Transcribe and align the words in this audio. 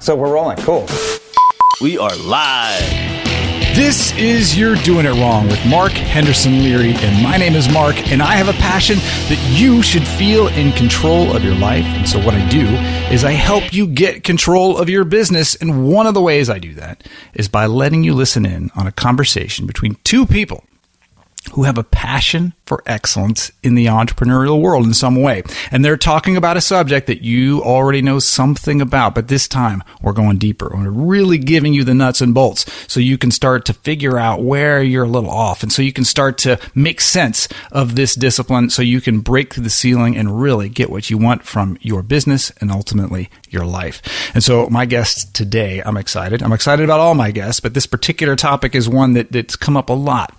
So 0.00 0.14
we're 0.14 0.32
rolling. 0.32 0.58
Cool. 0.58 0.86
We 1.80 1.98
are 1.98 2.14
live. 2.16 2.80
This 3.74 4.12
is 4.16 4.56
You're 4.56 4.76
Doing 4.76 5.06
It 5.06 5.12
Wrong 5.12 5.46
with 5.48 5.64
Mark 5.66 5.92
Henderson 5.92 6.62
Leary, 6.62 6.94
and 6.94 7.22
my 7.22 7.36
name 7.36 7.54
is 7.54 7.68
Mark, 7.72 7.96
and 8.10 8.22
I 8.22 8.32
have 8.32 8.48
a 8.48 8.52
passion 8.54 8.96
that 8.96 9.56
you 9.56 9.82
should 9.82 10.06
feel 10.06 10.48
in 10.48 10.72
control 10.72 11.36
of 11.36 11.44
your 11.44 11.54
life. 11.54 11.84
And 11.84 12.08
so, 12.08 12.18
what 12.24 12.34
I 12.34 12.48
do 12.48 12.66
is 13.12 13.24
I 13.24 13.32
help 13.32 13.72
you 13.72 13.86
get 13.86 14.24
control 14.24 14.76
of 14.76 14.88
your 14.88 15.04
business. 15.04 15.54
And 15.56 15.88
one 15.88 16.06
of 16.06 16.14
the 16.14 16.22
ways 16.22 16.48
I 16.48 16.58
do 16.58 16.74
that 16.74 17.06
is 17.34 17.48
by 17.48 17.66
letting 17.66 18.02
you 18.02 18.14
listen 18.14 18.46
in 18.46 18.70
on 18.74 18.86
a 18.86 18.92
conversation 18.92 19.66
between 19.66 19.96
two 20.04 20.26
people 20.26 20.64
who 21.52 21.64
have 21.64 21.78
a 21.78 21.84
passion 21.84 22.54
for 22.66 22.82
excellence 22.86 23.50
in 23.62 23.74
the 23.74 23.86
entrepreneurial 23.86 24.60
world 24.60 24.84
in 24.84 24.94
some 24.94 25.20
way. 25.20 25.42
And 25.70 25.84
they're 25.84 25.96
talking 25.96 26.36
about 26.36 26.56
a 26.56 26.60
subject 26.60 27.06
that 27.06 27.22
you 27.22 27.62
already 27.62 28.02
know 28.02 28.18
something 28.18 28.80
about, 28.80 29.14
but 29.14 29.28
this 29.28 29.48
time 29.48 29.82
we're 30.02 30.12
going 30.12 30.38
deeper. 30.38 30.70
We're 30.72 30.90
really 30.90 31.38
giving 31.38 31.74
you 31.74 31.84
the 31.84 31.94
nuts 31.94 32.20
and 32.20 32.34
bolts 32.34 32.66
so 32.86 33.00
you 33.00 33.18
can 33.18 33.30
start 33.30 33.64
to 33.66 33.72
figure 33.72 34.18
out 34.18 34.42
where 34.42 34.82
you're 34.82 35.04
a 35.04 35.08
little 35.08 35.30
off 35.30 35.62
and 35.62 35.72
so 35.72 35.82
you 35.82 35.92
can 35.92 36.04
start 36.04 36.38
to 36.38 36.58
make 36.74 37.00
sense 37.00 37.48
of 37.72 37.96
this 37.96 38.14
discipline 38.14 38.70
so 38.70 38.82
you 38.82 39.00
can 39.00 39.20
break 39.20 39.54
through 39.54 39.64
the 39.64 39.70
ceiling 39.70 40.16
and 40.16 40.40
really 40.40 40.68
get 40.68 40.90
what 40.90 41.10
you 41.10 41.18
want 41.18 41.42
from 41.42 41.78
your 41.80 42.02
business 42.02 42.52
and 42.60 42.70
ultimately 42.70 43.30
your 43.52 43.64
life. 43.64 44.02
And 44.34 44.42
so 44.42 44.68
my 44.70 44.86
guest 44.86 45.34
today, 45.34 45.82
I'm 45.84 45.96
excited. 45.96 46.42
I'm 46.42 46.52
excited 46.52 46.84
about 46.84 47.00
all 47.00 47.14
my 47.14 47.30
guests, 47.30 47.60
but 47.60 47.74
this 47.74 47.86
particular 47.86 48.36
topic 48.36 48.74
is 48.74 48.88
one 48.88 49.14
that, 49.14 49.32
that's 49.32 49.56
come 49.56 49.76
up 49.76 49.90
a 49.90 49.94
lot. 49.94 50.34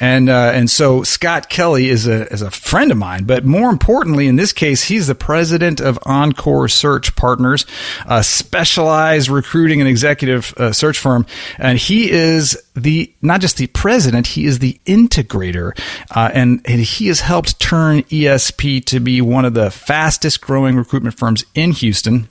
And, 0.00 0.28
uh, 0.28 0.52
and 0.54 0.70
so 0.70 1.02
Scott 1.02 1.48
Kelly 1.48 1.88
is 1.88 2.06
a, 2.06 2.32
is 2.32 2.42
a 2.42 2.50
friend 2.50 2.90
of 2.90 2.98
mine, 2.98 3.24
but 3.24 3.44
more 3.44 3.70
importantly, 3.70 4.26
in 4.26 4.36
this 4.36 4.52
case, 4.52 4.84
he's 4.84 5.06
the 5.06 5.14
president 5.14 5.80
of 5.80 5.98
Encore 6.04 6.68
Search 6.68 7.14
Partners, 7.16 7.66
a 8.06 8.22
specialized 8.22 9.28
recruiting 9.28 9.80
and 9.80 9.88
executive 9.88 10.54
uh, 10.56 10.72
search 10.72 10.98
firm. 10.98 11.26
And 11.58 11.78
he 11.78 12.10
is 12.10 12.60
the, 12.74 13.12
not 13.22 13.40
just 13.40 13.56
the 13.56 13.66
president, 13.68 14.28
he 14.28 14.46
is 14.46 14.58
the 14.58 14.80
integrator. 14.86 15.78
Uh, 16.10 16.30
and, 16.32 16.60
and 16.64 16.80
he 16.80 17.08
has 17.08 17.20
helped 17.20 17.58
turn 17.60 18.02
ESP 18.04 18.84
to 18.86 19.00
be 19.00 19.20
one 19.20 19.44
of 19.44 19.54
the 19.54 19.70
fastest 19.70 20.40
growing 20.40 20.76
recruitment 20.76 21.18
firms 21.18 21.44
in 21.54 21.72
Houston 21.72 22.28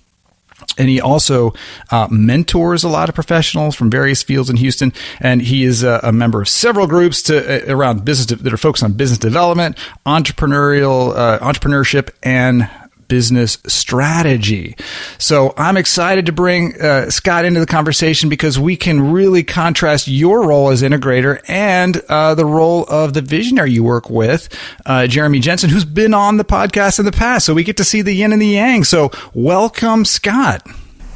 and 0.78 0.90
he 0.90 1.02
also 1.02 1.54
uh, 1.92 2.08
mentors 2.10 2.84
a 2.84 2.90
lot 2.90 3.10
of 3.10 3.16
professionals 3.16 3.76
from 3.76 3.90
various 3.90 4.24
fields 4.24 4.50
in 4.50 4.58
Houston. 4.58 4.94
And 5.20 5.42
he 5.42 5.64
is 5.64 5.84
a, 5.84 6.00
a 6.04 6.12
member 6.12 6.42
of 6.42 6.48
several 6.48 6.88
groups 6.88 7.22
to 7.24 7.70
uh, 7.70 7.74
around 7.74 8.06
business 8.06 8.40
that 8.40 8.54
are 8.54 8.58
focused 8.58 8.84
on 8.84 8.94
business 8.94 9.20
development, 9.20 9.78
entrepreneurial 10.06 11.16
uh, 11.16 11.40
entrepreneurship, 11.40 12.10
and 12.24 12.70
business 13.08 13.58
strategy. 13.68 14.76
So 15.18 15.54
I'm 15.58 15.78
excited 15.78 16.26
to 16.28 16.32
bring 16.32 16.80
uh, 16.82 17.10
Scott 17.10 17.46
into 17.46 17.60
the 17.60 17.66
conversation 17.66 18.30
because 18.30 18.60
we 18.60 18.76
can 18.76 19.12
really 19.12 19.44
contrast 19.44 20.08
your 20.08 20.48
role 20.48 20.70
as 20.70 20.82
integrator 20.82 21.42
and 21.48 21.98
uh, 22.10 22.36
the 22.36 22.46
role 22.46 22.86
of 22.86 23.14
the 23.14 23.22
visionary 23.22 23.72
you 23.72 23.84
work 23.84 24.10
with, 24.10 24.50
uh, 24.86 25.08
Jeremy 25.08 25.40
Jensen, 25.40 25.70
who's 25.70 25.86
been 25.86 26.14
on 26.14 26.38
the 26.38 26.46
podcast 26.46 27.00
in 27.00 27.06
the 27.06 27.12
past. 27.12 27.46
So 27.46 27.54
we 27.54 27.64
get 27.64 27.78
to 27.78 27.84
see 27.84 28.02
the 28.02 28.14
yin 28.14 28.34
and 28.34 28.42
the 28.42 28.48
yang. 28.48 28.84
So 28.84 29.12
welcome, 29.34 30.06
Scott. 30.06 30.68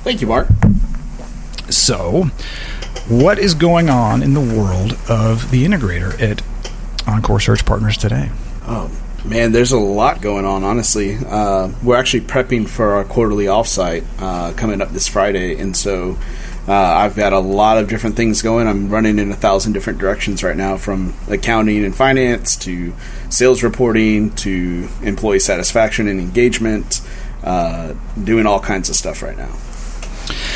Thank 0.03 0.21
you, 0.21 0.27
Mark. 0.27 0.47
So, 1.69 2.23
what 3.07 3.39
is 3.39 3.53
going 3.53 3.89
on 3.89 4.21
in 4.23 4.33
the 4.33 4.41
world 4.41 4.93
of 5.09 5.51
the 5.51 5.63
integrator 5.65 6.19
at 6.21 6.41
Encore 7.07 7.39
Search 7.39 7.65
Partners 7.65 7.97
today? 7.97 8.29
Oh, 8.63 8.91
Man, 9.23 9.51
there's 9.51 9.71
a 9.71 9.77
lot 9.77 10.19
going 10.19 10.45
on, 10.45 10.63
honestly. 10.63 11.15
Uh, 11.15 11.71
we're 11.83 11.95
actually 11.95 12.21
prepping 12.21 12.67
for 12.67 12.93
our 12.93 13.03
quarterly 13.03 13.45
offsite 13.45 14.03
uh, 14.19 14.51
coming 14.53 14.81
up 14.81 14.89
this 14.89 15.07
Friday, 15.07 15.59
and 15.59 15.77
so 15.77 16.17
uh, 16.67 16.73
I've 16.73 17.15
got 17.15 17.31
a 17.31 17.39
lot 17.39 17.77
of 17.77 17.87
different 17.87 18.15
things 18.15 18.41
going. 18.41 18.67
I'm 18.67 18.89
running 18.89 19.19
in 19.19 19.31
a 19.31 19.35
thousand 19.35 19.73
different 19.73 19.99
directions 19.99 20.43
right 20.43 20.57
now, 20.57 20.75
from 20.75 21.13
accounting 21.29 21.85
and 21.85 21.95
finance 21.95 22.55
to 22.57 22.93
sales 23.29 23.61
reporting 23.61 24.31
to 24.37 24.89
employee 25.03 25.39
satisfaction 25.39 26.07
and 26.07 26.19
engagement, 26.19 27.01
uh, 27.43 27.93
doing 28.23 28.47
all 28.47 28.59
kinds 28.59 28.89
of 28.89 28.95
stuff 28.95 29.21
right 29.21 29.37
now. 29.37 29.55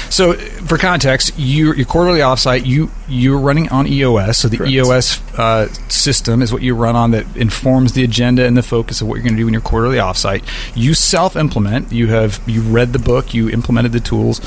So, 0.09 0.33
for 0.33 0.77
context, 0.77 1.37
you, 1.37 1.73
your 1.73 1.85
quarterly 1.85 2.19
offsite, 2.19 2.65
you 2.65 2.91
you're 3.07 3.39
running 3.39 3.69
on 3.69 3.87
EOS. 3.87 4.37
So 4.39 4.47
the 4.47 4.57
Correct. 4.57 4.71
EOS 4.71 5.37
uh, 5.37 5.67
system 5.89 6.41
is 6.41 6.51
what 6.51 6.61
you 6.61 6.75
run 6.75 6.95
on 6.95 7.11
that 7.11 7.25
informs 7.35 7.93
the 7.93 8.03
agenda 8.03 8.45
and 8.45 8.55
the 8.55 8.63
focus 8.63 9.01
of 9.01 9.07
what 9.07 9.15
you're 9.15 9.23
going 9.23 9.35
to 9.35 9.41
do 9.41 9.47
in 9.47 9.53
your 9.53 9.61
quarterly 9.61 9.97
offsite. 9.97 10.43
You 10.75 10.93
self 10.93 11.35
implement. 11.35 11.91
You 11.91 12.07
have 12.07 12.41
you 12.45 12.61
read 12.61 12.93
the 12.93 12.99
book. 12.99 13.33
You 13.33 13.49
implemented 13.49 13.91
the 13.91 13.99
tools 13.99 14.39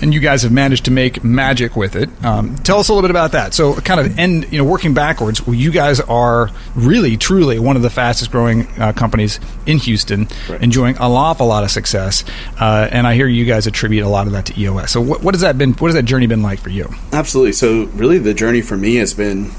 and 0.00 0.12
you 0.12 0.20
guys 0.20 0.42
have 0.42 0.52
managed 0.52 0.84
to 0.86 0.90
make 0.90 1.24
magic 1.24 1.76
with 1.76 1.96
it. 1.96 2.08
Um, 2.24 2.56
tell 2.56 2.78
us 2.78 2.88
a 2.88 2.92
little 2.92 3.02
bit 3.02 3.10
about 3.10 3.32
that. 3.32 3.54
So, 3.54 3.74
kind 3.74 4.00
of 4.00 4.18
end, 4.18 4.52
you 4.52 4.58
know, 4.58 4.64
working 4.64 4.94
backwards. 4.94 5.46
Well, 5.46 5.54
you 5.54 5.70
guys 5.70 6.00
are 6.00 6.50
really, 6.74 7.16
truly 7.16 7.58
one 7.58 7.76
of 7.76 7.82
the 7.82 7.90
fastest 7.90 8.30
growing 8.30 8.66
uh, 8.78 8.92
companies 8.92 9.40
in 9.66 9.78
Houston, 9.78 10.28
right. 10.48 10.62
enjoying 10.62 10.96
an 10.96 11.02
awful 11.02 11.46
lot 11.46 11.64
of 11.64 11.70
success. 11.70 12.24
Uh, 12.60 12.88
and 12.90 13.06
I 13.06 13.14
hear 13.14 13.26
you 13.26 13.44
guys 13.44 13.66
attribute 13.66 14.04
a 14.04 14.08
lot 14.08 14.26
of 14.26 14.32
that 14.32 14.46
to 14.46 14.60
EOS. 14.60 14.90
So, 14.90 15.00
what, 15.00 15.22
what 15.22 15.34
has 15.34 15.40
that 15.42 15.58
been? 15.58 15.72
What 15.74 15.88
has 15.88 15.94
that 15.94 16.04
journey 16.04 16.26
been 16.26 16.42
like 16.42 16.60
for 16.60 16.70
you? 16.70 16.92
Absolutely. 17.12 17.52
So, 17.52 17.84
really, 17.86 18.18
the 18.18 18.34
journey 18.34 18.62
for 18.62 18.76
me 18.76 18.96
has 18.96 19.14
been. 19.14 19.52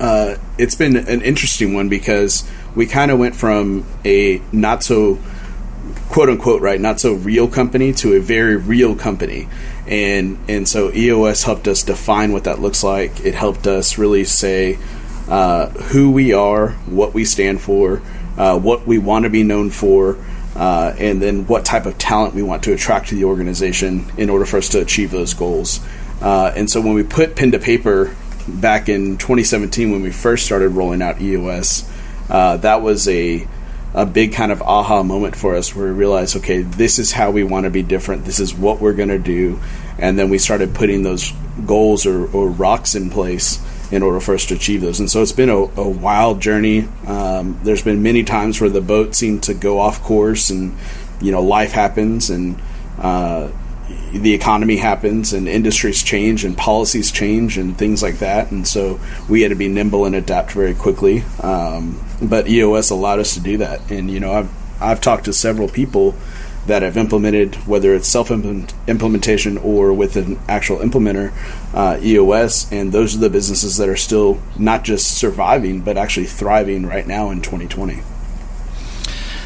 Uh, 0.00 0.36
it's 0.58 0.76
been 0.76 0.96
an 0.96 1.22
interesting 1.22 1.74
one 1.74 1.88
because 1.88 2.48
we 2.76 2.86
kind 2.86 3.10
of 3.10 3.18
went 3.18 3.34
from 3.34 3.84
a 4.04 4.40
not 4.52 4.84
so 4.84 5.18
quote 6.08 6.28
unquote 6.28 6.62
right 6.62 6.80
not 6.80 6.98
so 7.00 7.14
real 7.14 7.48
company 7.48 7.92
to 7.92 8.14
a 8.14 8.20
very 8.20 8.56
real 8.56 8.94
company. 8.94 9.48
And 9.86 10.38
and 10.48 10.68
so 10.68 10.92
EOS 10.92 11.42
helped 11.44 11.68
us 11.68 11.82
define 11.82 12.32
what 12.32 12.44
that 12.44 12.60
looks 12.60 12.82
like. 12.82 13.24
It 13.24 13.34
helped 13.34 13.66
us 13.66 13.98
really 13.98 14.24
say 14.24 14.78
uh, 15.28 15.68
who 15.68 16.10
we 16.10 16.32
are 16.32 16.70
what 16.86 17.14
we 17.14 17.24
stand 17.24 17.60
for 17.60 18.02
uh, 18.36 18.58
what 18.58 18.86
we 18.86 18.98
want 18.98 19.24
to 19.24 19.30
be 19.30 19.42
known 19.42 19.70
for 19.70 20.16
uh, 20.56 20.94
and 20.98 21.20
then 21.20 21.46
what 21.46 21.64
type 21.64 21.86
of 21.86 21.98
talent 21.98 22.34
we 22.34 22.42
want 22.42 22.62
to 22.64 22.72
attract 22.72 23.08
to 23.08 23.14
the 23.14 23.24
organization 23.24 24.10
in 24.16 24.30
order 24.30 24.44
for 24.44 24.56
us 24.56 24.68
to 24.70 24.80
achieve 24.80 25.10
those 25.10 25.34
goals. 25.34 25.80
Uh, 26.20 26.52
and 26.56 26.68
so 26.70 26.80
when 26.80 26.94
we 26.94 27.02
put 27.02 27.36
pen 27.36 27.52
to 27.52 27.58
paper 27.58 28.16
back 28.48 28.88
in 28.88 29.18
2017 29.18 29.92
when 29.92 30.02
we 30.02 30.10
first 30.10 30.46
started 30.46 30.70
rolling 30.70 31.02
out 31.02 31.20
EOS 31.20 31.88
uh, 32.30 32.56
that 32.56 32.80
was 32.80 33.06
a 33.08 33.46
a 33.98 34.06
big 34.06 34.32
kind 34.32 34.52
of 34.52 34.62
aha 34.62 35.02
moment 35.02 35.34
for 35.34 35.56
us 35.56 35.74
where 35.74 35.86
we 35.86 35.92
realized, 35.92 36.36
okay, 36.36 36.62
this 36.62 37.00
is 37.00 37.10
how 37.10 37.32
we 37.32 37.42
want 37.42 37.64
to 37.64 37.70
be 37.70 37.82
different. 37.82 38.24
This 38.24 38.38
is 38.38 38.54
what 38.54 38.80
we're 38.80 38.92
going 38.92 39.08
to 39.08 39.18
do. 39.18 39.58
And 39.98 40.16
then 40.16 40.30
we 40.30 40.38
started 40.38 40.72
putting 40.72 41.02
those 41.02 41.32
goals 41.66 42.06
or, 42.06 42.30
or, 42.32 42.48
rocks 42.48 42.94
in 42.94 43.10
place 43.10 43.60
in 43.90 44.04
order 44.04 44.20
for 44.20 44.34
us 44.34 44.46
to 44.46 44.54
achieve 44.54 44.82
those. 44.82 45.00
And 45.00 45.10
so 45.10 45.20
it's 45.20 45.32
been 45.32 45.48
a, 45.48 45.56
a 45.56 45.88
wild 45.88 46.40
journey. 46.40 46.86
Um, 47.08 47.58
there's 47.64 47.82
been 47.82 48.00
many 48.00 48.22
times 48.22 48.60
where 48.60 48.70
the 48.70 48.80
boat 48.80 49.16
seemed 49.16 49.42
to 49.44 49.54
go 49.54 49.80
off 49.80 50.00
course 50.04 50.50
and, 50.50 50.78
you 51.20 51.32
know, 51.32 51.42
life 51.42 51.72
happens 51.72 52.30
and, 52.30 52.62
uh, 52.98 53.48
the 54.12 54.34
economy 54.34 54.76
happens 54.76 55.32
and 55.32 55.48
industries 55.48 56.02
change 56.02 56.44
and 56.44 56.56
policies 56.56 57.10
change 57.10 57.58
and 57.58 57.76
things 57.76 58.02
like 58.02 58.18
that. 58.18 58.50
And 58.50 58.66
so 58.66 59.00
we 59.28 59.42
had 59.42 59.50
to 59.50 59.54
be 59.54 59.68
nimble 59.68 60.04
and 60.04 60.14
adapt 60.14 60.52
very 60.52 60.74
quickly. 60.74 61.22
Um, 61.42 62.04
but 62.22 62.48
EOS 62.48 62.90
allowed 62.90 63.20
us 63.20 63.34
to 63.34 63.40
do 63.40 63.58
that. 63.58 63.90
And, 63.90 64.10
you 64.10 64.20
know, 64.20 64.32
I've, 64.32 64.82
I've 64.82 65.00
talked 65.00 65.24
to 65.26 65.32
several 65.32 65.68
people 65.68 66.14
that 66.66 66.82
have 66.82 66.96
implemented, 66.96 67.54
whether 67.66 67.94
it's 67.94 68.06
self 68.06 68.30
implementation 68.30 69.58
or 69.58 69.92
with 69.92 70.16
an 70.16 70.38
actual 70.48 70.78
implementer, 70.78 71.32
uh, 71.74 71.98
EOS, 72.00 72.70
and 72.70 72.92
those 72.92 73.16
are 73.16 73.20
the 73.20 73.30
businesses 73.30 73.78
that 73.78 73.88
are 73.88 73.96
still 73.96 74.40
not 74.58 74.84
just 74.84 75.16
surviving, 75.16 75.80
but 75.80 75.96
actually 75.96 76.26
thriving 76.26 76.86
right 76.86 77.06
now 77.06 77.30
in 77.30 77.40
2020. 77.40 78.02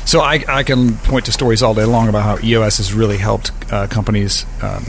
So 0.05 0.21
I, 0.21 0.45
I 0.49 0.63
can 0.63 0.97
point 0.99 1.27
to 1.27 1.33
stories 1.33 1.63
all 1.63 1.75
day 1.75 1.85
long 1.85 2.09
about 2.09 2.23
how 2.23 2.47
EOS 2.47 2.79
has 2.79 2.93
really 2.93 3.19
helped 3.19 3.53
uh, 3.73 3.87
companies 3.87 4.45
um, 4.63 4.85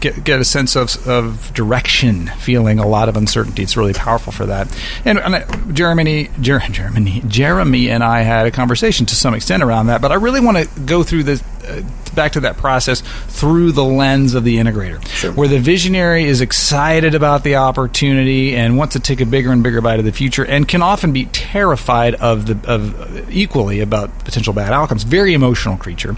get 0.00 0.22
get 0.24 0.40
a 0.40 0.44
sense 0.44 0.76
of, 0.76 1.08
of 1.08 1.54
direction, 1.54 2.26
feeling 2.26 2.78
a 2.78 2.86
lot 2.86 3.08
of 3.08 3.16
uncertainty. 3.16 3.62
It's 3.62 3.76
really 3.76 3.94
powerful 3.94 4.32
for 4.32 4.46
that. 4.46 4.68
And, 5.04 5.18
and 5.18 5.74
Jeremy, 5.74 6.28
Jer- 6.40 6.58
Jeremy, 6.58 7.22
Jeremy, 7.26 7.88
and 7.88 8.04
I 8.04 8.20
had 8.20 8.46
a 8.46 8.50
conversation 8.50 9.06
to 9.06 9.14
some 9.14 9.32
extent 9.32 9.62
around 9.62 9.86
that. 9.86 10.02
But 10.02 10.12
I 10.12 10.16
really 10.16 10.40
want 10.40 10.58
to 10.58 10.80
go 10.80 11.02
through 11.02 11.22
the 11.22 11.42
uh, 11.66 11.82
back 12.14 12.32
to 12.32 12.40
that 12.40 12.56
process 12.56 13.02
through 13.28 13.72
the 13.72 13.84
lens 13.84 14.34
of 14.34 14.44
the 14.44 14.56
integrator, 14.56 15.04
sure. 15.08 15.32
where 15.32 15.48
the 15.48 15.58
visionary 15.58 16.24
is 16.24 16.40
excited 16.40 17.14
about 17.14 17.44
the 17.44 17.56
opportunity 17.56 18.54
and 18.54 18.76
wants 18.76 18.94
to 18.94 19.00
take 19.00 19.20
a 19.20 19.26
bigger 19.26 19.52
and 19.52 19.62
bigger 19.62 19.80
bite 19.80 19.98
of 19.98 20.04
the 20.04 20.12
future, 20.12 20.44
and 20.44 20.68
can 20.68 20.82
often 20.82 21.12
be 21.12 21.26
terrified 21.26 22.14
of 22.16 22.46
the 22.46 22.70
of 22.70 23.30
equally 23.30 23.80
about 23.80 24.16
potential 24.24 24.52
bad 24.52 24.72
outcomes. 24.72 25.02
Very 25.02 25.34
emotional 25.34 25.76
creature. 25.76 26.16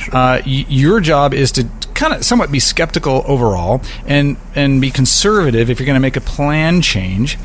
Sure. 0.00 0.14
Uh, 0.14 0.40
y- 0.46 0.66
your 0.68 1.00
job 1.00 1.34
is 1.34 1.52
to 1.52 1.66
kind 1.94 2.14
of 2.14 2.24
somewhat 2.24 2.50
be 2.50 2.58
skeptical 2.58 3.22
overall 3.26 3.82
and 4.06 4.38
and 4.54 4.80
be 4.80 4.90
conservative 4.90 5.68
if 5.68 5.78
you're 5.78 5.86
going 5.86 5.94
to 5.94 6.00
make 6.00 6.16
a 6.16 6.20
plan 6.20 6.80
change 6.80 7.38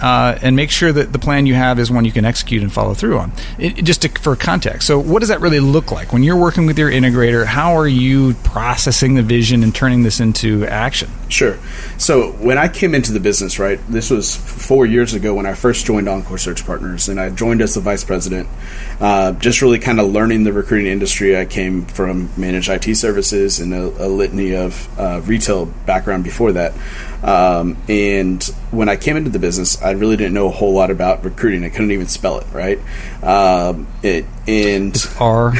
uh, 0.00 0.38
and 0.42 0.56
make 0.56 0.70
sure 0.70 0.92
that 0.92 1.12
the 1.12 1.18
plan 1.18 1.46
you 1.46 1.54
have 1.54 1.78
is 1.78 1.90
one 1.90 2.04
you 2.04 2.12
can 2.12 2.24
execute 2.24 2.62
and 2.62 2.72
follow 2.72 2.94
through 2.94 3.18
on. 3.18 3.32
It, 3.58 3.84
just 3.84 4.02
to, 4.02 4.08
for 4.08 4.36
context, 4.36 4.86
so 4.86 4.98
what 4.98 5.20
does 5.20 5.28
that 5.28 5.40
really 5.40 5.60
look 5.60 5.92
like 5.92 6.12
when 6.12 6.22
you're 6.22 6.36
working 6.36 6.66
with 6.66 6.78
your 6.78 6.90
integrator? 6.90 7.44
How 7.44 7.76
are 7.76 7.88
you 7.88 8.34
processing 8.44 9.14
the 9.14 9.22
vision 9.22 9.62
and 9.62 9.74
turning 9.74 10.02
this 10.02 10.20
into 10.20 10.66
action? 10.66 11.10
Sure. 11.28 11.58
So 11.96 12.32
when 12.32 12.58
I 12.58 12.68
came 12.68 12.94
into 12.94 13.12
the 13.12 13.20
business, 13.20 13.58
right, 13.58 13.78
this 13.88 14.10
was 14.10 14.36
four 14.36 14.86
years 14.86 15.14
ago 15.14 15.34
when 15.34 15.46
I 15.46 15.54
first 15.54 15.86
joined 15.86 16.08
Encore 16.08 16.38
Search 16.38 16.66
Partners, 16.66 17.08
and 17.08 17.20
I 17.20 17.30
joined 17.30 17.62
as 17.62 17.74
the 17.74 17.80
vice 17.80 18.04
president. 18.04 18.48
Uh, 19.00 19.32
just 19.32 19.62
really 19.62 19.78
kind 19.78 20.00
of 20.00 20.12
learning 20.12 20.44
the 20.44 20.52
recruiting 20.52 20.90
industry. 20.90 21.36
I 21.36 21.44
came 21.44 21.86
from 21.86 22.30
managed 22.36 22.68
IT 22.68 22.96
services 22.96 23.60
and 23.60 23.72
a, 23.72 24.06
a 24.06 24.08
litany 24.08 24.54
of 24.54 24.88
uh, 24.98 25.20
retail 25.24 25.66
background 25.66 26.24
before 26.24 26.52
that. 26.52 26.72
Um, 27.22 27.76
and 27.88 28.42
when 28.70 28.88
I 28.88 28.96
came 28.96 29.16
into 29.16 29.30
the 29.30 29.38
business, 29.38 29.80
I 29.82 29.92
really 29.92 30.16
didn't 30.16 30.34
know 30.34 30.46
a 30.46 30.50
whole 30.50 30.72
lot 30.72 30.90
about 30.90 31.24
recruiting. 31.24 31.64
I 31.64 31.68
couldn't 31.68 31.90
even 31.90 32.06
spell 32.06 32.38
it, 32.38 32.46
right? 32.52 32.78
Um, 33.22 33.86
it 34.02 34.24
and 34.46 34.96
R 35.18 35.52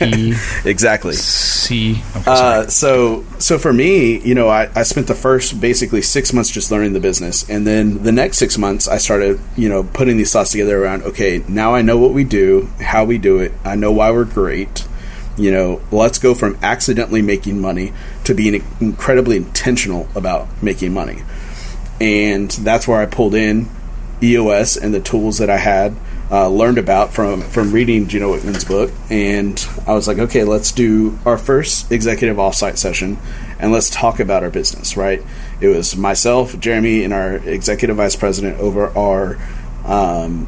E 0.00 0.34
exactly. 0.64 1.12
C. 1.14 2.02
Uh, 2.26 2.66
so 2.66 3.24
so 3.38 3.58
for 3.58 3.72
me, 3.72 4.20
you 4.20 4.34
know, 4.34 4.48
I, 4.48 4.70
I 4.74 4.82
spent 4.84 5.06
the 5.06 5.14
first 5.14 5.60
basically 5.60 6.02
six 6.02 6.32
months 6.32 6.50
just 6.50 6.70
learning 6.70 6.92
the 6.94 7.00
business, 7.00 7.48
and 7.48 7.66
then 7.66 8.02
the 8.02 8.12
next 8.12 8.38
six 8.38 8.56
months 8.56 8.88
I 8.88 8.98
started, 8.98 9.40
you 9.56 9.68
know, 9.68 9.82
putting 9.82 10.16
these 10.16 10.32
thoughts 10.32 10.52
together 10.52 10.82
around. 10.82 11.02
Okay, 11.02 11.44
now 11.48 11.74
I 11.74 11.82
know 11.82 11.98
what 11.98 12.12
we 12.12 12.24
do, 12.24 12.68
how 12.80 13.04
we 13.04 13.18
do 13.18 13.38
it. 13.38 13.52
I 13.64 13.76
know 13.76 13.92
why 13.92 14.10
we're 14.10 14.24
great. 14.24 14.86
You 15.36 15.50
know, 15.50 15.80
let's 15.90 16.18
go 16.18 16.34
from 16.34 16.58
accidentally 16.62 17.22
making 17.22 17.60
money 17.60 17.92
to 18.24 18.34
being 18.34 18.62
incredibly 18.80 19.36
intentional 19.36 20.08
about 20.14 20.62
making 20.62 20.92
money, 20.92 21.22
and 22.00 22.50
that's 22.50 22.86
where 22.86 23.00
I 23.00 23.06
pulled 23.06 23.34
in 23.34 23.68
EOS 24.22 24.76
and 24.76 24.92
the 24.92 25.00
tools 25.00 25.38
that 25.38 25.50
I 25.50 25.56
had 25.56 25.96
uh, 26.32 26.48
learned 26.48 26.78
about 26.78 27.12
from 27.12 27.42
from 27.42 27.72
reading 27.72 28.08
Gino 28.08 28.34
Wickman's 28.34 28.64
book, 28.64 28.90
and 29.10 29.64
I 29.86 29.92
was 29.92 30.08
like, 30.08 30.18
okay, 30.18 30.44
let's 30.44 30.72
do 30.72 31.18
our 31.26 31.36
first 31.36 31.92
executive 31.92 32.38
offsite 32.38 32.78
session, 32.78 33.18
and 33.58 33.70
let's 33.70 33.90
talk 33.90 34.18
about 34.18 34.42
our 34.42 34.48
business. 34.50 34.96
Right? 34.96 35.22
It 35.60 35.68
was 35.68 35.94
myself, 35.94 36.58
Jeremy, 36.58 37.04
and 37.04 37.12
our 37.12 37.36
executive 37.36 37.96
vice 37.96 38.16
president 38.16 38.58
over 38.60 38.88
our 38.96 39.36
um, 39.84 40.46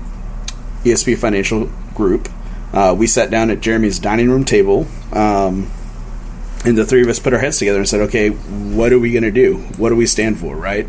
ESP 0.85 1.19
Financial 1.19 1.71
Group. 1.95 2.31
Uh, 2.75 2.93
we 2.93 3.07
sat 3.07 3.31
down 3.31 3.51
at 3.51 3.61
Jeremy's 3.61 4.01
dining 4.01 4.29
room 4.29 4.45
table. 4.45 4.89
Um, 5.13 5.71
and 6.65 6.77
the 6.77 6.85
three 6.85 7.03
of 7.03 7.09
us 7.09 7.21
put 7.21 7.33
our 7.33 7.39
heads 7.39 7.59
together 7.59 7.79
and 7.79 7.89
said, 7.89 8.01
okay, 8.01 8.31
what 8.31 8.93
are 8.93 8.99
we 8.99 9.13
going 9.13 9.23
to 9.23 9.31
do? 9.31 9.59
What 9.77 9.91
do 9.91 9.97
we 9.97 10.07
stand 10.07 10.41
for, 10.41 10.57
right? 10.57 10.89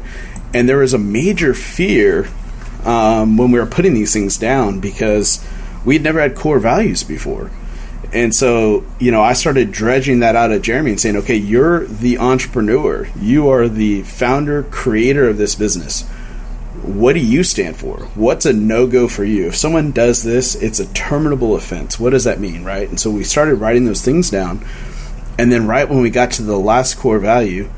And 0.53 0.67
there 0.67 0.77
was 0.77 0.95
a 0.95 0.97
major 0.97 1.53
fear 1.53 2.27
um, 2.85 3.37
when 3.37 3.51
we 3.51 3.59
were 3.59 3.67
putting 3.67 3.93
these 3.93 4.13
things 4.13 4.37
down 4.37 4.79
because 4.79 5.45
we'd 5.85 6.01
never 6.01 6.19
had 6.19 6.35
core 6.35 6.59
values 6.59 7.03
before. 7.03 7.51
And 8.13 8.33
so, 8.33 8.85
you 8.99 9.11
know, 9.11 9.21
I 9.21 9.33
started 9.33 9.71
dredging 9.71 10.21
that 10.21 10.35
out 10.35 10.51
of 10.51 10.61
Jeremy 10.61 10.91
and 10.91 10.99
saying, 10.99 11.17
okay, 11.17 11.35
you're 11.35 11.85
the 11.85 12.17
entrepreneur. 12.17 13.07
You 13.19 13.49
are 13.49 13.67
the 13.67 14.03
founder, 14.03 14.63
creator 14.63 15.27
of 15.27 15.37
this 15.37 15.53
business. 15.53 16.09
What 16.85 17.13
do 17.13 17.19
you 17.19 17.43
stand 17.43 17.77
for? 17.77 17.97
What's 18.13 18.45
a 18.45 18.53
no 18.53 18.85
go 18.85 19.07
for 19.07 19.23
you? 19.23 19.47
If 19.47 19.55
someone 19.55 19.91
does 19.91 20.23
this, 20.23 20.53
it's 20.55 20.79
a 20.79 20.85
terminable 20.93 21.55
offense. 21.55 21.99
What 21.99 22.11
does 22.11 22.25
that 22.25 22.39
mean, 22.39 22.63
right? 22.63 22.87
And 22.87 22.99
so 22.99 23.09
we 23.09 23.23
started 23.23 23.55
writing 23.55 23.85
those 23.85 24.03
things 24.03 24.29
down. 24.29 24.63
And 25.39 25.51
then, 25.51 25.67
right 25.67 25.89
when 25.89 26.01
we 26.01 26.09
got 26.11 26.31
to 26.31 26.43
the 26.43 26.59
last 26.59 26.95
core 26.95 27.19
value, 27.19 27.69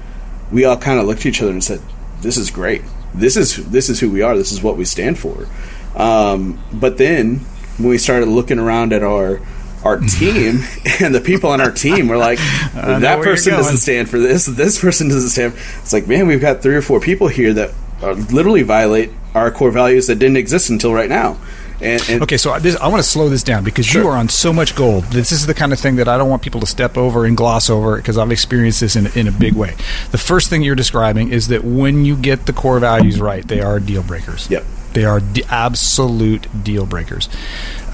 we 0.51 0.65
all 0.65 0.77
kind 0.77 1.00
of 1.00 1.06
looked 1.06 1.21
at 1.21 1.27
each 1.27 1.42
other 1.42 1.51
and 1.51 1.63
said, 1.63 1.81
"This 2.21 2.38
is 2.38 2.51
great. 2.51 2.83
This 3.13 3.38
is 3.38 3.69
this 3.69 3.89
is 3.89 4.00
who 4.00 4.12
we 4.12 4.21
are. 4.21 4.38
This 4.38 4.51
is 4.51 4.62
what 4.62 4.77
we 4.77 4.86
stand 4.86 5.18
for." 5.18 5.48
Um, 5.95 6.59
but 6.71 6.98
then, 6.98 7.38
when 7.77 7.89
we 7.89 7.98
started 7.98 8.27
looking 8.27 8.59
around 8.59 8.94
at 8.94 9.04
our 9.04 9.42
our 9.83 10.00
team 10.00 10.63
and 11.00 11.15
the 11.15 11.21
people 11.21 11.50
on 11.50 11.62
our 11.62 11.71
team 11.71 12.09
were 12.09 12.18
like, 12.18 12.39
"That 12.75 13.24
person 13.24 13.54
doesn't 13.54 13.77
stand 13.77 14.09
for 14.09 14.19
this. 14.19 14.45
This 14.45 14.80
person 14.80 15.07
doesn't 15.07 15.30
stand." 15.30 15.54
It's 15.80 15.94
like, 15.94 16.07
man, 16.07 16.27
we've 16.27 16.42
got 16.42 16.62
three 16.62 16.75
or 16.75 16.81
four 16.81 17.00
people 17.00 17.27
here 17.27 17.54
that 17.54 17.74
uh, 18.01 18.11
literally 18.31 18.63
violate 18.63 19.11
our 19.35 19.51
core 19.51 19.71
values 19.71 20.07
that 20.07 20.15
didn't 20.19 20.38
exist 20.38 20.69
until 20.69 20.94
right 20.94 21.09
now. 21.09 21.38
And, 21.79 22.01
and 22.09 22.23
Okay, 22.23 22.38
so 22.38 22.51
I- 22.53 22.59
this, 22.59 22.75
I 22.77 22.88
want 22.88 23.03
to 23.03 23.07
slow 23.07 23.29
this 23.29 23.44
down 23.44 23.63
because 23.63 23.94
you 23.94 24.07
are 24.07 24.17
on 24.17 24.29
so 24.29 24.51
much 24.51 24.75
gold. 24.75 25.03
This 25.05 25.31
is 25.31 25.45
the 25.45 25.53
kind 25.53 25.71
of 25.71 25.79
thing 25.79 25.97
that 25.97 26.07
I 26.07 26.17
don't 26.17 26.27
want 26.29 26.41
people 26.41 26.59
to 26.61 26.65
step 26.65 26.97
over 26.97 27.25
and 27.25 27.38
gloss 27.38 27.69
over 27.69 27.97
because 27.97 28.17
I've 28.17 28.31
experienced 28.31 28.79
this 28.81 28.95
in, 28.95 29.05
in 29.15 29.27
a 29.27 29.31
big 29.31 29.53
way. 29.53 29.75
The 30.09 30.17
first 30.17 30.49
thing 30.49 30.63
you're 30.63 30.73
describing 30.75 31.29
is 31.29 31.49
that 31.49 31.63
when 31.63 32.03
you 32.03 32.15
get 32.17 32.47
the 32.47 32.53
core 32.53 32.79
values 32.79 33.21
right, 33.21 33.47
they 33.47 33.61
are 33.61 33.79
deal 33.79 34.01
breakers. 34.01 34.49
Yep. 34.49 34.65
They 34.97 35.05
are 35.05 35.19
d- 35.19 35.44
absolute 35.47 36.47
deal 36.63 36.88
breakers. 36.88 37.29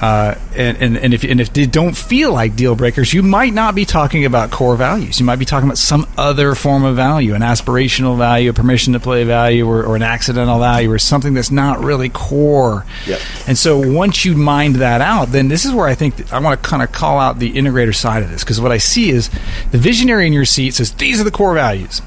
Uh, 0.02 0.36
and, 0.56 0.78
and, 0.78 0.98
and, 0.98 1.14
if, 1.14 1.26
and 1.26 1.42
if 1.42 1.52
they 1.52 1.66
don't 1.66 1.98
feel 1.98 2.32
like 2.32 2.56
deal 2.56 2.76
breakers, 2.76 3.14
you 3.14 3.22
might 3.22 3.54
not 3.54 3.76
be 3.76 3.84
talking 3.84 4.24
about 4.24 4.52
core 4.52 4.78
values. 4.78 5.20
You 5.20 5.26
might 5.26 5.36
be 5.36 5.44
talking 5.44 5.68
about 5.68 5.78
some 5.78 6.08
other 6.18 6.56
form 6.56 6.86
of 6.86 6.96
value, 6.96 7.34
an 7.36 7.42
aspirational 7.42 8.18
value, 8.18 8.52
a 8.52 8.54
permission 8.54 8.94
to 8.94 9.02
play 9.02 9.26
value, 9.26 9.68
or, 9.68 9.84
or 9.84 9.98
an 9.98 10.02
accidental 10.02 10.60
value, 10.60 10.90
or 10.90 10.98
something 10.98 11.34
that's 11.34 11.52
not 11.52 11.84
really 11.84 12.08
core. 12.08 12.86
Yep. 13.06 13.20
And 13.48 13.58
so 13.58 13.78
once 13.80 14.24
you 14.24 14.38
mind 14.38 14.76
that 14.76 15.02
out, 15.02 15.34
then 15.34 15.50
this 15.50 15.66
is 15.66 15.74
where 15.74 15.88
I 15.88 15.96
think 15.96 16.32
I 16.32 16.40
want 16.40 16.64
to 16.64 16.70
kind 16.70 16.82
of 16.82 16.94
call 16.94 17.20
out 17.20 17.38
the 17.38 17.52
integrator 17.52 17.94
side 17.94 18.24
of 18.24 18.30
this 18.30 18.46
because 18.46 18.62
what 18.62 18.72
I 18.72 18.78
see 18.78 19.10
is 19.10 19.30
the 19.72 19.78
visionary 19.78 20.26
in 20.26 20.32
your 20.32 20.46
seat 20.46 20.76
says 20.76 20.94
these 20.94 21.20
are 21.20 21.26
the 21.26 21.32
core 21.32 21.54
values, 21.54 22.02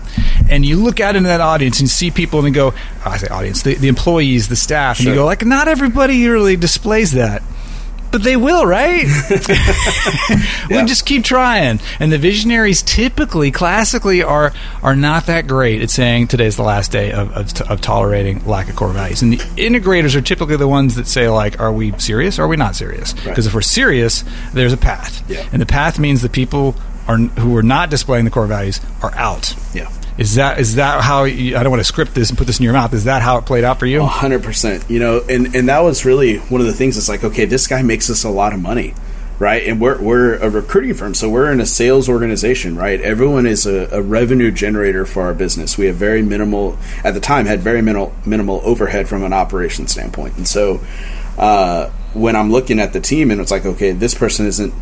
and 0.51 0.65
you 0.65 0.77
look 0.83 1.01
out 1.01 1.17
into 1.17 1.29
that 1.29 1.41
audience 1.41 1.81
and 1.81 1.89
see 1.89 2.11
people 2.11 2.39
and 2.41 2.49
you 2.49 2.55
go, 2.55 2.73
oh, 2.75 3.03
I 3.05 3.17
say 3.19 3.29
audience, 3.29 3.63
the, 3.63 3.75
the 3.75 3.89
employees, 3.89 4.49
the 4.49 4.57
staff, 4.57 4.99
and 4.99 5.09
you 5.09 5.15
go 5.15 5.25
like, 5.25 5.45
not 5.45 5.69
everybody 5.69 6.27
really 6.29 6.57
displays 6.57 7.13
that. 7.13 7.43
But 8.13 8.23
they 8.23 8.37
will, 8.37 8.65
right? 8.65 9.05
we 10.71 10.77
Yeah. 10.77 10.85
just 10.87 11.05
keep 11.07 11.25
trying. 11.25 11.81
And 12.01 12.11
the 12.13 12.19
visionaries 12.19 12.81
typically, 12.83 13.51
classically, 13.51 14.23
are 14.23 14.53
are 14.83 14.95
not 14.97 15.27
that 15.27 15.47
great 15.47 15.83
at 15.83 15.91
saying 15.91 16.29
today's 16.29 16.57
the 16.57 16.63
last 16.63 16.93
day 16.93 17.11
of, 17.13 17.33
of, 17.37 17.61
of 17.71 17.81
tolerating 17.81 18.45
lack 18.47 18.69
of 18.71 18.77
core 18.77 18.93
values. 18.93 19.23
And 19.23 19.33
the 19.33 19.39
integrators 19.61 20.15
are 20.15 20.21
typically 20.23 20.57
the 20.57 20.69
ones 20.69 20.95
that 20.95 21.07
say, 21.09 21.29
like, 21.29 21.61
are 21.61 21.73
we 21.73 21.93
serious 21.99 22.39
or 22.39 22.43
are 22.45 22.49
we 22.49 22.57
not 22.57 22.77
serious? 22.77 23.13
Because 23.13 23.47
if 23.47 23.55
we're 23.55 23.61
serious, 23.61 24.25
there's 24.55 24.73
a 24.73 24.77
path. 24.79 25.29
Yeah. 25.29 25.47
And 25.53 25.61
the 25.61 25.67
path 25.67 25.99
means 25.99 26.23
the 26.23 26.29
people 26.29 26.77
are 27.09 27.17
who 27.19 27.57
are 27.57 27.63
not 27.63 27.91
displaying 27.91 28.25
the 28.25 28.31
core 28.31 28.47
values 28.47 28.81
are 29.03 29.15
out. 29.15 29.55
yeah. 29.75 29.91
Is 30.19 30.37
that 30.37 30.59
is 30.59 30.77
that 30.77 31.03
how 31.03 31.25
you, 31.25 31.57
I 31.57 31.63
don't 31.63 31.71
want 31.71 31.81
to 31.81 31.85
script 31.85 32.15
this 32.15 32.31
and 32.31 32.39
put 32.39 32.47
this 32.47 32.59
in 32.59 32.65
your 32.65 32.73
mouth? 32.73 32.95
Is 32.95 33.05
that 33.05 33.21
how 33.21 33.37
it 33.37 33.45
played 33.45 33.65
out 33.65 33.79
for 33.79 33.87
you? 33.87 34.03
Hundred 34.03 34.43
percent. 34.43 34.89
You 34.89 34.99
know, 34.99 35.23
and 35.29 35.55
and 35.55 35.69
that 35.69 35.81
was 35.81 36.05
really 36.07 36.39
one 36.39 36.61
of 36.61 36.67
the 36.67 36.73
things. 36.73 36.97
It's 36.97 37.09
like, 37.09 37.23
okay, 37.23 37.45
this 37.45 37.67
guy 37.67 37.83
makes 37.83 38.09
us 38.09 38.25
a 38.25 38.31
lot 38.31 38.55
of 38.55 38.61
money, 38.61 38.95
right? 39.39 39.67
And 39.67 39.79
we're 39.79 40.01
we're 40.01 40.37
a 40.37 40.49
recruiting 40.49 40.95
firm, 40.95 41.13
so 41.13 41.29
we're 41.29 41.53
in 41.53 41.61
a 41.61 41.67
sales 41.67 42.09
organization, 42.09 42.77
right? 42.77 42.99
Everyone 42.99 43.45
is 43.45 43.67
a, 43.67 43.89
a 43.93 44.01
revenue 44.01 44.51
generator 44.51 45.05
for 45.05 45.23
our 45.23 45.35
business. 45.35 45.77
We 45.77 45.85
have 45.87 45.97
very 45.97 46.23
minimal 46.23 46.79
at 47.05 47.13
the 47.13 47.21
time 47.21 47.45
had 47.45 47.61
very 47.61 47.83
minimal 47.83 48.15
minimal 48.25 48.63
overhead 48.65 49.09
from 49.09 49.23
an 49.23 49.35
operation 49.35 49.87
standpoint, 49.87 50.39
and 50.39 50.49
so 50.49 50.81
uh, 51.37 51.91
when 52.15 52.37
I'm 52.37 52.51
looking 52.51 52.81
at 52.81 52.95
the 52.95 53.01
team, 53.03 53.31
and 53.31 53.39
it's 53.39 53.51
like, 53.51 53.67
okay, 53.67 53.93
this 53.93 54.15
person 54.15 54.47
isn't 54.47 54.73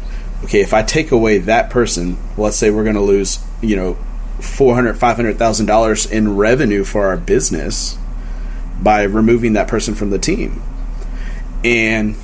okay. 0.44 0.60
If 0.60 0.72
I 0.72 0.84
take 0.84 1.10
away 1.10 1.38
that 1.38 1.70
person, 1.70 2.18
let's 2.36 2.56
say 2.56 2.70
we're 2.70 2.84
going 2.84 2.94
to 2.94 3.02
lose, 3.02 3.44
you 3.60 3.74
know. 3.74 3.96
Four 4.40 4.74
hundred, 4.74 4.98
five 4.98 5.16
hundred 5.16 5.38
thousand 5.38 5.66
dollars 5.66 6.06
in 6.06 6.36
revenue 6.36 6.84
for 6.84 7.06
our 7.06 7.16
business, 7.16 7.96
by 8.82 9.02
removing 9.04 9.54
that 9.54 9.68
person 9.68 9.94
from 9.94 10.10
the 10.10 10.18
team. 10.18 10.62
And 11.64 12.16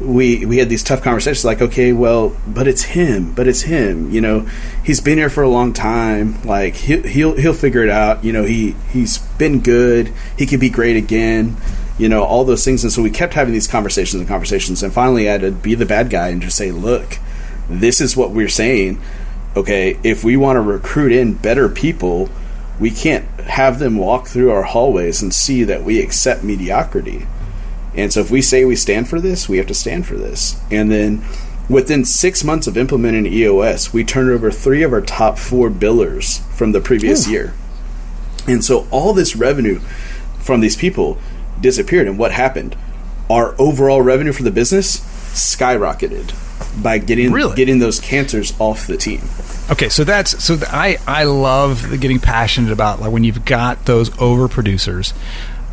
we 0.00 0.44
we 0.44 0.58
had 0.58 0.68
these 0.68 0.82
tough 0.82 1.02
conversations 1.02 1.44
like 1.44 1.62
okay 1.62 1.92
well 1.92 2.36
but 2.46 2.66
it's 2.66 2.82
him 2.82 3.32
but 3.34 3.46
it's 3.46 3.62
him 3.62 4.10
you 4.10 4.20
know? 4.20 4.48
He's 4.84 5.00
been 5.00 5.18
here 5.18 5.30
for 5.30 5.42
a 5.42 5.48
long 5.48 5.72
time. 5.72 6.42
Like 6.42 6.74
he, 6.74 7.00
he'll 7.02 7.36
he'll 7.36 7.54
figure 7.54 7.84
it 7.84 7.90
out. 7.90 8.24
You 8.24 8.32
know 8.32 8.44
he 8.44 8.74
he's 8.90 9.18
been 9.18 9.60
good. 9.60 10.12
He 10.36 10.46
could 10.46 10.60
be 10.60 10.70
great 10.70 10.96
again 10.96 11.56
you 11.98 12.08
know 12.08 12.24
all 12.24 12.44
those 12.44 12.64
things. 12.64 12.82
And 12.82 12.92
so 12.92 13.02
we 13.02 13.10
kept 13.10 13.34
having 13.34 13.52
these 13.52 13.68
conversations 13.68 14.18
and 14.18 14.28
conversations. 14.28 14.82
And 14.82 14.92
finally 14.92 15.28
I 15.28 15.32
had 15.32 15.40
to 15.42 15.52
be 15.52 15.74
the 15.74 15.86
bad 15.86 16.10
guy 16.10 16.28
and 16.28 16.42
just 16.42 16.56
say 16.56 16.72
look 16.72 17.18
this 17.68 18.00
is 18.00 18.16
what 18.16 18.32
we're 18.32 18.48
saying 18.48 19.00
okay 19.56 19.98
if 20.02 20.24
we 20.24 20.36
want 20.36 20.56
to 20.56 20.60
recruit 20.60 21.12
in 21.12 21.34
better 21.34 21.68
people 21.68 22.28
we 22.80 22.90
can't 22.90 23.24
have 23.40 23.78
them 23.78 23.96
walk 23.96 24.26
through 24.26 24.50
our 24.50 24.62
hallways 24.62 25.22
and 25.22 25.34
see 25.34 25.62
that 25.62 25.84
we 25.84 26.00
accept 26.00 26.42
mediocrity 26.42 27.26
and 27.94 28.12
so 28.12 28.20
if 28.20 28.30
we 28.30 28.40
say 28.40 28.64
we 28.64 28.76
stand 28.76 29.08
for 29.08 29.20
this, 29.20 29.48
we 29.48 29.58
have 29.58 29.66
to 29.66 29.74
stand 29.74 30.06
for 30.06 30.14
this. 30.14 30.60
And 30.70 30.90
then 30.90 31.24
within 31.68 32.04
six 32.04 32.42
months 32.42 32.66
of 32.66 32.76
implementing 32.76 33.26
EOS, 33.26 33.92
we 33.92 34.04
turned 34.04 34.30
over 34.30 34.50
three 34.50 34.82
of 34.82 34.92
our 34.92 35.00
top 35.00 35.38
four 35.38 35.70
billers 35.70 36.40
from 36.54 36.72
the 36.72 36.80
previous 36.80 37.28
year. 37.28 37.54
And 38.46 38.64
so 38.64 38.86
all 38.90 39.12
this 39.12 39.36
revenue 39.36 39.80
from 40.38 40.60
these 40.60 40.76
people 40.76 41.18
disappeared. 41.60 42.08
And 42.08 42.18
what 42.18 42.32
happened? 42.32 42.76
Our 43.28 43.54
overall 43.60 44.02
revenue 44.02 44.32
for 44.32 44.42
the 44.42 44.50
business 44.50 45.00
skyrocketed 45.32 46.32
by 46.80 46.98
getting 46.98 47.32
Really? 47.32 47.56
getting 47.56 47.78
those 47.78 47.98
cancers 48.00 48.54
off 48.58 48.86
the 48.86 48.96
team. 48.96 49.20
Okay, 49.70 49.88
so 49.88 50.04
that's 50.04 50.42
so 50.44 50.58
I 50.68 50.98
I 51.06 51.24
love 51.24 51.90
the 51.90 51.98
getting 51.98 52.18
passionate 52.20 52.72
about 52.72 53.00
like 53.00 53.10
when 53.12 53.24
you've 53.24 53.44
got 53.44 53.84
those 53.86 54.16
over 54.20 54.48
producers. 54.48 55.12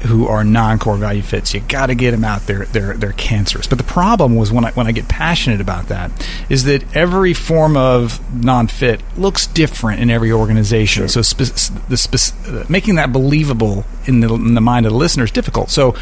who 0.08 0.26
are 0.28 0.46
non-core 0.46 0.96
value 0.96 1.22
fits. 1.22 1.54
You 1.54 1.60
got 1.60 1.88
to 1.88 1.94
get 1.94 2.12
them 2.12 2.24
out 2.24 2.48
there. 2.48 2.64
They're 2.68 2.94
they're 2.94 3.12
cancerous. 3.12 3.68
But 3.68 3.80
the 3.80 3.84
problem 3.84 4.38
was 4.38 4.50
when 4.50 4.64
I 4.64 4.72
when 4.72 4.88
I 4.88 4.94
get 4.94 5.10
passionate 5.10 5.60
about 5.60 5.90
that 5.90 6.10
is 6.48 6.64
that 6.64 6.96
every 6.96 7.34
form 7.34 7.76
of 7.76 8.18
non-fit 8.34 9.02
looks 9.18 9.46
different 9.46 10.00
in 10.00 10.10
every 10.10 10.32
organization. 10.32 11.10
So 11.10 11.22
spe- 11.22 11.90
the 11.90 11.98
spe- 11.98 12.70
making 12.70 12.96
that 12.96 13.12
believable 13.12 13.84
in 14.06 14.22
the 14.22 14.34
in 14.34 14.54
the 14.54 14.62
mind 14.62 14.86
of 14.86 14.94
the 14.94 14.98
listener 14.98 15.26
is 15.26 15.32
difficult. 15.32 15.70
So 15.70 15.96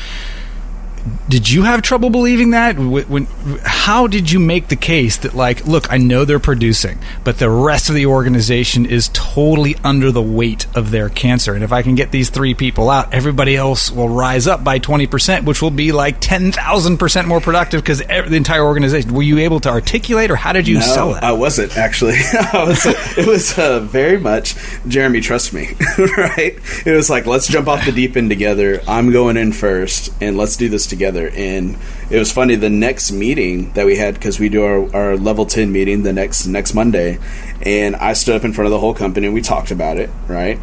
did 1.29 1.49
you 1.49 1.63
have 1.63 1.81
trouble 1.81 2.09
believing 2.09 2.51
that? 2.51 2.77
When, 2.77 3.03
when, 3.03 3.25
how 3.63 4.07
did 4.07 4.31
you 4.31 4.39
make 4.39 4.67
the 4.67 4.75
case 4.75 5.17
that, 5.17 5.33
like, 5.33 5.65
look, 5.65 5.91
I 5.91 5.97
know 5.97 6.25
they're 6.25 6.39
producing, 6.39 6.99
but 7.23 7.39
the 7.39 7.49
rest 7.49 7.89
of 7.89 7.95
the 7.95 8.05
organization 8.05 8.85
is 8.85 9.09
totally 9.13 9.75
under 9.83 10.11
the 10.11 10.21
weight 10.21 10.65
of 10.75 10.91
their 10.91 11.09
cancer, 11.09 11.53
and 11.53 11.63
if 11.63 11.71
I 11.71 11.81
can 11.81 11.95
get 11.95 12.11
these 12.11 12.29
three 12.29 12.53
people 12.53 12.89
out, 12.89 13.13
everybody 13.13 13.55
else 13.55 13.91
will 13.91 14.09
rise 14.09 14.47
up 14.47 14.63
by 14.63 14.79
twenty 14.79 15.07
percent, 15.07 15.45
which 15.45 15.61
will 15.61 15.71
be 15.71 15.91
like 15.91 16.19
ten 16.19 16.51
thousand 16.51 16.97
percent 16.97 17.27
more 17.27 17.41
productive 17.41 17.81
because 17.81 17.99
the 17.99 18.35
entire 18.35 18.63
organization. 18.63 19.13
Were 19.13 19.21
you 19.21 19.39
able 19.39 19.59
to 19.61 19.69
articulate, 19.69 20.31
or 20.31 20.35
how 20.35 20.53
did 20.53 20.67
you 20.67 20.75
no, 20.75 20.85
sell 20.85 21.15
it? 21.15 21.23
I 21.23 21.31
wasn't 21.31 21.77
actually. 21.77 22.15
I 22.53 22.63
was, 22.65 22.85
it 22.85 23.25
was 23.25 23.57
uh, 23.57 23.79
very 23.79 24.19
much 24.19 24.55
Jeremy. 24.87 25.21
Trust 25.21 25.53
me, 25.53 25.69
right? 26.17 26.57
It 26.85 26.95
was 26.95 27.09
like 27.09 27.25
let's 27.25 27.47
jump 27.47 27.67
off 27.67 27.85
the 27.85 27.91
deep 27.91 28.17
end 28.17 28.29
together. 28.29 28.81
I'm 28.87 29.11
going 29.11 29.37
in 29.37 29.51
first, 29.51 30.13
and 30.21 30.37
let's 30.37 30.57
do 30.57 30.69
this 30.69 30.85
together 30.85 30.96
together. 30.97 31.29
And 31.29 31.77
it 32.09 32.17
was 32.17 32.31
funny. 32.31 32.55
The 32.55 32.69
next 32.69 33.11
meeting 33.11 33.71
that 33.73 33.85
we 33.85 33.97
had 33.97 34.15
because 34.15 34.39
we 34.39 34.49
do 34.49 34.63
our, 34.63 34.95
our 34.95 35.17
level 35.17 35.45
ten 35.45 35.71
meeting 35.71 36.03
the 36.03 36.13
next 36.13 36.47
next 36.47 36.73
Monday, 36.73 37.19
and 37.61 37.95
I 37.95 38.13
stood 38.13 38.35
up 38.35 38.43
in 38.43 38.53
front 38.53 38.65
of 38.65 38.71
the 38.71 38.79
whole 38.79 38.93
company 38.93 39.27
and 39.27 39.35
we 39.35 39.41
talked 39.41 39.71
about 39.71 39.97
it, 39.97 40.09
right? 40.27 40.59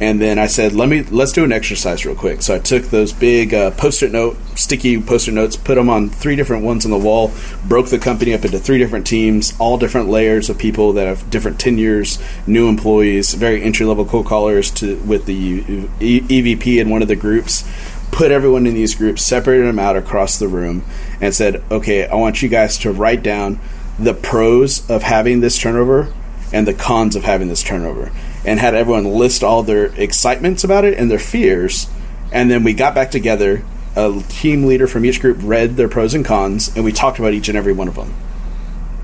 And 0.00 0.20
then 0.20 0.38
I 0.38 0.46
said, 0.46 0.74
"Let 0.74 0.88
me 0.88 1.02
let's 1.02 1.32
do 1.32 1.42
an 1.42 1.50
exercise 1.50 2.06
real 2.06 2.14
quick." 2.14 2.42
So 2.42 2.54
I 2.54 2.60
took 2.60 2.84
those 2.84 3.12
big 3.12 3.52
uh, 3.52 3.72
post-it 3.72 4.12
note, 4.12 4.36
sticky 4.54 5.02
post-it 5.02 5.32
notes, 5.32 5.56
put 5.56 5.74
them 5.74 5.90
on 5.90 6.08
three 6.08 6.36
different 6.36 6.64
ones 6.64 6.84
on 6.84 6.92
the 6.92 6.98
wall, 6.98 7.32
broke 7.66 7.88
the 7.88 7.98
company 7.98 8.32
up 8.32 8.44
into 8.44 8.60
three 8.60 8.78
different 8.78 9.08
teams, 9.08 9.54
all 9.58 9.76
different 9.76 10.08
layers 10.08 10.48
of 10.50 10.56
people 10.56 10.92
that 10.92 11.08
have 11.08 11.28
different 11.30 11.58
tenures, 11.58 12.20
new 12.46 12.68
employees, 12.68 13.34
very 13.34 13.60
entry-level 13.60 14.04
cold 14.04 14.26
callers 14.26 14.70
to 14.70 14.96
with 14.98 15.26
the 15.26 15.62
EVP 15.98 16.80
in 16.80 16.90
one 16.90 17.02
of 17.02 17.08
the 17.08 17.16
groups 17.16 17.64
put 18.10 18.30
everyone 18.30 18.66
in 18.66 18.74
these 18.74 18.94
groups, 18.94 19.22
separated 19.22 19.66
them 19.66 19.78
out 19.78 19.96
across 19.96 20.38
the 20.38 20.48
room, 20.48 20.84
and 21.20 21.34
said, 21.34 21.62
okay, 21.70 22.06
I 22.06 22.14
want 22.14 22.42
you 22.42 22.48
guys 22.48 22.78
to 22.78 22.92
write 22.92 23.22
down 23.22 23.60
the 23.98 24.14
pros 24.14 24.88
of 24.90 25.02
having 25.02 25.40
this 25.40 25.58
turnover 25.58 26.12
and 26.52 26.66
the 26.66 26.74
cons 26.74 27.16
of 27.16 27.24
having 27.24 27.48
this 27.48 27.62
turnover. 27.62 28.10
And 28.44 28.58
had 28.58 28.74
everyone 28.74 29.04
list 29.04 29.42
all 29.42 29.62
their 29.62 29.86
excitements 30.00 30.64
about 30.64 30.84
it 30.84 30.98
and 30.98 31.10
their 31.10 31.18
fears. 31.18 31.88
And 32.32 32.50
then 32.50 32.64
we 32.64 32.74
got 32.74 32.94
back 32.94 33.10
together. 33.10 33.64
A 33.96 34.22
team 34.28 34.64
leader 34.64 34.86
from 34.86 35.04
each 35.04 35.20
group 35.20 35.38
read 35.40 35.76
their 35.76 35.88
pros 35.88 36.14
and 36.14 36.24
cons, 36.24 36.74
and 36.76 36.84
we 36.84 36.92
talked 36.92 37.18
about 37.18 37.32
each 37.32 37.48
and 37.48 37.58
every 37.58 37.72
one 37.72 37.88
of 37.88 37.96
them. 37.96 38.14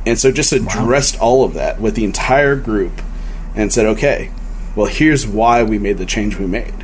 And 0.06 0.18
so 0.18 0.30
just 0.30 0.52
addressed 0.52 1.16
wow. 1.16 1.26
all 1.26 1.44
of 1.44 1.54
that 1.54 1.80
with 1.80 1.96
the 1.96 2.04
entire 2.04 2.54
group 2.54 3.02
and 3.56 3.72
said, 3.72 3.86
okay, 3.86 4.30
well, 4.76 4.86
here's 4.86 5.26
why 5.26 5.62
we 5.62 5.78
made 5.78 5.98
the 5.98 6.06
change 6.06 6.38
we 6.38 6.46
made 6.46 6.83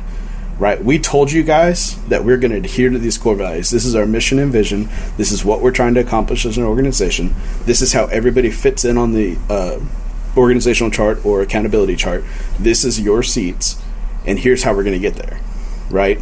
right? 0.61 0.83
We 0.85 0.99
told 0.99 1.31
you 1.31 1.41
guys 1.41 1.99
that 2.05 2.23
we're 2.23 2.37
going 2.37 2.51
to 2.51 2.57
adhere 2.57 2.91
to 2.91 2.99
these 2.99 3.17
core 3.17 3.33
values. 3.33 3.71
This 3.71 3.83
is 3.83 3.95
our 3.95 4.05
mission 4.05 4.37
and 4.37 4.51
vision. 4.51 4.89
This 5.17 5.31
is 5.31 5.43
what 5.43 5.59
we're 5.59 5.71
trying 5.71 5.95
to 5.95 6.01
accomplish 6.01 6.45
as 6.45 6.55
an 6.55 6.63
organization. 6.63 7.33
This 7.65 7.81
is 7.81 7.93
how 7.93 8.05
everybody 8.05 8.51
fits 8.51 8.85
in 8.85 8.95
on 8.95 9.13
the 9.13 9.39
uh, 9.49 9.79
organizational 10.37 10.91
chart 10.91 11.25
or 11.25 11.41
accountability 11.41 11.95
chart. 11.95 12.23
This 12.59 12.85
is 12.85 13.01
your 13.01 13.23
seats, 13.23 13.81
and 14.23 14.37
here's 14.37 14.61
how 14.61 14.75
we're 14.75 14.83
going 14.83 14.93
to 14.93 14.99
get 14.99 15.15
there, 15.15 15.41
right? 15.89 16.19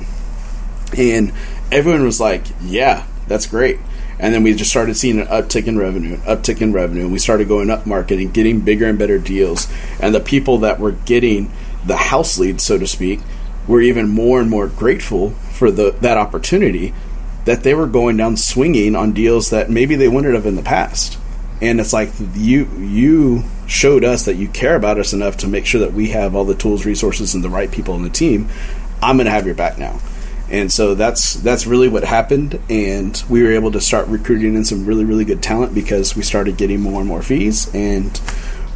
And 0.98 1.34
everyone 1.70 2.06
was 2.06 2.22
like, 2.22 2.46
"Yeah, 2.62 3.08
that's 3.28 3.46
great." 3.46 3.80
And 4.20 4.34
then 4.34 4.44
we 4.44 4.54
just 4.54 4.72
started 4.72 4.96
seeing 4.96 5.20
an 5.20 5.28
uptick 5.28 5.68
in 5.68 5.78
revenue, 5.78 6.16
uptick 6.20 6.62
in 6.62 6.72
revenue, 6.72 7.04
and 7.04 7.12
we 7.12 7.20
started 7.20 7.50
going 7.50 7.70
up 7.70 7.86
market 7.86 8.20
and 8.20 8.34
getting 8.34 8.62
bigger 8.62 8.86
and 8.86 8.98
better 8.98 9.20
deals. 9.20 9.68
And 10.00 10.16
the 10.16 10.22
people 10.22 10.60
that 10.60 10.80
were 10.80 10.94
getting 10.94 11.52
the 11.86 11.98
house 11.98 12.40
leads, 12.40 12.64
so 12.64 12.78
to 12.78 12.88
speak, 12.88 13.20
were 13.70 13.82
even 13.82 14.10
more 14.10 14.42
and 14.42 14.50
more 14.50 14.68
grateful 14.68 15.30
for 15.30 15.70
the 15.70 15.92
that 16.02 16.18
opportunity 16.18 16.92
that 17.46 17.62
they 17.62 17.74
were 17.74 17.88
going 17.88 18.18
down 18.18 18.36
swinging 18.36 18.96
on 18.96 19.14
deals 19.14 19.52
that 19.52 19.70
maybe 19.70 19.96
they 19.96 20.08
wouldn't 20.08 20.34
have 20.34 20.46
in 20.46 20.56
the 20.56 20.64
past. 20.64 21.18
And 21.62 21.80
it's 21.80 21.94
like 21.94 22.10
you 22.34 22.66
you 22.80 23.44
showed 23.68 24.04
us 24.04 24.26
that 24.26 24.36
you 24.36 24.48
care 24.48 24.76
about 24.76 24.98
us 24.98 25.14
enough 25.14 25.38
to 25.38 25.48
make 25.48 25.68
sure 25.68 25.82
that 25.82 25.94
we 25.94 26.10
have 26.10 26.36
all 26.36 26.46
the 26.46 26.56
tools, 26.56 26.86
resources, 26.86 27.36
and 27.36 27.44
the 27.44 27.50
right 27.50 27.72
people 27.72 27.94
on 27.94 28.02
the 28.02 28.10
team. 28.10 28.50
I'm 29.04 29.18
going 29.18 29.26
to 29.26 29.32
have 29.32 29.46
your 29.46 29.56
back 29.56 29.78
now. 29.78 30.00
And 30.50 30.72
so 30.72 30.96
that's 30.96 31.36
that's 31.36 31.68
really 31.68 31.88
what 31.88 32.04
happened, 32.04 32.60
and 32.70 33.22
we 33.30 33.44
were 33.44 33.52
able 33.52 33.72
to 33.74 33.82
start 33.82 34.08
recruiting 34.08 34.56
in 34.56 34.66
some 34.66 34.84
really 34.84 35.06
really 35.06 35.26
good 35.26 35.44
talent 35.44 35.76
because 35.76 36.16
we 36.16 36.24
started 36.24 36.58
getting 36.58 36.82
more 36.82 37.02
and 37.02 37.08
more 37.08 37.22
fees 37.22 37.70
and 37.76 38.20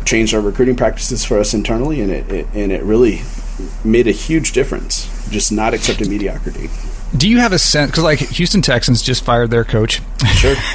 changed 0.05 0.35
our 0.35 0.41
recruiting 0.41 0.75
practices 0.75 1.25
for 1.25 1.39
us 1.39 1.55
internally, 1.55 1.99
and 1.99 2.11
it, 2.11 2.31
it 2.31 2.47
and 2.53 2.71
it 2.71 2.83
really 2.83 3.23
made 3.83 4.07
a 4.07 4.11
huge 4.11 4.51
difference. 4.53 5.09
Just 5.29 5.51
not 5.51 5.73
accepting 5.73 6.09
mediocrity. 6.09 6.69
Do 7.15 7.29
you 7.29 7.37
have 7.37 7.53
a 7.53 7.59
sense? 7.59 7.91
Because 7.91 8.03
like 8.03 8.19
Houston 8.19 8.63
Texans 8.63 9.01
just 9.01 9.23
fired 9.23 9.51
their 9.51 9.63
coach. 9.63 10.01
Sure. 10.35 10.55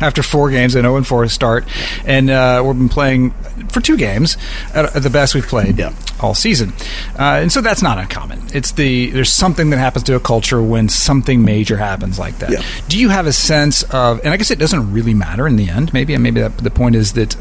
after 0.00 0.22
four 0.22 0.50
games, 0.50 0.74
an 0.74 0.82
0 0.82 0.96
and 0.96 1.06
4 1.06 1.28
start, 1.28 1.64
and 2.04 2.28
uh, 2.28 2.62
we've 2.64 2.76
been 2.76 2.90
playing 2.90 3.30
for 3.70 3.80
two 3.80 3.96
games 3.96 4.36
at, 4.74 4.94
at 4.96 5.02
the 5.02 5.08
best 5.08 5.34
we've 5.34 5.46
played 5.46 5.78
yeah. 5.78 5.94
all 6.20 6.34
season, 6.34 6.74
uh, 7.18 7.40
and 7.40 7.50
so 7.50 7.62
that's 7.62 7.80
not 7.80 7.98
uncommon. 7.98 8.42
It's 8.52 8.72
the 8.72 9.10
there's 9.10 9.32
something 9.32 9.70
that 9.70 9.78
happens 9.78 10.04
to 10.04 10.14
a 10.14 10.20
culture 10.20 10.62
when 10.62 10.90
something 10.90 11.42
major 11.42 11.78
happens 11.78 12.18
like 12.18 12.38
that. 12.38 12.50
Yeah. 12.50 12.62
Do 12.88 12.98
you 12.98 13.08
have 13.08 13.26
a 13.26 13.32
sense 13.32 13.82
of? 13.84 14.18
And 14.24 14.28
I 14.28 14.36
guess 14.36 14.50
it 14.50 14.58
doesn't 14.58 14.92
really 14.92 15.14
matter 15.14 15.46
in 15.46 15.56
the 15.56 15.70
end. 15.70 15.92
Maybe 15.94 16.12
and 16.12 16.22
maybe 16.22 16.40
that, 16.42 16.58
the 16.58 16.70
point 16.70 16.96
is 16.96 17.14
that 17.14 17.34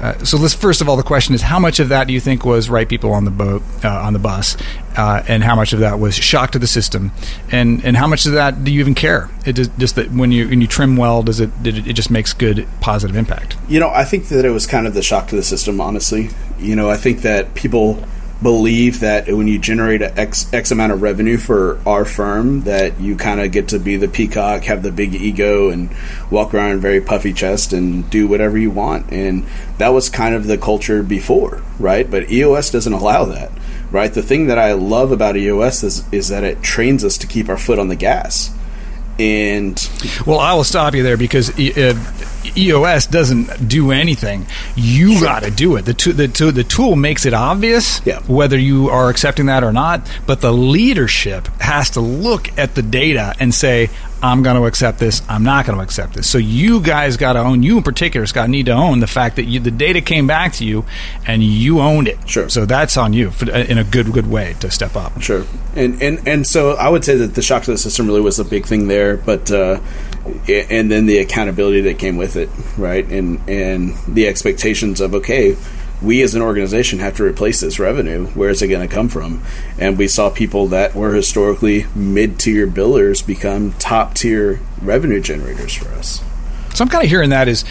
uh, 0.00 0.16
so 0.24 0.36
let's 0.36 0.54
first 0.54 0.80
of 0.80 0.88
all, 0.88 0.96
the 0.96 1.02
question 1.02 1.34
is 1.34 1.42
how 1.42 1.58
much 1.58 1.80
of 1.80 1.88
that 1.88 2.06
do 2.06 2.12
you 2.12 2.20
think 2.20 2.44
was 2.44 2.70
right 2.70 2.88
people 2.88 3.12
on 3.12 3.24
the 3.24 3.30
boat 3.30 3.62
uh, 3.84 3.88
on 3.88 4.12
the 4.12 4.18
bus, 4.18 4.56
uh, 4.96 5.22
and 5.28 5.42
how 5.42 5.56
much 5.56 5.72
of 5.72 5.80
that 5.80 5.98
was 5.98 6.14
shock 6.14 6.52
to 6.52 6.58
the 6.58 6.66
system, 6.66 7.10
and 7.50 7.84
and 7.84 7.96
how 7.96 8.06
much 8.06 8.24
of 8.26 8.32
that 8.32 8.62
do 8.64 8.70
you 8.70 8.80
even 8.80 8.94
care? 8.94 9.28
It 9.44 9.54
just, 9.54 9.76
just 9.78 9.96
that 9.96 10.10
when 10.12 10.30
you 10.30 10.48
when 10.48 10.60
you 10.60 10.66
trim 10.66 10.96
well, 10.96 11.22
does 11.22 11.40
it, 11.40 11.50
it 11.64 11.88
it 11.88 11.92
just 11.94 12.10
makes 12.10 12.32
good 12.32 12.68
positive 12.80 13.16
impact? 13.16 13.56
You 13.68 13.80
know, 13.80 13.90
I 13.90 14.04
think 14.04 14.28
that 14.28 14.44
it 14.44 14.50
was 14.50 14.66
kind 14.66 14.86
of 14.86 14.94
the 14.94 15.02
shock 15.02 15.28
to 15.28 15.36
the 15.36 15.42
system. 15.42 15.80
Honestly, 15.80 16.30
you 16.58 16.76
know, 16.76 16.88
I 16.88 16.96
think 16.96 17.22
that 17.22 17.54
people 17.54 18.02
believe 18.42 19.00
that 19.00 19.26
when 19.28 19.48
you 19.48 19.58
generate 19.58 20.00
X, 20.00 20.52
X 20.52 20.70
amount 20.70 20.92
of 20.92 21.02
revenue 21.02 21.36
for 21.36 21.80
our 21.86 22.04
firm, 22.04 22.62
that 22.62 23.00
you 23.00 23.16
kind 23.16 23.40
of 23.40 23.50
get 23.50 23.68
to 23.68 23.78
be 23.78 23.96
the 23.96 24.08
peacock, 24.08 24.64
have 24.64 24.82
the 24.82 24.92
big 24.92 25.14
ego, 25.14 25.70
and 25.70 25.90
walk 26.30 26.54
around 26.54 26.72
in 26.72 26.80
very 26.80 27.00
puffy 27.00 27.32
chest 27.32 27.72
and 27.72 28.08
do 28.10 28.28
whatever 28.28 28.56
you 28.56 28.70
want. 28.70 29.12
And 29.12 29.44
that 29.78 29.88
was 29.88 30.08
kind 30.08 30.34
of 30.34 30.46
the 30.46 30.58
culture 30.58 31.02
before, 31.02 31.62
right? 31.78 32.08
But 32.08 32.30
EOS 32.30 32.70
doesn't 32.70 32.92
allow 32.92 33.24
that, 33.26 33.50
right? 33.90 34.12
The 34.12 34.22
thing 34.22 34.46
that 34.46 34.58
I 34.58 34.72
love 34.72 35.10
about 35.10 35.36
EOS 35.36 35.82
is, 35.82 36.12
is 36.12 36.28
that 36.28 36.44
it 36.44 36.62
trains 36.62 37.04
us 37.04 37.18
to 37.18 37.26
keep 37.26 37.48
our 37.48 37.58
foot 37.58 37.78
on 37.78 37.88
the 37.88 37.96
gas. 37.96 38.54
And 39.18 39.90
well, 40.26 40.38
I 40.38 40.54
will 40.54 40.64
stop 40.64 40.94
you 40.94 41.02
there 41.02 41.16
because 41.16 41.50
uh, 41.50 41.94
EOS 42.56 43.06
doesn't 43.06 43.68
do 43.68 43.90
anything. 43.90 44.46
You 44.76 45.20
got 45.20 45.42
to 45.42 45.50
do 45.50 45.76
it. 45.76 45.82
The, 45.82 45.94
to, 45.94 46.12
the, 46.12 46.28
to, 46.28 46.52
the 46.52 46.64
tool 46.64 46.96
makes 46.96 47.26
it 47.26 47.34
obvious 47.34 48.04
yeah. 48.06 48.20
whether 48.22 48.58
you 48.58 48.88
are 48.90 49.10
accepting 49.10 49.46
that 49.46 49.64
or 49.64 49.72
not, 49.72 50.08
but 50.26 50.40
the 50.40 50.52
leadership 50.52 51.48
has 51.60 51.90
to 51.90 52.00
look 52.00 52.56
at 52.58 52.74
the 52.74 52.82
data 52.82 53.34
and 53.40 53.54
say, 53.54 53.90
I'm 54.22 54.42
going 54.42 54.56
to 54.56 54.66
accept 54.66 54.98
this. 54.98 55.22
I'm 55.28 55.44
not 55.44 55.66
going 55.66 55.78
to 55.78 55.84
accept 55.84 56.14
this. 56.14 56.28
So 56.28 56.38
you 56.38 56.80
guys 56.80 57.16
got 57.16 57.34
to 57.34 57.40
own. 57.40 57.62
You 57.62 57.78
in 57.78 57.82
particular, 57.82 58.26
Scott, 58.26 58.50
need 58.50 58.66
to 58.66 58.72
own 58.72 59.00
the 59.00 59.06
fact 59.06 59.36
that 59.36 59.44
you, 59.44 59.60
the 59.60 59.70
data 59.70 60.00
came 60.00 60.26
back 60.26 60.52
to 60.54 60.64
you, 60.64 60.84
and 61.26 61.42
you 61.42 61.80
owned 61.80 62.08
it. 62.08 62.18
Sure. 62.28 62.48
So 62.48 62.66
that's 62.66 62.96
on 62.96 63.12
you 63.12 63.30
for, 63.30 63.50
in 63.50 63.78
a 63.78 63.84
good 63.84 64.12
good 64.12 64.28
way 64.28 64.56
to 64.60 64.70
step 64.70 64.96
up. 64.96 65.20
Sure. 65.20 65.44
And 65.74 66.02
and 66.02 66.26
and 66.26 66.46
so 66.46 66.72
I 66.72 66.88
would 66.88 67.04
say 67.04 67.16
that 67.16 67.34
the 67.34 67.42
shock 67.42 67.64
to 67.64 67.70
the 67.70 67.78
system 67.78 68.06
really 68.06 68.20
was 68.20 68.38
a 68.38 68.44
big 68.44 68.66
thing 68.66 68.88
there, 68.88 69.16
but. 69.16 69.50
Uh, 69.50 69.80
and 70.46 70.90
then 70.90 71.06
the 71.06 71.18
accountability 71.18 71.80
that 71.80 71.98
came 71.98 72.18
with 72.18 72.36
it, 72.36 72.50
right? 72.76 73.06
And 73.06 73.40
and 73.48 73.96
the 74.06 74.26
expectations 74.26 75.00
of 75.00 75.14
okay, 75.14 75.56
we 76.00 76.22
as 76.22 76.34
an 76.34 76.42
organization 76.42 77.00
have 77.00 77.16
to 77.16 77.24
replace 77.24 77.60
this 77.60 77.78
revenue. 77.78 78.26
Where 78.28 78.50
is 78.50 78.62
it 78.62 78.68
going 78.68 78.86
to 78.86 78.94
come 78.94 79.08
from? 79.08 79.42
And 79.78 79.98
we 79.98 80.08
saw 80.08 80.30
people 80.30 80.68
that 80.68 80.94
were 80.94 81.14
historically 81.14 81.86
mid 81.94 82.38
tier 82.38 82.66
billers 82.66 83.26
become 83.26 83.72
top 83.74 84.14
tier 84.14 84.60
revenue 84.80 85.20
generators 85.20 85.74
for 85.74 85.88
us. 85.90 86.22
So 86.74 86.84
I'm 86.84 86.88
kind 86.88 87.02
of 87.02 87.10
hearing 87.10 87.30
that 87.30 87.48
is 87.48 87.64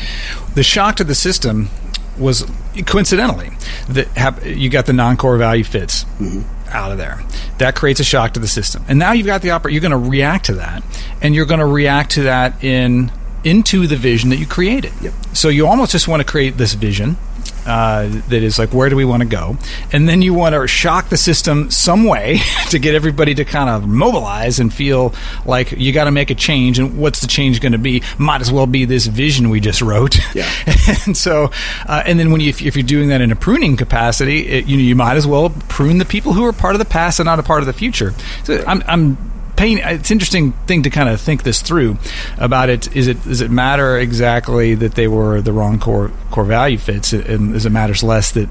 the 0.55 0.63
shock 0.63 0.97
to 0.97 1.03
the 1.03 1.15
system 1.15 1.69
was 2.17 2.45
coincidentally 2.85 3.51
that 3.89 4.45
you 4.45 4.69
got 4.69 4.85
the 4.85 4.93
non-core 4.93 5.37
value 5.37 5.63
fits 5.63 6.03
mm-hmm. 6.03 6.41
out 6.69 6.91
of 6.91 6.97
there. 6.97 7.21
That 7.59 7.75
creates 7.75 7.99
a 7.99 8.03
shock 8.03 8.33
to 8.33 8.39
the 8.39 8.47
system, 8.47 8.83
and 8.87 8.99
now 8.99 9.13
you've 9.13 9.27
got 9.27 9.41
the 9.41 9.51
opera. 9.51 9.71
You're 9.71 9.81
going 9.81 9.91
to 9.91 9.97
react 9.97 10.45
to 10.47 10.55
that, 10.55 10.83
and 11.21 11.33
you're 11.33 11.45
going 11.45 11.59
to 11.59 11.65
react 11.65 12.11
to 12.11 12.23
that 12.23 12.63
in 12.63 13.11
into 13.43 13.87
the 13.87 13.95
vision 13.95 14.29
that 14.31 14.37
you 14.37 14.45
created. 14.45 14.91
Yep. 15.01 15.13
So 15.33 15.49
you 15.49 15.67
almost 15.67 15.91
just 15.91 16.07
want 16.07 16.21
to 16.21 16.25
create 16.25 16.57
this 16.57 16.73
vision 16.73 17.17
uh, 17.67 18.07
that 18.29 18.43
is 18.43 18.57
like, 18.57 18.73
where 18.73 18.89
do 18.89 18.95
we 18.95 19.05
want 19.05 19.21
to 19.21 19.27
go? 19.27 19.57
And 19.91 20.07
then 20.07 20.21
you 20.21 20.33
want 20.33 20.55
to 20.55 20.67
shock 20.67 21.09
the 21.09 21.17
system 21.17 21.69
some 21.69 22.05
way 22.05 22.39
to 22.69 22.79
get 22.79 22.95
everybody 22.95 23.35
to 23.35 23.45
kind 23.45 23.69
of 23.69 23.87
mobilize 23.87 24.59
and 24.59 24.73
feel 24.73 25.13
like 25.45 25.73
you 25.73 25.91
got 25.91 26.05
to 26.05 26.11
make 26.11 26.29
a 26.29 26.35
change. 26.35 26.79
And 26.79 26.97
what's 26.97 27.19
the 27.19 27.27
change 27.27 27.61
going 27.61 27.73
to 27.73 27.77
be? 27.77 28.01
Might 28.17 28.41
as 28.41 28.51
well 28.51 28.67
be 28.67 28.85
this 28.85 29.05
vision 29.05 29.49
we 29.49 29.59
just 29.59 29.81
wrote. 29.81 30.17
Yeah. 30.33 30.49
and 31.05 31.15
so, 31.15 31.51
uh, 31.85 32.03
and 32.05 32.19
then 32.19 32.31
when 32.31 32.41
you, 32.41 32.49
if, 32.49 32.61
if, 32.61 32.75
you're 32.75 32.83
doing 32.83 33.09
that 33.09 33.21
in 33.21 33.31
a 33.31 33.35
pruning 33.35 33.75
capacity, 33.75 34.47
it, 34.47 34.65
you 34.65 34.77
know, 34.77 34.83
you 34.83 34.95
might 34.95 35.17
as 35.17 35.27
well 35.27 35.49
prune 35.67 35.97
the 35.97 36.05
people 36.05 36.33
who 36.33 36.45
are 36.45 36.53
part 36.53 36.75
of 36.75 36.79
the 36.79 36.85
past 36.85 37.19
and 37.19 37.25
not 37.25 37.39
a 37.39 37.43
part 37.43 37.61
of 37.61 37.67
the 37.67 37.73
future. 37.73 38.13
So 38.43 38.63
I'm, 38.65 38.83
I'm 38.87 39.36
pain. 39.57 39.79
It's 39.79 40.11
interesting 40.11 40.53
thing 40.67 40.83
to 40.83 40.89
kind 40.89 41.09
of 41.09 41.19
think 41.19 41.43
this 41.43 41.61
through 41.61 41.97
about 42.37 42.69
it. 42.69 42.95
Is 42.95 43.07
it 43.07 43.21
does 43.23 43.41
it 43.41 43.51
matter 43.51 43.97
exactly 43.97 44.75
that 44.75 44.95
they 44.95 45.07
were 45.07 45.41
the 45.41 45.51
wrong 45.51 45.79
core 45.79 46.11
core 46.31 46.45
value 46.45 46.77
fits, 46.77 47.11
and 47.11 47.53
does 47.53 47.65
it 47.65 47.71
matters 47.71 48.03
less 48.03 48.31
that 48.31 48.49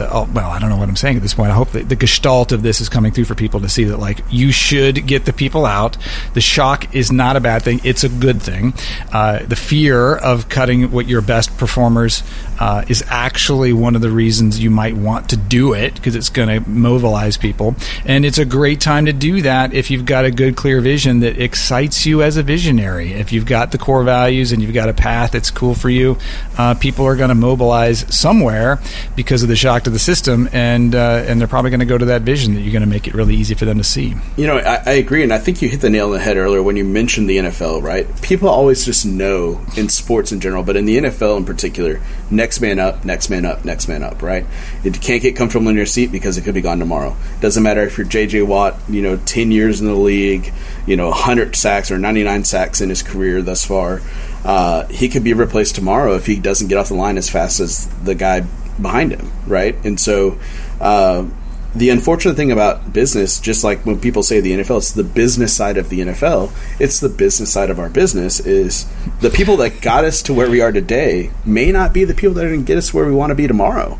oh, 0.00 0.28
well, 0.32 0.50
I 0.50 0.58
don't 0.58 0.70
know 0.70 0.76
what 0.76 0.88
I'm 0.88 0.96
saying 0.96 1.16
at 1.16 1.22
this 1.22 1.34
point. 1.34 1.50
I 1.50 1.54
hope 1.54 1.70
that 1.70 1.88
the 1.88 1.96
gestalt 1.96 2.52
of 2.52 2.62
this 2.62 2.80
is 2.80 2.88
coming 2.88 3.12
through 3.12 3.24
for 3.24 3.34
people 3.34 3.60
to 3.60 3.68
see 3.68 3.84
that, 3.84 3.98
like, 3.98 4.20
you 4.30 4.52
should 4.52 5.06
get 5.06 5.24
the 5.24 5.32
people 5.32 5.66
out. 5.66 5.96
The 6.34 6.40
shock 6.40 6.94
is 6.94 7.10
not 7.10 7.36
a 7.36 7.40
bad 7.40 7.62
thing; 7.62 7.80
it's 7.84 8.04
a 8.04 8.08
good 8.08 8.40
thing. 8.40 8.74
Uh, 9.12 9.44
the 9.44 9.56
fear 9.56 10.16
of 10.16 10.48
cutting 10.48 10.90
what 10.90 11.06
your 11.06 11.20
best 11.20 11.56
performers 11.56 12.22
uh, 12.58 12.84
is 12.88 13.04
actually 13.08 13.72
one 13.72 13.96
of 13.96 14.02
the 14.02 14.10
reasons 14.10 14.60
you 14.60 14.70
might 14.70 14.96
want 14.96 15.30
to 15.30 15.36
do 15.36 15.72
it 15.72 15.94
because 15.94 16.14
it's 16.14 16.28
going 16.28 16.48
to 16.48 16.68
mobilize 16.68 17.36
people, 17.36 17.74
and 18.04 18.24
it's 18.24 18.38
a 18.38 18.44
great 18.44 18.80
time 18.80 19.06
to 19.06 19.12
do 19.12 19.42
that 19.42 19.72
if 19.74 19.90
you've 19.90 20.06
got 20.06 20.24
a 20.24 20.30
good, 20.30 20.56
clear 20.56 20.80
vision 20.80 21.20
that 21.20 21.40
excites 21.40 22.06
you 22.06 22.22
as 22.22 22.36
a 22.36 22.42
visionary. 22.42 23.12
If 23.12 23.32
you've 23.32 23.46
got 23.46 23.72
the 23.72 23.78
core 23.78 24.04
values 24.04 24.52
and 24.52 24.62
you've 24.62 24.74
got 24.74 24.88
a 24.88 24.94
path 24.94 25.32
that's 25.32 25.50
cool 25.50 25.74
for 25.74 25.90
you, 25.90 26.18
uh, 26.56 26.74
people 26.74 27.04
are 27.04 27.16
going 27.16 27.30
to 27.30 27.34
mobilize 27.34 28.04
somewhere 28.14 28.80
because 29.16 29.42
of 29.42 29.48
the 29.48 29.56
shock 29.56 29.86
to 29.88 29.92
the 29.92 29.98
system, 29.98 30.48
and 30.52 30.94
uh, 30.94 31.24
and 31.26 31.40
they're 31.40 31.48
probably 31.48 31.70
going 31.70 31.80
to 31.80 31.86
go 31.86 31.98
to 31.98 32.06
that 32.06 32.22
vision 32.22 32.54
that 32.54 32.60
you're 32.60 32.72
going 32.72 32.82
to 32.82 32.88
make 32.88 33.08
it 33.08 33.14
really 33.14 33.34
easy 33.34 33.54
for 33.54 33.64
them 33.64 33.78
to 33.78 33.84
see. 33.84 34.14
You 34.36 34.46
know, 34.46 34.58
I, 34.58 34.82
I, 34.84 34.92
agree, 34.92 35.22
and 35.22 35.32
I 35.32 35.38
think 35.38 35.62
you 35.62 35.68
hit 35.68 35.80
the 35.80 35.90
nail 35.90 36.06
on 36.06 36.12
the 36.12 36.18
head 36.18 36.36
earlier 36.36 36.62
when 36.62 36.76
you 36.76 36.84
mentioned 36.84 37.28
the 37.28 37.38
NFL. 37.38 37.82
Right? 37.82 38.06
People 38.22 38.48
always 38.48 38.84
just 38.84 39.06
know 39.06 39.60
in 39.76 39.88
sports 39.88 40.30
in 40.30 40.40
general, 40.40 40.62
but 40.62 40.76
in 40.76 40.84
the 40.84 40.98
NFL 40.98 41.38
in 41.38 41.44
particular, 41.44 42.00
next 42.30 42.60
man 42.60 42.78
up, 42.78 43.04
next 43.04 43.30
man 43.30 43.44
up, 43.44 43.64
next 43.64 43.88
man 43.88 44.02
up. 44.02 44.22
Right? 44.22 44.46
You 44.84 44.92
can't 44.92 45.22
get 45.22 45.36
comfortable 45.36 45.68
in 45.68 45.76
your 45.76 45.86
seat 45.86 46.12
because 46.12 46.36
it 46.36 46.42
could 46.42 46.54
be 46.54 46.60
gone 46.60 46.78
tomorrow. 46.78 47.16
Doesn't 47.40 47.62
matter 47.62 47.82
if 47.82 47.96
you're 47.98 48.06
J.J. 48.06 48.42
Watt, 48.42 48.76
you 48.88 49.02
know, 49.02 49.16
ten 49.16 49.50
years 49.50 49.80
in 49.80 49.86
the 49.86 49.94
league, 49.94 50.52
you 50.86 50.96
know, 50.96 51.10
hundred 51.10 51.56
sacks 51.56 51.90
or 51.90 51.98
ninety 51.98 52.24
nine 52.24 52.44
sacks 52.44 52.80
in 52.80 52.90
his 52.90 53.02
career 53.02 53.42
thus 53.42 53.64
far. 53.64 54.02
Uh, 54.44 54.86
he 54.86 55.08
could 55.08 55.24
be 55.24 55.32
replaced 55.32 55.74
tomorrow 55.74 56.14
if 56.14 56.26
he 56.26 56.38
doesn't 56.38 56.68
get 56.68 56.78
off 56.78 56.88
the 56.88 56.94
line 56.94 57.18
as 57.18 57.28
fast 57.28 57.58
as 57.58 57.88
the 58.04 58.14
guy 58.14 58.46
behind 58.80 59.12
him, 59.12 59.30
right? 59.46 59.76
And 59.84 59.98
so, 59.98 60.38
uh, 60.80 61.26
the 61.74 61.90
unfortunate 61.90 62.34
thing 62.34 62.50
about 62.50 62.92
business, 62.92 63.38
just 63.38 63.62
like 63.62 63.84
when 63.84 64.00
people 64.00 64.22
say 64.22 64.40
the 64.40 64.52
NFL, 64.52 64.78
it's 64.78 64.92
the 64.92 65.04
business 65.04 65.54
side 65.54 65.76
of 65.76 65.90
the 65.90 66.00
NFL. 66.00 66.50
It's 66.80 66.98
the 66.98 67.10
business 67.10 67.52
side 67.52 67.70
of 67.70 67.78
our 67.78 67.90
business. 67.90 68.40
Is 68.40 68.90
the 69.20 69.30
people 69.30 69.58
that 69.58 69.80
got 69.82 70.04
us 70.04 70.22
to 70.22 70.34
where 70.34 70.50
we 70.50 70.60
are 70.60 70.72
today 70.72 71.30
may 71.44 71.70
not 71.70 71.92
be 71.92 72.04
the 72.04 72.14
people 72.14 72.34
that 72.34 72.44
are 72.44 72.48
going 72.48 72.60
to 72.60 72.66
get 72.66 72.78
us 72.78 72.94
where 72.94 73.06
we 73.06 73.12
want 73.12 73.30
to 73.30 73.34
be 73.34 73.46
tomorrow, 73.46 73.98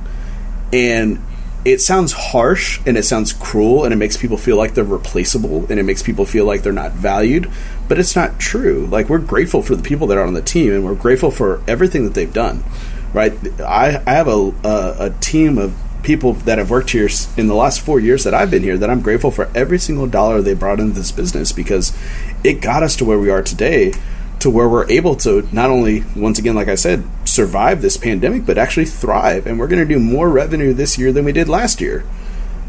and 0.72 1.22
it 1.64 1.80
sounds 1.80 2.12
harsh 2.12 2.80
and 2.86 2.96
it 2.96 3.02
sounds 3.02 3.32
cruel 3.32 3.84
and 3.84 3.92
it 3.92 3.96
makes 3.96 4.16
people 4.16 4.38
feel 4.38 4.56
like 4.56 4.74
they're 4.74 4.84
replaceable 4.84 5.66
and 5.68 5.78
it 5.78 5.82
makes 5.82 6.02
people 6.02 6.24
feel 6.24 6.44
like 6.44 6.62
they're 6.62 6.72
not 6.72 6.92
valued 6.92 7.50
but 7.88 7.98
it's 7.98 8.14
not 8.14 8.38
true 8.38 8.86
like 8.86 9.08
we're 9.08 9.18
grateful 9.18 9.60
for 9.60 9.74
the 9.74 9.82
people 9.82 10.06
that 10.06 10.16
are 10.16 10.24
on 10.24 10.34
the 10.34 10.40
team 10.42 10.72
and 10.72 10.84
we're 10.84 10.94
grateful 10.94 11.30
for 11.32 11.60
everything 11.66 12.04
that 12.04 12.14
they've 12.14 12.32
done 12.32 12.62
right? 13.12 13.32
I, 13.60 14.02
I 14.06 14.12
have 14.12 14.28
a, 14.28 14.52
a, 14.64 14.96
a 15.06 15.16
team 15.20 15.58
of 15.58 15.74
people 16.02 16.34
that 16.34 16.58
have 16.58 16.70
worked 16.70 16.90
here 16.90 17.08
in 17.36 17.48
the 17.48 17.54
last 17.54 17.80
four 17.80 18.00
years 18.00 18.24
that 18.24 18.34
I've 18.34 18.50
been 18.50 18.62
here 18.62 18.78
that 18.78 18.88
I'm 18.88 19.00
grateful 19.00 19.30
for 19.30 19.50
every 19.54 19.78
single 19.78 20.06
dollar 20.06 20.40
they 20.40 20.54
brought 20.54 20.80
into 20.80 20.94
this 20.94 21.12
business 21.12 21.52
because 21.52 21.96
it 22.44 22.60
got 22.62 22.82
us 22.82 22.96
to 22.96 23.04
where 23.04 23.18
we 23.18 23.30
are 23.30 23.42
today 23.42 23.92
to 24.40 24.48
where 24.48 24.68
we're 24.68 24.88
able 24.88 25.16
to 25.16 25.48
not 25.52 25.70
only 25.70 26.04
once 26.14 26.38
again 26.38 26.54
like 26.54 26.68
I 26.68 26.76
said 26.76 27.04
survive 27.24 27.82
this 27.82 27.96
pandemic 27.96 28.46
but 28.46 28.56
actually 28.56 28.86
thrive 28.86 29.46
and 29.46 29.58
we're 29.58 29.66
going 29.66 29.86
to 29.86 29.94
do 29.94 30.00
more 30.00 30.30
revenue 30.30 30.72
this 30.72 30.96
year 30.96 31.12
than 31.12 31.24
we 31.24 31.32
did 31.32 31.48
last 31.48 31.80
year 31.80 32.04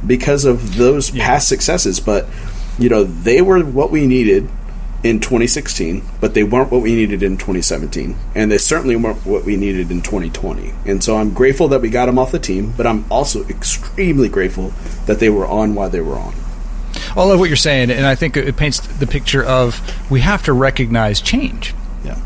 because 0.05 0.46
of 0.46 0.77
those 0.77 1.13
yeah. 1.13 1.25
past 1.25 1.48
successes 1.48 2.00
but 2.00 2.27
you 2.79 2.89
know 2.89 3.03
they 3.03 3.42
were 3.42 3.61
what 3.61 3.92
we 3.92 4.07
needed 4.07 4.50
in 5.03 5.20
2016, 5.20 6.03
but 6.20 6.33
they 6.33 6.44
weren't 6.44 6.72
what 6.72 6.81
we 6.81 6.94
needed 6.94 7.24
in 7.24 7.38
2017, 7.38 8.18
and 8.35 8.51
they 8.51 8.57
certainly 8.57 8.96
weren't 8.96 9.25
what 9.25 9.46
we 9.46 9.55
needed 9.55 9.92
in 9.92 10.01
2020. 10.01 10.74
And 10.85 11.03
so 11.03 11.18
I'm 11.18 11.33
grateful 11.33 11.68
that 11.70 11.81
we 11.81 11.90
got 11.90 12.07
them 12.07 12.20
off 12.20 12.31
the 12.31 12.40
team, 12.40 12.74
but 12.75 12.85
I'm 12.85 13.05
also 13.09 13.46
extremely 13.48 14.27
grateful 14.27 14.74
that 15.05 15.20
they 15.20 15.29
were 15.29 15.48
on 15.48 15.75
while 15.75 15.90
they 15.90 16.01
were 16.01 16.18
on. 16.18 16.33
I 17.16 17.24
love 17.24 17.40
what 17.40 17.50
you're 17.50 17.55
saying, 17.55 17.92
and 17.92 18.05
I 18.05 18.16
think 18.16 18.35
it 18.35 18.57
paints 18.57 18.79
the 18.79 19.07
picture 19.07 19.44
of 19.44 19.81
we 20.12 20.22
have 20.22 20.44
to 20.44 20.53
recognize 20.53 21.22
change. 21.22 21.74
Yeah, 22.03 22.20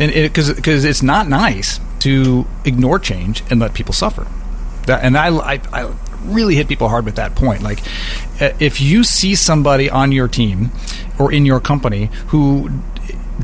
and 0.00 0.12
because 0.12 0.48
it, 0.48 0.56
because 0.56 0.84
it's 0.84 1.02
not 1.02 1.28
nice 1.28 1.80
to 2.00 2.46
ignore 2.64 2.98
change 2.98 3.42
and 3.50 3.60
let 3.60 3.74
people 3.74 3.92
suffer. 3.92 4.26
That, 4.86 5.02
and 5.02 5.18
I, 5.18 5.28
I, 5.36 5.60
I 5.72 5.92
really 6.24 6.54
hit 6.54 6.68
people 6.68 6.88
hard 6.88 7.04
with 7.04 7.16
that 7.16 7.34
point. 7.34 7.62
Like, 7.62 7.80
uh, 8.40 8.50
if 8.58 8.80
you 8.80 9.04
see 9.04 9.34
somebody 9.34 9.88
on 9.90 10.12
your 10.12 10.28
team 10.28 10.70
or 11.18 11.32
in 11.32 11.46
your 11.46 11.60
company 11.60 12.10
who 12.28 12.70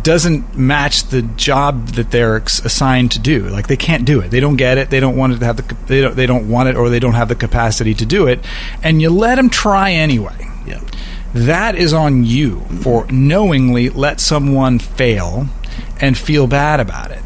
doesn't 0.01 0.57
match 0.57 1.05
the 1.05 1.23
job 1.23 1.89
that 1.89 2.11
they're 2.11 2.37
assigned 2.37 3.13
to 3.13 3.19
do. 3.19 3.49
Like 3.49 3.67
they 3.67 3.77
can't 3.77 4.05
do 4.05 4.21
it. 4.21 4.31
They 4.31 4.41
don't 4.41 4.57
get 4.57 4.79
it. 4.79 4.91
They 4.91 5.01
don't 5.01 5.17
want 5.17 5.35
it 5.35 5.39
to 5.41 5.45
have 5.45 5.57
the. 5.57 5.77
They 5.87 6.01
don't. 6.01 6.17
They 6.17 6.27
don't 6.27 6.49
want 6.49 6.69
it, 6.69 6.77
or 6.77 6.89
they 6.89 6.99
don't 6.99 7.15
have 7.15 7.29
the 7.29 7.35
capacity 7.35 7.95
to 7.95 8.07
do 8.07 8.27
it. 8.27 8.41
And 8.83 9.03
you 9.03 9.11
let 9.11 9.37
them 9.37 9.51
try 9.51 9.93
anyway. 9.93 10.49
Yeah. 10.67 10.81
That 11.35 11.77
is 11.77 11.93
on 11.93 12.25
you 12.25 12.61
for 12.83 13.07
knowingly 13.11 13.91
let 13.91 14.21
someone 14.21 14.79
fail 14.79 15.47
and 16.01 16.17
feel 16.17 16.47
bad 16.47 16.81
about 16.81 17.11
it. 17.11 17.23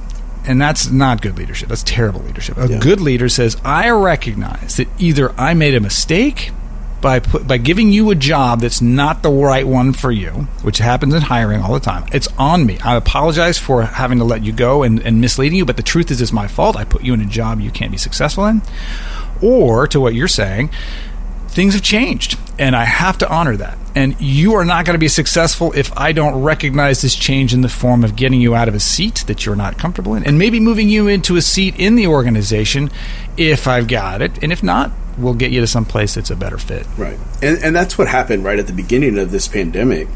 And 0.46 0.61
that's 0.61 0.90
not 0.90 1.22
good 1.22 1.37
leadership. 1.37 1.68
That's 1.68 1.82
terrible 1.82 2.20
leadership. 2.20 2.56
A 2.56 2.68
yeah. 2.68 2.78
good 2.78 3.00
leader 3.00 3.28
says, 3.28 3.56
I 3.64 3.90
recognize 3.90 4.76
that 4.76 4.88
either 4.98 5.32
I 5.38 5.54
made 5.54 5.74
a 5.74 5.80
mistake 5.80 6.52
by 7.00 7.20
put, 7.20 7.46
by 7.46 7.59
giving 7.59 7.92
you 7.92 8.11
a 8.11 8.14
job 8.14 8.61
that's 8.61 8.80
not 8.80 9.22
the 9.22 9.30
right 9.30 9.66
one 9.66 9.92
for 9.92 10.11
you, 10.11 10.30
which 10.62 10.78
happens 10.78 11.14
in 11.14 11.22
hiring 11.22 11.61
all 11.61 11.74
the 11.74 11.80
time. 11.80 12.04
It's 12.12 12.28
on 12.38 12.64
me. 12.64 12.78
I 12.78 12.96
apologize 12.96 13.59
for 13.59 13.82
having 13.82 14.18
to 14.18 14.24
let 14.24 14.42
you 14.42 14.52
go 14.52 14.82
and, 14.82 15.00
and 15.00 15.20
misleading 15.20 15.59
you, 15.59 15.64
but 15.64 15.76
the 15.76 15.82
truth 15.82 16.11
is, 16.11 16.20
it's 16.20 16.32
my 16.32 16.48
fault. 16.48 16.76
I 16.76 16.85
put 16.85 17.02
you 17.02 17.12
in 17.14 17.20
a 17.20 17.26
job 17.26 17.61
you 17.61 17.70
can't 17.70 17.92
be 17.92 17.98
successful 17.98 18.46
in. 18.46 18.62
Or 19.42 19.87
to 19.88 20.00
what 20.00 20.14
you're 20.14 20.28
saying, 20.28 20.70
things 21.56 21.72
have 21.72 21.82
changed, 21.82 22.38
and 22.58 22.76
I 22.76 22.84
have 22.84 23.16
to 23.18 23.28
honor 23.30 23.56
that. 23.56 23.78
And 23.94 24.20
you 24.20 24.56
are 24.56 24.64
not 24.66 24.84
going 24.84 24.92
to 24.92 24.98
be 24.98 25.08
successful 25.08 25.72
if 25.72 25.90
I 25.96 26.12
don't 26.12 26.42
recognize 26.42 27.00
this 27.00 27.14
change 27.14 27.54
in 27.54 27.62
the 27.62 27.68
form 27.70 28.04
of 28.04 28.14
getting 28.14 28.42
you 28.42 28.54
out 28.54 28.68
of 28.68 28.74
a 28.74 28.80
seat 28.80 29.24
that 29.26 29.46
you're 29.46 29.56
not 29.56 29.78
comfortable 29.78 30.14
in, 30.14 30.24
and 30.24 30.38
maybe 30.38 30.60
moving 30.60 30.90
you 30.90 31.08
into 31.08 31.36
a 31.36 31.42
seat 31.42 31.74
in 31.78 31.96
the 31.96 32.08
organization 32.08 32.90
if 33.38 33.66
I've 33.66 33.88
got 33.88 34.20
it, 34.20 34.42
and 34.42 34.52
if 34.52 34.62
not, 34.62 34.92
we'll 35.16 35.32
get 35.32 35.50
you 35.50 35.62
to 35.62 35.66
some 35.66 35.86
place 35.86 36.14
that's 36.14 36.30
a 36.30 36.36
better 36.36 36.58
fit. 36.58 36.86
Right, 36.98 37.18
and 37.40 37.56
and 37.64 37.74
that's 37.74 37.96
what 37.96 38.06
happened 38.06 38.44
right 38.44 38.58
at 38.58 38.66
the 38.66 38.74
beginning 38.74 39.16
of 39.16 39.30
this 39.30 39.48
pandemic 39.48 40.08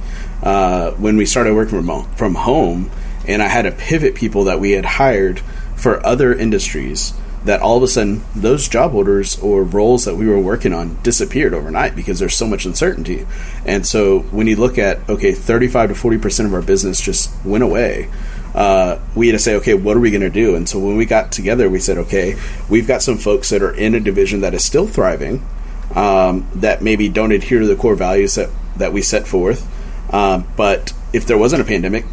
uh, 0.42 0.90
when 0.92 1.16
we 1.16 1.24
started 1.24 1.54
working 1.54 1.82
from 1.82 2.04
from 2.16 2.34
home, 2.34 2.90
and 3.26 3.42
I 3.42 3.48
had 3.48 3.62
to 3.62 3.72
pivot 3.72 4.14
people 4.14 4.44
that 4.44 4.60
we 4.60 4.72
had 4.72 4.84
hired 4.84 5.40
for 5.74 6.04
other 6.04 6.34
industries. 6.34 7.14
That 7.44 7.62
all 7.62 7.78
of 7.78 7.82
a 7.82 7.88
sudden 7.88 8.22
those 8.34 8.68
job 8.68 8.94
orders 8.94 9.38
or 9.40 9.64
roles 9.64 10.04
that 10.04 10.16
we 10.16 10.26
were 10.26 10.38
working 10.38 10.74
on 10.74 11.00
disappeared 11.02 11.54
overnight 11.54 11.96
because 11.96 12.18
there's 12.18 12.36
so 12.36 12.46
much 12.46 12.66
uncertainty. 12.66 13.26
And 13.64 13.86
so 13.86 14.20
when 14.30 14.46
you 14.46 14.56
look 14.56 14.76
at 14.76 15.08
okay, 15.08 15.32
35 15.32 15.90
to 15.90 15.94
40 15.94 16.18
percent 16.18 16.46
of 16.48 16.54
our 16.54 16.62
business 16.62 17.00
just 17.00 17.32
went 17.44 17.64
away 17.64 18.10
uh, 18.54 18.98
we 19.14 19.28
had 19.28 19.32
to 19.32 19.38
say, 19.38 19.54
okay, 19.56 19.74
what 19.74 19.96
are 19.96 20.00
we 20.00 20.10
going 20.10 20.20
to 20.22 20.30
do? 20.30 20.54
And 20.54 20.68
so 20.68 20.78
when 20.78 20.96
we 20.96 21.06
got 21.06 21.32
together, 21.32 21.68
we 21.68 21.78
said, 21.78 21.98
okay, 21.98 22.36
we've 22.68 22.86
got 22.86 23.02
some 23.02 23.16
folks 23.16 23.50
that 23.50 23.62
are 23.62 23.74
in 23.74 23.94
a 23.94 24.00
division 24.00 24.40
that 24.40 24.54
is 24.54 24.64
still 24.64 24.86
thriving, 24.86 25.46
um, 25.94 26.48
that 26.54 26.82
maybe 26.82 27.08
don't 27.08 27.32
adhere 27.32 27.60
to 27.60 27.66
the 27.66 27.76
core 27.76 27.94
values 27.94 28.34
that, 28.34 28.50
that 28.76 28.92
we 28.92 29.02
set 29.02 29.26
forth. 29.26 29.68
Um, 30.12 30.46
but 30.56 30.92
if 31.12 31.26
there 31.26 31.38
wasn't 31.38 31.62
a 31.62 31.64
pandemic, 31.64 32.04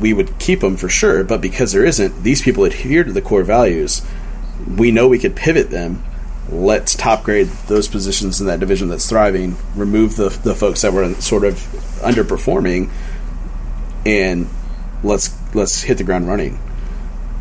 we 0.00 0.12
would 0.12 0.38
keep 0.38 0.60
them 0.60 0.76
for 0.76 0.88
sure. 0.88 1.24
But 1.24 1.40
because 1.40 1.72
there 1.72 1.84
isn't, 1.84 2.22
these 2.22 2.42
people 2.42 2.64
adhere 2.64 3.02
to 3.02 3.12
the 3.12 3.22
core 3.22 3.42
values. 3.42 4.06
We 4.66 4.90
know 4.90 5.08
we 5.08 5.18
could 5.18 5.36
pivot 5.36 5.70
them. 5.70 6.02
Let's 6.50 6.94
top 6.94 7.22
grade 7.24 7.46
those 7.68 7.88
positions 7.88 8.40
in 8.40 8.46
that 8.48 8.60
division 8.60 8.88
that's 8.88 9.08
thriving, 9.08 9.56
remove 9.76 10.16
the, 10.16 10.28
the 10.28 10.54
folks 10.54 10.82
that 10.82 10.92
were 10.92 11.14
sort 11.14 11.44
of 11.44 11.54
underperforming, 12.02 12.90
and 14.04 14.48
let's 15.02 15.36
let's 15.54 15.82
hit 15.82 15.98
the 15.98 16.04
ground 16.04 16.28
running. 16.28 16.58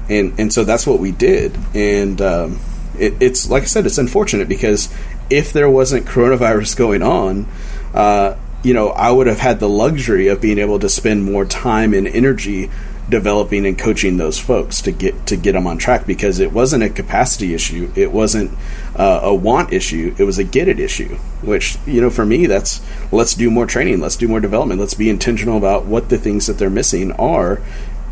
And 0.10 0.40
and 0.40 0.54
so 0.54 0.64
that's 0.64 0.86
what 0.86 1.00
we 1.00 1.12
did. 1.12 1.58
And 1.74 2.22
um, 2.22 2.60
it, 2.98 3.16
it's 3.22 3.50
like 3.50 3.64
I 3.64 3.66
said, 3.66 3.86
it's 3.86 3.98
unfortunate 3.98 4.48
because 4.48 4.94
if 5.30 5.54
there 5.54 5.70
wasn't 5.70 6.06
coronavirus 6.06 6.78
going 6.78 7.02
on, 7.02 7.48
uh, 7.94 8.36
you 8.64 8.74
know, 8.74 8.90
I 8.90 9.12
would 9.12 9.28
have 9.28 9.40
had 9.40 9.60
the 9.60 9.70
luxury 9.70 10.28
of 10.28 10.42
being 10.42 10.60
able 10.60 10.80
to 10.80 10.90
spend 10.90 11.24
more 11.24 11.46
time 11.46 11.94
and 11.94 12.08
energy 12.08 12.70
developing 13.12 13.66
and 13.66 13.78
coaching 13.78 14.18
those 14.18 14.40
folks 14.40 14.82
to 14.82 14.92
get 14.92 15.28
to 15.28 15.36
get 15.36 15.52
them 15.52 15.68
on 15.68 15.78
track 15.78 16.08
because 16.08 16.40
it 16.40 16.52
wasn't 16.52 16.82
a 16.82 16.90
capacity 16.90 17.54
issue 17.54 17.92
it 17.96 18.12
wasn't 18.12 18.50
uh, 18.96 19.20
a 19.22 19.36
want 19.36 19.72
issue 19.72 20.16
it 20.18 20.24
was 20.24 20.40
a 20.40 20.44
get 20.44 20.68
it 20.68 20.80
issue 20.80 21.16
which 21.44 21.78
you 21.86 22.02
know 22.02 22.10
for 22.10 22.26
me 22.26 22.46
that's 22.48 22.82
let's 23.12 23.36
do 23.36 23.52
more 23.52 23.68
training 23.68 24.00
let's 24.00 24.16
do 24.16 24.28
more 24.28 24.40
development 24.40 24.80
let's 24.80 24.94
be 24.94 25.10
intentional 25.10 25.58
about 25.58 25.86
what 25.86 26.10
the 26.10 26.18
things 26.18 26.48
that 26.48 26.58
they're 26.58 26.70
missing 26.70 27.12
are 27.14 27.62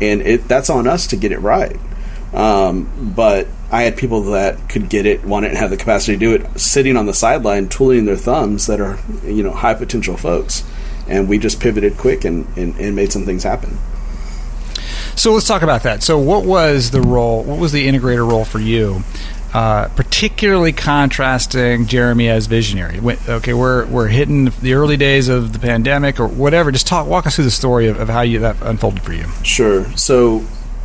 and 0.00 0.20
it 0.20 0.46
that's 0.46 0.70
on 0.70 0.86
us 0.86 1.06
to 1.06 1.16
get 1.16 1.32
it 1.32 1.38
right 1.38 1.76
um, 2.32 3.12
but 3.16 3.48
I 3.72 3.82
had 3.82 3.96
people 3.96 4.22
that 4.22 4.68
could 4.68 4.88
get 4.88 5.04
it, 5.04 5.24
want 5.24 5.46
it, 5.46 5.48
and 5.48 5.58
have 5.58 5.70
the 5.70 5.76
capacity 5.76 6.12
to 6.12 6.18
do 6.18 6.32
it, 6.32 6.60
sitting 6.60 6.96
on 6.96 7.06
the 7.06 7.14
sideline, 7.14 7.68
twiddling 7.68 8.04
their 8.04 8.14
thumbs 8.14 8.68
that 8.68 8.80
are, 8.80 9.00
you 9.24 9.42
know, 9.42 9.50
high 9.50 9.74
potential 9.74 10.16
folks. 10.16 10.64
And 11.08 11.28
we 11.28 11.38
just 11.38 11.60
pivoted 11.60 11.96
quick 11.96 12.24
and, 12.24 12.46
and, 12.56 12.76
and 12.76 12.94
made 12.94 13.10
some 13.10 13.24
things 13.24 13.42
happen. 13.42 13.78
So 15.16 15.32
let's 15.32 15.46
talk 15.46 15.62
about 15.62 15.82
that. 15.82 16.02
So, 16.02 16.18
what 16.18 16.44
was 16.44 16.90
the 16.90 17.00
role? 17.00 17.42
What 17.42 17.58
was 17.58 17.72
the 17.72 17.86
integrator 17.86 18.28
role 18.28 18.44
for 18.44 18.58
you? 18.58 19.02
Uh, 19.52 19.88
particularly 19.96 20.72
contrasting 20.72 21.86
Jeremy 21.86 22.28
as 22.28 22.46
visionary. 22.46 23.00
Okay, 23.28 23.52
we're 23.52 23.84
we're 23.86 24.06
hitting 24.06 24.46
the 24.62 24.74
early 24.74 24.96
days 24.96 25.28
of 25.28 25.52
the 25.52 25.58
pandemic 25.58 26.20
or 26.20 26.28
whatever. 26.28 26.70
Just 26.70 26.86
talk, 26.86 27.08
walk 27.08 27.26
us 27.26 27.34
through 27.34 27.44
the 27.44 27.50
story 27.50 27.88
of, 27.88 27.98
of 27.98 28.08
how 28.08 28.20
you 28.20 28.38
that 28.40 28.56
unfolded 28.62 29.02
for 29.02 29.12
you. 29.12 29.26
Sure. 29.42 29.84
So 29.96 30.44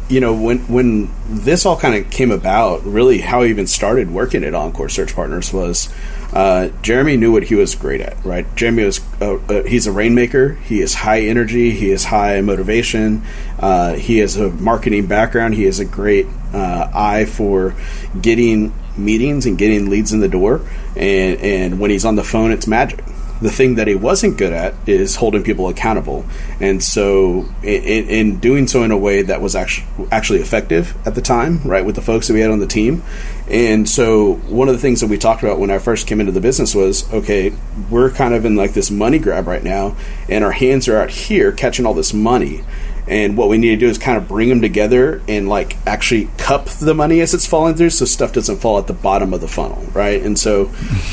you 0.10 0.20
know, 0.20 0.34
when 0.34 0.60
when 0.68 1.12
this 1.28 1.66
all 1.66 1.78
kind 1.78 1.96
of 1.96 2.12
came 2.12 2.32
about, 2.32 2.84
really 2.84 3.22
how 3.22 3.42
I 3.42 3.48
even 3.48 3.68
started 3.68 4.12
working 4.12 4.44
at 4.44 4.54
Encore 4.54 4.90
Search 4.90 5.16
Partners 5.16 5.54
was 5.54 5.94
uh, 6.36 6.68
Jeremy 6.82 7.16
knew 7.16 7.32
what 7.32 7.44
he 7.44 7.56
was 7.56 7.74
great 7.76 8.02
at, 8.02 8.24
right? 8.26 8.46
Jeremy 8.58 8.84
was 8.84 9.00
uh, 9.22 9.36
uh, 9.36 9.64
he's 9.64 9.88
a 9.88 9.92
rainmaker. 9.92 10.56
He 10.56 10.82
is 10.82 10.94
high 10.94 11.22
energy. 11.22 11.72
He 11.72 11.92
is 11.92 12.04
high 12.04 12.42
motivation. 12.42 13.24
Uh, 13.58 13.94
he 13.94 14.18
has 14.18 14.36
a 14.36 14.50
marketing 14.50 15.08
background. 15.08 15.56
He 15.56 15.64
has 15.64 15.80
a 15.80 15.86
great 15.86 16.28
uh, 16.54 16.92
eye 16.94 17.24
for 17.24 17.74
getting 18.22 18.74
meetings 18.98 19.46
and 19.46 19.58
getting 19.58 19.90
leads 19.90 20.12
in 20.12 20.20
the 20.20 20.28
door. 20.28 20.62
And 20.98 21.40
and 21.40 21.80
when 21.80 21.90
he's 21.90 22.04
on 22.04 22.18
the 22.18 22.24
phone, 22.24 22.52
it's 22.52 22.68
magic 22.68 23.02
the 23.42 23.50
thing 23.50 23.76
that 23.76 23.88
he 23.88 23.96
wasn't 23.96 24.38
good 24.38 24.54
at 24.54 24.74
is 24.88 25.18
holding 25.18 25.44
people 25.44 25.68
accountable. 25.68 26.26
And 26.60 26.84
so, 26.84 27.50
in, 27.64 28.08
in, 28.10 28.40
doing 28.40 28.68
so 28.68 28.84
in 28.84 28.92
a 28.92 28.98
way 28.98 29.22
that 29.24 29.42
was 29.42 29.56
actually 29.56 29.88
actually 30.12 30.40
effective 30.40 30.96
at 31.06 31.16
the 31.16 31.22
time, 31.22 31.62
right, 31.64 31.86
with 31.86 31.96
the 31.96 32.02
folks 32.02 32.28
that 32.28 32.34
we 32.34 32.40
had 32.40 32.52
on 32.52 32.60
the 32.60 32.68
team. 32.68 33.04
And 33.50 33.90
so, 33.90 34.36
one 34.36 34.70
of 34.70 34.74
the 34.74 34.82
things 34.82 35.02
that 35.02 35.08
we 35.08 35.18
talked 35.18 35.44
about 35.44 35.60
when 35.60 35.72
I 35.72 35.80
first 35.80 36.08
came 36.08 36.20
into 36.20 36.32
the 36.32 36.42
business 36.42 36.74
was, 36.74 37.12
okay, 37.14 37.54
we're 37.90 38.10
kind 38.10 38.34
of 38.34 38.46
in 38.46 38.56
like 38.56 38.74
this 38.74 38.90
money 38.90 39.20
grab 39.20 39.48
right 39.48 39.64
now, 39.64 39.96
and 40.30 40.44
our 40.44 40.52
hands 40.52 40.88
are 40.88 40.98
out 40.98 41.10
here 41.10 41.52
catching 41.52 41.86
all 41.86 41.94
this 41.94 42.14
money 42.14 42.64
and 43.08 43.38
what 43.38 43.50
we 43.50 43.58
need 43.58 43.70
to 43.70 43.78
do 43.78 43.88
is 43.88 43.98
kind 43.98 44.18
of 44.18 44.28
bring 44.28 44.50
them 44.50 44.62
together 44.62 45.22
and 45.28 45.48
like 45.48 45.78
actually 45.86 46.30
cup 46.38 46.66
the 46.66 46.94
money 46.94 47.22
as 47.22 47.34
it's 47.34 47.46
falling 47.46 47.76
through 47.76 47.90
so 47.90 48.06
stuff 48.06 48.34
doesn't 48.34 48.58
fall 48.58 48.78
at 48.80 48.88
the 48.88 48.94
bottom 48.94 49.34
of 49.34 49.42
the 49.42 49.48
funnel 49.48 49.84
right? 49.94 50.22
And 50.22 50.38
so 50.38 50.66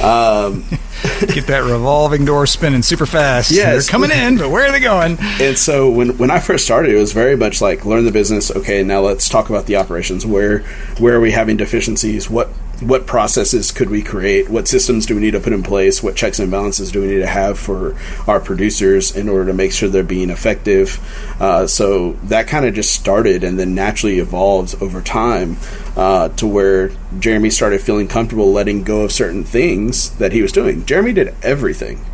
um, 0.03 0.65
get 1.29 1.47
that 1.47 1.65
revolving 1.65 2.25
door 2.25 2.47
spinning 2.47 2.83
super 2.83 3.07
fast. 3.07 3.51
Yeah 3.51 3.73
they're 3.73 3.83
coming 3.83 4.11
in 4.11 4.39
but 4.39 4.51
where 4.51 4.67
are 4.67 4.73
they 4.73 4.81
going? 4.81 5.17
And 5.41 5.59
so 5.59 5.91
when, 5.91 6.17
when 6.19 6.31
i 6.31 6.39
first 6.39 6.65
started 6.65 6.93
it 6.93 6.99
was 6.99 7.13
very 7.13 7.37
much 7.37 7.61
like 7.61 7.85
learn 7.85 8.05
the 8.05 8.13
business. 8.13 8.51
Okay 8.51 8.83
now 8.83 9.01
let's 9.01 9.29
talk 9.29 9.51
about 9.51 9.67
the 9.67 9.77
operations. 9.77 10.25
Where 10.25 10.61
where 10.99 11.17
are 11.17 11.21
we 11.21 11.33
having 11.33 11.57
deficiencies? 11.57 12.31
What 12.31 12.51
what 12.83 13.07
processes 13.07 13.71
could 13.71 13.91
we 13.91 14.03
create? 14.03 14.49
What 14.49 14.69
systems 14.69 15.07
do 15.07 15.15
we 15.15 15.21
need 15.21 15.33
to 15.33 15.41
put 15.41 15.53
in 15.53 15.63
place? 15.63 16.03
What 16.03 16.17
checks 16.17 16.39
and 16.39 16.51
balances 16.51 16.91
do 16.91 17.01
we 17.01 17.07
need 17.07 17.21
to 17.21 17.27
have 17.27 17.59
for 17.59 17.97
our 18.27 18.41
producers 18.41 19.15
in 19.15 19.29
order 19.29 19.47
to 19.47 19.53
make 19.53 19.73
sure 19.73 19.89
they're 19.89 20.03
being 20.03 20.31
effective? 20.31 21.01
Uh, 21.41 21.67
so 21.67 22.13
that 22.25 22.49
kind 22.49 22.67
of 22.67 22.75
just 22.75 22.93
started 22.93 23.45
and 23.45 23.59
then 23.59 23.75
naturally 23.75 24.19
evolved 24.19 24.81
over 24.83 25.01
time 25.01 25.57
uh, 25.97 26.29
to 26.31 26.47
where 26.47 26.91
Jeremy 27.19 27.51
started 27.51 27.81
feeling 27.81 28.09
comfortable 28.09 28.53
letting 28.53 28.83
go 28.83 29.03
of 29.03 29.13
certain 29.13 29.45
things 29.45 30.11
that 30.19 30.33
he 30.33 30.43
was 30.43 30.53
doing. 30.53 30.85
Jeremy 30.85 31.13
did 31.13 31.35
everything, 31.43 32.05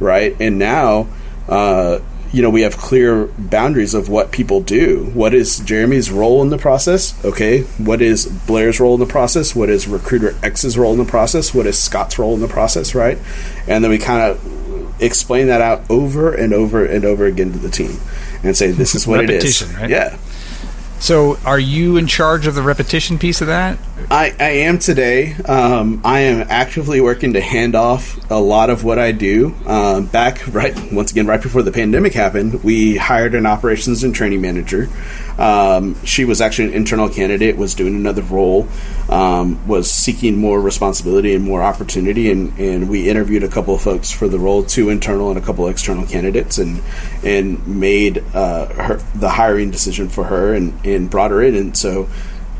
right? 0.00 0.36
And 0.40 0.58
now, 0.58 1.08
uh, 1.48 2.00
you 2.36 2.42
know, 2.42 2.50
we 2.50 2.60
have 2.60 2.76
clear 2.76 3.28
boundaries 3.38 3.94
of 3.94 4.10
what 4.10 4.30
people 4.30 4.60
do. 4.60 5.10
What 5.14 5.32
is 5.32 5.58
Jeremy's 5.60 6.10
role 6.10 6.42
in 6.42 6.50
the 6.50 6.58
process? 6.58 7.14
Okay. 7.24 7.62
What 7.78 8.02
is 8.02 8.26
Blair's 8.26 8.78
role 8.78 8.92
in 8.92 9.00
the 9.00 9.06
process? 9.06 9.56
What 9.56 9.70
is 9.70 9.88
Recruiter 9.88 10.34
X's 10.42 10.76
role 10.76 10.92
in 10.92 10.98
the 10.98 11.06
process? 11.06 11.54
What 11.54 11.64
is 11.64 11.78
Scott's 11.82 12.18
role 12.18 12.34
in 12.34 12.40
the 12.40 12.46
process, 12.46 12.94
right? 12.94 13.16
And 13.66 13.82
then 13.82 13.90
we 13.90 13.96
kind 13.96 14.20
of 14.20 15.02
explain 15.02 15.46
that 15.46 15.62
out 15.62 15.90
over 15.90 16.30
and 16.30 16.52
over 16.52 16.84
and 16.84 17.06
over 17.06 17.24
again 17.24 17.52
to 17.52 17.58
the 17.58 17.70
team 17.70 17.98
and 18.42 18.54
say, 18.54 18.70
this 18.70 18.94
is 18.94 19.06
what 19.06 19.24
it 19.24 19.30
is. 19.30 19.64
Right? 19.72 19.88
Yeah. 19.88 20.18
So, 20.98 21.38
are 21.46 21.58
you 21.58 21.96
in 21.96 22.06
charge 22.06 22.46
of 22.46 22.54
the 22.54 22.60
repetition 22.60 23.18
piece 23.18 23.40
of 23.40 23.46
that? 23.46 23.78
I, 24.10 24.36
I 24.38 24.50
am 24.50 24.78
today. 24.78 25.32
Um, 25.46 26.02
I 26.04 26.20
am 26.20 26.46
actively 26.50 27.00
working 27.00 27.32
to 27.32 27.40
hand 27.40 27.74
off 27.74 28.30
a 28.30 28.38
lot 28.38 28.68
of 28.68 28.84
what 28.84 28.98
I 28.98 29.10
do. 29.10 29.54
Um, 29.64 30.06
back 30.06 30.46
right 30.54 30.76
once 30.92 31.12
again, 31.12 31.26
right 31.26 31.42
before 31.42 31.62
the 31.62 31.72
pandemic 31.72 32.12
happened, 32.12 32.62
we 32.62 32.96
hired 32.98 33.34
an 33.34 33.46
operations 33.46 34.04
and 34.04 34.14
training 34.14 34.42
manager. 34.42 34.88
Um, 35.38 36.02
she 36.04 36.26
was 36.26 36.42
actually 36.42 36.68
an 36.68 36.74
internal 36.74 37.08
candidate, 37.08 37.56
was 37.56 37.74
doing 37.74 37.94
another 37.94 38.22
role, 38.22 38.68
um, 39.08 39.66
was 39.66 39.90
seeking 39.90 40.38
more 40.38 40.60
responsibility 40.60 41.34
and 41.34 41.42
more 41.42 41.62
opportunity, 41.62 42.30
and, 42.30 42.56
and 42.58 42.88
we 42.90 43.08
interviewed 43.08 43.44
a 43.44 43.48
couple 43.48 43.74
of 43.74 43.80
folks 43.80 44.10
for 44.10 44.28
the 44.28 44.38
role, 44.38 44.62
two 44.62 44.90
internal 44.90 45.30
and 45.30 45.38
a 45.38 45.42
couple 45.42 45.66
external 45.68 46.06
candidates, 46.06 46.58
and 46.58 46.82
and 47.24 47.66
made 47.66 48.22
uh, 48.34 48.66
her, 48.74 48.96
the 49.14 49.30
hiring 49.30 49.70
decision 49.70 50.08
for 50.08 50.24
her 50.24 50.54
and, 50.54 50.84
and 50.86 51.10
brought 51.10 51.30
her 51.30 51.42
in, 51.42 51.54
and 51.54 51.76
so 51.76 52.08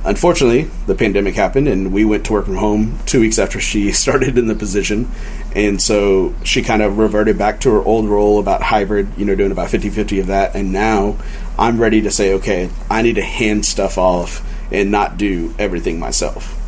unfortunately, 0.06 0.70
the 0.86 0.94
pandemic 0.94 1.34
happened, 1.34 1.68
and 1.68 1.92
we 1.92 2.04
went 2.04 2.24
to 2.26 2.32
work 2.32 2.46
from 2.46 2.56
home 2.56 2.98
two 3.06 3.20
weeks 3.20 3.38
after 3.38 3.60
she 3.60 3.92
started 4.04 4.38
in 4.38 4.46
the 4.46 4.54
position. 4.54 5.10
And 5.54 5.80
so 5.80 6.34
she 6.44 6.62
kind 6.62 6.82
of 6.82 6.98
reverted 6.98 7.38
back 7.38 7.60
to 7.60 7.70
her 7.70 7.82
old 7.82 8.06
role 8.08 8.38
about 8.38 8.62
hybrid, 8.62 9.08
you 9.16 9.24
know, 9.24 9.34
doing 9.34 9.52
about 9.52 9.70
50 9.70 9.90
50 9.90 10.20
of 10.20 10.26
that. 10.28 10.54
And 10.54 10.72
now 10.72 11.16
I'm 11.58 11.78
ready 11.78 12.02
to 12.02 12.10
say, 12.10 12.34
okay, 12.34 12.70
I 12.90 13.02
need 13.02 13.16
to 13.16 13.22
hand 13.22 13.66
stuff 13.66 13.98
off 13.98 14.42
and 14.72 14.90
not 14.90 15.18
do 15.18 15.54
everything 15.58 15.98
myself. 15.98 16.62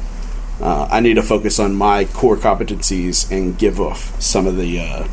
Uh, 0.61 0.89
I 0.91 1.01
need 1.01 1.15
to 1.15 1.23
focus 1.23 1.61
on 1.61 1.75
my 1.75 2.05
core 2.07 2.37
competencies 2.37 3.31
and 3.31 3.57
give 3.57 3.81
off 3.81 4.21
some 4.21 4.47
of 4.47 4.57
the 4.57 4.81
uh, 4.81 5.09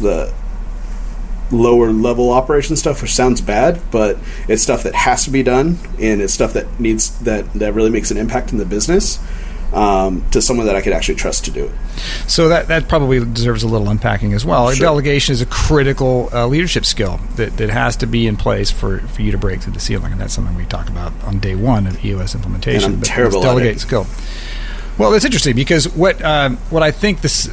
the 0.00 0.34
lower 1.50 1.92
level 1.92 2.30
operation 2.30 2.76
stuff, 2.76 3.02
which 3.02 3.14
sounds 3.14 3.40
bad, 3.40 3.80
but 3.90 4.18
it's 4.48 4.62
stuff 4.62 4.82
that 4.84 4.94
has 4.94 5.24
to 5.24 5.30
be 5.30 5.42
done, 5.42 5.78
and 6.00 6.20
it's 6.20 6.32
stuff 6.32 6.52
that 6.54 6.80
needs 6.80 7.18
that 7.20 7.52
that 7.54 7.74
really 7.74 7.90
makes 7.90 8.10
an 8.10 8.16
impact 8.16 8.52
in 8.52 8.58
the 8.58 8.66
business. 8.66 9.18
Um, 9.72 10.24
to 10.30 10.40
someone 10.40 10.66
that 10.66 10.76
I 10.76 10.82
could 10.82 10.92
actually 10.92 11.16
trust 11.16 11.46
to 11.46 11.50
do 11.50 11.64
it. 11.64 11.72
So 12.28 12.48
that 12.48 12.68
that 12.68 12.86
probably 12.86 13.18
deserves 13.24 13.64
a 13.64 13.66
little 13.66 13.88
unpacking 13.88 14.32
as 14.32 14.44
well. 14.44 14.70
Sure. 14.70 14.86
Delegation 14.86 15.32
is 15.32 15.40
a 15.40 15.46
critical 15.46 16.28
uh, 16.32 16.46
leadership 16.46 16.84
skill 16.84 17.18
that, 17.34 17.56
that 17.56 17.70
has 17.70 17.96
to 17.96 18.06
be 18.06 18.28
in 18.28 18.36
place 18.36 18.70
for, 18.70 19.00
for 19.00 19.22
you 19.22 19.32
to 19.32 19.38
break 19.38 19.62
through 19.62 19.72
the 19.72 19.80
ceiling, 19.80 20.12
and 20.12 20.20
that's 20.20 20.32
something 20.32 20.54
we 20.54 20.64
talk 20.66 20.88
about 20.88 21.12
on 21.24 21.40
day 21.40 21.56
one 21.56 21.88
of 21.88 22.04
EOS 22.04 22.36
implementation. 22.36 22.92
And 22.92 22.94
I'm 22.98 23.02
terrible 23.02 23.42
delegate 23.42 23.80
skill. 23.80 24.06
Well, 24.96 25.10
that's 25.10 25.24
interesting 25.24 25.56
because 25.56 25.88
what 25.88 26.22
uh, 26.22 26.50
what 26.70 26.84
I 26.84 26.92
think 26.92 27.20
this 27.20 27.48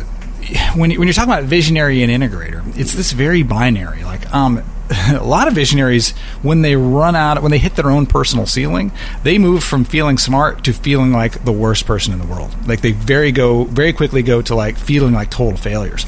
when, 0.76 0.92
when 0.92 1.08
you're 1.08 1.14
talking 1.14 1.32
about 1.32 1.44
visionary 1.46 2.04
and 2.04 2.12
integrator, 2.12 2.66
it's 2.78 2.94
this 2.94 3.12
very 3.12 3.44
binary. 3.44 4.04
Like, 4.04 4.32
um, 4.34 4.64
a 5.10 5.24
lot 5.24 5.48
of 5.48 5.54
visionaries, 5.54 6.12
when 6.42 6.62
they 6.62 6.76
run 6.76 7.16
out, 7.16 7.42
when 7.42 7.52
they 7.52 7.58
hit 7.58 7.76
their 7.76 7.90
own 7.90 8.06
personal 8.06 8.46
ceiling, 8.46 8.92
they 9.24 9.38
move 9.38 9.64
from 9.64 9.86
feeling 9.86 10.18
smart 10.18 10.64
to 10.66 10.74
feeling 10.74 11.12
like 11.12 11.46
the 11.46 11.52
worst 11.52 11.86
person 11.86 12.14
in 12.14 12.20
the 12.20 12.26
world. 12.26 12.54
Like 12.68 12.82
they 12.82 12.92
very 12.92 13.32
go 13.32 13.64
very 13.66 13.94
quickly 13.94 14.22
go 14.22 14.42
to 14.42 14.56
like 14.56 14.78
feeling 14.78 15.14
like 15.14 15.30
total 15.30 15.58
failures. 15.58 16.06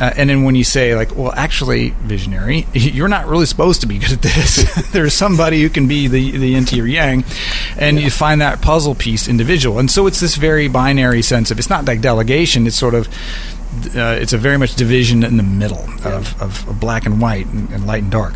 Uh, 0.00 0.12
and 0.16 0.30
then 0.30 0.44
when 0.44 0.54
you 0.54 0.64
say 0.64 0.94
like, 0.94 1.14
well, 1.16 1.32
actually, 1.32 1.90
visionary, 1.90 2.66
you're 2.72 3.08
not 3.08 3.26
really 3.26 3.46
supposed 3.46 3.82
to 3.82 3.86
be 3.86 3.98
good 3.98 4.12
at 4.12 4.22
this. 4.22 4.90
There's 4.92 5.14
somebody 5.14 5.60
who 5.60 5.68
can 5.68 5.86
be 5.86 6.08
the 6.08 6.30
the 6.38 6.48
yin 6.48 6.64
to 6.66 6.76
your 6.76 6.86
yang, 6.86 7.24
and 7.78 7.98
yeah. 7.98 8.04
you 8.04 8.10
find 8.10 8.40
that 8.40 8.62
puzzle 8.62 8.94
piece 8.94 9.28
individual. 9.28 9.78
And 9.78 9.90
so 9.90 10.06
it's 10.06 10.20
this 10.20 10.36
very 10.36 10.68
binary 10.68 11.22
sense 11.22 11.50
of 11.50 11.58
it's 11.58 11.70
not 11.70 11.84
like 11.84 12.00
delegation. 12.00 12.66
It's 12.66 12.76
sort 12.76 12.94
of 12.94 13.08
uh, 13.96 14.18
it's 14.20 14.32
a 14.32 14.38
very 14.38 14.58
much 14.58 14.74
division 14.74 15.22
in 15.22 15.36
the 15.36 15.42
middle 15.42 15.84
of, 16.04 16.40
of, 16.40 16.68
of 16.68 16.80
black 16.80 17.06
and 17.06 17.20
white 17.20 17.46
and, 17.46 17.70
and 17.70 17.86
light 17.86 18.02
and 18.02 18.12
dark. 18.12 18.34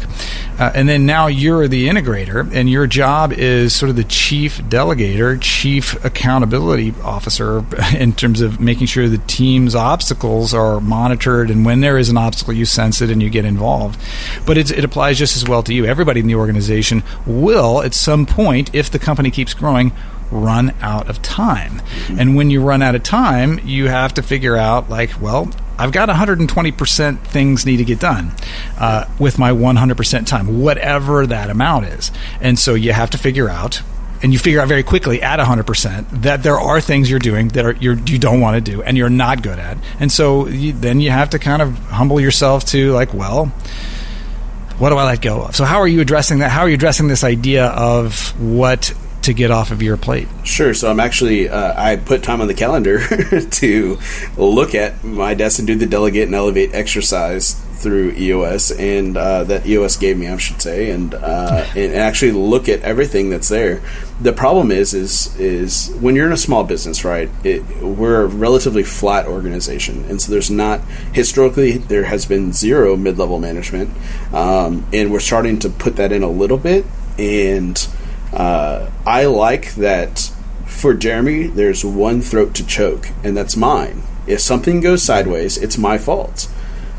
Uh, 0.59 0.73
and 0.75 0.89
then 0.89 1.07
now 1.07 1.29
you're 1.29 1.69
the 1.69 1.89
integrator, 1.89 2.53
and 2.53 2.69
your 2.69 2.87
job 2.87 3.33
is 3.33 3.75
sort 3.75 3.91
of 3.91 3.97
the 3.97 4.05
chief 4.05 4.59
delegator, 4.63 5.41
chief 5.41 6.05
accountability 6.05 6.93
officer 7.03 7.65
in 7.97 8.13
terms 8.13 8.41
of 8.41 8.61
making 8.61 8.87
sure 8.87 9.09
the 9.09 9.19
team's 9.19 9.75
obstacles 9.75 10.53
are 10.53 10.81
monitored. 10.81 11.51
And 11.51 11.65
when 11.65 11.81
there 11.81 11.97
is 11.97 12.09
an 12.09 12.17
obstacle, 12.17 12.55
you 12.55 12.65
sense 12.65 13.01
it 13.01 13.11
and 13.11 13.23
you 13.23 13.31
get 13.31 13.45
involved. 13.45 14.01
But 14.47 14.59
it 14.59 14.85
applies 14.85 15.19
just 15.19 15.37
as 15.37 15.49
well 15.49 15.63
to 15.63 15.73
you. 15.73 15.85
Everybody 15.85 16.21
in 16.21 16.27
the 16.27 16.35
organization 16.35 17.05
will, 17.27 17.83
at 17.83 17.95
some 17.95 18.27
point, 18.27 18.75
if 18.75 18.91
the 18.91 18.99
company 18.99 19.31
keeps 19.31 19.55
growing, 19.55 19.93
run 20.31 20.75
out 20.81 21.09
of 21.09 21.23
time. 21.23 21.83
And 22.19 22.37
when 22.37 22.51
you 22.51 22.63
run 22.63 22.83
out 22.83 22.95
of 22.95 23.03
time, 23.03 23.61
you 23.65 23.89
have 23.89 24.15
to 24.15 24.23
figure 24.23 24.57
out, 24.57 24.91
like, 24.91 25.21
well, 25.21 25.51
I've 25.79 25.93
got 25.93 26.09
120% 26.09 27.19
things 27.21 27.65
need 27.65 27.77
to 27.77 27.85
get 27.85 28.01
done 28.01 28.33
uh, 28.79 29.07
with 29.19 29.39
my 29.39 29.53
100% 29.53 30.27
time, 30.27 30.61
whatever 30.61 31.27
that 31.27 31.51
amount 31.51 31.87
is. 31.87 32.11
And 32.41 32.59
so 32.59 32.75
you 32.75 32.93
have 32.93 33.11
to 33.11 33.19
figure 33.19 33.49
out 33.49 33.83
and 34.21 34.33
you 34.33 34.39
figure 34.41 34.61
out 34.61 34.67
very 34.67 34.83
quickly 34.83 35.23
at 35.23 35.39
100% 35.39 36.23
that 36.23 36.43
there 36.43 36.59
are 36.59 36.81
things 36.81 37.09
you're 37.09 37.21
doing 37.21 37.49
that 37.49 37.65
are 37.65 37.73
you're, 37.75 37.95
you 37.95 38.19
don't 38.19 38.41
want 38.41 38.57
to 38.57 38.73
do 38.73 38.83
and 38.83 38.97
you're 38.97 39.09
not 39.09 39.43
good 39.43 39.61
at. 39.61 39.79
And 40.01 40.11
so 40.11 40.49
you, 40.49 40.73
then 40.73 41.01
you 41.01 41.11
have 41.11 41.31
to 41.31 41.39
kind 41.39 41.63
of 41.63 41.79
humble 41.79 42.21
yourself 42.21 42.65
to 42.67 42.93
like, 42.93 43.15
well, 43.15 43.47
what 44.79 44.91
do 44.91 44.97
I 44.97 45.05
let 45.05 45.21
go 45.21 45.43
of? 45.43 45.57
So 45.57 45.65
how 45.65 45.79
are 45.79 45.89
you 45.89 46.01
addressing 46.01 46.41
that? 46.41 46.51
How 46.51 46.63
are 46.63 46.69
you 46.69 46.75
addressing 46.75 47.07
this 47.09 47.23
idea 47.23 47.67
of 47.67 48.39
what 48.41 48.93
to 49.29 49.35
get 49.35 49.51
off 49.51 49.71
of 49.71 49.83
your 49.83 49.99
plate? 49.99 50.27
Sure. 50.43 50.73
So 50.73 50.91
I'm 50.91 51.01
actually 51.01 51.51
uh, 51.51 51.75
I 51.77 51.97
put 51.97 52.23
time 52.23 52.41
on 52.41 52.49
the 52.49 52.55
calendar 52.55 52.99
to 53.51 53.99
look 54.39 54.75
at 54.75 55.05
my 55.05 55.35
desk 55.35 55.59
and 55.59 55.67
do 55.69 55.75
the 55.77 55.87
delegate 55.87 56.25
and 56.25 56.35
elevate 56.35 56.75
exercise 56.75 57.53
through 57.79 58.13
EOS, 58.13 58.73
and 58.73 59.17
uh, 59.17 59.45
that 59.45 59.65
EOS 59.65 59.97
gave 59.97 60.19
me, 60.19 60.27
I 60.27 60.37
should 60.39 60.61
say, 60.61 60.91
and 60.91 61.15
uh, 61.15 61.65
and 61.77 61.95
actually 61.95 62.33
look 62.33 62.69
at 62.69 62.81
everything 62.81 63.29
that's 63.31 63.49
there. 63.49 63.83
The 64.21 64.33
problem 64.33 64.71
is, 64.71 64.95
is 64.95 65.39
is 65.39 65.95
when 66.01 66.17
you're 66.17 66.27
in 66.27 66.33
a 66.33 66.39
small 66.39 66.65
business, 66.65 67.05
right? 67.05 67.31
It, 67.45 67.65
we're 67.83 68.23
a 68.23 68.27
relatively 68.27 68.83
flat 68.83 69.27
organization, 69.27 70.07
and 70.07 70.21
so 70.21 70.33
there's 70.33 70.51
not 70.51 70.81
historically 71.13 71.77
there 71.77 72.05
has 72.05 72.25
been 72.25 72.53
zero 72.53 72.97
mid-level 72.97 73.39
management, 73.39 73.91
um, 74.33 74.87
and 74.93 75.13
we're 75.13 75.21
starting 75.21 75.59
to 75.61 75.69
put 75.69 75.97
that 75.97 76.13
in 76.13 76.23
a 76.23 76.31
little 76.31 76.59
bit, 76.59 76.87
and 77.19 77.89
uh, 78.33 78.91
I 79.07 79.25
like 79.27 79.75
that. 79.77 80.33
For 80.67 80.95
Jeremy, 80.95 81.47
there's 81.47 81.85
one 81.85 82.21
throat 82.21 82.55
to 82.55 82.67
choke, 82.67 83.09
and 83.25 83.37
that's 83.37 83.57
mine. 83.57 84.03
If 84.27 84.41
something 84.41 84.81
goes 84.81 85.03
sideways, 85.03 85.57
it's 85.57 85.79
my 85.79 85.99
fault. 85.99 86.49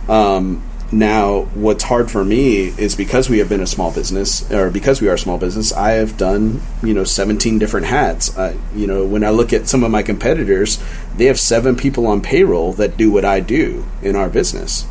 Um, 0.09 0.63
now, 0.91 1.41
what's 1.53 1.83
hard 1.83 2.09
for 2.09 2.25
me 2.25 2.69
is 2.69 2.95
because 2.95 3.29
we 3.29 3.37
have 3.37 3.47
been 3.47 3.61
a 3.61 3.67
small 3.67 3.93
business, 3.93 4.51
or 4.51 4.71
because 4.71 5.01
we 5.01 5.07
are 5.07 5.13
a 5.13 5.19
small 5.19 5.37
business, 5.37 5.71
I 5.71 5.91
have 5.91 6.17
done 6.17 6.61
you 6.81 6.95
know 6.95 7.03
17 7.03 7.59
different 7.59 7.85
hats. 7.85 8.35
Uh, 8.35 8.57
you 8.73 8.87
know, 8.87 9.05
when 9.05 9.23
I 9.23 9.29
look 9.29 9.53
at 9.53 9.67
some 9.67 9.83
of 9.83 9.91
my 9.91 10.01
competitors, 10.01 10.83
they 11.15 11.25
have 11.25 11.39
seven 11.39 11.75
people 11.75 12.07
on 12.07 12.21
payroll 12.21 12.73
that 12.73 12.97
do 12.97 13.11
what 13.11 13.23
I 13.23 13.39
do 13.39 13.85
in 14.01 14.15
our 14.15 14.29
business, 14.29 14.87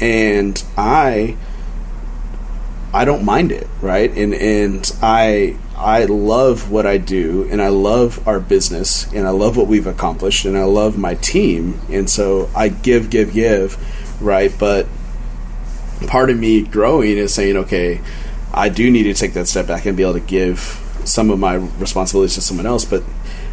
and 0.00 0.62
I 0.76 1.38
I 2.92 3.06
don't 3.06 3.24
mind 3.24 3.52
it, 3.52 3.68
right? 3.80 4.14
And 4.14 4.34
and 4.34 4.92
I 5.00 5.56
I 5.76 6.04
love 6.04 6.70
what 6.70 6.86
I 6.86 6.98
do, 6.98 7.48
and 7.50 7.60
I 7.60 7.68
love 7.68 8.26
our 8.28 8.38
business, 8.38 9.10
and 9.12 9.26
I 9.26 9.30
love 9.30 9.56
what 9.56 9.66
we've 9.66 9.86
accomplished, 9.86 10.44
and 10.44 10.56
I 10.56 10.64
love 10.64 10.98
my 10.98 11.14
team, 11.16 11.80
and 11.90 12.08
so 12.08 12.50
I 12.54 12.68
give, 12.68 13.10
give, 13.10 13.32
give, 13.32 13.78
right? 14.22 14.52
But 14.58 14.86
part 16.06 16.30
of 16.30 16.38
me 16.38 16.62
growing 16.62 17.16
is 17.16 17.34
saying, 17.34 17.56
okay, 17.56 18.00
I 18.52 18.68
do 18.68 18.90
need 18.90 19.04
to 19.04 19.14
take 19.14 19.32
that 19.34 19.48
step 19.48 19.66
back 19.66 19.86
and 19.86 19.96
be 19.96 20.02
able 20.02 20.14
to 20.14 20.20
give 20.20 20.78
some 21.04 21.30
of 21.30 21.38
my 21.38 21.54
responsibilities 21.54 22.34
to 22.34 22.40
someone 22.40 22.66
else, 22.66 22.84
but 22.84 23.02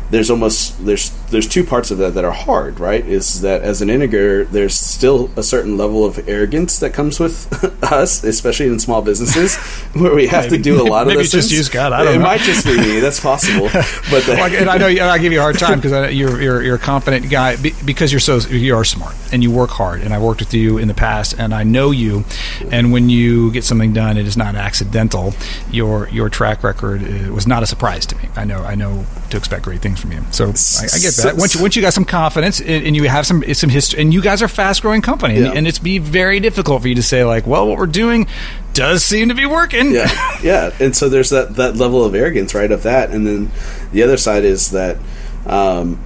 there's 0.10 0.32
almost 0.32 0.84
there's 0.86 1.12
there's 1.28 1.48
two 1.48 1.63
parts 1.63 1.91
of 1.91 2.00
that 2.00 2.15
that 2.15 2.26
are 2.26 2.32
hard, 2.32 2.80
right? 2.80 3.06
Is 3.06 3.41
that 3.41 3.62
as 3.62 3.82
an 3.82 3.89
integrator, 3.89 4.50
there's 4.50 4.74
still 4.74 5.30
a 5.36 5.43
certain 5.43 5.78
level 5.78 6.04
of 6.04 6.28
arrogance 6.28 6.80
that 6.80 6.93
comes 6.93 7.19
with 7.19 7.48
us, 7.84 8.24
especially 8.24 8.67
in 8.67 8.80
small 8.80 9.02
businesses, 9.02 9.56
where 9.93 10.15
we 10.15 10.28
have 10.28 10.45
maybe, 10.45 10.58
to 10.58 10.63
do 10.63 10.82
a 10.82 10.84
lot 10.84 11.04
of 11.04 11.10
maybe 11.10 11.19
those 11.19 11.32
just 11.32 11.50
things. 11.50 11.60
use 11.60 11.69
God. 11.69 11.93
I 11.93 12.04
don't 12.04 12.15
it 12.15 12.17
know. 12.17 12.24
might 12.24 12.41
just 12.41 12.65
be 12.65 12.78
me. 12.78 13.00
That's 13.00 13.19
possible. 13.19 13.69
But 14.10 14.24
the, 14.26 14.34
Well, 14.34 14.52
and 14.54 14.69
I 14.69 14.78
know 14.78 14.88
I 14.88 15.19
give 15.19 15.32
you 15.32 15.39
a 15.39 15.41
hard 15.41 15.60
time 15.60 15.80
because 15.80 16.13
you're, 16.13 16.41
you're 16.41 16.63
you're 16.63 16.76
a 16.76 16.80
confident 16.80 17.30
guy 17.30 17.58
because 17.58 18.12
you're 18.12 18.19
so 18.19 18.38
you 18.38 18.76
are 18.76 18.84
smart 18.84 19.15
and 19.32 19.43
you 19.43 19.52
work 19.52 19.69
hard. 19.69 20.02
And 20.02 20.13
I 20.13 20.19
worked 20.19 20.39
with 20.39 20.54
you 20.54 20.78
in 20.78 20.88
the 20.88 20.93
past, 20.93 21.36
and 21.38 21.54
I 21.54 21.63
know 21.63 21.91
you. 21.91 22.24
And 22.72 22.91
when 22.91 23.10
you 23.10 23.52
get 23.52 23.63
something 23.63 23.93
done, 23.93 24.17
it 24.17 24.26
is 24.26 24.36
not 24.36 24.56
accidental. 24.56 25.34
Your 25.72 26.10
your 26.10 26.30
track 26.30 26.63
record 26.63 27.04
uh, 27.04 27.32
was 27.32 27.45
not 27.45 27.62
a 27.62 27.67
surprise 27.67 28.06
to 28.08 28.15
me. 28.17 28.30
I 28.36 28.45
know 28.45 28.63
I 28.63 28.76
know 28.76 29.06
to 29.32 29.38
expect 29.38 29.63
great 29.63 29.82
things 29.82 30.00
from 30.00 30.12
you. 30.12 30.22
So 30.32 30.46
I, 30.46 30.50
I 30.50 31.00
get 31.00 31.13
that. 31.24 31.36
Once 31.38 31.56
you, 31.56 31.62
once 31.62 31.76
you 31.76 31.82
got 31.82 31.94
some 31.94 32.06
confidence 32.06 32.60
and, 32.60 32.86
and 32.86 32.96
you 32.96 33.08
have 33.10 33.26
some 33.26 33.44
some 33.54 33.70
history, 33.70 34.02
and 34.02 34.13
you 34.13 34.22
guys 34.22 34.42
are 34.42 34.46
a 34.46 34.50
fast 34.50 34.82
growing 34.82 35.02
company, 35.02 35.36
and, 35.38 35.46
Yeah. 35.46 35.52
and 35.54 35.68
it's 35.68 35.80
be 35.80 35.98
very 35.98 36.39
difficult 36.39 36.82
for 36.82 36.88
you 36.88 36.96
to 36.96 37.04
say 37.04 37.24
like, 37.24 37.46
well, 37.48 37.68
what 37.68 37.78
we're 37.78 37.86
doing 37.88 38.28
does 38.74 39.04
seem 39.04 39.30
to 39.30 39.36
be 39.36 39.46
working. 39.46 39.92
yeah, 39.94 40.38
yeah. 40.44 40.72
And 40.80 40.96
so 40.96 41.10
there's 41.10 41.30
that 41.32 41.56
that 41.56 41.76
level 41.76 42.04
of 42.06 42.15
arrogance, 42.15 42.54
right? 42.56 42.72
Of 42.72 42.84
that, 42.84 43.12
and 43.12 43.26
then 43.28 43.52
the 43.92 44.04
other 44.04 44.18
side 44.18 44.44
is 44.44 44.72
that 44.72 44.98
um, 45.46 46.00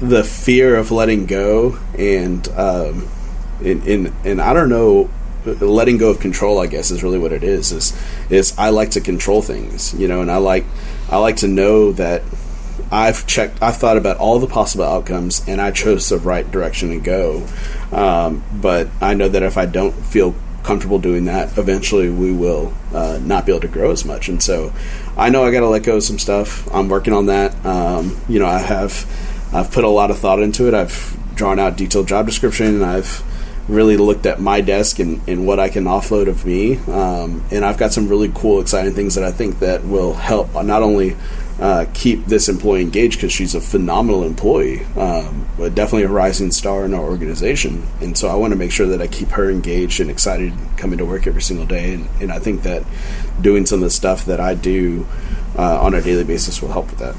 the 0.00 0.22
fear 0.24 0.76
of 0.76 0.90
letting 0.90 1.26
go, 1.26 1.78
and 1.98 2.46
um, 2.50 3.08
in, 3.62 3.82
in 3.86 4.14
and 4.24 4.40
I 4.40 4.52
don't 4.52 4.68
know, 4.68 5.10
letting 5.46 5.98
go 5.98 6.10
of 6.10 6.20
control. 6.20 6.58
I 6.58 6.66
guess 6.66 6.90
is 6.90 7.02
really 7.02 7.18
what 7.18 7.32
it 7.32 7.42
is. 7.42 7.72
Is 7.72 7.98
is 8.30 8.56
I 8.58 8.70
like 8.70 8.90
to 8.92 9.00
control 9.00 9.42
things, 9.42 9.94
you 9.94 10.08
know, 10.08 10.20
and 10.20 10.30
I 10.30 10.36
like 10.38 10.64
I 11.10 11.18
like 11.18 11.36
to 11.36 11.48
know 11.48 11.92
that. 11.92 12.22
I've 12.88 13.26
checked. 13.26 13.60
I've 13.60 13.76
thought 13.78 13.96
about 13.96 14.18
all 14.18 14.38
the 14.38 14.46
possible 14.46 14.84
outcomes, 14.84 15.42
and 15.48 15.60
I 15.60 15.72
chose 15.72 16.08
the 16.08 16.18
right 16.18 16.48
direction 16.48 16.90
to 16.90 17.00
go. 17.00 17.44
Um, 17.90 18.44
but 18.52 18.88
I 19.00 19.14
know 19.14 19.28
that 19.28 19.42
if 19.42 19.56
I 19.56 19.66
don't 19.66 19.92
feel 19.92 20.36
comfortable 20.62 20.98
doing 20.98 21.24
that, 21.24 21.56
eventually 21.58 22.10
we 22.10 22.32
will 22.32 22.74
uh, 22.92 23.18
not 23.22 23.46
be 23.46 23.52
able 23.52 23.62
to 23.62 23.68
grow 23.68 23.90
as 23.90 24.04
much. 24.04 24.28
And 24.28 24.40
so, 24.42 24.72
I 25.16 25.30
know 25.30 25.44
I 25.44 25.50
got 25.50 25.60
to 25.60 25.68
let 25.68 25.82
go 25.84 25.96
of 25.96 26.02
some 26.02 26.18
stuff. 26.18 26.72
I'm 26.72 26.88
working 26.88 27.12
on 27.12 27.26
that. 27.26 27.64
Um, 27.66 28.20
you 28.28 28.38
know, 28.38 28.46
I 28.46 28.58
have. 28.58 29.06
I've 29.52 29.70
put 29.70 29.84
a 29.84 29.88
lot 29.88 30.10
of 30.10 30.18
thought 30.18 30.40
into 30.40 30.68
it. 30.68 30.74
I've 30.74 31.16
drawn 31.34 31.58
out 31.58 31.76
detailed 31.76 32.08
job 32.08 32.26
description, 32.26 32.66
and 32.66 32.84
I've 32.84 33.24
really 33.68 33.96
looked 33.96 34.26
at 34.26 34.40
my 34.40 34.60
desk 34.60 34.98
and, 35.00 35.20
and 35.28 35.46
what 35.46 35.58
I 35.58 35.68
can 35.68 35.84
offload 35.84 36.28
of 36.28 36.44
me. 36.44 36.76
Um, 36.86 37.44
and 37.50 37.64
I've 37.64 37.78
got 37.78 37.92
some 37.92 38.08
really 38.08 38.30
cool, 38.34 38.60
exciting 38.60 38.92
things 38.92 39.16
that 39.16 39.24
I 39.24 39.32
think 39.32 39.58
that 39.58 39.84
will 39.84 40.14
help 40.14 40.54
not 40.54 40.82
only 40.82 41.16
uh, 41.60 41.86
keep 41.94 42.26
this 42.26 42.48
employee 42.48 42.82
engaged 42.82 43.16
because 43.16 43.32
she's 43.32 43.54
a 43.54 43.60
phenomenal 43.60 44.24
employee, 44.24 44.84
um, 44.96 45.48
but 45.56 45.74
definitely 45.74 46.04
a 46.04 46.08
rising 46.08 46.50
star 46.50 46.84
in 46.84 46.94
our 46.94 47.02
organization. 47.02 47.86
And 48.00 48.16
so 48.16 48.28
I 48.28 48.34
want 48.34 48.52
to 48.52 48.56
make 48.56 48.70
sure 48.70 48.86
that 48.88 49.00
I 49.00 49.06
keep 49.06 49.30
her 49.30 49.50
engaged 49.50 50.00
and 50.00 50.10
excited 50.10 50.52
coming 50.76 50.98
to 50.98 51.04
work 51.04 51.26
every 51.26 51.42
single 51.42 51.66
day. 51.66 51.94
And, 51.94 52.08
and 52.20 52.30
I 52.30 52.38
think 52.38 52.62
that 52.62 52.84
doing 53.40 53.66
some 53.66 53.78
of 53.78 53.84
the 53.84 53.90
stuff 53.90 54.26
that 54.26 54.38
I 54.38 54.54
do 54.54 55.06
uh, 55.58 55.80
on 55.80 55.94
a 55.94 56.02
daily 56.02 56.24
basis 56.24 56.60
will 56.60 56.72
help 56.72 56.90
with 56.90 56.98
that. 56.98 57.14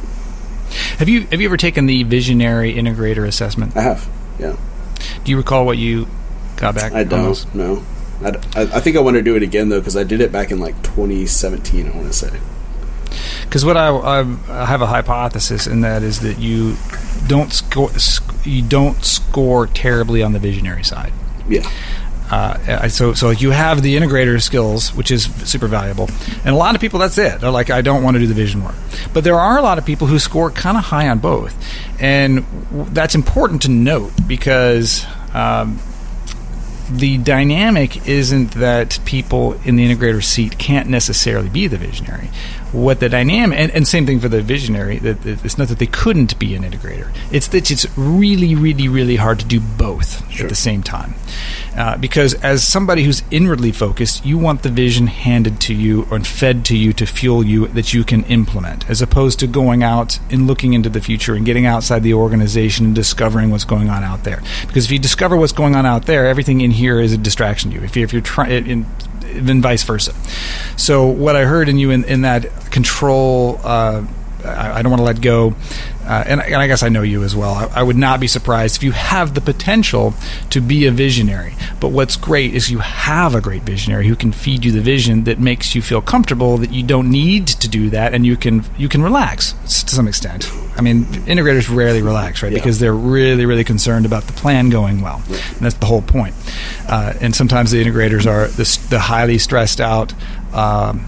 Have 0.99 1.09
you 1.09 1.21
have 1.27 1.39
you 1.39 1.47
ever 1.47 1.57
taken 1.57 1.85
the 1.85 2.03
visionary 2.03 2.73
integrator 2.73 3.25
assessment? 3.25 3.75
I 3.75 3.81
have, 3.81 4.07
yeah. 4.37 4.55
Do 5.23 5.31
you 5.31 5.37
recall 5.37 5.65
what 5.65 5.77
you 5.77 6.07
got 6.57 6.75
back? 6.75 6.93
I 6.93 7.03
don't 7.03 7.55
know. 7.55 7.83
I, 8.21 8.31
I, 8.55 8.79
think 8.79 8.97
I 8.97 8.99
want 8.99 9.15
to 9.15 9.21
do 9.21 9.35
it 9.35 9.43
again 9.43 9.69
though 9.69 9.79
because 9.79 9.95
I 9.95 10.03
did 10.03 10.21
it 10.21 10.31
back 10.31 10.51
in 10.51 10.59
like 10.59 10.81
2017. 10.83 11.87
I 11.87 11.95
want 11.95 12.07
to 12.07 12.13
say. 12.13 12.39
Because 13.43 13.63
what 13.63 13.77
I, 13.77 13.87
I, 13.87 14.19
I 14.49 14.65
have 14.65 14.81
a 14.81 14.87
hypothesis, 14.87 15.67
and 15.67 15.83
that 15.83 16.03
is 16.03 16.19
that 16.21 16.39
you 16.39 16.75
don't 17.27 17.53
score 17.53 17.91
sc- 17.97 18.45
you 18.45 18.61
don't 18.61 19.03
score 19.03 19.67
terribly 19.67 20.23
on 20.23 20.33
the 20.33 20.39
visionary 20.39 20.83
side. 20.83 21.13
Yeah. 21.47 21.69
Uh, 22.29 22.89
so 22.89 23.13
so 23.13 23.29
you 23.29 23.51
have 23.51 23.81
the 23.81 23.95
integrator 23.95 24.41
skills, 24.41 24.93
which 24.93 25.11
is 25.11 25.25
super 25.49 25.67
valuable, 25.67 26.09
and 26.43 26.49
a 26.49 26.57
lot 26.57 26.75
of 26.75 26.81
people 26.81 26.99
that's 26.99 27.17
it. 27.17 27.39
They're 27.39 27.51
like, 27.51 27.69
I 27.69 27.81
don't 27.81 28.03
want 28.03 28.15
to 28.15 28.19
do 28.19 28.27
the 28.27 28.33
vision 28.33 28.63
work, 28.63 28.75
but 29.13 29.23
there 29.23 29.39
are 29.39 29.57
a 29.57 29.61
lot 29.61 29.77
of 29.77 29.85
people 29.85 30.07
who 30.07 30.19
score 30.19 30.51
kind 30.51 30.77
of 30.77 30.83
high 30.83 31.07
on 31.07 31.19
both, 31.19 31.55
and 32.01 32.45
w- 32.71 32.89
that's 32.91 33.15
important 33.15 33.61
to 33.63 33.69
note 33.69 34.11
because. 34.27 35.05
Um, 35.33 35.79
the 36.89 37.17
dynamic 37.17 38.07
isn't 38.07 38.51
that 38.51 38.99
people 39.05 39.53
in 39.63 39.75
the 39.75 39.87
integrator 39.87 40.23
seat 40.23 40.57
can't 40.57 40.89
necessarily 40.89 41.49
be 41.49 41.67
the 41.67 41.77
visionary. 41.77 42.29
What 42.73 42.99
the 42.99 43.07
dynamic, 43.07 43.57
and, 43.57 43.71
and 43.71 43.87
same 43.87 44.05
thing 44.05 44.19
for 44.19 44.27
the 44.27 44.41
visionary, 44.41 44.99
that 44.99 45.25
it's 45.25 45.57
not 45.57 45.69
that 45.69 45.79
they 45.79 45.87
couldn't 45.87 46.37
be 46.37 46.53
an 46.53 46.63
integrator. 46.63 47.13
It's 47.31 47.47
that 47.49 47.71
it's 47.71 47.85
really, 47.97 48.55
really, 48.55 48.87
really 48.87 49.15
hard 49.15 49.39
to 49.39 49.45
do 49.45 49.59
both 49.59 50.29
Sure. 50.31 50.45
at 50.45 50.49
the 50.49 50.55
same 50.55 50.83
time. 50.83 51.15
Uh, 51.77 51.95
because 51.97 52.33
as 52.35 52.67
somebody 52.67 53.03
who's 53.03 53.23
inwardly 53.31 53.71
focused, 53.71 54.25
you 54.25 54.37
want 54.37 54.63
the 54.63 54.69
vision 54.69 55.07
handed 55.07 55.61
to 55.61 55.73
you 55.73 56.07
or 56.11 56.19
fed 56.19 56.65
to 56.65 56.75
you 56.75 56.91
to 56.91 57.05
fuel 57.05 57.45
you 57.45 57.67
that 57.67 57.93
you 57.93 58.03
can 58.03 58.23
implement, 58.25 58.89
as 58.89 59.01
opposed 59.01 59.39
to 59.39 59.47
going 59.47 59.83
out 59.83 60.19
and 60.29 60.47
looking 60.47 60.73
into 60.73 60.89
the 60.89 60.99
future 61.01 61.35
and 61.35 61.45
getting 61.45 61.65
outside 61.65 62.03
the 62.03 62.15
organization 62.15 62.87
and 62.87 62.95
discovering 62.95 63.49
what's 63.51 63.63
going 63.63 63.89
on 63.89 64.03
out 64.03 64.23
there. 64.23 64.41
Because 64.65 64.85
if 64.85 64.91
you 64.91 64.99
discover 64.99 65.37
what's 65.37 65.53
going 65.53 65.75
on 65.75 65.85
out 65.85 66.05
there, 66.05 66.27
everything 66.27 66.61
in 66.61 66.71
here 66.71 66.99
is 66.99 67.13
a 67.13 67.17
distraction 67.17 67.71
to 67.71 67.77
you. 67.77 67.83
If 67.83 67.95
you're, 67.95 68.05
if 68.05 68.13
you're 68.13 68.21
trying, 68.21 68.85
then 69.33 69.61
vice 69.61 69.83
versa. 69.83 70.13
So 70.75 71.07
what 71.07 71.35
I 71.35 71.45
heard 71.45 71.69
in 71.69 71.77
you 71.77 71.91
in, 71.91 72.03
in 72.05 72.21
that 72.21 72.71
control, 72.71 73.59
uh, 73.63 74.05
I, 74.47 74.79
I 74.79 74.81
don't 74.81 74.91
want 74.91 75.01
to 75.01 75.05
let 75.05 75.21
go. 75.21 75.55
uh, 76.07 76.23
and, 76.25 76.41
and, 76.41 76.55
I 76.55 76.67
guess 76.67 76.83
I 76.83 76.89
know 76.89 77.01
you 77.01 77.23
as 77.23 77.35
well. 77.35 77.53
I, 77.53 77.65
I, 77.79 77.83
would 77.83 77.97
not 77.97 78.19
be 78.19 78.27
surprised 78.27 78.77
if 78.77 78.83
you 78.83 78.93
have 78.93 79.33
the 79.33 79.41
potential 79.41 80.13
to 80.51 80.61
be 80.61 80.85
a 80.85 80.91
visionary. 80.91 81.55
But 81.81 81.89
what's 81.89 82.15
great 82.15 82.53
is 82.53 82.71
you 82.71 82.79
have 82.79 83.35
a 83.35 83.41
great 83.41 83.63
visionary 83.63 84.07
who 84.07 84.15
can 84.15 84.31
feed 84.31 84.63
you 84.63 84.71
the 84.71 84.81
vision 84.81 85.25
that 85.25 85.39
makes 85.39 85.75
you 85.75 85.81
feel 85.81 86.01
comfortable 86.01 86.57
that 86.59 86.71
you 86.71 86.83
don't 86.83 87.11
need 87.11 87.47
to 87.47 87.67
do 87.67 87.89
that, 87.89 88.13
and 88.13 88.25
you 88.25 88.37
can 88.37 88.63
you 88.77 88.87
can 88.87 89.03
relax 89.03 89.51
to 89.85 89.95
some 89.95 90.07
extent. 90.07 90.49
I 90.77 90.81
mean, 90.81 91.03
integrators 91.25 91.73
rarely 91.73 92.01
relax, 92.01 92.41
right? 92.41 92.51
Yeah. 92.51 92.59
Because 92.59 92.79
they're 92.79 92.93
really 92.93 93.45
really 93.45 93.65
concerned 93.65 94.05
about 94.05 94.23
the 94.23 94.33
plan 94.33 94.69
going 94.69 95.01
well, 95.01 95.21
and 95.27 95.59
that's 95.59 95.75
the 95.75 95.87
whole 95.87 96.01
point. 96.01 96.35
Uh, 96.87 97.13
and 97.19 97.35
sometimes 97.35 97.71
the 97.71 97.83
integrators 97.83 98.25
are 98.25 98.47
the, 98.47 98.87
the 98.89 98.99
highly 98.99 99.37
stressed 99.37 99.81
out. 99.81 100.13
Um, 100.53 101.05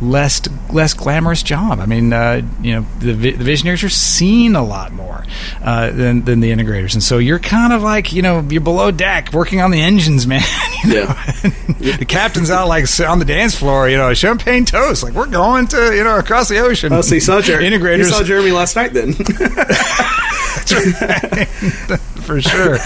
less 0.00 0.40
less 0.70 0.94
glamorous 0.94 1.42
job. 1.42 1.80
I 1.80 1.86
mean, 1.86 2.12
uh, 2.12 2.42
you 2.60 2.74
know, 2.74 2.86
the, 2.98 3.12
the, 3.12 3.32
visionaries 3.32 3.82
are 3.84 3.88
seen 3.88 4.54
a 4.56 4.62
lot 4.62 4.92
more 4.92 5.24
uh, 5.62 5.90
than 5.90 6.24
than 6.24 6.40
the 6.40 6.50
integrators, 6.50 6.94
and 6.94 7.02
so 7.02 7.18
you're 7.18 7.38
kind 7.38 7.72
of 7.72 7.82
like 7.82 8.12
you 8.12 8.22
know 8.22 8.40
you're 8.48 8.60
below 8.60 8.90
deck 8.90 9.32
working 9.32 9.60
on 9.60 9.70
the 9.70 9.80
engines, 9.80 10.26
man. 10.28 10.42
yeah. 10.86 11.12
the 11.78 12.06
captain's 12.06 12.50
out 12.50 12.68
like 12.68 12.84
on 13.00 13.18
the 13.18 13.24
dance 13.24 13.56
floor, 13.56 13.88
you 13.88 13.96
know, 13.96 14.12
champagne 14.14 14.64
toast, 14.64 15.02
like 15.02 15.14
we're 15.14 15.26
going 15.26 15.66
to 15.68 15.94
you 15.94 16.04
know 16.04 16.18
across 16.18 16.48
the 16.48 16.58
ocean. 16.58 16.92
Oh, 16.92 17.00
so 17.00 17.14
you 17.14 17.20
saw, 17.20 17.40
Jer- 17.40 17.60
integrators. 17.60 17.98
You 17.98 18.04
saw 18.04 18.22
Jeremy 18.22 18.52
last 18.52 18.76
night, 18.76 18.92
then. 18.92 19.14
For 22.26 22.40
sure. 22.40 22.78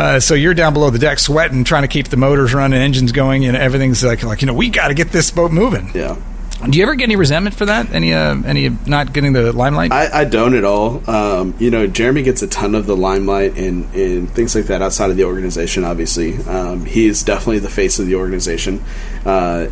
Uh, 0.00 0.18
so 0.18 0.32
you're 0.34 0.54
down 0.54 0.72
below 0.72 0.88
the 0.88 0.98
deck 0.98 1.18
sweating, 1.18 1.62
trying 1.62 1.82
to 1.82 1.88
keep 1.88 2.08
the 2.08 2.16
motors 2.16 2.54
running, 2.54 2.80
engines 2.80 3.12
going, 3.12 3.44
and 3.44 3.54
everything's 3.54 4.02
like, 4.02 4.22
like 4.22 4.40
you 4.40 4.46
know, 4.46 4.54
we 4.54 4.70
got 4.70 4.88
to 4.88 4.94
get 4.94 5.12
this 5.12 5.30
boat 5.30 5.52
moving. 5.52 5.90
Yeah. 5.94 6.16
Do 6.68 6.78
you 6.78 6.84
ever 6.84 6.94
get 6.94 7.04
any 7.04 7.16
resentment 7.16 7.54
for 7.54 7.66
that? 7.66 7.92
Any 7.92 8.14
uh, 8.14 8.36
any 8.46 8.70
not 8.86 9.12
getting 9.12 9.34
the 9.34 9.52
limelight? 9.52 9.92
I, 9.92 10.20
I 10.20 10.24
don't 10.24 10.54
at 10.54 10.64
all. 10.64 11.08
Um, 11.08 11.54
you 11.58 11.70
know, 11.70 11.86
Jeremy 11.86 12.22
gets 12.22 12.40
a 12.40 12.46
ton 12.46 12.74
of 12.74 12.86
the 12.86 12.96
limelight 12.96 13.58
and, 13.58 13.94
and 13.94 14.30
things 14.30 14.54
like 14.54 14.66
that 14.66 14.80
outside 14.80 15.10
of 15.10 15.18
the 15.18 15.24
organization. 15.24 15.84
Obviously, 15.84 16.36
um, 16.44 16.86
he 16.86 17.06
is 17.06 17.22
definitely 17.22 17.58
the 17.58 17.70
face 17.70 17.98
of 17.98 18.06
the 18.06 18.14
organization. 18.14 18.82
Uh, 19.26 19.66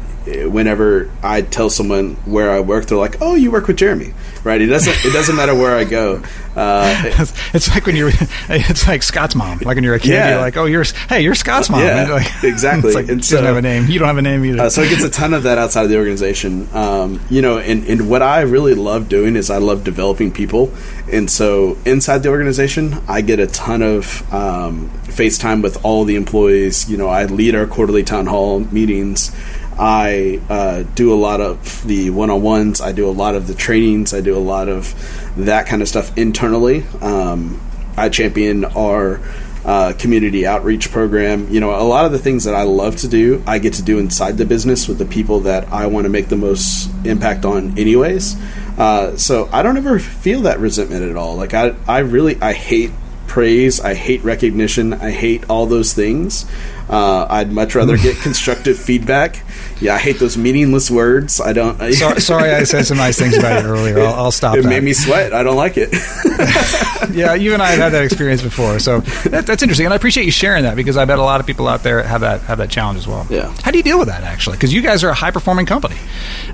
whenever 0.47 1.11
I 1.23 1.43
tell 1.43 1.71
someone 1.71 2.15
where 2.25 2.51
I 2.51 2.61
work, 2.61 2.87
they're 2.87 2.99
like, 2.99 3.17
"Oh, 3.21 3.35
you 3.35 3.51
work 3.51 3.67
with 3.67 3.77
Jeremy." 3.77 4.15
right? 4.45 4.61
It 4.61 4.67
doesn't 4.67 5.05
it 5.05 5.13
doesn't 5.13 5.37
matter 5.37 5.55
where 5.55 5.77
I 5.77 5.85
go. 5.85 6.23
Uh, 6.57 7.03
it's 7.55 7.69
like 7.69 7.87
when 7.87 7.95
you're 7.95 8.11
it's 8.49 8.87
like 8.89 9.03
Scott's 9.03 9.35
mom. 9.35 9.59
Like 9.59 9.77
when 9.77 9.85
you're 9.85 9.95
a 9.95 10.01
kid, 10.01 10.11
yeah. 10.11 10.31
you're 10.31 10.41
like, 10.41 10.57
oh, 10.57 10.65
you're 10.65 10.85
hey, 11.09 11.21
you're 11.21 11.35
Scott's 11.35 11.71
mom. 11.71 11.83
Yeah, 11.83 12.09
like, 12.11 12.27
exactly. 12.45 12.93
Like, 12.93 13.09
and 13.09 13.25
so, 13.25 13.37
doesn't 13.37 13.47
have 13.47 13.57
a 13.57 13.63
name. 13.63 13.87
You 13.87 13.99
don't 13.99 14.09
have 14.09 14.19
a 14.19 14.23
name 14.23 14.45
either. 14.45 14.63
Uh, 14.63 14.71
so 14.71 14.83
it 14.83 14.89
gets 14.89 15.05
a 15.05 15.11
ton 15.11 15.35
of 15.35 15.45
that 15.45 15.59
outside 15.59 15.85
of 15.85 15.91
the 15.91 15.99
organization. 15.99 16.69
Um, 16.73 17.21
you 17.31 17.43
know, 17.43 17.59
and, 17.59 17.85
and 17.85 18.09
what 18.09 18.23
I 18.23 18.41
really 18.41 18.75
love 18.75 19.09
doing 19.09 19.37
is 19.37 19.51
I 19.51 19.59
love 19.59 19.85
developing 19.85 20.33
people, 20.33 20.73
and 21.13 21.31
so 21.31 21.77
inside 21.85 22.19
the 22.19 22.31
organization, 22.31 22.95
I 23.07 23.21
get 23.21 23.39
a 23.39 23.47
ton 23.47 23.83
of 23.83 24.33
um, 24.33 24.91
FaceTime 25.05 25.63
with 25.63 25.85
all 25.85 26.05
the 26.05 26.17
employees. 26.17 26.91
You 26.91 26.97
know, 26.97 27.09
I 27.09 27.27
lead 27.27 27.55
our 27.55 27.67
quarterly 27.67 28.03
town 28.03 28.27
hall 28.27 28.61
meetings. 28.61 29.35
I 29.79 30.41
uh, 30.49 30.83
do 30.95 31.13
a 31.13 31.17
lot 31.17 31.41
of 31.41 31.87
the 31.87 32.11
one 32.11 32.31
on 32.31 32.43
ones. 32.43 32.81
I 32.81 32.93
do 32.93 33.09
a 33.09 33.13
lot 33.13 33.35
of 33.35 33.47
the 33.47 33.55
trainings. 33.55 34.13
I 34.13 34.21
do 34.21 34.37
a 34.37 34.41
lot 34.41 34.69
of 34.69 34.95
that 35.37 35.67
kind 35.67 35.83
of 35.83 35.89
stuff 35.89 36.17
internally. 36.19 36.85
Um, 37.01 37.61
I 37.97 38.09
champion 38.09 38.65
our 38.65 39.21
uh, 39.65 39.93
community 39.99 40.47
outreach 40.47 40.91
program. 40.91 41.49
You 41.51 41.61
know, 41.61 41.71
a 41.71 41.85
lot 41.85 42.07
of 42.07 42.13
the 42.13 42.19
things 42.19 42.45
that 42.45 42.55
I 42.55 42.63
love 42.63 42.97
to 42.99 43.09
do, 43.09 43.43
I 43.47 43.59
get 43.59 43.75
to 43.75 43.83
do 43.83 43.99
inside 43.99 44.39
the 44.39 44.47
business 44.47 44.89
with 44.89 44.99
the 44.99 45.05
people 45.05 45.41
that 45.41 45.69
I 45.73 45.87
want 45.87 46.05
to 46.05 46.09
make 46.09 46.29
the 46.29 46.37
most 46.37 46.91
impact 47.05 47.45
on, 47.45 47.79
anyways. 47.79 48.37
Uh, 48.79 49.17
so 49.17 49.49
I 49.53 49.63
don't 49.63 49.77
ever 49.77 49.99
feel 49.99 50.43
that 50.43 50.59
resentment 50.59 51.09
at 51.09 51.17
all. 51.17 51.37
Like 51.37 51.55
I, 51.55 51.75
I 51.87 51.99
really, 51.99 52.41
I 52.41 52.53
hate 52.53 52.93
praise. 53.27 53.79
I 53.79 53.95
hate 53.95 54.25
recognition. 54.25 54.95
I 54.95 55.11
hate 55.11 55.49
all 55.51 55.67
those 55.67 55.93
things. 55.93 56.47
Uh, 56.89 57.27
I'd 57.29 57.53
much 57.53 57.75
rather 57.75 57.97
get 57.97 58.17
constructive 58.23 58.79
feedback. 58.79 59.43
Yeah, 59.81 59.95
I 59.95 59.99
hate 59.99 60.19
those 60.19 60.37
meaningless 60.37 60.91
words. 60.91 61.41
I 61.41 61.53
don't. 61.53 61.79
sorry, 61.93 62.21
sorry, 62.21 62.51
I 62.51 62.65
said 62.65 62.87
some 62.87 62.97
nice 62.97 63.19
things 63.19 63.37
about 63.37 63.63
you 63.63 63.69
earlier. 63.69 64.01
I'll, 64.01 64.15
I'll 64.15 64.33
stop. 64.33 64.57
It 64.57 64.63
that. 64.63 64.69
made 64.69 64.83
me 64.83 64.93
sweat. 64.93 65.33
I 65.33 65.43
don't 65.43 65.57
like 65.57 65.75
it. 65.77 65.91
yeah, 67.15 67.35
you 67.35 67.55
and 67.55 67.63
I 67.63 67.69
have 67.69 67.79
had 67.79 67.93
that 67.93 68.05
experience 68.05 68.43
before, 68.43 68.79
so 68.79 69.01
that, 69.01 69.47
that's 69.47 69.63
interesting, 69.63 69.87
and 69.87 69.93
I 69.93 69.97
appreciate 69.97 70.25
you 70.25 70.31
sharing 70.31 70.65
that 70.65 70.77
because 70.77 70.97
I 70.97 71.05
bet 71.05 71.19
a 71.19 71.23
lot 71.23 71.41
of 71.41 71.47
people 71.47 71.69
out 71.69 71.83
there 71.83 72.03
have 72.03 72.23
that 72.23 72.41
have 72.43 72.59
that 72.59 72.71
challenge 72.71 72.99
as 72.99 73.07
well. 73.07 73.27
Yeah. 73.31 73.55
How 73.63 73.71
do 73.71 73.77
you 73.77 73.85
deal 73.85 73.99
with 73.99 74.09
that 74.09 74.23
actually? 74.25 74.57
Because 74.57 74.73
you 74.73 74.83
guys 74.83 75.05
are 75.05 75.11
a 75.11 75.15
high 75.15 75.31
performing 75.31 75.67
company. 75.67 75.97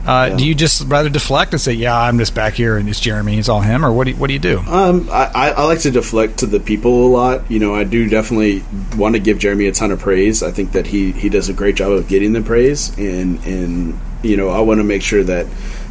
Uh, 0.07 0.29
yeah. 0.31 0.37
Do 0.37 0.47
you 0.47 0.55
just 0.55 0.87
rather 0.89 1.09
deflect 1.09 1.53
and 1.53 1.61
say, 1.61 1.73
"Yeah, 1.73 1.99
I'm 1.99 2.19
just 2.19 2.35
back 2.35 2.55
here 2.55 2.77
and 2.77 2.89
it's 2.89 3.01
Jeremy, 3.01 3.39
it's 3.39 3.49
all 3.49 3.61
him," 3.61 3.85
or 3.85 3.93
what 3.93 4.05
do 4.05 4.11
you, 4.11 4.17
what 4.17 4.27
do 4.27 4.33
you 4.33 4.39
do? 4.39 4.59
Um, 4.59 5.09
I, 5.11 5.53
I 5.57 5.65
like 5.65 5.81
to 5.81 5.91
deflect 5.91 6.39
to 6.39 6.47
the 6.47 6.61
people 6.61 7.07
a 7.07 7.09
lot. 7.09 7.51
You 7.51 7.59
know, 7.59 7.75
I 7.75 7.85
do 7.85 8.09
definitely 8.09 8.65
want 8.97 9.15
to 9.15 9.21
give 9.21 9.39
Jeremy 9.39 9.67
a 9.67 9.73
ton 9.73 9.91
of 9.91 10.01
praise. 10.01 10.24
I 10.43 10.51
think 10.51 10.73
that 10.73 10.87
he 10.87 11.13
he 11.13 11.29
does 11.29 11.49
a 11.49 11.53
great 11.53 11.77
job 11.77 11.93
of 11.93 12.09
getting 12.09 12.33
the 12.33 12.43
praise, 12.43 12.97
and 12.99 13.45
and 13.45 13.99
you 14.23 14.37
know, 14.37 14.49
I 14.49 14.61
want 14.61 14.79
to 14.79 14.85
make 14.85 15.03
sure 15.03 15.23
that 15.25 15.47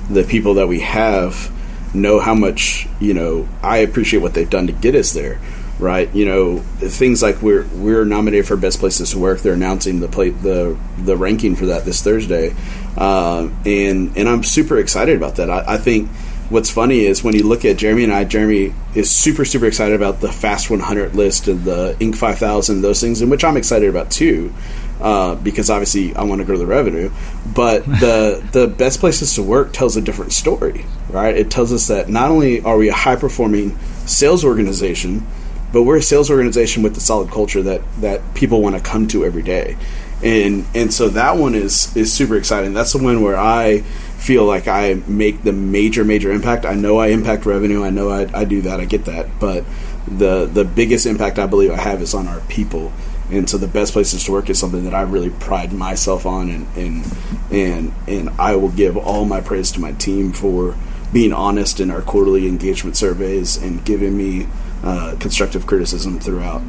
the 0.10 0.24
people 0.24 0.56
that 0.56 0.68
we 0.68 0.80
have 0.82 1.52
know 1.94 2.20
how 2.20 2.34
much 2.34 2.88
you 3.00 3.14
know 3.14 3.48
I 3.62 3.78
appreciate 3.78 4.22
what 4.22 4.34
they've 4.34 4.50
done 4.50 4.68
to 4.68 4.74
get 4.74 4.96
us 4.96 5.14
there. 5.14 5.40
Right, 5.80 6.14
you 6.14 6.26
know 6.26 6.60
things 6.60 7.24
like 7.24 7.42
we're 7.42 7.66
we're 7.74 8.06
nominated 8.06 8.48
for 8.48 8.56
best 8.56 8.80
places 8.80 9.12
to 9.12 9.20
work. 9.20 9.40
They're 9.40 9.54
announcing 9.54 10.00
the 10.00 10.08
plate 10.08 10.42
the 10.42 10.78
the 10.98 11.18
ranking 11.18 11.56
for 11.56 11.66
that 11.68 11.84
this 11.84 12.02
Thursday, 12.02 12.56
uh, 12.96 13.50
and 13.66 14.16
and 14.16 14.30
I'm 14.30 14.44
super 14.44 14.78
excited 14.78 15.18
about 15.18 15.38
that. 15.38 15.50
I, 15.50 15.74
I 15.74 15.78
think 15.78 16.10
what's 16.54 16.70
funny 16.70 17.00
is 17.00 17.24
when 17.24 17.36
you 17.36 17.44
look 17.44 17.66
at 17.66 17.78
Jeremy 17.78 18.04
and 18.04 18.14
I, 18.14 18.24
Jeremy 18.26 18.74
is 18.94 19.10
super, 19.10 19.44
super 19.44 19.66
excited 19.66 19.96
about 19.96 20.22
the 20.22 20.32
Fast 20.32 20.70
100 20.70 21.16
list 21.16 21.48
and 21.48 21.64
the 21.64 21.98
Inc. 22.00 22.16
5000, 22.16 22.82
those 22.82 23.02
things, 23.02 23.22
in 23.22 23.30
which 23.30 23.44
I'm 23.44 23.58
excited 23.58 23.90
about 23.90 24.12
too, 24.12 24.54
uh, 25.02 25.34
because 25.36 25.72
obviously 25.72 26.16
I 26.16 26.24
want 26.24 26.40
to 26.40 26.46
grow 26.46 26.58
the 26.58 26.68
revenue. 26.68 27.12
But 27.54 27.86
the 27.88 28.48
the 28.52 28.68
best 28.68 29.00
places 29.00 29.34
to 29.36 29.44
work 29.44 29.74
tells 29.74 29.98
a 29.98 30.02
different 30.02 30.32
story, 30.32 30.86
right? 31.10 31.36
It 31.36 31.50
tells 31.50 31.74
us 31.74 31.88
that 31.88 32.08
not 32.08 32.30
only 32.30 32.62
are 32.62 32.78
we 32.78 32.88
a 32.88 32.94
high 32.94 33.16
performing 33.16 33.78
sales 34.06 34.46
organization, 34.46 35.26
but 35.72 35.84
we're 35.84 35.98
a 35.98 36.04
sales 36.04 36.30
organization 36.30 36.84
with 36.84 36.96
a 36.96 37.02
solid 37.02 37.32
culture 37.32 37.64
that 37.64 37.82
that 38.02 38.36
people 38.36 38.62
want 38.62 38.76
to 38.76 38.82
come 38.82 39.08
to 39.08 39.26
every 39.26 39.42
day. 39.42 39.76
And 40.24 40.66
and 40.74 40.94
so 40.94 41.10
that 41.10 41.38
one 41.38 41.54
is 41.54 41.96
is 41.98 42.14
super 42.14 42.38
exciting. 42.38 42.74
That's 42.74 42.94
the 42.94 43.04
one 43.04 43.22
where 43.22 43.38
I 43.38 43.80
feel 43.80 44.46
like 44.46 44.70
I 44.70 45.02
make 45.06 45.44
the 45.44 45.52
major 45.52 46.06
major 46.06 46.32
impact. 46.32 46.66
I 46.66 46.76
know 46.76 46.98
I 46.98 47.08
impact 47.08 47.46
revenue. 47.46 47.84
I 47.84 47.90
know 47.90 48.10
I, 48.10 48.30
I 48.34 48.46
do 48.46 48.62
that. 48.62 48.80
I 48.80 48.86
get 48.86 49.06
that. 49.06 49.28
But 49.40 49.66
the 50.08 50.46
the 50.46 50.64
biggest 50.64 51.06
impact 51.06 51.40
I 51.40 51.46
believe 51.46 51.72
I 51.72 51.82
have 51.82 52.02
is 52.02 52.14
on 52.14 52.28
our 52.28 52.40
people. 52.42 52.94
And 53.32 53.50
so 53.50 53.58
the 53.58 53.68
best 53.68 53.94
places 53.94 54.24
to 54.26 54.32
work 54.32 54.50
is 54.50 54.60
something 54.60 54.84
that 54.84 54.94
I 54.94 55.02
really 55.02 55.30
pride 55.30 55.74
myself 55.74 56.26
on, 56.26 56.50
and 56.50 56.68
and 56.78 57.18
and 57.52 57.94
and 58.08 58.30
I 58.40 58.56
will 58.56 58.70
give 58.70 58.96
all 58.96 59.26
my 59.26 59.42
praise 59.42 59.72
to 59.74 59.82
my 59.82 59.92
team 59.94 60.32
for 60.32 60.76
being 61.12 61.34
honest 61.34 61.80
in 61.80 61.92
our 61.92 62.02
quarterly 62.02 62.48
engagement 62.48 62.96
surveys 62.98 63.58
and 63.58 63.84
giving 63.86 64.18
me 64.18 64.48
uh, 64.84 65.16
constructive 65.20 65.68
criticism 65.68 66.20
throughout 66.20 66.62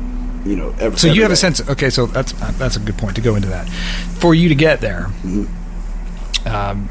you 0.45 0.57
know 0.57 0.75
every, 0.79 0.99
so 0.99 1.07
you 1.07 1.23
have 1.23 1.31
day. 1.31 1.35
a 1.35 1.37
sense 1.37 1.69
okay 1.69 1.91
so 1.91 2.07
that's 2.07 2.33
that's 2.59 2.77
a 2.77 2.81
good 2.81 2.97
point 2.99 3.17
to 3.17 3.23
go 3.23 3.35
into 3.35 3.49
that 3.49 3.69
for 4.19 4.35
you 4.35 4.49
to 4.49 4.55
get 4.55 4.81
there 4.81 5.07
mm-hmm. 5.23 6.49
um, 6.49 6.89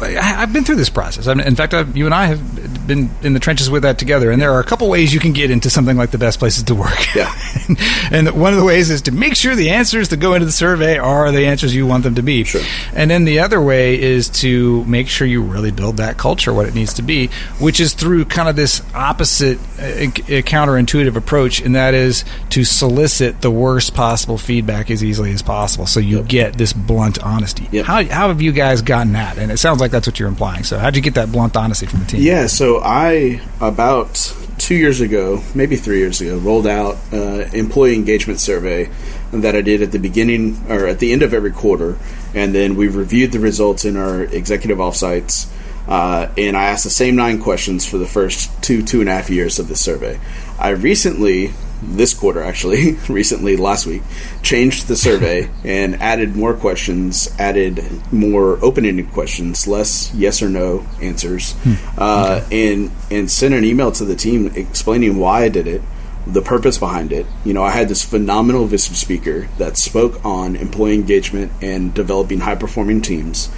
I've 0.00 0.52
been 0.52 0.64
through 0.64 0.76
this 0.76 0.90
process. 0.90 1.26
In 1.26 1.56
fact, 1.56 1.74
I've, 1.74 1.96
you 1.96 2.06
and 2.06 2.14
I 2.14 2.26
have 2.26 2.86
been 2.86 3.10
in 3.22 3.32
the 3.32 3.40
trenches 3.40 3.70
with 3.70 3.82
that 3.82 3.98
together. 3.98 4.30
And 4.30 4.40
there 4.40 4.52
are 4.52 4.60
a 4.60 4.64
couple 4.64 4.88
ways 4.88 5.14
you 5.14 5.20
can 5.20 5.32
get 5.32 5.50
into 5.50 5.70
something 5.70 5.96
like 5.96 6.10
the 6.10 6.18
best 6.18 6.38
places 6.38 6.64
to 6.64 6.74
work. 6.74 7.14
Yeah. 7.14 7.32
and, 8.10 8.28
one 8.34 8.52
of 8.52 8.58
the 8.58 8.64
ways 8.64 8.90
is 8.90 9.02
to 9.02 9.12
make 9.12 9.36
sure 9.36 9.54
the 9.54 9.70
answers 9.70 10.08
that 10.08 10.16
go 10.16 10.34
into 10.34 10.46
the 10.46 10.52
survey 10.52 10.98
are 10.98 11.30
the 11.30 11.46
answers 11.46 11.74
you 11.74 11.86
want 11.86 12.02
them 12.02 12.16
to 12.16 12.22
be. 12.22 12.44
Sure. 12.44 12.60
And 12.92 13.10
then 13.10 13.24
the 13.24 13.38
other 13.38 13.60
way 13.60 14.00
is 14.00 14.28
to 14.40 14.84
make 14.84 15.08
sure 15.08 15.26
you 15.26 15.42
really 15.42 15.70
build 15.70 15.98
that 15.98 16.16
culture, 16.16 16.52
what 16.52 16.66
it 16.66 16.74
needs 16.74 16.94
to 16.94 17.02
be, 17.02 17.28
which 17.60 17.80
is 17.80 17.94
through 17.94 18.24
kind 18.24 18.48
of 18.48 18.56
this 18.56 18.82
opposite, 18.94 19.58
uh, 19.78 20.10
counterintuitive 20.42 21.16
approach, 21.16 21.60
and 21.60 21.76
that 21.76 21.94
is 21.94 22.24
to 22.50 22.64
solicit 22.64 23.40
the 23.40 23.50
worst 23.50 23.94
possible 23.94 24.38
feedback 24.38 24.90
as 24.90 25.04
easily 25.04 25.32
as 25.32 25.42
possible, 25.42 25.86
so 25.86 26.00
you 26.00 26.18
yep. 26.18 26.26
get 26.26 26.58
this 26.58 26.72
blunt 26.72 27.22
honesty. 27.22 27.68
Yep. 27.70 27.86
How 27.86 28.04
how 28.04 28.28
have 28.28 28.42
you 28.42 28.52
guys 28.52 28.82
gotten 28.82 29.12
that? 29.12 29.38
And 29.38 29.52
it 29.52 29.58
sounds 29.58 29.80
like 29.80 29.83
that's 29.90 30.06
what 30.06 30.18
you're 30.18 30.28
implying. 30.28 30.64
So, 30.64 30.78
how'd 30.78 30.96
you 30.96 31.02
get 31.02 31.14
that 31.14 31.32
blunt 31.32 31.56
honesty 31.56 31.86
from 31.86 32.00
the 32.00 32.06
team? 32.06 32.22
Yeah, 32.22 32.46
so 32.46 32.80
I 32.82 33.40
about 33.60 34.34
two 34.58 34.74
years 34.74 35.00
ago, 35.00 35.42
maybe 35.54 35.76
three 35.76 35.98
years 35.98 36.20
ago, 36.20 36.38
rolled 36.38 36.66
out 36.66 36.96
uh, 37.12 37.48
employee 37.52 37.94
engagement 37.94 38.40
survey 38.40 38.90
that 39.32 39.54
I 39.54 39.60
did 39.60 39.82
at 39.82 39.92
the 39.92 39.98
beginning 39.98 40.64
or 40.68 40.86
at 40.86 41.00
the 41.00 41.12
end 41.12 41.22
of 41.22 41.34
every 41.34 41.50
quarter, 41.50 41.98
and 42.34 42.54
then 42.54 42.76
we 42.76 42.88
reviewed 42.88 43.32
the 43.32 43.40
results 43.40 43.84
in 43.84 43.96
our 43.96 44.22
executive 44.22 44.78
offsites. 44.78 45.50
Uh, 45.86 46.32
and 46.38 46.56
I 46.56 46.64
asked 46.64 46.84
the 46.84 46.90
same 46.90 47.14
nine 47.14 47.42
questions 47.42 47.84
for 47.86 47.98
the 47.98 48.06
first 48.06 48.50
two 48.62 48.82
two 48.82 49.00
and 49.00 49.08
a 49.08 49.12
half 49.12 49.28
years 49.28 49.58
of 49.58 49.68
the 49.68 49.76
survey. 49.76 50.18
I 50.58 50.70
recently 50.70 51.52
this 51.86 52.14
quarter 52.14 52.42
actually 52.42 52.92
recently 53.08 53.56
last 53.56 53.86
week 53.86 54.02
changed 54.42 54.88
the 54.88 54.96
survey 54.96 55.48
and 55.64 55.94
added 55.96 56.36
more 56.36 56.54
questions 56.54 57.28
added 57.38 57.82
more 58.12 58.62
open-ended 58.64 59.10
questions 59.12 59.66
less 59.66 60.12
yes 60.14 60.42
or 60.42 60.48
no 60.48 60.86
answers 61.00 61.54
uh, 61.98 62.46
and 62.50 62.90
and 63.10 63.30
sent 63.30 63.54
an 63.54 63.64
email 63.64 63.92
to 63.92 64.04
the 64.04 64.16
team 64.16 64.46
explaining 64.54 65.16
why 65.16 65.42
i 65.44 65.48
did 65.48 65.66
it 65.66 65.82
the 66.26 66.40
purpose 66.40 66.78
behind 66.78 67.12
it. 67.12 67.26
You 67.44 67.52
know 67.52 67.62
i 67.62 67.70
had 67.70 67.88
this 67.88 68.02
phenomenal 68.02 68.66
visitor 68.66 68.94
speaker 68.94 69.48
that 69.58 69.76
spoke 69.76 70.24
on 70.24 70.56
employee 70.56 70.94
engagement 70.94 71.52
and 71.60 71.92
developing 71.92 72.40
high 72.40 72.54
performing 72.54 73.02
teams 73.02 73.50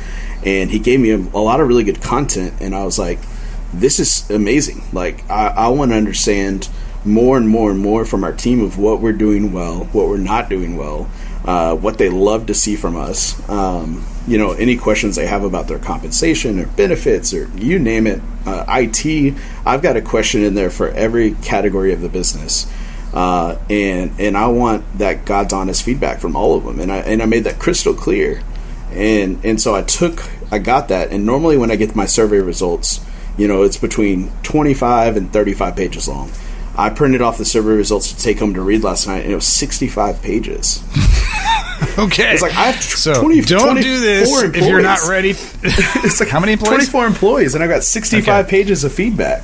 and 0.44 0.70
he 0.70 0.78
gave 0.78 1.00
me 1.00 1.10
a, 1.10 1.16
a 1.16 1.42
lot 1.42 1.60
of 1.60 1.68
really 1.68 1.84
good 1.84 2.02
content 2.02 2.54
and 2.60 2.74
i 2.74 2.84
was 2.84 2.98
like 2.98 3.18
this 3.74 3.98
is 3.98 4.28
amazing. 4.30 4.82
Like 4.92 5.28
i, 5.30 5.48
I 5.48 5.68
want 5.68 5.90
to 5.92 5.96
understand 5.96 6.68
more 7.06 7.36
and 7.36 7.48
more 7.48 7.70
and 7.70 7.80
more 7.80 8.04
from 8.04 8.24
our 8.24 8.32
team 8.32 8.62
of 8.62 8.78
what 8.78 9.00
we're 9.00 9.12
doing 9.12 9.52
well, 9.52 9.84
what 9.92 10.08
we're 10.08 10.18
not 10.18 10.48
doing 10.48 10.76
well, 10.76 11.08
uh, 11.44 11.74
what 11.76 11.98
they 11.98 12.08
love 12.08 12.46
to 12.46 12.54
see 12.54 12.76
from 12.76 12.96
us. 12.96 13.48
Um, 13.48 14.04
you 14.26 14.38
know, 14.38 14.52
any 14.52 14.76
questions 14.76 15.16
they 15.16 15.26
have 15.26 15.44
about 15.44 15.68
their 15.68 15.78
compensation 15.78 16.58
or 16.58 16.66
benefits 16.66 17.32
or 17.32 17.48
you 17.56 17.78
name 17.78 18.06
it. 18.06 18.20
Uh, 18.44 18.64
IT, 18.68 19.34
I've 19.64 19.82
got 19.82 19.96
a 19.96 20.02
question 20.02 20.42
in 20.42 20.54
there 20.54 20.70
for 20.70 20.88
every 20.88 21.32
category 21.34 21.92
of 21.92 22.00
the 22.00 22.08
business. 22.08 22.70
Uh, 23.14 23.56
and 23.70 24.12
and 24.20 24.36
I 24.36 24.48
want 24.48 24.98
that 24.98 25.24
God's 25.24 25.52
honest 25.52 25.82
feedback 25.82 26.20
from 26.20 26.36
all 26.36 26.56
of 26.56 26.64
them, 26.64 26.80
and 26.80 26.92
I 26.92 26.98
and 26.98 27.22
I 27.22 27.26
made 27.26 27.44
that 27.44 27.58
crystal 27.58 27.94
clear, 27.94 28.42
and 28.90 29.42
and 29.42 29.58
so 29.60 29.74
I 29.74 29.82
took 29.82 30.28
I 30.50 30.58
got 30.58 30.88
that, 30.88 31.12
and 31.12 31.24
normally 31.24 31.56
when 31.56 31.70
I 31.70 31.76
get 31.76 31.96
my 31.96 32.04
survey 32.04 32.40
results, 32.40 33.00
you 33.38 33.48
know, 33.48 33.62
it's 33.62 33.78
between 33.78 34.32
twenty 34.42 34.74
five 34.74 35.16
and 35.16 35.32
thirty 35.32 35.54
five 35.54 35.76
pages 35.76 36.08
long. 36.08 36.30
I 36.78 36.90
printed 36.90 37.22
off 37.22 37.38
the 37.38 37.44
survey 37.44 37.70
results 37.70 38.12
to 38.12 38.18
take 38.22 38.38
home 38.38 38.54
to 38.54 38.60
read 38.60 38.84
last 38.84 39.06
night, 39.06 39.22
and 39.22 39.32
it 39.32 39.34
was 39.34 39.46
65 39.46 40.22
pages. 40.22 40.82
Okay. 41.98 42.32
It's 42.32 42.40
like 42.42 42.54
I 42.56 42.70
have 42.70 42.82
so 42.82 43.20
20, 43.22 43.40
don't 43.42 43.76
do 43.80 44.00
this 44.00 44.30
24 44.30 44.56
if 44.62 44.66
you're 44.68 44.80
not 44.82 45.00
ready. 45.08 45.30
It's 45.62 46.20
like 46.20 46.28
How 46.30 46.40
many 46.40 46.52
employees? 46.52 46.88
24 46.88 47.06
employees, 47.06 47.54
and 47.54 47.62
I've 47.62 47.68
got 47.70 47.82
65 47.84 48.28
Okay. 48.46 48.50
pages 48.50 48.82
of 48.84 48.92
feedback. 48.94 49.42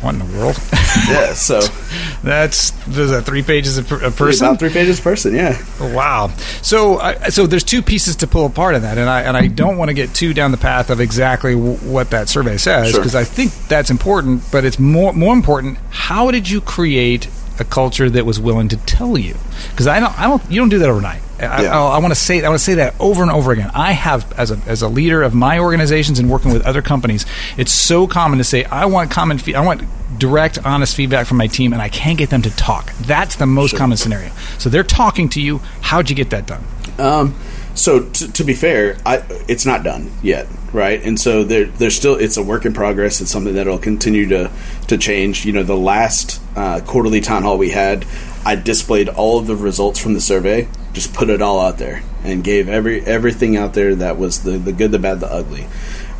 What 0.00 0.14
in 0.14 0.18
the 0.20 0.38
world? 0.38 0.56
Yeah, 1.08 1.32
so 1.34 1.60
That's 2.24 2.70
there's 2.86 3.10
that 3.10 3.22
three 3.24 3.42
pages 3.42 3.78
a, 3.78 3.82
per- 3.82 4.02
a 4.04 4.10
person. 4.10 4.46
about 4.46 4.58
three 4.58 4.70
pages 4.70 4.98
a 4.98 5.02
person. 5.02 5.34
Yeah, 5.34 5.56
oh, 5.80 5.94
Wow. 5.94 6.28
So, 6.62 6.98
I 6.98 7.28
so 7.28 7.46
there's 7.46 7.62
two 7.62 7.82
pieces 7.82 8.16
to 8.16 8.26
pull 8.26 8.46
apart 8.46 8.74
in 8.74 8.82
that, 8.82 8.98
and 8.98 9.08
I 9.08 9.22
and 9.22 9.36
I 9.36 9.46
don't 9.46 9.76
want 9.76 9.90
to 9.90 9.94
get 9.94 10.14
too 10.14 10.34
down 10.34 10.50
the 10.50 10.56
path 10.56 10.90
of 10.90 11.00
exactly 11.00 11.52
w- 11.54 11.76
what 11.76 12.10
that 12.10 12.28
survey 12.28 12.56
says 12.56 12.90
Sure. 12.90 13.00
because 13.00 13.14
I 13.14 13.24
think 13.24 13.52
that's 13.68 13.90
important, 13.90 14.42
but 14.50 14.64
it's 14.64 14.78
more 14.78 15.12
more 15.12 15.32
important. 15.34 15.78
How 15.90 16.30
did 16.30 16.48
you 16.48 16.60
create 16.60 17.28
a 17.60 17.64
culture 17.64 18.08
that 18.10 18.24
was 18.26 18.38
willing 18.40 18.68
to 18.68 18.76
tell 18.78 19.16
you? 19.18 19.36
Because 19.70 19.86
I 19.86 20.00
don't, 20.00 20.18
I 20.18 20.24
don't, 20.24 20.42
you 20.50 20.60
don't 20.60 20.68
do 20.68 20.78
that 20.80 20.88
overnight. 20.88 21.22
I, 21.40 21.62
Yeah. 21.62 21.80
I, 21.80 21.96
I 21.96 21.98
want 21.98 22.10
to 22.12 22.18
say, 22.20 22.42
I 22.44 22.48
want 22.48 22.58
to 22.58 22.64
say 22.64 22.74
that 22.74 22.94
over 22.98 23.22
and 23.22 23.30
over 23.30 23.52
again. 23.52 23.70
I 23.74 23.92
have, 23.92 24.32
as 24.38 24.50
a 24.50 24.56
as 24.66 24.82
a 24.82 24.88
leader 24.88 25.22
of 25.22 25.34
my 25.34 25.58
organizations 25.60 26.18
and 26.18 26.28
working 26.28 26.52
with 26.52 26.66
other 26.66 26.82
companies, 26.82 27.26
it's 27.56 27.70
so 27.72 28.06
common 28.08 28.38
to 28.38 28.44
say, 28.44 28.64
I 28.64 28.86
want 28.86 29.10
common, 29.10 29.38
fe- 29.38 29.54
I 29.54 29.64
want 29.64 29.82
direct, 30.18 30.58
honest 30.64 30.96
feedback 30.96 31.26
from 31.28 31.36
my 31.36 31.46
team, 31.46 31.72
and 31.72 31.80
I 31.80 31.88
can't 31.88 32.18
get 32.18 32.30
them 32.30 32.42
to 32.42 32.50
talk. 32.56 32.92
That's 33.02 33.36
the 33.36 33.46
most 33.46 33.76
common 33.76 33.96
scenario. 33.96 34.32
So 34.58 34.68
they're 34.68 34.82
talking 34.82 35.28
to 35.30 35.40
you. 35.40 35.58
How'd 35.80 36.10
you 36.10 36.16
get 36.16 36.30
that 36.30 36.46
done? 36.46 36.64
Um, 36.98 37.36
so 37.78 38.00
t- 38.10 38.26
to 38.26 38.44
be 38.44 38.54
fair, 38.54 38.96
I, 39.06 39.22
it's 39.48 39.64
not 39.64 39.84
done 39.84 40.10
yet, 40.22 40.48
right? 40.72 41.00
And 41.02 41.18
so 41.18 41.44
there, 41.44 41.66
there's 41.66 41.94
still 41.94 42.16
it's 42.16 42.36
a 42.36 42.42
work 42.42 42.64
in 42.64 42.72
progress. 42.72 43.20
It's 43.20 43.30
something 43.30 43.54
that'll 43.54 43.78
continue 43.78 44.28
to 44.28 44.50
to 44.88 44.98
change. 44.98 45.46
You 45.46 45.52
know, 45.52 45.62
the 45.62 45.76
last 45.76 46.42
uh, 46.56 46.80
quarterly 46.84 47.20
town 47.20 47.42
hall 47.42 47.56
we 47.56 47.70
had, 47.70 48.04
I 48.44 48.56
displayed 48.56 49.08
all 49.08 49.38
of 49.38 49.46
the 49.46 49.56
results 49.56 50.00
from 50.00 50.14
the 50.14 50.20
survey, 50.20 50.68
just 50.92 51.14
put 51.14 51.30
it 51.30 51.40
all 51.40 51.60
out 51.60 51.78
there, 51.78 52.02
and 52.24 52.42
gave 52.42 52.68
every 52.68 53.00
everything 53.02 53.56
out 53.56 53.74
there 53.74 53.94
that 53.94 54.18
was 54.18 54.42
the 54.42 54.58
the 54.58 54.72
good, 54.72 54.90
the 54.90 54.98
bad, 54.98 55.20
the 55.20 55.32
ugly, 55.32 55.68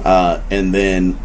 uh, 0.05 0.41
and 0.51 0.73
then 0.73 1.19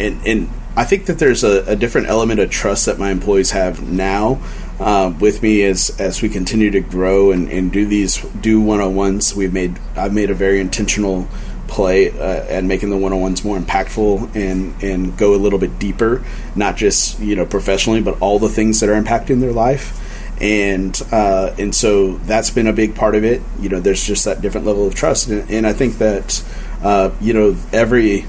and 0.00 0.20
and 0.26 0.50
I 0.76 0.84
think 0.84 1.06
that 1.06 1.18
there's 1.18 1.44
a, 1.44 1.64
a 1.66 1.76
different 1.76 2.08
element 2.08 2.40
of 2.40 2.50
trust 2.50 2.86
that 2.86 2.98
my 2.98 3.10
employees 3.10 3.50
have 3.50 3.88
now 3.88 4.40
uh, 4.80 5.12
with 5.20 5.42
me 5.42 5.62
as 5.62 5.90
as 6.00 6.22
we 6.22 6.28
continue 6.28 6.70
to 6.70 6.80
grow 6.80 7.30
and, 7.30 7.48
and 7.50 7.70
do 7.70 7.86
these 7.86 8.20
do 8.40 8.60
one 8.60 8.80
on 8.80 8.94
ones. 8.94 9.34
We've 9.34 9.52
made 9.52 9.78
I've 9.94 10.14
made 10.14 10.30
a 10.30 10.34
very 10.34 10.58
intentional 10.58 11.28
play 11.68 12.10
uh, 12.10 12.44
at 12.48 12.64
making 12.64 12.90
the 12.90 12.96
one 12.96 13.12
on 13.12 13.20
ones 13.20 13.44
more 13.44 13.58
impactful 13.58 14.34
and 14.34 14.82
and 14.82 15.16
go 15.16 15.34
a 15.34 15.36
little 15.36 15.58
bit 15.58 15.78
deeper, 15.78 16.24
not 16.56 16.76
just 16.76 17.20
you 17.20 17.36
know 17.36 17.44
professionally, 17.44 18.00
but 18.00 18.20
all 18.20 18.38
the 18.38 18.48
things 18.48 18.80
that 18.80 18.88
are 18.88 19.00
impacting 19.00 19.40
their 19.40 19.52
life. 19.52 19.98
And 20.40 20.98
uh, 21.12 21.54
and 21.58 21.74
so 21.74 22.16
that's 22.18 22.48
been 22.48 22.66
a 22.66 22.72
big 22.72 22.94
part 22.94 23.14
of 23.14 23.22
it. 23.22 23.42
You 23.60 23.68
know, 23.68 23.80
there's 23.80 24.02
just 24.02 24.24
that 24.24 24.40
different 24.40 24.66
level 24.66 24.86
of 24.86 24.94
trust, 24.94 25.28
and, 25.28 25.48
and 25.50 25.66
I 25.66 25.74
think 25.74 25.98
that 25.98 26.42
uh, 26.82 27.10
you 27.20 27.34
know 27.34 27.54
every 27.74 28.24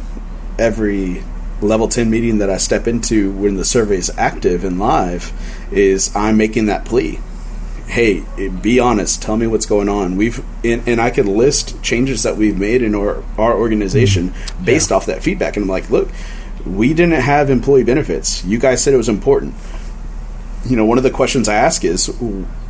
every 0.59 1.23
level 1.61 1.87
10 1.87 2.09
meeting 2.09 2.39
that 2.39 2.49
I 2.49 2.57
step 2.57 2.87
into 2.87 3.31
when 3.31 3.55
the 3.55 3.65
survey 3.65 3.97
is 3.97 4.11
active 4.17 4.63
and 4.63 4.79
live 4.79 5.31
is 5.71 6.13
I'm 6.15 6.37
making 6.37 6.65
that 6.65 6.85
plea. 6.85 7.19
Hey, 7.87 8.23
be 8.61 8.79
honest. 8.79 9.21
Tell 9.21 9.35
me 9.35 9.47
what's 9.47 9.65
going 9.65 9.89
on. 9.89 10.15
We've 10.15 10.43
and, 10.63 10.87
and 10.87 11.01
I 11.01 11.09
could 11.09 11.25
list 11.25 11.81
changes 11.83 12.23
that 12.23 12.37
we've 12.37 12.57
made 12.57 12.81
in 12.81 12.95
our 12.95 13.23
our 13.37 13.53
organization 13.53 14.29
mm-hmm. 14.29 14.65
based 14.65 14.91
off 14.91 15.05
that 15.07 15.21
feedback. 15.21 15.57
And 15.57 15.63
I'm 15.63 15.69
like, 15.69 15.89
look, 15.89 16.09
we 16.65 16.93
didn't 16.93 17.21
have 17.21 17.49
employee 17.49 17.83
benefits. 17.83 18.45
You 18.45 18.59
guys 18.59 18.81
said 18.81 18.93
it 18.93 18.97
was 18.97 19.09
important. 19.09 19.55
You 20.65 20.77
know, 20.77 20.85
one 20.85 20.97
of 20.97 21.03
the 21.03 21.11
questions 21.11 21.49
I 21.49 21.55
ask 21.55 21.83
is 21.83 22.07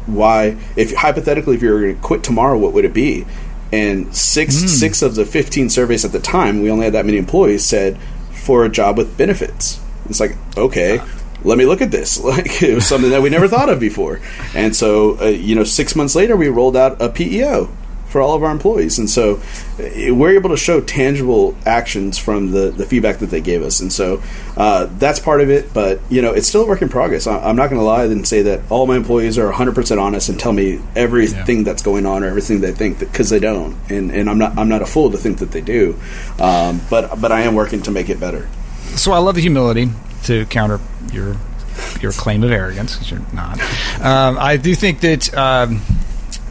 why, 0.08 0.58
if 0.76 0.96
hypothetically, 0.96 1.56
if 1.56 1.62
you 1.62 1.72
were 1.72 1.82
going 1.82 1.96
to 1.96 2.02
quit 2.02 2.24
tomorrow, 2.24 2.58
what 2.58 2.74
would 2.74 2.86
it 2.86 2.94
be? 2.94 3.26
And 3.72 4.16
six 4.16 4.56
mm. 4.56 4.68
six 4.68 5.02
of 5.02 5.16
the 5.16 5.26
fifteen 5.26 5.70
surveys 5.70 6.04
at 6.04 6.12
the 6.12 6.20
time, 6.20 6.62
we 6.62 6.72
only 6.72 6.86
had 6.86 6.94
that 6.94 7.06
many 7.06 7.18
employees 7.18 7.64
said 7.66 8.00
for 8.42 8.66
a 8.66 8.70
job 8.70 8.98
with 8.98 9.18
benefits. 9.18 9.80
It's 10.10 10.20
like 10.20 10.36
okay, 10.58 11.02
let 11.44 11.58
me 11.58 11.66
look 11.66 11.82
at 11.82 11.92
this. 11.92 12.20
Like 12.32 12.62
it 12.64 12.76
was 12.76 12.86
something 12.86 13.10
that 13.12 13.22
we 13.22 13.30
never 13.30 13.48
thought 13.48 13.70
of 13.70 13.80
before. 13.80 14.22
And 14.56 14.76
so, 14.76 15.20
uh, 15.20 15.26
you 15.26 15.56
know, 15.56 15.64
six 15.64 15.96
months 15.96 16.16
later, 16.16 16.36
we 16.38 16.48
rolled 16.48 16.78
out 16.78 17.02
a 17.02 17.10
PEO 17.10 17.70
for 18.12 18.22
all 18.22 18.36
of 18.36 18.44
our 18.44 18.52
employees, 18.52 19.00
and 19.00 19.10
so 19.10 19.36
uh, 19.80 20.14
we're 20.14 20.36
able 20.36 20.50
to 20.50 20.58
show 20.58 20.82
tangible 20.82 21.56
actions 21.66 22.18
from 22.18 22.52
the 22.52 22.70
the 22.72 22.86
feedback 22.86 23.20
that 23.20 23.28
they 23.28 23.42
gave 23.42 23.64
us. 23.64 23.80
And 23.80 23.92
so 23.92 24.22
uh, 24.58 24.88
that's 24.98 25.20
part 25.20 25.42
of 25.42 25.50
it. 25.50 25.74
But 25.74 26.02
you 26.10 26.22
know, 26.22 26.34
it's 26.34 26.48
still 26.48 26.64
a 26.64 26.68
work 26.68 26.82
in 26.82 26.90
progress. 26.90 27.26
I, 27.26 27.40
I'm 27.40 27.56
not 27.56 27.70
going 27.70 27.80
to 27.80 27.86
lie 27.86 28.04
and 28.04 28.28
say 28.28 28.42
that 28.44 28.70
all 28.70 28.86
my 28.86 28.98
employees 28.98 29.38
are 29.38 29.46
100 29.46 29.74
percent 29.74 30.00
honest 30.00 30.30
and 30.30 30.40
tell 30.40 30.54
me 30.54 30.82
everything 30.96 31.64
that's 31.64 31.82
going 31.82 32.06
on 32.06 32.24
or 32.24 32.28
everything 32.28 32.62
they 32.62 32.74
think 32.74 33.00
because 33.00 33.30
they 33.30 33.40
don't. 33.40 33.78
And 33.90 34.12
and 34.12 34.30
I'm 34.30 34.38
not 34.38 34.58
I'm 34.58 34.70
not 34.70 34.82
a 34.82 34.86
fool 34.86 35.12
to 35.12 35.18
think 35.18 35.40
that 35.40 35.52
they 35.52 35.62
do. 35.62 35.98
Um, 36.40 36.82
but 36.90 37.20
but 37.22 37.32
I 37.32 37.42
am 37.42 37.56
working 37.56 37.82
to 37.84 37.92
make 37.92 38.10
it 38.10 38.20
better. 38.20 38.50
So 38.96 39.14
I 39.14 39.20
love 39.20 39.36
the 39.36 39.42
humility 39.42 39.90
to 40.24 40.46
counter 40.48 40.80
your 41.14 41.38
your 42.02 42.12
claim 42.12 42.44
of 42.44 42.52
arrogance 42.52 42.94
because 42.96 43.12
you're 43.12 43.22
not. 43.34 43.60
Um, 44.02 44.38
I 44.40 44.58
do 44.58 44.76
think 44.76 45.02
that 45.02 45.34
um, 45.34 45.82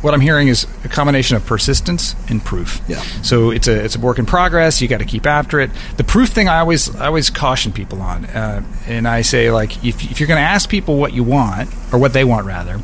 what 0.02 0.14
I'm 0.14 0.20
hearing 0.20 0.48
is 0.48 0.66
a 0.84 0.88
combination 0.88 1.36
of 1.36 1.44
persistence 1.44 2.14
and 2.28 2.42
proof. 2.44 2.80
Yeah. 2.88 3.00
So 3.22 3.50
it's 3.50 3.68
a 3.68 3.84
it's 3.84 3.96
a 3.96 4.00
work 4.00 4.18
in 4.18 4.26
progress. 4.26 4.80
You 4.80 4.88
got 4.88 4.98
to 4.98 5.04
keep 5.04 5.26
after 5.26 5.60
it. 5.60 5.70
The 5.96 6.04
proof 6.04 6.30
thing, 6.30 6.48
I 6.48 6.58
always 6.60 6.94
I 6.96 7.06
always 7.06 7.30
caution 7.30 7.72
people 7.72 8.00
on, 8.00 8.24
uh, 8.26 8.62
and 8.86 9.06
I 9.06 9.22
say 9.22 9.50
like 9.50 9.84
if 9.84 10.02
if 10.10 10.20
you're 10.20 10.26
going 10.26 10.40
to 10.40 10.48
ask 10.48 10.68
people 10.68 10.96
what 10.96 11.12
you 11.12 11.24
want 11.24 11.70
or 11.92 11.98
what 11.98 12.12
they 12.12 12.24
want 12.24 12.46
rather, 12.46 12.80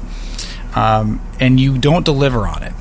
um, 0.74 1.20
and 1.40 1.58
you 1.58 1.78
don't 1.78 2.04
deliver 2.04 2.46
on 2.46 2.62
it, 2.62 2.72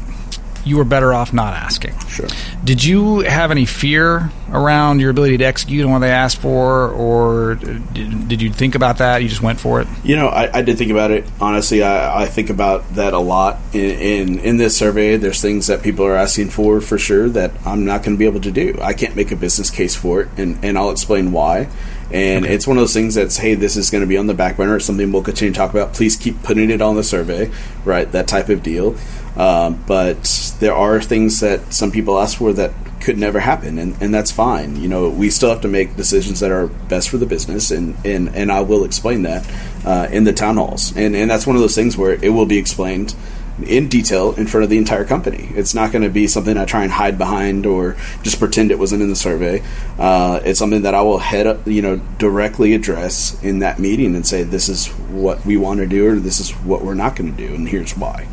you 0.65 0.77
were 0.77 0.83
better 0.83 1.13
off 1.13 1.31
not 1.31 1.53
asking. 1.53 1.97
Sure. 2.07 2.27
Did 2.63 2.83
you 2.83 3.19
have 3.19 3.51
any 3.51 3.65
fear 3.65 4.31
around 4.51 4.99
your 4.99 5.11
ability 5.11 5.37
to 5.37 5.45
execute 5.45 5.85
on 5.85 5.91
what 5.91 5.99
they 5.99 6.11
asked 6.11 6.37
for, 6.37 6.89
or 6.89 7.55
did, 7.55 8.27
did 8.27 8.41
you 8.41 8.51
think 8.51 8.75
about 8.75 8.97
that? 8.97 9.21
You 9.21 9.29
just 9.29 9.41
went 9.41 9.59
for 9.59 9.81
it. 9.81 9.87
You 10.03 10.15
know, 10.15 10.27
I, 10.27 10.59
I 10.59 10.61
did 10.61 10.77
think 10.77 10.91
about 10.91 11.11
it. 11.11 11.25
Honestly, 11.39 11.83
I, 11.83 12.23
I 12.23 12.25
think 12.25 12.49
about 12.49 12.95
that 12.95 13.13
a 13.13 13.19
lot. 13.19 13.59
In, 13.73 13.79
in 13.79 14.39
in 14.39 14.57
this 14.57 14.75
survey, 14.75 15.17
there's 15.17 15.41
things 15.41 15.67
that 15.67 15.83
people 15.83 16.05
are 16.05 16.15
asking 16.15 16.49
for 16.49 16.81
for 16.81 16.97
sure 16.97 17.29
that 17.29 17.51
I'm 17.65 17.85
not 17.85 18.03
going 18.03 18.15
to 18.15 18.19
be 18.19 18.25
able 18.25 18.41
to 18.41 18.51
do. 18.51 18.77
I 18.81 18.93
can't 18.93 19.15
make 19.15 19.31
a 19.31 19.35
business 19.35 19.69
case 19.69 19.95
for 19.95 20.21
it, 20.21 20.29
and, 20.37 20.63
and 20.65 20.77
I'll 20.77 20.91
explain 20.91 21.31
why. 21.31 21.69
And 22.11 22.45
it's 22.45 22.67
one 22.67 22.77
of 22.77 22.81
those 22.81 22.93
things 22.93 23.15
that's, 23.15 23.37
hey, 23.37 23.55
this 23.55 23.75
is 23.75 23.89
going 23.89 24.01
to 24.01 24.07
be 24.07 24.17
on 24.17 24.27
the 24.27 24.33
back 24.33 24.57
burner. 24.57 24.75
It's 24.75 24.85
something 24.85 25.11
we'll 25.11 25.23
continue 25.23 25.53
to 25.53 25.57
talk 25.57 25.71
about. 25.71 25.93
Please 25.93 26.15
keep 26.15 26.41
putting 26.43 26.69
it 26.69 26.81
on 26.81 26.95
the 26.95 27.03
survey, 27.03 27.51
right? 27.83 28.11
That 28.11 28.27
type 28.27 28.49
of 28.49 28.61
deal. 28.63 28.95
Um, 29.35 29.83
but 29.87 30.55
there 30.59 30.73
are 30.73 31.01
things 31.01 31.39
that 31.41 31.73
some 31.73 31.91
people 31.91 32.19
ask 32.19 32.37
for 32.37 32.53
that 32.53 32.73
could 33.01 33.17
never 33.17 33.39
happen, 33.39 33.77
and, 33.77 34.01
and 34.01 34.13
that's 34.13 34.31
fine. 34.31 34.77
You 34.77 34.87
know, 34.87 35.09
we 35.09 35.29
still 35.29 35.49
have 35.49 35.61
to 35.61 35.67
make 35.67 35.95
decisions 35.95 36.39
that 36.39 36.51
are 36.51 36.67
best 36.67 37.09
for 37.09 37.17
the 37.17 37.25
business, 37.25 37.69
and, 37.69 37.95
and, 38.05 38.29
and 38.35 38.51
I 38.51 38.61
will 38.61 38.83
explain 38.83 39.23
that 39.23 39.47
uh, 39.85 40.07
in 40.11 40.23
the 40.23 40.33
town 40.33 40.57
halls. 40.57 40.95
And, 40.95 41.15
and 41.15 41.29
that's 41.29 41.45
one 41.45 41.55
of 41.55 41.61
those 41.61 41.75
things 41.75 41.97
where 41.97 42.13
it 42.13 42.29
will 42.29 42.45
be 42.45 42.57
explained 42.57 43.15
in 43.63 43.87
detail 43.87 44.33
in 44.33 44.47
front 44.47 44.63
of 44.63 44.69
the 44.69 44.77
entire 44.77 45.05
company. 45.05 45.49
It's 45.55 45.73
not 45.73 45.91
going 45.91 46.03
to 46.03 46.09
be 46.09 46.27
something 46.27 46.57
I 46.57 46.65
try 46.65 46.83
and 46.83 46.91
hide 46.91 47.17
behind 47.17 47.65
or 47.65 47.95
just 48.21 48.39
pretend 48.39 48.71
it 48.71 48.79
wasn't 48.79 49.01
in 49.01 49.09
the 49.09 49.15
survey. 49.15 49.63
Uh, 49.97 50.41
it's 50.43 50.59
something 50.59 50.81
that 50.81 50.93
I 50.93 51.01
will 51.01 51.19
head 51.19 51.47
up, 51.47 51.65
you 51.65 51.81
know, 51.81 51.97
directly 52.17 52.73
address 52.73 53.41
in 53.43 53.59
that 53.59 53.79
meeting 53.79 54.15
and 54.15 54.27
say, 54.27 54.43
this 54.43 54.67
is 54.67 54.87
what 54.87 55.45
we 55.45 55.55
want 55.57 55.79
to 55.79 55.87
do 55.87 56.07
or 56.07 56.15
this 56.15 56.39
is 56.39 56.51
what 56.51 56.83
we're 56.83 56.95
not 56.95 57.15
going 57.15 57.33
to 57.33 57.47
do, 57.47 57.53
and 57.55 57.67
here's 57.67 57.95
why. 57.95 58.27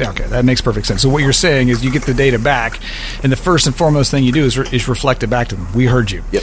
Okay, 0.00 0.26
that 0.26 0.44
makes 0.44 0.60
perfect 0.60 0.86
sense. 0.86 1.02
So 1.02 1.08
what 1.08 1.22
you're 1.22 1.32
saying 1.32 1.68
is 1.68 1.84
you 1.84 1.90
get 1.90 2.02
the 2.02 2.14
data 2.14 2.38
back, 2.38 2.78
and 3.22 3.32
the 3.32 3.36
first 3.36 3.66
and 3.66 3.74
foremost 3.74 4.10
thing 4.10 4.22
you 4.22 4.32
do 4.32 4.44
is, 4.44 4.58
re- 4.58 4.68
is 4.70 4.86
reflect 4.86 5.22
it 5.22 5.28
back 5.28 5.48
to 5.48 5.56
them. 5.56 5.72
We 5.72 5.86
heard 5.86 6.10
you. 6.10 6.22
Yep. 6.30 6.42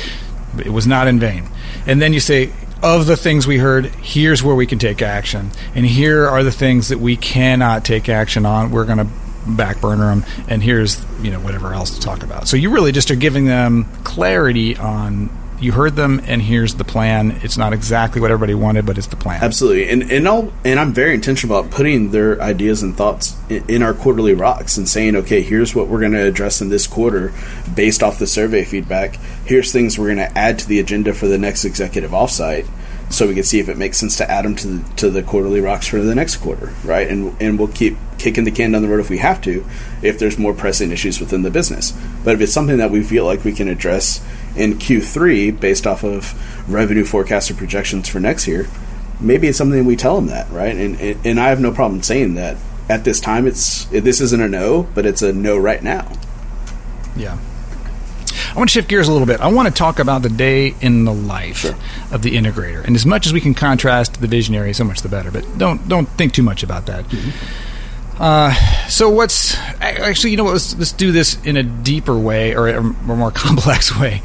It 0.66 0.70
was 0.70 0.88
not 0.88 1.08
in 1.08 1.20
vain. 1.20 1.48
And 1.86 2.02
then 2.02 2.14
you 2.14 2.20
say, 2.20 2.52
of 2.84 3.06
the 3.06 3.18
things 3.18 3.48
we 3.48 3.58
heard, 3.58 3.86
here's 3.86 4.44
where 4.44 4.56
we 4.56 4.66
can 4.66 4.80
take 4.80 5.02
action, 5.02 5.52
and 5.74 5.86
here 5.86 6.28
are 6.28 6.44
the 6.44 6.52
things 6.52 6.90
that 6.90 7.00
we 7.00 7.18
cannot 7.18 7.86
take 7.86 8.10
action 8.10 8.46
on. 8.46 8.72
We're 8.72 8.86
going 8.86 9.00
to 9.00 9.08
back 9.48 9.80
burner 9.82 10.08
them, 10.08 10.26
and 10.48 10.62
here's 10.62 11.04
you 11.22 11.32
know 11.32 11.40
whatever 11.40 11.74
else 11.74 11.92
to 11.92 12.02
talk 12.02 12.24
about. 12.24 12.48
So 12.48 12.58
you 12.58 12.70
really 12.70 12.92
just 12.92 13.12
are 13.12 13.16
giving 13.16 13.46
them 13.46 13.86
clarity 14.04 14.76
on 14.78 15.30
you 15.60 15.72
heard 15.72 15.96
them 15.96 16.22
and 16.26 16.42
here's 16.42 16.76
the 16.76 16.84
plan 16.84 17.32
it's 17.44 17.58
not 17.58 17.74
exactly 17.74 18.22
what 18.22 18.32
everybody 18.32 18.54
wanted 18.54 18.86
but 18.86 18.98
it's 18.98 19.08
the 19.08 19.16
plan 19.16 19.42
absolutely 19.44 19.90
and 19.90 20.12
and 20.12 20.28
I'll, 20.28 20.52
and 20.64 20.80
I'm 20.80 20.94
very 20.94 21.14
intentional 21.14 21.58
about 21.58 21.72
putting 21.72 22.12
their 22.12 22.42
ideas 22.42 22.84
and 22.84 22.96
thoughts 22.96 23.36
in, 23.50 23.64
in 23.70 23.84
our 23.84 23.94
quarterly 23.94 24.34
rocks 24.34 24.78
and 24.78 24.88
saying 24.88 25.16
okay 25.16 25.42
here's 25.42 25.74
what 25.74 25.88
we're 25.88 26.00
going 26.00 26.12
to 26.12 26.26
address 26.26 26.62
in 26.62 26.70
this 26.70 26.88
quarter 26.88 27.34
based 27.74 28.04
off 28.04 28.20
the 28.20 28.28
survey 28.28 28.64
feedback 28.64 29.16
here's 29.46 29.72
things 29.72 29.98
we're 29.98 30.14
going 30.14 30.30
to 30.30 30.38
add 30.38 30.60
to 30.60 30.68
the 30.68 30.80
agenda 30.80 31.14
for 31.14 31.28
the 31.28 31.38
next 31.38 31.66
executive 31.66 32.12
offsite 32.12 32.68
so 33.10 33.28
we 33.28 33.36
can 33.36 33.44
see 33.44 33.60
if 33.60 33.70
it 33.70 33.78
makes 33.78 33.98
sense 33.98 34.18
to 34.18 34.30
add 34.30 34.46
them 34.46 34.56
to 34.56 34.68
the, 34.68 34.96
to 34.96 35.10
the 35.10 35.22
quarterly 35.22 35.62
rocks 35.62 35.88
for 35.88 36.02
the 36.02 36.16
next 36.16 36.38
quarter, 36.38 36.74
right? 36.84 37.08
And 37.08 37.40
and 37.42 37.60
we'll 37.60 37.68
keep 37.68 37.98
kicking 38.18 38.44
the 38.46 38.52
can 38.52 38.72
down 38.72 38.82
the 38.82 38.88
road 38.88 39.00
if 39.00 39.10
we 39.10 39.20
have 39.20 39.42
to, 39.44 39.66
if 40.02 40.18
there's 40.18 40.38
more 40.38 40.54
pressing 40.54 40.92
issues 40.92 41.20
within 41.20 41.44
the 41.44 41.52
business. 41.52 41.92
But 42.24 42.36
if 42.36 42.42
it's 42.42 42.54
something 42.54 42.78
that 42.78 42.92
we 42.92 43.04
feel 43.04 43.26
like 43.26 43.44
we 43.44 43.54
can 43.54 43.68
address 43.68 44.26
in 44.56 44.76
Q3 44.76 45.60
based 45.60 45.86
off 45.88 46.04
of 46.04 46.34
revenue 46.72 47.06
forecast 47.06 47.52
or 47.52 47.56
projections 47.56 48.08
for 48.10 48.20
next 48.20 48.48
year, 48.48 48.68
maybe 49.20 49.48
it's 49.48 49.58
something 49.58 49.86
we 49.86 49.96
tell 49.96 50.16
them 50.16 50.28
that, 50.28 50.50
right? 50.52 50.76
And 50.76 51.00
and, 51.00 51.26
and 51.26 51.40
I 51.40 51.50
have 51.50 51.60
no 51.60 51.72
problem 51.72 52.02
saying 52.04 52.36
that 52.36 52.58
at 52.90 53.04
this 53.04 53.20
time. 53.20 53.48
It's 53.48 53.86
this 53.86 54.22
isn't 54.22 54.42
a 54.42 54.48
no, 54.48 54.88
but 54.94 55.06
it's 55.06 55.22
a 55.22 55.34
no 55.34 55.58
right 55.58 55.84
now. 55.84 56.12
Yeah. 57.16 57.38
I 58.54 58.58
want 58.58 58.70
to 58.70 58.74
shift 58.74 58.88
gears 58.88 59.08
a 59.08 59.12
little 59.12 59.28
bit. 59.28 59.42
I 59.42 59.48
want 59.48 59.68
to 59.68 59.74
talk 59.74 60.00
about 60.00 60.22
the 60.22 60.30
day 60.30 60.76
in 60.80 61.04
the 61.04 61.14
life 61.14 61.58
Sure. 61.58 61.76
of 62.12 62.22
the 62.22 62.36
integrator, 62.38 62.84
and 62.86 62.96
as 62.96 63.06
much 63.06 63.26
as 63.26 63.34
we 63.34 63.42
can 63.42 63.54
contrast 63.54 64.22
the 64.22 64.28
visionary, 64.28 64.72
so 64.74 64.84
much 64.84 65.02
the 65.02 65.10
better. 65.10 65.32
But 65.32 65.58
don't 65.58 65.88
don't 65.90 66.08
think 66.10 66.34
too 66.34 66.44
much 66.44 66.64
about 66.64 66.86
that. 66.86 67.06
Mm-hmm. 67.06 67.75
Uh, 68.18 68.54
so 68.88 69.10
what's 69.10 69.58
actually 69.82 70.32
you 70.32 70.38
know 70.38 70.46
what? 70.46 70.54
Let's, 70.54 70.76
let's 70.78 70.92
do 70.94 71.12
this 71.12 71.42
in 71.44 71.58
a 71.58 71.64
deeper 71.64 72.18
way 72.18 72.56
or 72.56 72.68
a, 72.68 72.82
more 72.82 73.32
complex 73.46 73.98
way. 73.98 74.22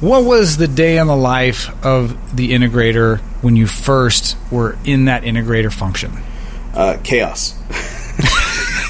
What 0.00 0.24
was 0.24 0.56
the 0.56 0.68
day 0.68 0.98
in 0.98 1.06
the 1.06 1.16
life 1.16 1.68
of 1.84 2.36
the 2.36 2.52
integrator 2.52 3.20
when 3.42 3.56
you 3.56 3.66
first 3.66 4.36
were 4.50 4.78
in 4.84 5.06
that 5.06 5.22
integrator 5.22 5.72
function? 5.72 6.12
Uh, 6.74 6.98
chaos, 7.04 7.54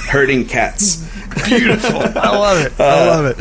herding 0.08 0.46
cats. 0.46 1.04
Beautiful. 1.46 1.98
I 1.98 2.30
love 2.30 2.64
it. 2.64 2.80
I 2.80 3.06
love 3.06 3.24
it. 3.26 3.36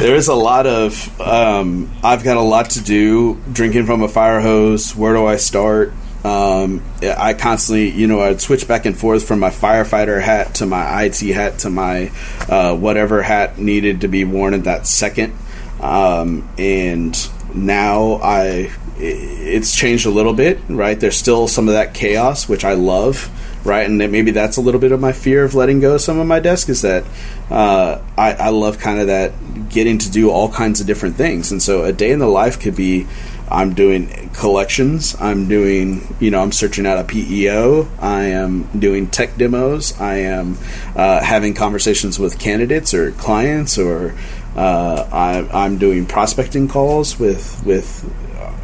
there 0.00 0.14
is 0.14 0.28
a 0.28 0.34
lot 0.34 0.66
of 0.66 1.20
um, 1.20 1.90
I've 2.04 2.22
got 2.22 2.36
a 2.36 2.42
lot 2.42 2.70
to 2.70 2.82
do. 2.82 3.40
Drinking 3.52 3.86
from 3.86 4.02
a 4.02 4.08
fire 4.08 4.40
hose. 4.40 4.94
Where 4.94 5.14
do 5.14 5.26
I 5.26 5.36
start? 5.36 5.92
Um, 6.28 6.82
I 7.02 7.32
constantly, 7.32 7.88
you 7.90 8.06
know, 8.06 8.20
I'd 8.20 8.40
switch 8.40 8.68
back 8.68 8.84
and 8.84 8.98
forth 8.98 9.26
from 9.26 9.40
my 9.40 9.48
firefighter 9.48 10.20
hat 10.20 10.56
to 10.56 10.66
my 10.66 11.04
IT 11.04 11.20
hat 11.20 11.60
to 11.60 11.70
my 11.70 12.12
uh, 12.48 12.76
whatever 12.76 13.22
hat 13.22 13.58
needed 13.58 14.02
to 14.02 14.08
be 14.08 14.24
worn 14.24 14.52
at 14.52 14.64
that 14.64 14.86
second. 14.86 15.32
Um, 15.80 16.48
and 16.58 17.16
now 17.54 18.20
I, 18.22 18.70
it's 18.98 19.74
changed 19.74 20.04
a 20.04 20.10
little 20.10 20.34
bit, 20.34 20.58
right? 20.68 20.98
There's 21.00 21.16
still 21.16 21.48
some 21.48 21.66
of 21.66 21.74
that 21.74 21.94
chaos, 21.94 22.46
which 22.46 22.64
I 22.64 22.74
love, 22.74 23.30
right? 23.64 23.88
And 23.88 23.96
maybe 23.96 24.30
that's 24.30 24.58
a 24.58 24.60
little 24.60 24.80
bit 24.80 24.92
of 24.92 25.00
my 25.00 25.12
fear 25.12 25.44
of 25.44 25.54
letting 25.54 25.80
go 25.80 25.94
of 25.94 26.02
some 26.02 26.18
of 26.18 26.26
my 26.26 26.40
desk 26.40 26.68
is 26.68 26.82
that 26.82 27.04
uh, 27.48 28.02
I, 28.18 28.34
I 28.34 28.48
love 28.50 28.78
kind 28.78 29.00
of 29.00 29.06
that 29.06 29.70
getting 29.70 29.96
to 29.98 30.10
do 30.10 30.30
all 30.30 30.50
kinds 30.50 30.80
of 30.80 30.86
different 30.86 31.16
things. 31.16 31.52
And 31.52 31.62
so 31.62 31.84
a 31.84 31.92
day 31.92 32.10
in 32.10 32.18
the 32.18 32.26
life 32.26 32.60
could 32.60 32.76
be 32.76 33.06
I'm 33.50 33.74
doing 33.74 34.30
collections. 34.34 35.16
I'm 35.20 35.48
doing, 35.48 36.14
you 36.20 36.30
know, 36.30 36.42
I'm 36.42 36.52
searching 36.52 36.86
out 36.86 36.98
a 36.98 37.04
PEO. 37.04 37.88
I 38.00 38.24
am 38.24 38.64
doing 38.78 39.08
tech 39.08 39.36
demos. 39.36 39.98
I 40.00 40.16
am 40.16 40.58
uh, 40.94 41.22
having 41.22 41.54
conversations 41.54 42.18
with 42.18 42.38
candidates 42.38 42.94
or 42.94 43.12
clients, 43.12 43.78
or 43.78 44.14
uh, 44.56 45.08
I, 45.12 45.64
I'm 45.64 45.78
doing 45.78 46.06
prospecting 46.06 46.68
calls 46.68 47.18
with 47.18 47.62
with 47.64 48.04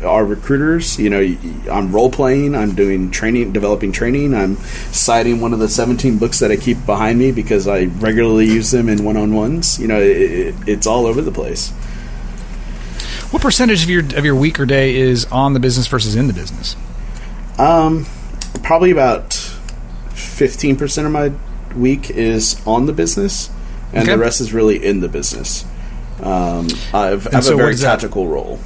our 0.04 0.24
recruiters. 0.24 0.98
You 0.98 1.10
know, 1.10 1.36
I'm 1.70 1.92
role 1.92 2.10
playing. 2.10 2.54
I'm 2.54 2.74
doing 2.74 3.10
training, 3.10 3.52
developing 3.52 3.92
training. 3.92 4.34
I'm 4.34 4.56
citing 4.92 5.40
one 5.40 5.52
of 5.52 5.58
the 5.58 5.68
17 5.68 6.18
books 6.18 6.38
that 6.40 6.50
I 6.50 6.56
keep 6.56 6.84
behind 6.86 7.18
me 7.18 7.32
because 7.32 7.66
I 7.66 7.84
regularly 7.84 8.46
use 8.46 8.70
them 8.70 8.88
in 8.88 9.04
one 9.04 9.16
on 9.16 9.34
ones. 9.34 9.78
You 9.80 9.88
know, 9.88 10.00
it, 10.00 10.54
it's 10.66 10.86
all 10.86 11.06
over 11.06 11.22
the 11.22 11.32
place. 11.32 11.72
What 13.34 13.42
percentage 13.42 13.82
of 13.82 13.90
your 13.90 14.04
of 14.16 14.24
your 14.24 14.36
week 14.36 14.60
or 14.60 14.64
day 14.64 14.94
is 14.94 15.24
on 15.24 15.54
the 15.54 15.58
business 15.58 15.88
versus 15.88 16.14
in 16.14 16.28
the 16.28 16.32
business? 16.32 16.76
Um, 17.58 18.06
probably 18.62 18.92
about 18.92 19.32
fifteen 20.14 20.76
percent 20.76 21.08
of 21.08 21.12
my 21.12 21.32
week 21.76 22.10
is 22.10 22.64
on 22.64 22.86
the 22.86 22.92
business, 22.92 23.50
and 23.92 24.04
Okay. 24.04 24.12
the 24.12 24.18
rest 24.18 24.40
is 24.40 24.52
really 24.52 24.76
in 24.86 25.00
the 25.00 25.08
business. 25.08 25.64
Um, 26.22 26.68
I've, 26.92 27.26
I 27.26 27.32
have 27.32 27.44
so 27.44 27.54
a 27.54 27.56
very 27.56 27.72
is 27.72 27.80
that? 27.80 27.98
tactical 27.98 28.28
role. 28.28 28.60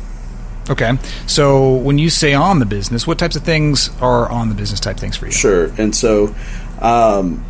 Okay. 0.68 0.98
So 1.26 1.76
when 1.76 1.96
you 1.96 2.10
say 2.10 2.34
on 2.34 2.58
the 2.58 2.66
business, 2.66 3.06
what 3.06 3.18
types 3.18 3.36
of 3.36 3.44
things 3.44 3.88
are 4.02 4.30
on 4.30 4.50
the 4.50 4.54
business 4.54 4.80
type 4.80 4.98
things 4.98 5.16
for 5.16 5.24
you? 5.24 5.32
Sure, 5.32 5.72
and 5.78 5.96
so. 5.96 6.34
Um, 6.82 7.42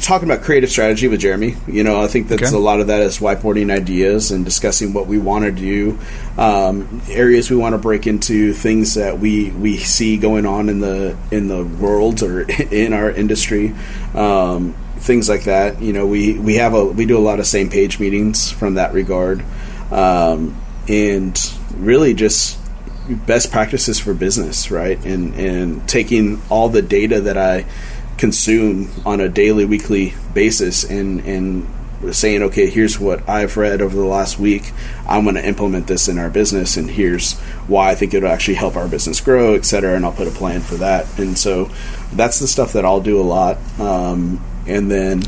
talking 0.00 0.28
about 0.28 0.42
creative 0.42 0.68
strategy 0.70 1.06
with 1.08 1.20
Jeremy. 1.20 1.54
You 1.66 1.84
know, 1.84 2.00
I 2.02 2.08
think 2.08 2.28
that's 2.28 2.42
Okay. 2.44 2.54
a 2.56 2.58
lot 2.58 2.80
of 2.80 2.88
that 2.88 3.02
is 3.02 3.18
whiteboarding 3.18 3.70
ideas 3.70 4.30
and 4.30 4.44
discussing 4.44 4.92
what 4.92 5.06
we 5.06 5.18
want 5.18 5.44
to 5.44 5.52
do, 5.52 5.98
um, 6.36 7.00
areas 7.08 7.50
we 7.50 7.56
want 7.56 7.74
to 7.74 7.78
break 7.78 8.06
into, 8.06 8.52
things 8.52 8.94
that 8.94 9.18
we 9.20 9.50
we 9.50 9.76
see 9.76 10.16
going 10.16 10.44
on 10.46 10.68
in 10.68 10.80
the 10.80 11.16
in 11.30 11.48
the 11.48 11.64
world 11.64 12.22
or 12.22 12.40
in 12.70 12.92
our 12.92 13.10
industry, 13.10 13.74
um, 14.14 14.74
things 14.98 15.28
like 15.28 15.44
that. 15.44 15.80
You 15.80 15.92
know, 15.92 16.06
we 16.06 16.38
we 16.38 16.56
have 16.56 16.74
a 16.74 16.84
we 16.84 17.06
do 17.06 17.16
a 17.16 17.20
lot 17.20 17.38
of 17.38 17.46
same 17.46 17.70
page 17.70 18.00
meetings 18.00 18.50
from 18.50 18.74
that 18.74 18.92
regard, 18.92 19.44
um, 19.92 20.56
and 20.88 21.38
really 21.76 22.12
just 22.12 22.58
best 23.08 23.50
practices 23.52 23.98
for 23.98 24.14
business, 24.14 24.70
right? 24.70 25.02
And 25.04 25.34
and 25.34 25.88
taking 25.88 26.42
all 26.50 26.68
the 26.68 26.82
data 26.82 27.20
that 27.22 27.38
I 27.38 27.64
consume 28.18 28.90
on 29.06 29.20
a 29.20 29.28
daily, 29.28 29.64
weekly 29.64 30.14
basis, 30.34 30.84
and 30.84 31.20
and 31.20 31.66
saying, 32.12 32.42
okay, 32.44 32.70
here's 32.70 33.00
what 33.00 33.28
I've 33.28 33.56
read 33.56 33.82
over 33.82 33.96
the 33.96 34.04
last 34.04 34.38
week. 34.38 34.72
I'm 35.08 35.24
going 35.24 35.34
to 35.34 35.44
implement 35.44 35.88
this 35.88 36.06
in 36.06 36.16
our 36.18 36.30
business, 36.30 36.76
and 36.76 36.88
here's 36.88 37.36
why 37.66 37.90
I 37.90 37.94
think 37.96 38.14
it'll 38.14 38.28
actually 38.28 38.54
help 38.54 38.76
our 38.76 38.86
business 38.86 39.20
grow, 39.20 39.54
et 39.54 39.64
cetera. 39.64 39.96
And 39.96 40.04
I'll 40.04 40.12
put 40.12 40.28
a 40.28 40.30
plan 40.30 40.60
for 40.60 40.76
that. 40.76 41.18
And 41.18 41.36
so 41.36 41.70
that's 42.12 42.38
the 42.38 42.46
stuff 42.46 42.74
that 42.74 42.84
I'll 42.84 43.00
do 43.00 43.20
a 43.20 43.22
lot. 43.22 43.58
Um, 43.80 44.40
and 44.68 44.88
then. 44.90 45.22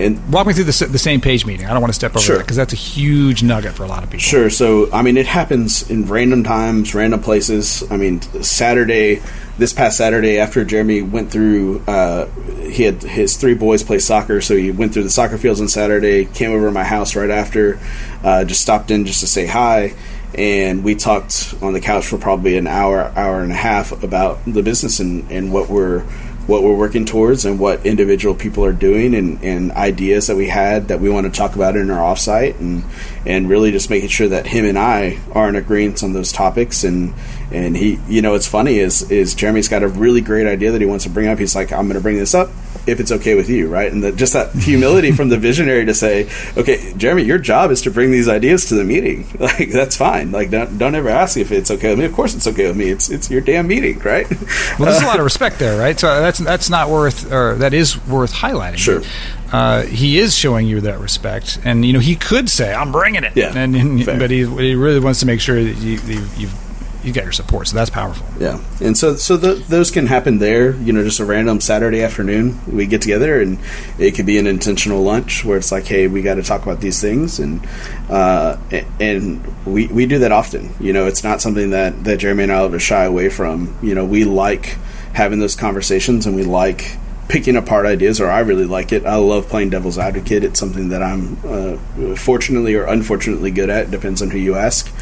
And 0.00 0.32
Walk 0.32 0.46
me 0.46 0.52
through 0.52 0.64
the, 0.64 0.86
the 0.90 0.98
same 0.98 1.20
page 1.20 1.46
meeting. 1.46 1.66
I 1.66 1.70
don't 1.72 1.80
want 1.80 1.90
to 1.90 1.94
step 1.94 2.10
over 2.12 2.20
Sure. 2.20 2.36
that 2.38 2.42
because 2.44 2.56
that's 2.56 2.72
a 2.72 2.76
huge 2.76 3.42
nugget 3.42 3.72
for 3.74 3.84
a 3.84 3.88
lot 3.88 4.02
of 4.02 4.10
people. 4.10 4.20
Sure. 4.20 4.50
So, 4.50 4.90
I 4.92 5.00
mean, 5.02 5.16
it 5.16 5.26
happens 5.26 5.88
in 5.90 6.06
random 6.06 6.44
times, 6.44 6.94
random 6.94 7.20
places. 7.20 7.84
I 7.90 7.96
mean, 7.96 8.20
Saturday, 8.42 9.22
this 9.58 9.72
past 9.72 9.98
Saturday, 9.98 10.38
after 10.38 10.64
Jeremy 10.64 11.02
went 11.02 11.30
through, 11.30 11.80
uh, 11.86 12.26
he 12.60 12.84
had 12.84 13.02
his 13.02 13.36
three 13.36 13.54
boys 13.54 13.82
play 13.82 13.98
soccer, 13.98 14.40
so 14.40 14.56
he 14.56 14.70
went 14.70 14.94
through 14.94 15.02
the 15.02 15.10
soccer 15.10 15.36
fields 15.36 15.60
on 15.60 15.68
Saturday, 15.68 16.24
came 16.24 16.52
over 16.52 16.66
to 16.66 16.72
my 16.72 16.84
house 16.84 17.14
right 17.14 17.30
after, 17.30 17.78
uh, 18.24 18.44
just 18.44 18.62
stopped 18.62 18.90
in 18.90 19.04
just 19.04 19.20
to 19.20 19.26
say 19.26 19.46
hi. 19.46 19.94
And 20.34 20.82
we 20.82 20.94
talked 20.94 21.54
on 21.60 21.74
the 21.74 21.80
couch 21.80 22.06
for 22.06 22.16
probably 22.16 22.56
an 22.56 22.66
hour, 22.66 23.12
hour 23.14 23.42
and 23.42 23.52
a 23.52 23.56
half 23.56 24.02
about 24.02 24.42
the 24.46 24.62
business 24.62 24.98
and, 24.98 25.30
and 25.30 25.52
what 25.52 25.68
we're 25.68 26.04
what 26.46 26.62
we're 26.62 26.74
working 26.74 27.04
towards 27.04 27.44
and 27.44 27.58
what 27.58 27.86
individual 27.86 28.34
people 28.34 28.64
are 28.64 28.72
doing 28.72 29.14
and, 29.14 29.42
and 29.44 29.70
ideas 29.72 30.26
that 30.26 30.36
we 30.36 30.48
had 30.48 30.88
that 30.88 31.00
we 31.00 31.08
want 31.08 31.24
to 31.24 31.36
talk 31.36 31.54
about 31.54 31.76
in 31.76 31.90
our 31.90 31.98
offsite 31.98 32.58
and 32.58 32.84
and 33.24 33.48
really 33.48 33.70
just 33.70 33.88
making 33.90 34.08
sure 34.08 34.28
that 34.28 34.46
him 34.46 34.64
and 34.64 34.78
I 34.78 35.20
are 35.32 35.48
in 35.48 35.54
agreement 35.54 36.02
on 36.02 36.12
those 36.12 36.32
topics 36.32 36.82
and 36.84 37.14
and 37.52 37.76
he, 37.76 38.00
you 38.08 38.22
know, 38.22 38.34
it's 38.34 38.46
funny 38.46 38.78
is 38.78 39.10
is 39.10 39.34
Jeremy's 39.34 39.68
got 39.68 39.82
a 39.82 39.88
really 39.88 40.20
great 40.20 40.46
idea 40.46 40.72
that 40.72 40.80
he 40.80 40.86
wants 40.86 41.04
to 41.04 41.10
bring 41.10 41.28
up. 41.28 41.38
He's 41.38 41.54
like, 41.54 41.72
I'm 41.72 41.86
going 41.86 41.94
to 41.94 42.00
bring 42.00 42.16
this 42.16 42.34
up 42.34 42.50
if 42.86 43.00
it's 43.00 43.12
okay 43.12 43.34
with 43.34 43.48
you, 43.48 43.68
right? 43.68 43.92
And 43.92 44.02
the, 44.02 44.12
just 44.12 44.32
that 44.32 44.52
humility 44.52 45.12
from 45.12 45.28
the 45.28 45.38
visionary 45.38 45.84
to 45.86 45.94
say, 45.94 46.28
okay, 46.56 46.92
Jeremy, 46.96 47.22
your 47.22 47.38
job 47.38 47.70
is 47.70 47.82
to 47.82 47.90
bring 47.90 48.10
these 48.10 48.28
ideas 48.28 48.66
to 48.66 48.74
the 48.74 48.84
meeting. 48.84 49.26
Like 49.42 49.70
that's 49.70 49.96
fine. 49.96 50.30
Like 50.30 50.50
don't 50.50 50.78
don't 50.78 50.94
ever 50.94 51.08
ask 51.08 51.36
if 51.36 51.50
it's 51.50 51.70
okay 51.70 51.90
with 51.90 51.98
me. 51.98 52.04
Of 52.04 52.12
course 52.12 52.34
it's 52.34 52.46
okay 52.46 52.68
with 52.68 52.76
me. 52.76 52.90
It's 52.90 53.10
it's 53.10 53.28
your 53.28 53.40
damn 53.40 53.66
meeting, 53.66 53.98
right? 53.98 54.26
Well, 54.78 54.90
there's 54.90 55.02
a 55.02 55.06
lot 55.06 55.18
of 55.18 55.24
respect 55.24 55.58
there, 55.58 55.78
right? 55.78 55.98
So 55.98 56.20
that's 56.20 56.38
that's 56.38 56.70
not 56.70 56.88
worth, 56.88 57.30
or 57.32 57.56
that 57.56 57.74
is 57.74 58.04
worth 58.06 58.32
highlighting. 58.32 58.78
Sure. 58.78 59.02
Uh, 59.52 59.82
he 59.82 60.18
is 60.18 60.34
showing 60.34 60.66
you 60.66 60.80
that 60.82 60.98
respect, 61.00 61.58
and 61.64 61.84
you 61.84 61.92
know 61.92 61.98
he 61.98 62.16
could 62.16 62.48
say, 62.48 62.72
"I'm 62.72 62.92
bringing 62.92 63.24
it," 63.24 63.32
Yeah, 63.36 63.52
and, 63.54 63.76
and 63.76 64.06
but 64.06 64.30
he, 64.30 64.38
he 64.46 64.74
really 64.74 65.00
wants 65.00 65.20
to 65.20 65.26
make 65.26 65.40
sure 65.40 65.62
that 65.62 65.76
you, 65.76 65.98
you, 66.06 66.26
you've 66.38 66.54
you 67.02 67.12
got 67.12 67.24
your 67.24 67.32
support. 67.32 67.68
So 67.68 67.76
that's 67.76 67.90
powerful. 67.90 68.26
Yeah, 68.38 68.60
and 68.80 68.96
so 68.96 69.16
so 69.16 69.36
the, 69.36 69.54
those 69.54 69.90
can 69.90 70.06
happen 70.06 70.38
there. 70.38 70.74
You 70.76 70.92
know, 70.92 71.02
just 71.02 71.20
a 71.20 71.24
random 71.24 71.60
Saturday 71.60 72.02
afternoon, 72.02 72.60
we 72.66 72.86
get 72.86 73.02
together, 73.02 73.40
and 73.40 73.58
it 73.98 74.12
could 74.12 74.26
be 74.26 74.38
an 74.38 74.46
intentional 74.46 75.02
lunch 75.02 75.44
where 75.44 75.56
it's 75.56 75.72
like, 75.72 75.84
hey, 75.84 76.06
we 76.06 76.22
got 76.22 76.34
to 76.34 76.42
talk 76.42 76.62
about 76.62 76.80
these 76.80 77.00
things, 77.00 77.38
and 77.38 77.66
uh, 78.08 78.56
and 79.00 79.44
we 79.66 79.86
we 79.88 80.06
do 80.06 80.18
that 80.20 80.32
often. 80.32 80.74
You 80.80 80.92
know, 80.92 81.06
it's 81.06 81.24
not 81.24 81.40
something 81.40 81.70
that 81.70 82.04
that 82.04 82.18
Jeremy 82.18 82.44
and 82.44 82.52
I 82.52 82.62
ever 82.62 82.78
shy 82.78 83.04
away 83.04 83.28
from. 83.28 83.76
You 83.82 83.94
know, 83.94 84.04
we 84.04 84.24
like 84.24 84.78
having 85.12 85.40
those 85.40 85.56
conversations, 85.56 86.26
and 86.26 86.34
we 86.36 86.44
like 86.44 86.96
picking 87.32 87.56
apart 87.56 87.86
ideas, 87.86 88.20
or 88.20 88.30
I 88.30 88.40
really 88.40 88.66
like 88.66 88.92
it. 88.92 89.06
I 89.06 89.16
love 89.16 89.48
playing 89.48 89.70
devil's 89.70 89.96
advocate. 89.96 90.44
It's 90.44 90.60
something 90.60 90.90
that 90.90 91.02
I'm 91.02 91.38
uh, 91.42 92.14
fortunately 92.14 92.74
or 92.74 92.84
unfortunately 92.84 93.50
good 93.50 93.70
at. 93.70 93.90
Depends 93.90 94.20
on 94.20 94.28
who 94.28 94.36
you 94.36 94.54
ask. 94.54 94.92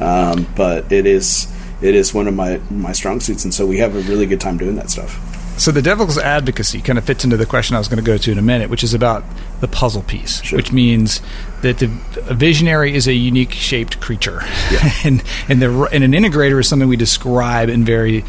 Um, 0.00 0.48
but 0.56 0.90
it 0.90 1.06
is 1.06 1.46
it 1.80 1.94
is 1.94 2.12
one 2.12 2.26
of 2.26 2.34
my 2.34 2.60
my 2.70 2.90
strong 2.90 3.20
suits, 3.20 3.44
and 3.44 3.54
so 3.54 3.64
we 3.64 3.78
have 3.78 3.94
a 3.94 4.00
really 4.00 4.26
good 4.26 4.40
time 4.40 4.58
doing 4.58 4.74
that 4.74 4.90
stuff. 4.90 5.35
So 5.58 5.70
the 5.72 5.80
devil's 5.82 6.18
advocacy 6.18 6.82
kind 6.82 6.98
of 6.98 7.04
fits 7.04 7.24
into 7.24 7.36
the 7.36 7.46
question 7.46 7.76
I 7.76 7.78
was 7.78 7.88
going 7.88 8.02
to 8.02 8.04
go 8.04 8.18
to 8.18 8.30
in 8.32 8.38
a 8.38 8.42
minute, 8.42 8.68
which 8.68 8.84
is 8.84 8.92
about 8.92 9.24
the 9.60 9.68
puzzle 9.68 10.02
piece, 10.02 10.42
Sure. 10.42 10.56
which 10.58 10.70
means 10.70 11.22
that 11.62 11.78
the 11.78 11.86
a 12.28 12.34
visionary 12.34 12.94
is 12.94 13.06
a 13.06 13.14
unique 13.14 13.52
shaped 13.52 13.98
creature, 14.00 14.42
Yeah. 14.70 14.90
and 15.04 15.22
and 15.48 15.62
the 15.62 15.88
and 15.92 16.04
an 16.04 16.12
integrator 16.12 16.60
is 16.60 16.68
something 16.68 16.88
we 16.88 16.96
describe 16.96 17.68
in 17.70 17.84
very 17.84 18.24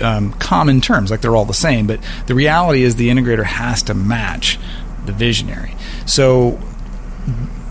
um, 0.00 0.32
common 0.34 0.80
terms, 0.80 1.10
like 1.10 1.20
they're 1.20 1.36
all 1.36 1.44
the 1.44 1.52
same. 1.52 1.86
But 1.86 2.00
the 2.26 2.34
reality 2.34 2.82
is 2.84 2.96
the 2.96 3.10
integrator 3.10 3.44
has 3.44 3.82
to 3.84 3.94
match 3.94 4.58
the 5.04 5.12
visionary. 5.12 5.74
So 6.06 6.58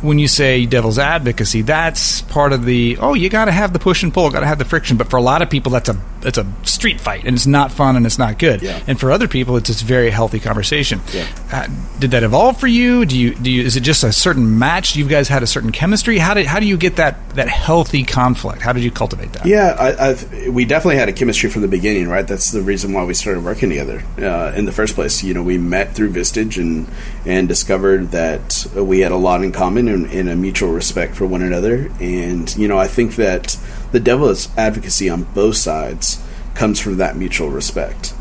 when 0.02 0.20
you 0.20 0.28
say 0.28 0.66
devil's 0.66 0.97
advocacy, 0.97 1.62
that's 1.62 2.22
part 2.22 2.54
of 2.54 2.66
the 2.66 2.97
oh, 2.99 3.14
you 3.14 3.30
got 3.30 3.45
to 3.45 3.52
have 3.52 3.74
the 3.74 3.80
push 3.80 4.04
and 4.04 4.14
pull, 4.14 4.30
got 4.30 4.41
to 4.41 4.45
have 4.45 4.58
the 4.58 4.66
friction. 4.66 4.97
But 4.97 5.10
for 5.10 5.18
a 5.18 5.22
lot 5.22 5.41
of 5.41 5.49
people, 5.49 5.72
that's 5.72 5.89
a 5.89 5.99
it's 6.24 6.38
a 6.38 6.45
street 6.64 6.99
fight, 6.99 7.24
and 7.26 7.36
it's 7.36 7.47
not 7.47 7.72
fun, 7.72 7.95
and 7.95 8.06
it's 8.06 8.18
not 8.18 8.39
good. 8.39 8.62
Yeah. 8.62 8.82
And 8.88 8.99
for 8.99 9.12
other 9.12 9.28
people, 9.28 9.58
it's 9.58 9.68
just 9.68 9.84
very 9.84 10.10
healthy 10.10 10.39
conversation. 10.39 11.02
Yeah. 11.14 11.28
Uh, 11.52 11.68
did 11.99 12.12
that 12.12 12.24
evolve 12.24 12.60
for 12.60 12.68
you? 12.68 13.06
Do 13.06 13.18
you 13.18 13.36
do 13.36 13.52
you? 13.52 13.64
Is 13.64 13.76
it 13.76 13.82
just 13.82 14.04
a 14.04 14.12
certain 14.12 14.58
match? 14.58 14.95
You 14.95 15.08
guys 15.08 15.28
had 15.28 15.43
a 15.43 15.47
certain 15.47 15.72
chemistry. 15.72 16.18
How 16.18 16.34
did 16.34 16.45
how 16.45 16.60
do 16.60 16.66
you 16.66 16.78
get 16.78 16.95
that 16.95 17.30
that 17.36 17.47
healthy 17.47 18.04
conflict? 18.04 18.62
How 18.62 18.74
did 18.74 18.84
you 18.84 18.91
cultivate 18.91 19.34
that? 19.34 19.45
Yeah, 19.45 19.76
I, 19.80 20.10
I've, 20.10 20.47
we 20.47 20.66
definitely 20.66 20.97
had 20.97 21.10
a 21.10 21.14
chemistry 21.14 21.49
from 21.49 21.62
the 21.62 21.68
beginning, 21.68 22.08
right? 22.08 22.28
That's 22.28 22.52
the 22.52 22.62
reason 22.62 22.93
why 22.93 23.04
we 23.04 23.14
started 23.14 23.43
working 23.43 23.70
together 23.70 24.04
uh, 24.18 24.54
in 24.56 24.66
the 24.66 24.72
first 24.72 24.95
place. 24.95 25.24
You 25.24 25.34
know, 25.34 25.43
we 25.43 25.58
met 25.58 25.93
through 25.93 26.12
Vistage 26.12 26.58
and 26.58 26.88
and 27.26 27.47
discovered 27.47 28.12
that 28.12 28.66
we 28.76 28.99
had 28.99 29.12
a 29.12 29.18
lot 29.18 29.43
in 29.43 29.52
common 29.52 29.91
and, 29.92 30.06
and 30.08 30.30
a 30.30 30.36
mutual 30.36 30.72
respect 30.72 31.16
for 31.16 31.26
one 31.26 31.42
another. 31.42 31.92
And 32.00 32.56
you 32.58 32.68
know, 32.68 32.78
I 32.78 32.88
think 32.88 33.16
that 33.16 33.58
the 33.92 34.00
devil's 34.00 34.50
advocacy 34.58 35.10
on 35.10 35.24
both 35.24 35.58
sides 35.58 36.24
comes 36.54 36.80
from 36.80 36.98
that 36.98 37.16
mutual 37.16 37.50
respect, 37.50 38.14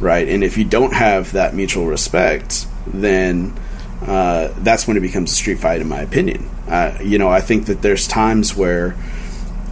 right? 0.00 0.28
And 0.28 0.44
if 0.44 0.58
you 0.58 0.64
don't 0.64 0.92
have 0.92 1.32
that 1.32 1.54
mutual 1.54 1.86
respect, 1.86 2.66
then 2.86 3.58
uh, 4.02 4.52
that's 4.58 4.86
when 4.86 4.96
it 4.96 5.00
becomes 5.00 5.32
a 5.32 5.34
street 5.34 5.58
fight, 5.58 5.80
in 5.80 5.88
my 5.88 6.00
opinion. 6.00 6.48
Uh, 6.66 6.98
you 7.02 7.18
know, 7.18 7.28
I 7.28 7.40
think 7.40 7.66
that 7.66 7.82
there's 7.82 8.06
times 8.06 8.54
where 8.54 8.94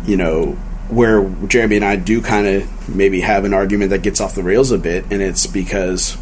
you 0.06 0.16
know, 0.16 0.52
where 0.88 1.28
Jeremy 1.46 1.76
and 1.76 1.84
I 1.84 1.96
do 1.96 2.22
kind 2.22 2.46
of 2.46 2.88
maybe 2.88 3.20
have 3.20 3.44
an 3.44 3.52
argument 3.52 3.90
that 3.90 4.02
gets 4.02 4.20
off 4.20 4.34
the 4.34 4.42
rails 4.42 4.70
a 4.70 4.78
bit, 4.78 5.04
and 5.10 5.20
it's 5.20 5.46
because 5.46 6.14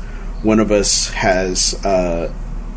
one 0.42 0.58
of 0.58 0.72
us 0.72 1.10
has 1.10 1.74
uh, 1.84 2.32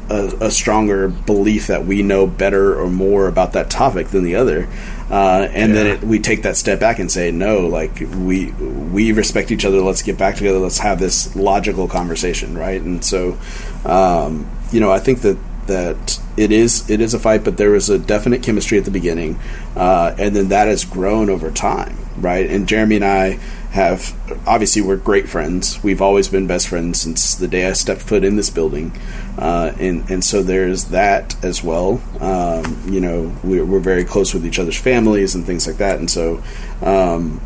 a, 0.10 0.46
a 0.46 0.52
stronger 0.52 1.08
belief 1.08 1.68
that 1.68 1.86
we 1.86 2.02
know 2.02 2.28
better 2.28 2.80
or 2.80 2.90
more 2.90 3.28
about 3.28 3.54
that 3.54 3.70
topic 3.70 4.08
than 4.10 4.24
the 4.24 4.36
other. 4.36 4.68
Uh, 5.10 5.48
and 5.52 5.74
then 5.74 5.88
it, 5.88 6.04
we 6.04 6.20
take 6.20 6.44
that 6.44 6.58
step 6.58 6.80
back 6.80 7.00
and 7.00 7.10
say, 7.10 7.32
no, 7.32 7.68
like 7.68 8.00
we 8.00 8.52
we 8.52 9.12
respect 9.14 9.52
each 9.52 9.64
other. 9.64 9.80
Let's 9.80 10.02
get 10.02 10.18
back 10.18 10.36
together. 10.36 10.60
Let's 10.60 10.80
have 10.80 11.00
this 11.00 11.36
logical 11.36 11.88
conversation, 11.88 12.58
right? 12.58 12.82
And 12.82 13.04
so, 13.04 13.38
um, 13.86 14.50
you 14.72 14.82
know, 14.82 14.92
I 14.92 15.00
think 15.00 15.22
that 15.22 15.38
that 15.68 16.20
it 16.36 16.52
is 16.52 16.90
it 16.90 17.00
is 17.00 17.14
a 17.14 17.20
fight, 17.20 17.44
but 17.44 17.58
there 17.58 17.72
was 17.72 17.90
a 17.90 17.98
definite 17.98 18.44
chemistry 18.44 18.78
at 18.78 18.86
the 18.86 18.92
beginning, 18.92 19.40
uh, 19.76 20.14
and 20.18 20.36
then 20.36 20.50
that 20.50 20.68
has 20.68 20.84
grown 20.84 21.30
over 21.30 21.52
time, 21.52 21.98
right? 22.18 22.50
And 22.50 22.68
Jeremy 22.68 22.98
and 22.98 23.06
I 23.06 23.40
have 23.72 24.16
obviously 24.48 24.82
we're 24.82 24.98
great 24.98 25.28
friends. 25.30 25.84
We've 25.84 26.02
always 26.02 26.28
been 26.30 26.48
best 26.48 26.68
friends 26.68 27.02
since 27.02 27.36
the 27.36 27.48
day 27.48 27.68
I 27.68 27.74
stepped 27.74 28.02
foot 28.02 28.24
in 28.24 28.36
this 28.36 28.50
building, 28.50 28.98
uh, 29.38 29.74
and 29.80 30.10
and 30.10 30.24
so 30.24 30.42
there's 30.42 30.86
that 30.86 31.44
as 31.44 31.64
well. 31.64 32.02
Um, 32.20 32.84
you 32.90 33.02
know, 33.02 33.36
we're, 33.44 33.66
we're 33.66 33.80
very 33.80 34.04
close 34.06 34.34
with 34.34 34.46
each 34.46 34.60
other's 34.60 34.78
families 34.78 35.36
and 35.36 35.46
things 35.46 35.68
like 35.68 35.78
that, 35.78 36.00
and 36.00 36.10
so. 36.10 36.42
Um, 36.82 37.42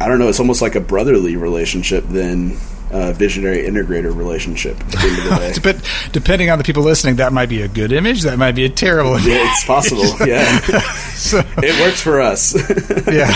I 0.00 0.08
don't 0.08 0.18
know. 0.18 0.28
It's 0.28 0.40
almost 0.40 0.60
like 0.60 0.74
a 0.74 0.80
brotherly 0.80 1.36
relationship 1.36 2.04
than 2.08 2.58
a 2.90 3.12
visionary 3.12 3.58
integrator 3.64 4.14
relationship. 4.16 4.78
At 4.80 4.90
the 4.92 4.98
end 4.98 5.18
of 5.18 5.24
the 5.24 5.30
day. 5.62 5.72
But 5.72 6.12
depending 6.12 6.50
on 6.50 6.58
the 6.58 6.64
people 6.64 6.82
listening, 6.82 7.16
that 7.16 7.32
might 7.32 7.48
be 7.48 7.62
a 7.62 7.68
good 7.68 7.92
image. 7.92 8.22
That 8.22 8.38
might 8.38 8.52
be 8.54 8.64
a 8.64 8.68
terrible 8.68 9.14
image. 9.14 9.26
Yeah, 9.26 9.50
it's 9.52 9.64
possible. 9.64 10.04
Yeah, 10.26 10.58
So, 11.14 11.42
it 11.58 11.80
works 11.80 12.00
for 12.00 12.20
us. 12.20 12.54
yeah, 13.12 13.30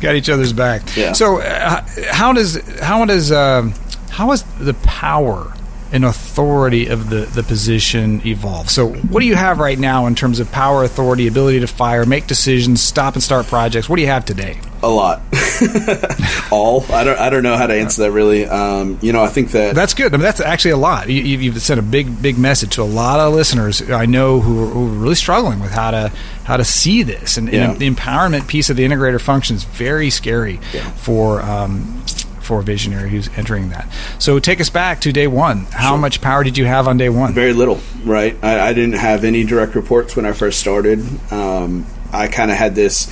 got 0.00 0.14
each 0.14 0.28
other's 0.28 0.52
back. 0.52 0.82
Yeah. 0.96 1.12
So, 1.12 1.40
uh, 1.40 1.84
how 2.10 2.32
does 2.32 2.56
how 2.80 3.04
does 3.04 3.30
um, 3.32 3.74
how 4.10 4.30
has 4.30 4.42
the 4.58 4.74
power 4.74 5.52
and 5.92 6.04
authority 6.04 6.86
of 6.88 7.10
the 7.10 7.20
the 7.26 7.42
position 7.42 8.20
evolve? 8.26 8.70
So, 8.70 8.88
what 8.88 9.20
do 9.20 9.26
you 9.26 9.34
have 9.36 9.58
right 9.58 9.78
now 9.78 10.06
in 10.06 10.14
terms 10.14 10.40
of 10.40 10.50
power, 10.52 10.84
authority, 10.84 11.26
ability 11.26 11.60
to 11.60 11.66
fire, 11.66 12.04
make 12.06 12.26
decisions, 12.26 12.82
stop 12.82 13.14
and 13.14 13.22
start 13.22 13.46
projects? 13.46 13.88
What 13.88 13.96
do 13.96 14.02
you 14.02 14.08
have 14.08 14.24
today? 14.24 14.60
a 14.82 14.88
lot. 14.88 15.20
All 16.50 16.84
I 16.90 17.04
don't. 17.04 17.18
I 17.18 17.28
don't 17.30 17.42
know 17.42 17.56
how 17.56 17.66
to 17.66 17.74
answer 17.74 18.02
that 18.02 18.12
really. 18.12 18.46
Um, 18.46 18.98
you 19.02 19.12
know, 19.12 19.22
I 19.22 19.28
think 19.28 19.50
that 19.50 19.74
That's 19.74 19.92
good. 19.94 20.14
I 20.14 20.16
mean, 20.16 20.22
that's 20.22 20.40
actually 20.40 20.70
a 20.72 20.76
lot. 20.78 21.08
You, 21.08 21.22
you- 21.22 21.38
you've 21.38 21.60
sent 21.62 21.78
a 21.78 21.82
big, 21.82 22.20
big 22.22 22.38
message 22.38 22.74
to 22.76 22.82
a 22.82 22.84
lot 22.84 23.20
of 23.20 23.34
listeners 23.34 23.82
I 23.90 24.06
know 24.06 24.40
who 24.40 24.64
are, 24.64 24.66
who 24.68 24.86
are 24.86 24.88
really 24.88 25.14
struggling 25.14 25.60
with 25.60 25.70
how 25.70 25.90
to 25.90 26.12
how 26.44 26.56
to 26.56 26.64
see 26.64 27.02
this, 27.02 27.36
and, 27.36 27.48
and 27.50 27.78
the 27.78 27.88
empowerment 27.90 28.48
piece 28.48 28.70
of 28.70 28.76
the 28.76 28.84
integrator 28.84 29.20
function 29.20 29.56
is 29.56 29.64
very 29.64 30.08
scary 30.10 30.60
Yeah. 30.72 30.88
for. 30.92 31.42
Um, 31.42 32.02
for 32.50 32.58
a 32.58 32.62
visionary 32.64 33.08
who's 33.10 33.28
entering 33.36 33.68
that. 33.68 33.86
So 34.18 34.40
take 34.40 34.60
us 34.60 34.70
back 34.70 35.00
to 35.02 35.12
day 35.12 35.28
one. 35.28 35.66
How 35.66 35.90
Sure. 35.90 35.98
much 35.98 36.20
power 36.20 36.42
did 36.42 36.58
you 36.58 36.64
have 36.64 36.88
on 36.88 36.96
day 36.96 37.08
one? 37.08 37.32
very 37.32 37.52
little. 37.52 37.78
Right. 38.04 38.36
I, 38.42 38.70
I 38.70 38.72
didn't 38.72 38.98
have 38.98 39.22
any 39.22 39.44
direct 39.44 39.76
reports 39.76 40.16
when 40.16 40.26
I 40.26 40.32
first 40.32 40.58
started. 40.58 40.98
Um, 41.32 41.86
I 42.12 42.26
kind 42.26 42.50
of 42.50 42.56
had 42.56 42.74
this. 42.74 43.06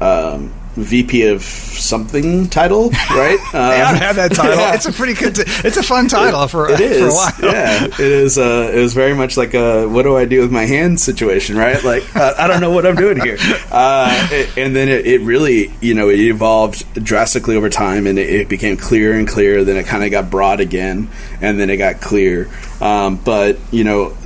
Um, 0.00 0.54
VP 0.76 1.26
of 1.28 1.42
something 1.42 2.48
title, 2.48 2.90
right? 3.10 3.38
Uh, 3.54 3.58
Yeah, 3.58 3.90
I've 3.90 3.98
had 3.98 4.16
that 4.16 4.32
title. 4.32 4.56
yeah. 4.56 4.74
It's 4.74 4.86
a 4.86 4.92
pretty 4.92 5.14
good. 5.14 5.34
T- 5.36 5.42
it's 5.46 5.76
a 5.76 5.82
fun 5.82 6.08
title 6.08 6.46
for 6.48 6.68
It 6.70 6.80
is. 6.80 7.00
for 7.00 7.08
a 7.08 7.12
while. 7.12 7.54
yeah, 7.54 7.84
it 7.84 8.00
is. 8.00 8.38
Uh, 8.38 8.70
it 8.74 8.78
was 8.78 8.94
very 8.94 9.14
much 9.14 9.36
like 9.36 9.54
a 9.54 9.86
"what 9.86 10.02
do 10.02 10.16
I 10.16 10.24
do 10.24 10.40
with 10.40 10.50
my 10.52 10.64
hands" 10.66 11.02
situation, 11.02 11.56
right? 11.56 11.82
Like 11.84 12.04
uh, 12.16 12.34
I 12.38 12.46
don't 12.48 12.60
know 12.60 12.70
what 12.72 12.86
I'm 12.86 12.96
doing 12.96 13.20
here. 13.20 13.36
Uh, 13.70 14.28
it- 14.32 14.56
and 14.56 14.74
then 14.74 14.88
it, 14.88 15.06
it 15.06 15.20
really, 15.20 15.72
you 15.80 15.94
know, 15.94 16.08
it 16.08 16.18
evolved 16.20 16.84
drastically 17.04 17.56
over 17.56 17.68
time, 17.70 18.06
and 18.06 18.18
it, 18.18 18.28
it 18.28 18.48
became 18.48 18.76
clearer 18.76 19.16
and 19.18 19.26
clearer. 19.28 19.64
Then 19.64 19.76
it 19.76 19.86
kind 19.86 20.02
of 20.04 20.10
got 20.10 20.30
broad 20.30 20.60
again, 20.60 21.08
and 21.40 21.58
then 21.60 21.70
it 21.70 21.76
got 21.76 22.00
clear. 22.00 22.48
Um, 22.80 23.16
but 23.16 23.58
you 23.70 23.84
know. 23.84 24.16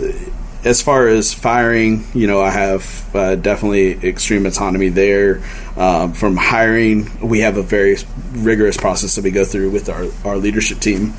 As 0.64 0.82
far 0.82 1.06
as 1.06 1.32
firing, 1.32 2.04
you 2.14 2.26
know, 2.26 2.40
I 2.40 2.50
have 2.50 3.14
uh, 3.14 3.36
definitely 3.36 3.92
extreme 4.06 4.44
autonomy 4.44 4.88
there. 4.88 5.40
Um, 5.76 6.12
from 6.12 6.36
hiring, 6.36 7.10
we 7.26 7.40
have 7.40 7.56
a 7.56 7.62
very 7.62 7.96
rigorous 8.32 8.76
process 8.76 9.14
that 9.14 9.24
we 9.24 9.30
go 9.30 9.44
through 9.44 9.70
with 9.70 9.88
our, 9.88 10.06
our 10.24 10.36
leadership 10.36 10.80
team 10.80 11.14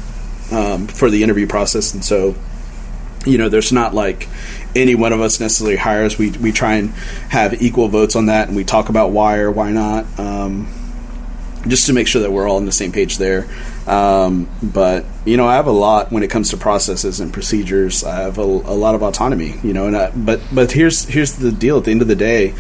um, 0.52 0.88
for 0.88 1.10
the 1.10 1.24
interview 1.24 1.48
process, 1.48 1.94
and 1.94 2.04
so 2.04 2.36
you 3.26 3.38
know, 3.38 3.50
there's 3.50 3.72
not 3.72 3.94
like 3.94 4.28
any 4.76 4.96
one 4.96 5.14
of 5.14 5.22
us 5.22 5.40
necessarily 5.40 5.76
hires. 5.76 6.18
We 6.18 6.32
we 6.32 6.52
try 6.52 6.76
and 6.76 6.90
have 7.30 7.62
equal 7.62 7.88
votes 7.88 8.16
on 8.16 8.28
that, 8.28 8.48
and 8.48 8.56
we 8.56 8.64
talk 8.64 8.90
about 8.90 9.12
why 9.12 9.38
or 9.38 9.52
why 9.52 9.72
not, 9.72 10.06
um, 10.20 10.68
just 11.68 11.88
to 11.88 11.94
make 11.94 12.08
sure 12.08 12.22
that 12.22 12.32
we're 12.32 12.48
all 12.48 12.58
on 12.58 12.66
the 12.66 12.72
same 12.72 12.92
page 12.92 13.18
there. 13.18 13.48
Um, 13.90 14.48
but 14.62 15.06
you 15.26 15.36
know, 15.36 15.48
I 15.48 15.56
have 15.56 15.68
a 15.68 15.72
lot 15.72 16.12
when 16.12 16.22
it 16.24 16.30
comes 16.30 16.50
to 16.52 16.58
processes 16.58 17.20
and 17.20 17.34
procedures. 17.34 18.04
I 18.04 18.22
have 18.22 18.38
a, 18.38 18.44
a 18.44 18.76
lot 18.78 18.94
of 18.96 19.02
autonomy, 19.02 19.56
you 19.64 19.74
know. 19.74 19.88
And 19.88 19.98
I, 19.98 20.12
but 20.12 20.42
but 20.54 20.72
here's 20.74 21.06
here's 21.06 21.34
the 21.38 21.52
deal. 21.52 21.78
At 21.78 21.86
the 21.86 21.92
end 21.92 22.02
of 22.04 22.08
the 22.08 22.16
day, 22.16 22.54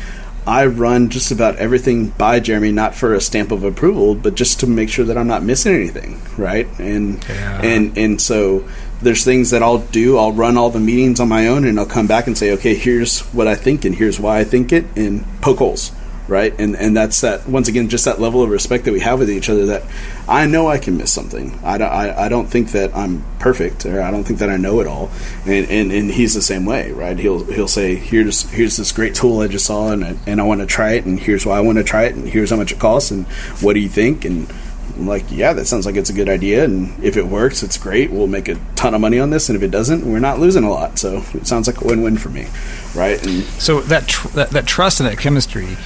I 0.48 0.66
run 0.66 1.10
just 1.10 1.32
about 1.32 1.58
everything 1.58 2.10
by 2.10 2.40
Jeremy, 2.40 2.72
not 2.72 2.96
for 2.96 3.14
a 3.14 3.22
stamp 3.22 3.52
of 3.52 3.64
approval, 3.64 4.16
but 4.16 4.34
just 4.34 4.60
to 4.62 4.68
make 4.68 4.90
sure 4.90 5.06
that 5.06 5.18
I'm 5.18 5.28
not 5.28 5.44
missing 5.44 5.76
anything, 5.76 6.20
right? 6.38 6.68
And 6.80 7.24
Yeah. 7.30 7.62
and 7.62 7.96
and 7.98 8.20
so 8.20 8.68
there's 9.02 9.24
things 9.24 9.52
that 9.52 9.62
I'll 9.62 9.78
do. 9.78 10.18
I'll 10.18 10.34
run 10.34 10.58
all 10.58 10.72
the 10.72 10.80
meetings 10.80 11.20
on 11.20 11.30
my 11.30 11.48
own, 11.48 11.64
and 11.64 11.80
I'll 11.80 11.86
come 11.86 12.08
back 12.08 12.26
and 12.28 12.38
say, 12.38 12.52
okay, 12.54 12.74
here's 12.74 13.20
what 13.34 13.48
I 13.48 13.56
think, 13.56 13.86
and 13.86 13.94
here's 13.96 14.20
why 14.20 14.40
I 14.40 14.44
think 14.44 14.74
it, 14.74 14.86
and 14.96 15.24
poke 15.42 15.60
holes, 15.60 15.92
right? 16.30 16.58
And 16.60 16.76
and 16.76 16.96
that's 16.96 17.22
that. 17.22 17.48
Once 17.48 17.68
again, 17.68 17.90
just 17.90 18.06
that 18.06 18.22
level 18.22 18.42
of 18.42 18.50
respect 18.50 18.86
that 18.86 18.92
we 18.92 19.00
have 19.02 19.20
with 19.20 19.30
each 19.30 19.50
other. 19.50 19.66
That 19.66 19.84
I 20.28 20.46
know 20.46 20.68
I 20.68 20.78
can 20.78 20.98
miss 20.98 21.12
something. 21.12 21.60
I 21.64 21.78
don't. 21.78 21.92
I, 21.92 22.26
I 22.26 22.30
don't 22.30 22.48
think 22.48 22.72
that 22.72 22.96
I'm 22.96 23.26
perfect, 23.40 23.86
or 23.86 24.02
I 24.02 24.12
don't 24.12 24.24
think 24.24 24.40
that 24.40 24.50
I 24.50 24.58
know 24.58 24.80
it 24.80 24.88
all. 24.88 25.12
And, 25.46 25.70
and 25.70 25.92
and 25.92 26.12
he's 26.12 26.34
the 26.34 26.42
same 26.42 26.66
way, 26.66 26.92
right? 26.92 27.18
He'll 27.18 27.44
he'll 27.46 27.68
say, 27.68 27.96
here's 27.96 28.50
here's 28.52 28.78
this 28.78 28.92
great 28.92 29.16
tool 29.16 29.42
I 29.42 29.48
just 29.48 29.66
saw, 29.66 29.92
and 29.92 30.06
I, 30.06 30.16
and 30.28 30.40
I 30.40 30.44
want 30.44 30.62
to 30.62 30.68
try 30.68 30.92
it, 30.92 31.06
and 31.06 31.20
here's 31.20 31.46
why 31.46 31.58
I 31.58 31.62
want 31.62 31.78
to 31.78 31.84
try 31.84 32.04
it, 32.04 32.16
and 32.16 32.28
here's 32.28 32.52
how 32.52 32.58
much 32.58 32.72
it 32.72 32.80
costs, 32.80 33.12
and 33.12 33.26
what 33.62 33.74
do 33.74 33.80
you 33.80 33.90
think, 33.90 34.26
and 34.26 34.52
I'm 34.96 35.08
like, 35.08 35.26
yeah, 35.30 35.54
that 35.54 35.66
sounds 35.66 35.86
like 35.86 35.96
it's 35.96 36.10
a 36.10 36.14
good 36.14 36.28
idea, 36.28 36.66
and 36.66 37.02
if 37.02 37.16
it 37.16 37.26
works, 37.26 37.64
it's 37.64 37.78
great. 37.78 38.12
We'll 38.12 38.28
make 38.28 38.50
a 38.50 38.60
ton 38.76 38.94
of 38.94 39.00
money 39.00 39.18
on 39.18 39.30
this, 39.30 39.48
and 39.48 39.56
if 39.56 39.64
it 39.64 39.72
doesn't, 39.72 40.06
we're 40.06 40.20
not 40.20 40.40
losing 40.40 40.66
a 40.66 40.70
lot. 40.70 41.00
So 41.00 41.24
it 41.34 41.48
sounds 41.48 41.68
like 41.68 41.82
a 41.82 41.86
win-win 41.88 42.18
for 42.18 42.28
me, 42.30 42.48
right? 42.94 43.24
And 43.26 43.44
So 43.62 43.80
that 43.82 44.08
tr- 44.08 44.28
that, 44.30 44.50
that 44.50 44.66
trust 44.66 45.00
and 45.00 45.08
that 45.08 45.18
chemistry, 45.18 45.78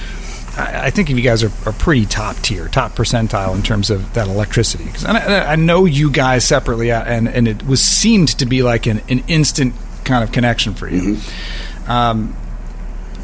I, 0.56 0.86
I 0.86 0.90
think 0.90 1.10
you 1.10 1.20
guys 1.20 1.42
are, 1.42 1.52
are 1.66 1.72
pretty 1.72 2.06
top 2.06 2.36
tier, 2.36 2.68
top 2.68 2.92
percentile 2.92 3.54
in 3.54 3.62
terms 3.62 3.90
of 3.90 4.14
that 4.14 4.28
electricity. 4.28 4.84
Because 4.84 5.04
I, 5.04 5.52
I 5.52 5.56
know 5.56 5.84
you 5.84 6.10
guys 6.10 6.44
separately, 6.44 6.90
uh, 6.92 7.02
and 7.04 7.28
and 7.28 7.48
it 7.48 7.66
was 7.66 7.82
seemed 7.82 8.28
to 8.38 8.46
be 8.46 8.62
like 8.62 8.86
an, 8.86 9.00
an 9.08 9.24
instant 9.28 9.74
kind 10.04 10.22
of 10.22 10.32
connection 10.32 10.74
for 10.74 10.88
you. 10.88 11.18
Um, 11.86 12.36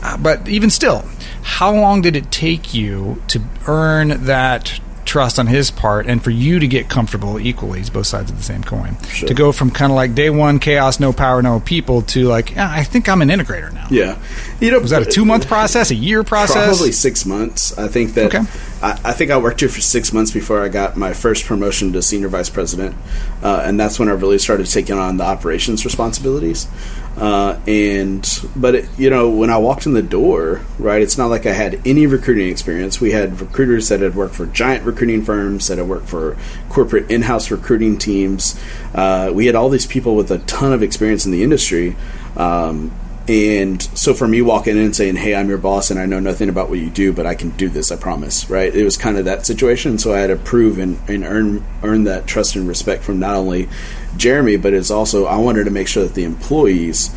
uh, 0.02 0.16
but 0.16 0.48
even 0.48 0.70
still, 0.70 1.04
how 1.42 1.74
long 1.74 2.00
did 2.00 2.16
it 2.16 2.30
take 2.30 2.72
you 2.74 3.22
to 3.28 3.42
earn 3.66 4.24
that 4.24 4.80
trust 5.10 5.40
on 5.40 5.48
his 5.48 5.72
part 5.72 6.06
and 6.06 6.22
for 6.22 6.30
you 6.30 6.60
to 6.60 6.68
get 6.68 6.88
comfortable 6.88 7.40
equally 7.40 7.80
as 7.80 7.90
both 7.90 8.06
sides 8.06 8.30
of 8.30 8.36
the 8.36 8.44
same 8.44 8.62
coin 8.62 8.96
Sure. 9.08 9.26
to 9.28 9.34
go 9.34 9.50
from 9.50 9.72
kind 9.72 9.90
of 9.90 9.96
like 9.96 10.14
day 10.14 10.30
one 10.30 10.60
chaos 10.60 11.00
no 11.00 11.12
power 11.12 11.42
no 11.42 11.58
people 11.58 12.02
to 12.02 12.28
like 12.28 12.54
yeah, 12.54 12.70
i 12.70 12.84
think 12.84 13.08
i'm 13.08 13.20
an 13.20 13.28
integrator 13.28 13.72
now 13.72 13.88
yeah, 13.90 14.16
you 14.60 14.70
know, 14.70 14.78
was 14.78 14.90
that 14.90 15.02
a 15.02 15.04
two 15.04 15.24
month 15.24 15.48
process 15.48 15.90
a 15.90 15.94
year 15.96 16.22
process 16.22 16.76
Probably 16.76 16.92
six 16.92 17.26
months. 17.26 17.76
I 17.76 17.88
think 17.88 18.14
that. 18.14 18.26
Okay. 18.26 18.44
I, 18.82 19.00
I 19.04 19.12
think 19.12 19.30
I 19.32 19.38
worked 19.38 19.60
here 19.60 19.68
for 19.68 19.80
six 19.80 20.12
months 20.12 20.30
before 20.30 20.62
I 20.62 20.68
got 20.68 20.96
my 20.96 21.12
first 21.12 21.44
promotion 21.44 21.92
to 21.94 22.02
senior 22.02 22.28
vice 22.28 22.48
president, 22.48 22.94
uh, 23.42 23.62
and 23.64 23.78
that's 23.80 23.98
when 23.98 24.08
I 24.08 24.12
really 24.12 24.38
started 24.38 24.66
taking 24.66 24.96
on 24.96 25.16
the 25.16 25.24
operations 25.24 25.84
responsibilities. 25.84 26.68
Uh, 27.16 27.58
and 27.66 28.48
but 28.56 28.74
it, 28.74 28.88
you 28.96 29.10
know, 29.10 29.28
when 29.28 29.50
I 29.50 29.58
walked 29.58 29.84
in 29.84 29.92
the 29.92 30.02
door, 30.02 30.62
right, 30.78 31.02
it's 31.02 31.18
not 31.18 31.26
like 31.26 31.44
I 31.44 31.52
had 31.52 31.86
any 31.86 32.06
recruiting 32.06 32.48
experience. 32.48 33.00
We 33.00 33.10
had 33.10 33.40
recruiters 33.40 33.88
that 33.88 34.00
had 34.00 34.14
worked 34.14 34.34
for 34.34 34.46
giant 34.46 34.84
recruiting 34.84 35.22
firms, 35.22 35.68
that 35.68 35.78
had 35.78 35.88
worked 35.88 36.08
for 36.08 36.36
corporate 36.70 37.10
in-house 37.10 37.50
recruiting 37.50 37.98
teams. 37.98 38.58
Uh, 38.94 39.30
we 39.34 39.46
had 39.46 39.54
all 39.54 39.68
these 39.68 39.86
people 39.86 40.14
with 40.16 40.30
a 40.30 40.38
ton 40.38 40.72
of 40.72 40.82
experience 40.82 41.26
in 41.26 41.32
the 41.32 41.42
industry. 41.42 41.96
Um, 42.36 42.92
and 43.28 43.80
so 43.96 44.14
for 44.14 44.26
me 44.26 44.42
walking 44.42 44.76
in 44.76 44.82
and 44.82 44.96
saying, 44.96 45.16
"Hey, 45.16 45.34
I'm 45.34 45.48
your 45.48 45.58
boss, 45.58 45.90
and 45.90 46.00
I 46.00 46.06
know 46.06 46.20
nothing 46.20 46.48
about 46.48 46.68
what 46.68 46.78
you 46.78 46.90
do, 46.90 47.12
but 47.12 47.26
I 47.26 47.34
can 47.34 47.50
do 47.50 47.68
this. 47.68 47.92
I 47.92 47.96
promise." 47.96 48.48
Right? 48.48 48.74
It 48.74 48.82
was 48.82 48.96
kind 48.96 49.18
of 49.18 49.24
that 49.26 49.46
situation. 49.46 49.98
So 49.98 50.14
I 50.14 50.18
had 50.18 50.28
to 50.28 50.36
prove 50.36 50.78
and, 50.78 50.98
and 51.06 51.22
earn 51.22 51.64
earn 51.82 52.04
that 52.04 52.26
trust 52.26 52.56
and 52.56 52.66
respect 52.66 53.04
from 53.04 53.20
not 53.20 53.36
only 53.36 53.68
Jeremy, 54.16 54.56
but 54.56 54.74
it's 54.74 54.90
also 54.90 55.26
I 55.26 55.36
wanted 55.36 55.64
to 55.64 55.70
make 55.70 55.88
sure 55.88 56.02
that 56.04 56.14
the 56.14 56.24
employees 56.24 57.14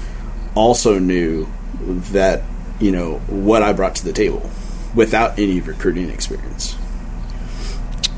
also 0.55 0.99
knew 0.99 1.47
that 2.11 2.43
you 2.79 2.91
know 2.91 3.19
what 3.27 3.63
I 3.63 3.73
brought 3.73 3.95
to 3.95 4.05
the 4.05 4.13
table 4.13 4.49
without 4.95 5.39
any 5.39 5.59
recruiting 5.61 6.09
experience. 6.09 6.75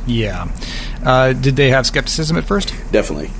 yeah 0.06 0.48
uh, 1.04 1.34
did 1.34 1.56
they 1.56 1.70
have 1.70 1.86
skepticism 1.86 2.38
at 2.38 2.44
first 2.44 2.74
Definitely, 2.92 3.32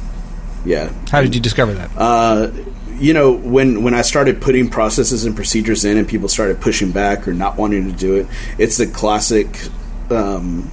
yeah. 0.66 0.92
how 1.12 1.22
did 1.22 1.36
you 1.36 1.42
discover 1.42 1.74
that 1.74 1.92
Uh, 1.98 2.52
you 2.98 3.14
know, 3.14 3.34
when 3.34 3.84
when 3.84 3.94
I 3.94 4.02
started 4.04 4.42
putting 4.42 4.70
processes 4.70 5.26
and 5.26 5.36
procedures 5.36 5.84
in, 5.84 5.98
and 5.98 6.08
people 6.08 6.30
started 6.30 6.62
pushing 6.62 6.92
back 6.92 7.28
or 7.28 7.34
not 7.34 7.58
wanting 7.58 7.92
to 7.92 7.98
do 7.98 8.16
it, 8.16 8.28
it's 8.58 8.78
the 8.78 8.88
classic 8.88 9.48
um, 10.10 10.70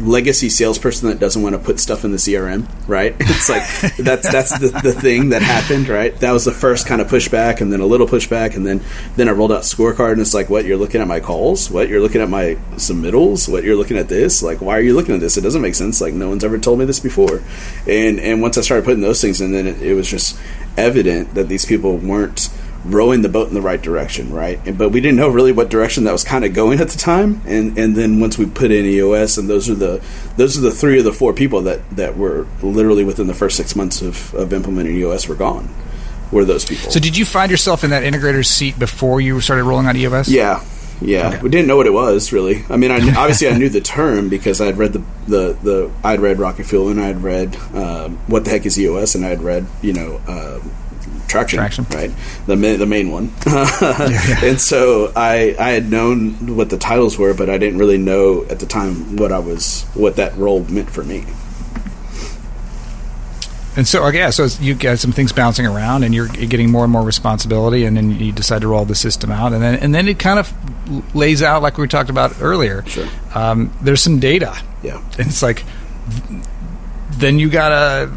legacy 0.00 0.48
salesperson 0.48 1.08
that 1.08 1.18
doesn't 1.18 1.42
want 1.42 1.54
to 1.54 1.58
put 1.58 1.78
stuff 1.78 2.04
in 2.04 2.10
the 2.10 2.16
CRM, 2.16 2.66
right? 2.88 3.14
It's 3.40 3.48
like 3.48 3.96
that's 3.96 4.30
that's 4.30 4.58
the, 4.58 4.68
the 4.82 4.92
thing 4.92 5.30
that 5.30 5.40
happened, 5.40 5.88
right? 5.88 6.14
That 6.16 6.32
was 6.32 6.44
the 6.44 6.52
first 6.52 6.86
kind 6.86 7.00
of 7.00 7.08
pushback, 7.08 7.60
and 7.60 7.72
then 7.72 7.80
a 7.80 7.86
little 7.86 8.06
pushback, 8.06 8.54
and 8.54 8.66
then 8.66 8.82
then 9.16 9.28
I 9.28 9.32
rolled 9.32 9.52
out 9.52 9.62
scorecard, 9.62 10.12
and 10.12 10.20
it's 10.20 10.34
like, 10.34 10.50
what 10.50 10.64
you're 10.64 10.76
looking 10.76 11.00
at 11.00 11.08
my 11.08 11.20
calls, 11.20 11.70
what 11.70 11.88
you're 11.88 12.00
looking 12.00 12.20
at 12.20 12.28
my 12.28 12.56
submittals, 12.74 13.50
what 13.50 13.64
you're 13.64 13.76
looking 13.76 13.96
at 13.96 14.08
this, 14.08 14.42
like 14.42 14.60
why 14.60 14.76
are 14.76 14.82
you 14.82 14.94
looking 14.94 15.14
at 15.14 15.20
this? 15.20 15.36
It 15.36 15.42
doesn't 15.42 15.62
make 15.62 15.74
sense. 15.74 16.00
Like 16.00 16.12
no 16.12 16.28
one's 16.28 16.44
ever 16.44 16.58
told 16.58 16.78
me 16.78 16.84
this 16.84 17.00
before, 17.00 17.42
and 17.86 18.20
and 18.20 18.42
once 18.42 18.58
I 18.58 18.60
started 18.60 18.84
putting 18.84 19.00
those 19.00 19.20
things 19.20 19.40
in, 19.40 19.52
then 19.52 19.66
it, 19.66 19.80
it 19.80 19.94
was 19.94 20.08
just 20.08 20.38
evident 20.76 21.34
that 21.34 21.48
these 21.48 21.64
people 21.64 21.96
weren't 21.96 22.50
rowing 22.84 23.22
the 23.22 23.28
boat 23.28 23.48
in 23.48 23.54
the 23.54 23.60
right 23.60 23.80
direction, 23.80 24.32
right? 24.32 24.60
And, 24.66 24.78
but 24.78 24.90
we 24.90 25.00
didn't 25.00 25.16
know 25.16 25.28
really 25.28 25.52
what 25.52 25.68
direction 25.68 26.04
that 26.04 26.12
was 26.12 26.24
kind 26.24 26.44
of 26.44 26.54
going 26.54 26.80
at 26.80 26.88
the 26.88 26.98
time. 26.98 27.42
And 27.46 27.76
and 27.78 27.94
then 27.94 28.20
once 28.20 28.38
we 28.38 28.46
put 28.46 28.70
in 28.70 28.84
EOS, 28.84 29.38
and 29.38 29.48
those 29.48 29.68
are 29.68 29.74
the 29.74 30.02
those 30.36 30.56
are 30.56 30.60
the 30.60 30.70
three 30.70 30.98
of 30.98 31.04
the 31.04 31.12
four 31.12 31.32
people 31.32 31.62
that 31.62 31.88
that 31.96 32.16
were 32.16 32.46
literally 32.62 33.04
within 33.04 33.26
the 33.26 33.34
first 33.34 33.56
six 33.56 33.76
months 33.76 34.02
of, 34.02 34.34
of 34.34 34.52
implementing 34.52 34.96
EOS 34.96 35.28
were 35.28 35.34
gone. 35.34 35.68
Were 36.32 36.44
those 36.44 36.64
people? 36.64 36.90
so 36.90 37.00
did 37.00 37.16
you 37.16 37.24
find 37.24 37.50
yourself 37.50 37.82
in 37.82 37.90
that 37.90 38.04
integrator's 38.04 38.48
seat 38.48 38.78
before 38.78 39.20
you 39.20 39.40
started 39.40 39.64
rolling 39.64 39.86
out 39.86 39.96
eos 39.96 40.28
Yeah, 40.28 40.64
yeah. 41.00 41.42
We 41.42 41.48
didn't 41.48 41.66
know 41.66 41.76
what 41.76 41.88
it 41.88 41.92
was 41.92 42.32
really. 42.32 42.64
I 42.70 42.76
mean, 42.76 42.92
I, 42.92 42.98
obviously 43.16 43.48
I 43.48 43.58
knew 43.58 43.68
the 43.68 43.80
term 43.80 44.28
because 44.28 44.60
I'd 44.60 44.78
read 44.78 44.92
the 44.92 45.02
the, 45.26 45.52
the 45.60 45.92
I'd 46.04 46.20
read 46.20 46.38
Rocket 46.38 46.66
Fuel 46.66 46.88
and 46.88 47.00
I'd 47.00 47.20
read 47.22 47.56
um, 47.74 48.18
what 48.28 48.44
the 48.44 48.50
heck 48.50 48.64
is 48.64 48.78
EOS 48.78 49.16
and 49.16 49.26
I'd 49.26 49.42
read 49.42 49.66
you 49.82 49.92
know. 49.92 50.20
Uh, 50.26 50.60
Traction, 51.30 51.58
Traction. 51.58 51.86
right? 51.90 52.10
The 52.46 52.56
ma- 52.56 52.76
the 52.76 52.86
main 52.86 53.10
one, 53.10 53.32
and 54.42 54.60
so 54.60 55.12
I 55.16 55.54
I 55.58 55.70
had 55.70 55.90
known 55.90 56.56
what 56.56 56.70
the 56.70 56.76
titles 56.78 57.16
were, 57.18 57.32
but 57.34 57.48
I 57.48 57.56
didn't 57.58 57.78
really 57.78 57.98
know 57.98 58.44
at 58.50 58.58
the 58.60 58.66
time 58.66 59.16
what 59.16 59.32
I 59.32 59.38
was 59.38 59.84
what 59.94 60.16
that 60.16 60.36
role 60.36 60.64
meant 60.64 60.90
for 60.90 61.02
me. 61.04 61.24
And 63.76 63.86
so, 63.86 64.06
yeah, 64.08 64.30
so 64.30 64.46
you 64.60 64.74
got 64.74 64.98
some 64.98 65.12
things 65.12 65.32
bouncing 65.32 65.64
around, 65.64 66.02
and 66.02 66.12
you're 66.12 66.26
getting 66.26 66.70
more 66.72 66.82
and 66.82 66.92
more 66.92 67.02
responsibility, 67.04 67.84
and 67.84 67.96
then 67.96 68.10
you 68.18 68.32
decide 68.32 68.62
to 68.62 68.68
roll 68.68 68.84
the 68.84 68.96
system 68.96 69.30
out, 69.30 69.52
and 69.52 69.62
then 69.62 69.76
and 69.76 69.94
then 69.94 70.08
it 70.08 70.18
kind 70.18 70.40
of 70.40 71.14
lays 71.14 71.40
out 71.42 71.62
like 71.62 71.78
we 71.78 71.86
talked 71.86 72.10
about 72.10 72.34
earlier. 72.42 72.84
Sure. 72.86 73.06
Um, 73.32 73.72
there's 73.80 74.02
some 74.02 74.18
data, 74.18 74.60
Yeah, 74.82 74.96
and 75.18 75.28
it's 75.28 75.40
like 75.42 75.64
then 77.20 77.38
you 77.38 77.50
gotta 77.50 78.10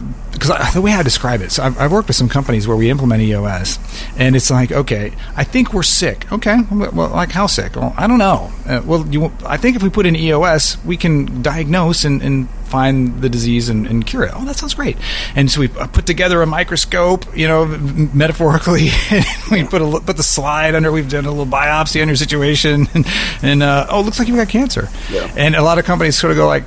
because 0.43 0.73
the 0.73 0.81
way 0.81 0.91
I 0.91 1.03
describe 1.03 1.41
it, 1.41 1.51
so 1.51 1.63
I've, 1.63 1.79
I've 1.79 1.91
worked 1.91 2.07
with 2.07 2.17
some 2.17 2.27
companies 2.27 2.67
where 2.67 2.75
we 2.75 2.89
implement 2.89 3.21
EOS, 3.21 3.79
and 4.17 4.35
it's 4.35 4.49
like, 4.49 4.71
okay, 4.71 5.13
I 5.35 5.43
think 5.43 5.73
we're 5.73 5.83
sick. 5.83 6.29
Okay, 6.31 6.57
well, 6.71 7.09
like 7.09 7.31
how 7.31 7.47
sick? 7.47 7.75
Well, 7.75 7.93
I 7.97 8.07
don't 8.07 8.17
know. 8.17 8.51
Uh, 8.67 8.81
well, 8.83 9.07
you, 9.07 9.31
I 9.45 9.57
think 9.57 9.75
if 9.75 9.83
we 9.83 9.89
put 9.89 10.05
in 10.05 10.15
EOS, 10.15 10.83
we 10.83 10.97
can 10.97 11.41
diagnose 11.41 12.03
and, 12.03 12.21
and 12.21 12.49
find 12.73 13.21
the 13.21 13.29
disease 13.29 13.69
and, 13.69 13.85
and 13.85 14.05
cure 14.05 14.23
it. 14.23 14.31
Oh, 14.33 14.43
that 14.45 14.55
sounds 14.55 14.73
great. 14.73 14.97
And 15.35 15.49
so 15.49 15.59
we 15.59 15.69
uh, 15.69 15.87
put 15.87 16.07
together 16.07 16.41
a 16.41 16.47
microscope, 16.47 17.25
you 17.37 17.47
know, 17.47 17.65
metaphorically, 18.13 18.89
and 19.11 19.25
we 19.51 19.63
put 19.63 19.81
a 19.81 20.01
put 20.01 20.17
the 20.17 20.23
slide 20.23 20.75
under. 20.75 20.91
We've 20.91 21.09
done 21.09 21.25
a 21.25 21.29
little 21.29 21.45
biopsy 21.45 22.01
on 22.01 22.07
your 22.07 22.17
situation, 22.17 22.87
and, 22.93 23.05
and 23.41 23.63
uh, 23.63 23.87
oh, 23.89 24.01
it 24.01 24.03
looks 24.03 24.19
like 24.19 24.27
you've 24.27 24.37
got 24.37 24.49
cancer. 24.49 24.89
Yeah. 25.11 25.31
And 25.37 25.55
a 25.55 25.61
lot 25.61 25.77
of 25.77 25.85
companies 25.85 26.17
sort 26.17 26.31
of 26.31 26.37
go 26.37 26.47
like. 26.47 26.63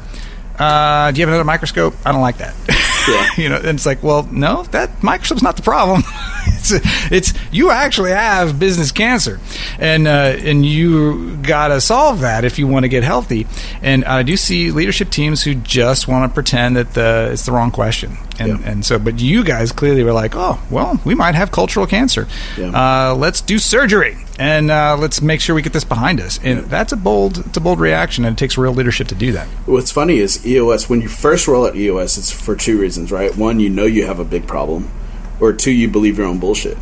Uh, 0.59 1.11
do 1.12 1.20
you 1.20 1.26
have 1.26 1.28
another 1.28 1.44
microscope? 1.44 1.94
I 2.04 2.12
don't 2.12 2.20
like 2.22 2.38
that. 2.38 2.54
Yeah. 3.09 3.28
you 3.36 3.48
know, 3.48 3.54
and 3.54 3.66
it's 3.66 3.86
like, 3.86 4.02
well, 4.02 4.24
no, 4.32 4.64
that 4.72 5.00
microscope's 5.00 5.40
not 5.40 5.54
the 5.54 5.62
problem. 5.62 6.02
it's, 6.46 6.72
it's 7.12 7.34
you 7.52 7.70
actually 7.70 8.11
have 8.11 8.59
business 8.59 8.90
cancer, 8.90 9.38
and 9.78 10.09
uh, 10.09 10.11
and 10.40 10.66
you 10.66 11.36
got 11.36 11.68
to 11.68 11.80
solve 11.80 12.22
that 12.22 12.44
if 12.44 12.59
you 12.59 12.66
want 12.66 12.82
to 12.82 12.88
get 12.88 13.04
healthy. 13.04 13.46
And 13.80 14.04
I 14.04 14.24
do 14.24 14.36
see 14.36 14.72
leadership 14.72 15.11
teams 15.11 15.44
who 15.44 15.54
just 15.54 16.09
want 16.09 16.28
to 16.28 16.34
pretend 16.34 16.74
that 16.74 16.94
the 16.94 17.28
it's 17.30 17.46
the 17.46 17.52
wrong 17.52 17.70
question, 17.70 18.16
and 18.40 18.59
Yeah. 18.59 18.70
and 18.72 18.84
so, 18.84 18.98
but 18.98 19.20
you 19.20 19.44
guys 19.44 19.70
clearly 19.70 20.02
were 20.02 20.12
like, 20.12 20.34
oh, 20.34 20.61
well, 20.68 21.00
we 21.04 21.14
might 21.14 21.36
have 21.36 21.52
cultural 21.52 21.86
cancer. 21.86 22.26
Yeah. 22.59 22.70
Uh, 23.11 23.14
let's 23.14 23.40
do 23.40 23.61
surgery. 23.61 24.16
And 24.39 24.70
uh, 24.70 24.97
let's 24.99 25.22
make 25.22 25.41
sure 25.41 25.55
we 25.55 25.62
get 25.62 25.72
this 25.72 25.84
behind 25.84 26.20
us, 26.20 26.39
and 26.43 26.64
that's 26.66 26.93
a 26.93 26.97
bold, 26.97 27.39
it's 27.39 27.57
a 27.57 27.61
bold 27.61 27.80
reaction, 27.80 28.24
and 28.24 28.37
it 28.37 28.39
takes 28.39 28.59
real 28.59 28.74
leadership 28.74 29.09
to 29.09 29.14
do 29.14 29.32
that. 29.32 29.47
What's 29.64 29.91
funny 29.91 30.18
is 30.18 30.47
EOS, 30.47 30.91
when 30.91 31.01
you 31.01 31.09
first 31.09 31.49
roll 31.49 31.66
out 31.66 31.74
EOS, 31.74 32.18
it's 32.18 32.30
for 32.30 32.55
two 32.55 32.78
reasons, 32.78 33.11
right? 33.11 33.34
One, 33.34 33.61
you 33.61 33.70
know 33.70 33.87
you 33.87 34.05
have 34.07 34.18
a 34.18 34.24
big 34.24 34.47
problem, 34.47 34.91
or 35.41 35.53
two, 35.53 35.72
you 35.72 35.89
believe 35.89 36.18
your 36.18 36.26
own 36.26 36.39
bullshit, 36.39 36.76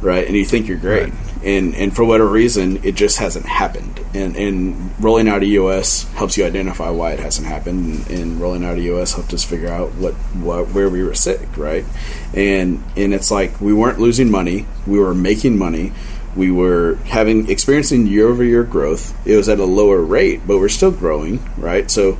right? 0.00 0.26
And 0.26 0.34
you 0.34 0.46
think 0.46 0.66
you're 0.66 0.78
great. 0.78 1.10
Right. 1.10 1.12
And, 1.44 1.74
and 1.74 1.94
for 1.94 2.06
whatever 2.06 2.30
reason, 2.30 2.82
it 2.84 2.94
just 2.94 3.18
hasn't 3.18 3.44
happened. 3.44 4.00
And, 4.14 4.34
and 4.34 4.94
rolling 4.98 5.28
out 5.28 5.42
EOS 5.42 6.04
helps 6.14 6.38
you 6.38 6.46
identify 6.46 6.88
why 6.88 7.12
it 7.12 7.20
hasn't 7.20 7.46
happened. 7.46 8.06
And, 8.08 8.18
and 8.18 8.40
rolling 8.40 8.64
out 8.64 8.78
EOS 8.78 9.12
helped 9.12 9.34
us 9.34 9.44
figure 9.44 9.68
out 9.68 9.92
what, 9.96 10.14
what 10.14 10.70
where 10.70 10.88
we 10.88 11.02
were 11.02 11.14
sick, 11.14 11.54
right? 11.58 11.84
And 12.32 12.82
and 12.96 13.12
it's 13.12 13.30
like 13.30 13.60
we 13.60 13.74
weren't 13.74 13.98
losing 13.98 14.30
money, 14.30 14.64
we 14.86 14.98
were 14.98 15.14
making 15.14 15.58
money, 15.58 15.92
we 16.36 16.50
were 16.50 16.96
having 17.04 17.50
experiencing 17.50 18.06
year 18.06 18.28
over 18.28 18.42
year 18.44 18.64
growth. 18.64 19.14
It 19.26 19.36
was 19.36 19.48
at 19.48 19.58
a 19.58 19.64
lower 19.64 20.00
rate, 20.02 20.42
but 20.46 20.58
we're 20.58 20.68
still 20.68 20.90
growing, 20.90 21.44
right? 21.56 21.90
So, 21.90 22.18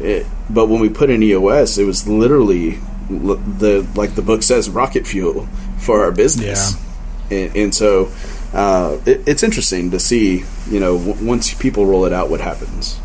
it, 0.00 0.26
but 0.50 0.68
when 0.68 0.80
we 0.80 0.88
put 0.88 1.10
in 1.10 1.22
EOS, 1.22 1.78
it 1.78 1.84
was 1.84 2.08
literally 2.08 2.78
the 3.08 3.86
like 3.94 4.14
the 4.14 4.22
book 4.22 4.42
says, 4.42 4.70
rocket 4.70 5.06
fuel 5.06 5.46
for 5.78 6.02
our 6.02 6.12
business. 6.12 6.74
Yeah. 7.30 7.36
And, 7.36 7.56
and 7.56 7.74
so, 7.74 8.12
uh, 8.52 8.98
it, 9.06 9.26
it's 9.26 9.42
interesting 9.42 9.90
to 9.92 9.98
see, 9.98 10.44
you 10.68 10.80
know, 10.80 10.98
w- 10.98 11.26
once 11.26 11.54
people 11.54 11.86
roll 11.86 12.04
it 12.04 12.12
out, 12.12 12.30
what 12.30 12.40
happens. 12.40 12.98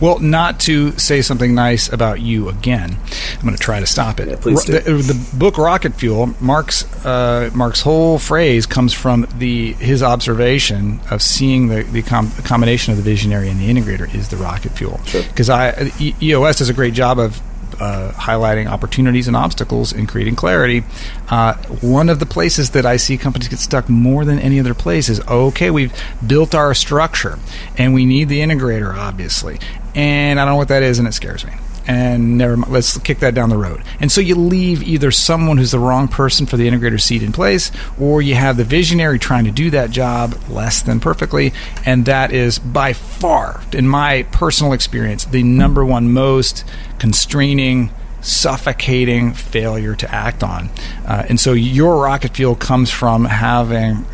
Well, 0.00 0.18
not 0.20 0.60
to 0.60 0.92
say 0.98 1.22
something 1.22 1.54
nice 1.54 1.92
about 1.92 2.20
you 2.20 2.48
again, 2.48 2.96
I'm 3.36 3.42
going 3.42 3.56
to 3.56 3.62
try 3.62 3.80
to 3.80 3.86
stop 3.86 4.20
it. 4.20 4.28
Yeah, 4.28 4.36
please 4.36 4.64
do. 4.64 4.72
The, 4.78 4.92
the 5.12 5.36
book 5.36 5.58
Rocket 5.58 5.94
Fuel, 5.94 6.34
Mark's 6.40 6.84
uh, 7.04 7.50
Mark's 7.54 7.80
whole 7.80 8.18
phrase 8.18 8.66
comes 8.66 8.92
from 8.92 9.26
the 9.38 9.72
his 9.74 10.02
observation 10.02 11.00
of 11.10 11.22
seeing 11.22 11.68
the 11.68 11.82
the 11.82 12.02
com- 12.02 12.30
combination 12.44 12.92
of 12.92 12.96
the 12.96 13.02
visionary 13.04 13.48
and 13.48 13.58
the 13.60 13.68
integrator 13.68 14.12
is 14.14 14.28
the 14.28 14.36
rocket 14.36 14.72
fuel. 14.72 15.00
Sure. 15.04 15.22
Because 15.22 15.50
I 15.50 15.90
e- 15.98 16.14
EOS 16.22 16.58
does 16.58 16.68
a 16.68 16.74
great 16.74 16.94
job 16.94 17.18
of 17.18 17.40
uh, 17.80 18.12
highlighting 18.12 18.66
opportunities 18.66 19.28
and 19.28 19.36
obstacles 19.36 19.92
and 19.92 20.08
creating 20.08 20.36
clarity. 20.36 20.84
Uh, 21.28 21.54
one 21.80 22.08
of 22.08 22.18
the 22.18 22.26
places 22.26 22.70
that 22.70 22.86
I 22.86 22.96
see 22.96 23.16
companies 23.16 23.48
get 23.48 23.58
stuck 23.58 23.88
more 23.88 24.24
than 24.24 24.38
any 24.38 24.60
other 24.60 24.74
place 24.74 25.08
is 25.08 25.20
okay, 25.28 25.70
we've 25.70 25.92
built 26.26 26.54
our 26.54 26.74
structure 26.74 27.38
and 27.76 27.94
we 27.94 28.04
need 28.04 28.28
the 28.28 28.40
integrator, 28.40 28.94
obviously. 28.94 29.58
And 29.94 30.38
I 30.38 30.44
don't 30.44 30.54
know 30.54 30.56
what 30.58 30.68
that 30.68 30.82
is, 30.82 30.98
and 30.98 31.08
it 31.08 31.12
scares 31.12 31.44
me. 31.44 31.52
And 31.88 32.36
never 32.36 32.54
mind, 32.54 32.70
let's 32.70 32.98
kick 32.98 33.20
that 33.20 33.34
down 33.34 33.48
the 33.48 33.56
road. 33.56 33.82
And 33.98 34.12
so 34.12 34.20
you 34.20 34.34
leave 34.34 34.82
either 34.82 35.10
someone 35.10 35.56
who's 35.56 35.70
the 35.70 35.78
wrong 35.78 36.06
person 36.06 36.44
for 36.44 36.58
the 36.58 36.68
integrator 36.68 37.00
seat 37.00 37.22
in 37.22 37.32
place, 37.32 37.72
or 37.98 38.20
you 38.20 38.34
have 38.34 38.58
the 38.58 38.64
visionary 38.64 39.18
trying 39.18 39.46
to 39.46 39.50
do 39.50 39.70
that 39.70 39.90
job 39.90 40.38
less 40.50 40.82
than 40.82 41.00
perfectly. 41.00 41.54
And 41.86 42.04
that 42.04 42.30
is 42.30 42.58
by 42.58 42.92
far, 42.92 43.62
in 43.72 43.88
my 43.88 44.24
personal 44.32 44.74
experience, 44.74 45.24
the 45.24 45.42
number 45.42 45.82
one 45.82 46.12
most 46.12 46.62
constraining, 46.98 47.90
suffocating 48.20 49.32
failure 49.32 49.94
to 49.94 50.14
act 50.14 50.42
on. 50.42 50.68
Uh, 51.06 51.24
and 51.26 51.40
so 51.40 51.54
your 51.54 52.02
rocket 52.02 52.36
fuel 52.36 52.54
comes 52.54 52.90
from 52.90 53.24
having 53.24 54.04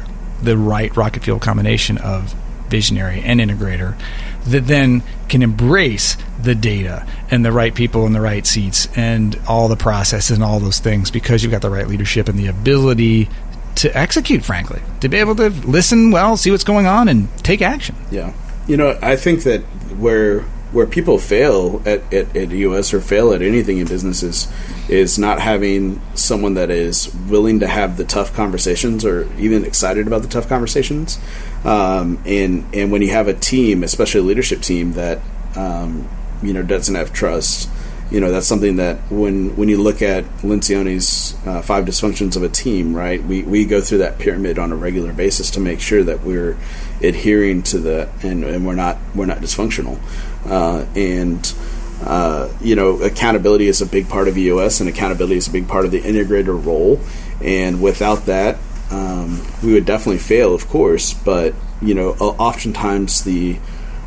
the 0.41 0.57
right 0.57 0.97
rocket 0.97 1.25
fuel 1.25 1.41
combination 1.41 1.99
of 1.99 2.35
visionary 2.69 3.21
and 3.21 3.41
integrator 3.41 3.99
that 4.47 4.67
then 4.67 5.03
can 5.29 5.43
embrace 5.43 6.17
the 6.45 6.55
data 6.55 7.07
and 7.31 7.45
the 7.45 7.53
right 7.53 7.75
people 7.75 8.07
in 8.07 8.13
the 8.13 8.21
right 8.21 8.47
seats 8.47 8.89
and 8.97 9.39
all 9.49 9.69
the 9.69 9.77
processes 9.77 10.37
and 10.37 10.45
all 10.45 10.61
those 10.61 10.79
things 10.79 11.11
because 11.11 11.43
you've 11.43 11.53
got 11.53 11.63
the 11.63 11.71
right 11.71 11.89
leadership 11.89 12.29
and 12.29 12.39
the 12.39 12.47
ability 12.47 13.29
to 13.75 13.97
execute 13.97 14.45
frankly 14.45 14.81
to 15.01 15.09
be 15.09 15.17
able 15.17 15.35
to 15.35 15.49
listen 15.49 16.11
well 16.11 16.37
see 16.37 16.51
what's 16.51 16.65
going 16.65 16.87
on 16.87 17.09
and 17.09 17.29
take 17.39 17.61
action 17.61 17.97
Yeah, 18.11 18.33
you 18.67 18.77
know, 18.77 18.99
I 19.03 19.17
think 19.17 19.43
that 19.43 19.61
where 19.99 20.41
where 20.73 20.87
people 20.87 21.19
fail 21.19 21.81
at, 21.87 22.13
at, 22.13 22.37
at 22.37 22.53
EOS 22.53 22.93
or 22.93 23.01
fail 23.01 23.33
at 23.33 23.43
anything 23.43 23.79
in 23.79 23.87
businesses 23.87 24.53
is 24.89 25.21
not 25.21 25.39
having 25.39 26.03
someone 26.17 26.55
that 26.55 26.69
is 26.69 27.15
willing 27.29 27.61
to 27.61 27.67
have 27.67 27.97
the 27.97 28.03
tough 28.05 28.35
conversations 28.35 29.05
or 29.05 29.33
even 29.39 29.65
excited 29.65 30.09
about 30.09 30.23
the 30.23 30.29
tough 30.29 30.49
conversations. 30.49 31.21
Um, 31.65 32.21
and 32.27 32.67
and 32.75 32.91
when 32.91 33.03
you 33.03 33.11
have 33.11 33.29
a 33.29 33.35
team, 33.35 33.85
especially 33.85 34.21
a 34.21 34.25
leadership 34.25 34.63
team 34.63 34.95
that 34.95 35.21
um, 35.55 36.09
you 36.43 36.53
know 36.53 36.63
doesn't 36.63 36.95
have 36.95 37.13
trust, 37.13 37.69
you 38.11 38.21
know 38.21 38.31
that's 38.31 38.47
something 38.47 38.77
that 38.77 38.97
when 39.11 39.57
when 39.57 39.69
you 39.69 39.81
look 39.81 40.03
at 40.03 40.25
Lencioni's 40.39 41.35
uh, 41.47 41.63
five 41.63 41.85
dysfunctions 41.85 42.37
of 42.37 42.43
a 42.43 42.49
team, 42.49 42.95
right? 42.95 43.23
We 43.23 43.43
we 43.43 43.65
go 43.65 43.81
through 43.81 43.99
that 43.99 44.19
pyramid 44.19 44.59
on 44.59 44.73
a 44.73 44.77
regular 44.77 45.13
basis 45.13 45.51
to 45.53 45.61
make 45.61 45.81
sure 45.81 46.03
that 46.05 46.23
we're 46.23 46.57
adhering 47.03 47.63
to 47.65 47.79
the 47.79 48.09
and, 48.23 48.45
and 48.45 48.67
we're 48.67 48.75
not 48.75 48.99
we're 49.15 49.27
not 49.27 49.39
dysfunctional, 49.39 49.99
uh, 50.47 50.87
and. 50.95 51.55
Uh, 52.03 52.53
you 52.61 52.77
know, 52.77 53.01
accountability 53.01 53.67
is 53.67 53.81
a 53.81 53.87
big 53.87 54.09
part 54.11 54.29
of 54.29 54.37
EOS, 54.37 54.81
and 54.81 54.91
accountability 54.91 55.37
is 55.37 55.49
a 55.49 55.51
big 55.51 55.67
part 55.67 55.87
of 55.87 55.91
the 55.91 56.01
integrator 56.03 56.63
role. 56.63 57.01
And 57.41 57.81
without 57.81 58.27
that, 58.27 58.59
um, 58.91 59.41
we 59.63 59.73
would 59.73 59.87
definitely 59.87 60.19
fail, 60.19 60.55
of 60.55 60.69
course. 60.69 61.15
But 61.15 61.55
you 61.81 61.95
know, 61.95 62.11
oftentimes 62.11 63.25
the 63.25 63.59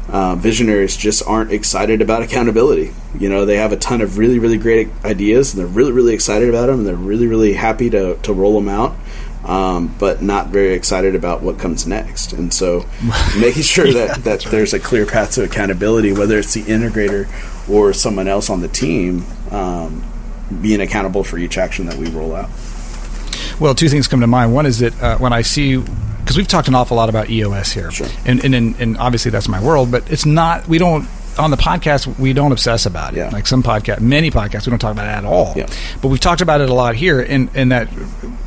uh, 0.09 0.35
visionaries 0.35 0.95
just 0.95 1.21
aren't 1.27 1.51
excited 1.51 2.01
about 2.01 2.21
accountability. 2.21 2.93
You 3.19 3.29
know, 3.29 3.45
they 3.45 3.57
have 3.57 3.73
a 3.73 3.77
ton 3.77 4.01
of 4.01 4.17
really, 4.17 4.39
really 4.39 4.57
great 4.57 4.89
ideas, 5.03 5.53
and 5.53 5.59
they're 5.59 5.67
really, 5.67 5.91
really 5.91 6.13
excited 6.13 6.47
about 6.47 6.67
them, 6.67 6.79
and 6.79 6.87
they're 6.87 6.95
really, 6.95 7.27
really 7.27 7.53
happy 7.53 7.89
to, 7.89 8.15
to 8.15 8.33
roll 8.33 8.55
them 8.55 8.69
out, 8.69 8.95
um, 9.43 9.93
but 9.99 10.21
not 10.21 10.47
very 10.47 10.73
excited 10.73 11.13
about 11.13 11.41
what 11.41 11.59
comes 11.59 11.85
next. 11.85 12.31
And 12.31 12.53
so, 12.53 12.85
making 13.39 13.63
sure 13.63 13.91
that, 13.91 14.23
that 14.23 14.41
there's 14.43 14.73
a 14.73 14.79
clear 14.79 15.05
path 15.05 15.31
to 15.33 15.43
accountability, 15.43 16.13
whether 16.13 16.39
it's 16.39 16.53
the 16.53 16.63
integrator 16.63 17.27
or 17.69 17.91
someone 17.91 18.29
else 18.29 18.49
on 18.49 18.61
the 18.61 18.69
team, 18.69 19.25
um, 19.51 20.05
being 20.61 20.79
accountable 20.79 21.25
for 21.25 21.37
each 21.37 21.57
action 21.57 21.85
that 21.87 21.95
we 21.95 22.09
roll 22.09 22.33
out. 22.33 22.49
Well, 23.59 23.75
two 23.75 23.89
things 23.89 24.07
come 24.07 24.21
to 24.21 24.27
mind. 24.27 24.53
One 24.53 24.65
is 24.65 24.79
that 24.79 25.01
uh, 25.01 25.17
when 25.17 25.33
I 25.33 25.41
see, 25.41 25.83
because 26.27 26.35
we've 26.35 26.47
talked 26.47 26.67
an 26.67 26.75
awful 26.75 26.97
lot 26.97 27.07
about 27.07 27.29
EOS 27.29 27.71
here, 27.71 27.89
Sure. 27.89 28.07
and, 28.25 28.43
and 28.43 28.53
and 28.53 28.75
and 28.81 28.97
obviously 28.97 29.31
that's 29.31 29.47
my 29.47 29.63
world, 29.63 29.89
but 29.89 30.11
it's 30.11 30.25
not. 30.25 30.67
We 30.67 30.77
don't 30.77 31.07
on 31.39 31.51
the 31.51 31.57
podcast 31.57 32.19
we 32.19 32.33
don't 32.33 32.51
obsess 32.51 32.85
about 32.85 33.13
it. 33.13 33.17
Yeah. 33.17 33.29
Like 33.29 33.47
some 33.47 33.63
podcast, 33.63 34.01
many 34.01 34.29
podcasts, 34.29 34.65
we 34.65 34.71
don't 34.71 34.79
talk 34.79 34.91
about 34.91 35.05
it 35.05 35.11
at 35.11 35.23
all. 35.23 35.53
Yeah. 35.55 35.67
But 36.01 36.09
we've 36.09 36.19
talked 36.19 36.41
about 36.41 36.59
it 36.59 36.69
a 36.69 36.73
lot 36.73 36.95
here, 36.95 37.21
and 37.21 37.49
and 37.55 37.71
that 37.71 37.87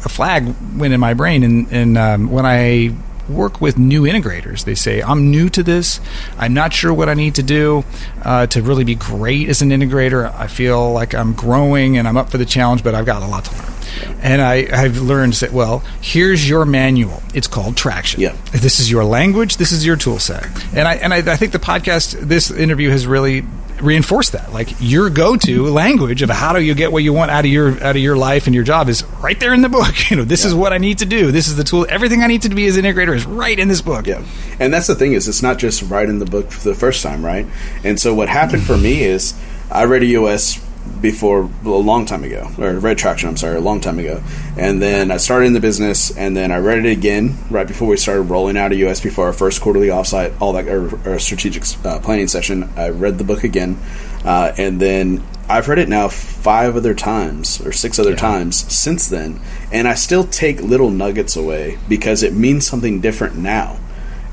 a 0.04 0.08
flag 0.10 0.54
went 0.76 0.92
in 0.92 1.00
my 1.00 1.14
brain, 1.14 1.42
and 1.42 1.72
and 1.72 1.96
um, 1.96 2.30
when 2.30 2.44
I 2.44 2.94
work 3.28 3.60
with 3.60 3.78
new 3.78 4.02
integrators. 4.02 4.64
They 4.64 4.74
say, 4.74 5.02
I'm 5.02 5.30
new 5.30 5.48
to 5.50 5.62
this. 5.62 6.00
I'm 6.38 6.54
not 6.54 6.72
sure 6.72 6.92
what 6.92 7.08
I 7.08 7.14
need 7.14 7.34
to 7.36 7.42
do 7.42 7.84
uh, 8.22 8.46
to 8.48 8.62
really 8.62 8.84
be 8.84 8.94
great 8.94 9.48
as 9.48 9.62
an 9.62 9.70
integrator. 9.70 10.32
I 10.34 10.46
feel 10.46 10.92
like 10.92 11.14
I'm 11.14 11.32
growing 11.32 11.98
and 11.98 12.08
I'm 12.08 12.16
up 12.16 12.30
for 12.30 12.38
the 12.38 12.46
challenge, 12.46 12.82
but 12.84 12.94
I've 12.94 13.06
got 13.06 13.22
a 13.22 13.26
lot 13.26 13.44
to 13.46 13.56
learn. 13.56 13.74
And 14.22 14.40
I, 14.40 14.68
I've 14.72 15.00
learned 15.00 15.34
that, 15.34 15.52
well, 15.52 15.82
here's 16.00 16.48
your 16.48 16.64
manual. 16.64 17.22
It's 17.34 17.46
called 17.46 17.76
Traction. 17.76 18.20
Yeah. 18.20 18.36
This 18.52 18.80
is 18.80 18.90
your 18.90 19.04
language. 19.04 19.56
This 19.56 19.72
is 19.72 19.84
your 19.84 19.96
tool 19.96 20.18
set. 20.18 20.46
And 20.74 20.86
I, 20.86 20.94
and 20.96 21.12
I, 21.12 21.18
I 21.18 21.36
think 21.36 21.52
the 21.52 21.58
podcast, 21.58 22.12
this 22.20 22.50
interview 22.50 22.90
has 22.90 23.06
really 23.06 23.44
reinforced 23.82 24.32
that. 24.32 24.52
Like 24.52 24.68
your 24.80 25.10
go-to 25.10 25.66
language 25.66 26.22
of 26.22 26.30
how 26.30 26.52
do 26.52 26.60
you 26.60 26.74
get 26.74 26.92
what 26.92 27.02
you 27.02 27.12
want 27.12 27.30
out 27.30 27.44
of 27.44 27.50
your 27.50 27.72
out 27.82 27.96
of 27.96 28.02
your 28.02 28.16
life 28.16 28.46
and 28.46 28.54
your 28.54 28.64
job 28.64 28.88
is 28.88 29.04
right 29.22 29.38
there 29.38 29.54
in 29.54 29.62
the 29.62 29.68
book. 29.68 29.94
You 30.10 30.16
know, 30.16 30.24
this 30.24 30.44
is 30.44 30.52
what 30.52 30.72
I 30.72 30.78
need 30.78 30.98
to 30.98 31.06
do. 31.06 31.30
This 31.30 31.46
is 31.46 31.54
the 31.54 31.62
tool. 31.62 31.86
Everything 31.88 32.22
I 32.22 32.26
need 32.26 32.42
to 32.42 32.48
be 32.48 32.66
as 32.66 32.76
an 32.76 32.84
integrator 32.84 33.14
is 33.14 33.26
right 33.26 33.56
in 33.56 33.68
this 33.68 33.80
book. 33.80 34.08
Yeah, 34.08 34.24
and 34.58 34.74
that's 34.74 34.88
the 34.88 34.96
thing 34.96 35.12
is 35.12 35.28
it's 35.28 35.42
not 35.42 35.58
just 35.58 35.82
right 35.82 36.08
in 36.08 36.18
the 36.18 36.24
book 36.24 36.50
for 36.50 36.68
the 36.68 36.74
first 36.74 37.02
time, 37.02 37.24
right? 37.24 37.46
And 37.84 38.00
so 38.00 38.12
what 38.12 38.28
happened 38.28 38.64
for 38.64 38.76
me 38.76 39.04
is 39.04 39.38
I 39.70 39.84
read 39.84 40.02
EOS 40.02 40.58
before 41.00 41.50
a 41.64 41.68
long 41.68 42.04
time 42.04 42.24
ago, 42.24 42.50
or 42.58 42.78
read 42.78 42.98
Traction. 42.98 43.28
I'm 43.28 43.36
sorry, 43.36 43.56
a 43.56 43.60
long 43.60 43.80
time 43.80 43.98
ago, 43.98 44.22
and 44.56 44.82
then 44.82 45.10
I 45.10 45.16
started 45.16 45.46
in 45.46 45.52
the 45.52 45.60
business, 45.60 46.14
and 46.16 46.36
then 46.36 46.52
I 46.52 46.58
read 46.58 46.84
it 46.84 46.90
again 46.90 47.38
right 47.50 47.66
before 47.66 47.88
we 47.88 47.96
started 47.96 48.22
rolling 48.22 48.56
out 48.56 48.72
EOS 48.72 49.00
before 49.00 49.26
our 49.26 49.32
first 49.32 49.60
quarterly 49.60 49.88
offsite, 49.88 50.38
all 50.40 50.52
that 50.54 50.68
or, 50.68 50.94
or 51.08 51.18
strategic 51.18 51.64
uh, 51.84 52.00
planning 52.00 52.28
session. 52.28 52.70
I 52.76 52.90
read 52.90 53.18
the 53.18 53.24
book 53.24 53.44
again, 53.44 53.78
uh, 54.24 54.52
and 54.58 54.80
then 54.80 55.22
I've 55.48 55.68
read 55.68 55.78
it 55.78 55.88
now 55.88 56.08
five 56.08 56.76
other 56.76 56.94
times 56.94 57.60
or 57.60 57.72
six 57.72 57.98
other 57.98 58.14
times 58.14 58.72
since 58.72 59.08
then, 59.08 59.40
and 59.72 59.88
I 59.88 59.94
still 59.94 60.24
take 60.24 60.60
little 60.60 60.90
nuggets 60.90 61.34
away 61.36 61.78
because 61.88 62.22
it 62.22 62.34
means 62.34 62.66
something 62.66 63.00
different 63.00 63.36
now. 63.36 63.78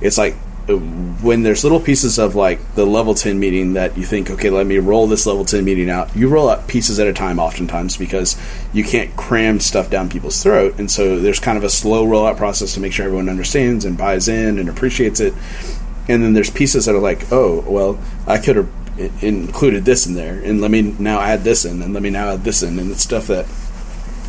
It's 0.01 0.17
like 0.17 0.35
when 0.67 1.43
there's 1.43 1.63
little 1.63 1.79
pieces 1.79 2.19
of 2.19 2.35
like 2.35 2.75
the 2.75 2.85
level 2.85 3.13
10 3.13 3.39
meeting 3.39 3.73
that 3.73 3.97
you 3.97 4.03
think, 4.03 4.29
okay, 4.29 4.49
let 4.49 4.65
me 4.65 4.77
roll 4.77 5.07
this 5.07 5.25
level 5.25 5.45
10 5.45 5.63
meeting 5.63 5.89
out. 5.89 6.15
You 6.15 6.27
roll 6.27 6.49
out 6.49 6.67
pieces 6.67 6.99
at 6.99 7.07
a 7.07 7.13
time, 7.13 7.39
oftentimes, 7.39 7.95
because 7.97 8.35
you 8.73 8.83
can't 8.83 9.15
cram 9.15 9.59
stuff 9.59 9.89
down 9.89 10.09
people's 10.09 10.41
throat. 10.43 10.77
And 10.77 10.91
so 10.91 11.19
there's 11.19 11.39
kind 11.39 11.57
of 11.57 11.63
a 11.63 11.69
slow 11.69 12.05
rollout 12.05 12.37
process 12.37 12.73
to 12.73 12.79
make 12.79 12.93
sure 12.93 13.05
everyone 13.05 13.29
understands 13.29 13.85
and 13.85 13.97
buys 13.97 14.27
in 14.27 14.59
and 14.59 14.67
appreciates 14.67 15.19
it. 15.19 15.33
And 16.09 16.23
then 16.23 16.33
there's 16.33 16.49
pieces 16.49 16.85
that 16.85 16.95
are 16.95 16.99
like, 16.99 17.31
oh, 17.31 17.61
well, 17.67 17.99
I 18.25 18.37
could 18.37 18.55
have 18.57 18.69
included 19.21 19.85
this 19.85 20.07
in 20.07 20.15
there, 20.15 20.39
and 20.39 20.59
let 20.59 20.71
me 20.71 20.81
now 20.81 21.21
add 21.21 21.43
this 21.43 21.65
in, 21.65 21.81
and 21.81 21.93
let 21.93 22.01
me 22.01 22.09
now 22.09 22.29
add 22.29 22.43
this 22.43 22.63
in, 22.63 22.79
and 22.79 22.89
it's 22.91 23.03
stuff 23.03 23.27
that 23.27 23.45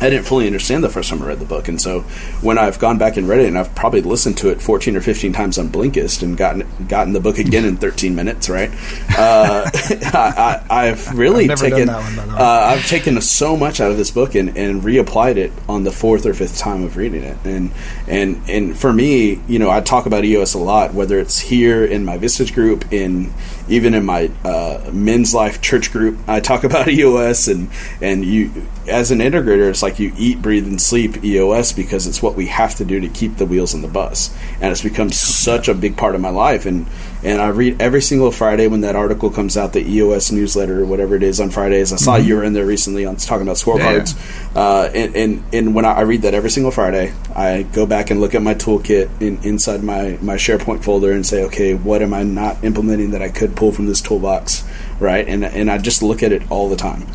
I 0.01 0.09
didn't 0.09 0.25
fully 0.25 0.47
understand 0.47 0.83
the 0.83 0.89
first 0.89 1.09
time 1.09 1.21
I 1.21 1.25
read 1.25 1.39
the 1.39 1.45
book, 1.45 1.67
and 1.67 1.79
so 1.81 2.01
when 2.41 2.57
I've 2.57 2.79
gone 2.79 2.97
back 2.97 3.17
and 3.17 3.27
read 3.27 3.41
it, 3.41 3.47
and 3.47 3.57
I've 3.57 3.73
probably 3.75 4.01
listened 4.01 4.37
to 4.39 4.49
it 4.49 4.61
fourteen 4.61 4.95
or 4.95 5.01
fifteen 5.01 5.33
times 5.33 5.57
on 5.57 5.69
Blinkist, 5.69 6.23
and 6.23 6.37
gotten 6.37 6.67
gotten 6.87 7.13
the 7.13 7.19
book 7.19 7.37
again 7.37 7.65
in 7.65 7.77
thirteen 7.77 8.15
minutes, 8.15 8.49
right? 8.49 8.71
Uh, 9.17 9.69
I, 9.73 10.63
I've 10.69 11.17
really 11.17 11.49
I've 11.49 11.59
taken 11.59 11.87
one, 11.87 12.15
by 12.15 12.25
the 12.25 12.33
way. 12.33 12.39
uh, 12.39 12.43
I've 12.43 12.87
taken 12.87 13.19
so 13.21 13.57
much 13.57 13.81
out 13.81 13.91
of 13.91 13.97
this 13.97 14.11
book 14.11 14.35
and, 14.35 14.57
and 14.57 14.81
reapplied 14.81 15.35
it 15.37 15.51
on 15.67 15.83
the 15.83 15.91
fourth 15.91 16.25
or 16.25 16.33
fifth 16.33 16.57
time 16.57 16.83
of 16.83 16.95
reading 16.97 17.23
it, 17.23 17.37
and 17.43 17.71
and 18.07 18.41
and 18.49 18.77
for 18.77 18.93
me, 18.93 19.41
you 19.47 19.59
know, 19.59 19.69
I 19.69 19.81
talk 19.81 20.05
about 20.05 20.23
EOS 20.23 20.53
a 20.53 20.59
lot, 20.59 20.93
whether 20.93 21.19
it's 21.19 21.39
here 21.39 21.83
in 21.83 22.05
my 22.05 22.17
Vistage 22.17 22.53
group, 22.53 22.91
in 22.93 23.33
even 23.69 23.93
in 23.93 24.05
my 24.05 24.31
uh, 24.43 24.89
men's 24.91 25.33
life 25.33 25.61
church 25.61 25.91
group, 25.91 26.17
I 26.27 26.39
talk 26.39 26.63
about 26.69 26.87
EOS, 26.87 27.47
and 27.47 27.69
and 28.01 28.25
you 28.25 28.67
as 28.87 29.11
an 29.11 29.19
integrator, 29.19 29.69
it's 29.69 29.83
like 29.83 29.99
you 29.99 30.13
eat, 30.17 30.41
breathe, 30.41 30.67
and 30.67 30.81
sleep 30.81 31.23
EOS 31.23 31.71
because 31.71 32.07
it's 32.07 32.21
what 32.21 32.35
we 32.35 32.47
have 32.47 32.75
to 32.75 32.85
do 32.85 32.99
to 32.99 33.07
keep 33.07 33.37
the 33.37 33.45
wheels 33.45 33.73
in 33.73 33.81
the 33.81 33.87
bus, 33.87 34.35
and 34.59 34.71
it's 34.71 34.83
become 34.83 35.11
such 35.11 35.67
a 35.67 35.73
big 35.73 35.97
part 35.97 36.15
of 36.15 36.21
my 36.21 36.29
life. 36.29 36.65
And 36.65 36.87
and 37.23 37.41
I 37.41 37.49
read 37.49 37.81
every 37.81 38.01
single 38.01 38.31
Friday 38.31 38.67
when 38.67 38.81
that 38.81 38.95
article 38.95 39.29
comes 39.29 39.57
out, 39.57 39.73
the 39.73 39.81
EOS 39.81 40.31
newsletter 40.31 40.81
or 40.81 40.85
whatever 40.85 41.15
it 41.15 41.23
is 41.23 41.39
on 41.39 41.49
Fridays. 41.49 41.91
I 41.91 41.97
saw 41.97 42.17
mm-hmm. 42.17 42.27
you 42.27 42.35
were 42.35 42.43
in 42.43 42.53
there 42.53 42.65
recently 42.65 43.05
on 43.05 43.17
talking 43.17 43.43
about 43.43 43.57
scorecards, 43.57 44.15
yeah. 44.55 44.61
uh, 44.61 44.91
and, 44.93 45.15
and 45.15 45.43
and 45.53 45.75
when 45.75 45.85
I, 45.85 45.91
I, 45.91 46.01
read 46.01 46.21
that 46.23 46.33
every 46.33 46.49
single 46.49 46.71
Friday, 46.71 47.13
I 47.35 47.63
go 47.63 47.85
back 47.85 48.09
and 48.09 48.21
look 48.21 48.35
at 48.35 48.41
my 48.41 48.55
toolkit 48.55 49.21
in, 49.21 49.43
inside 49.43 49.83
my 49.83 50.17
my 50.21 50.35
SharePoint 50.35 50.83
folder 50.83 51.11
and 51.11 51.25
say, 51.25 51.43
okay, 51.45 51.73
what 51.73 52.01
am 52.01 52.13
I 52.13 52.23
not 52.23 52.63
implementing 52.63 53.11
that 53.11 53.21
I 53.21 53.29
could 53.29 53.55
pull 53.55 53.71
from 53.71 53.87
this 53.87 54.01
toolbox, 54.01 54.63
right? 54.99 55.27
And 55.27 55.43
and 55.43 55.69
I 55.69 55.77
just 55.77 56.01
look 56.01 56.23
at 56.23 56.31
it 56.31 56.49
all 56.49 56.69
the 56.69 56.75
time 56.75 57.05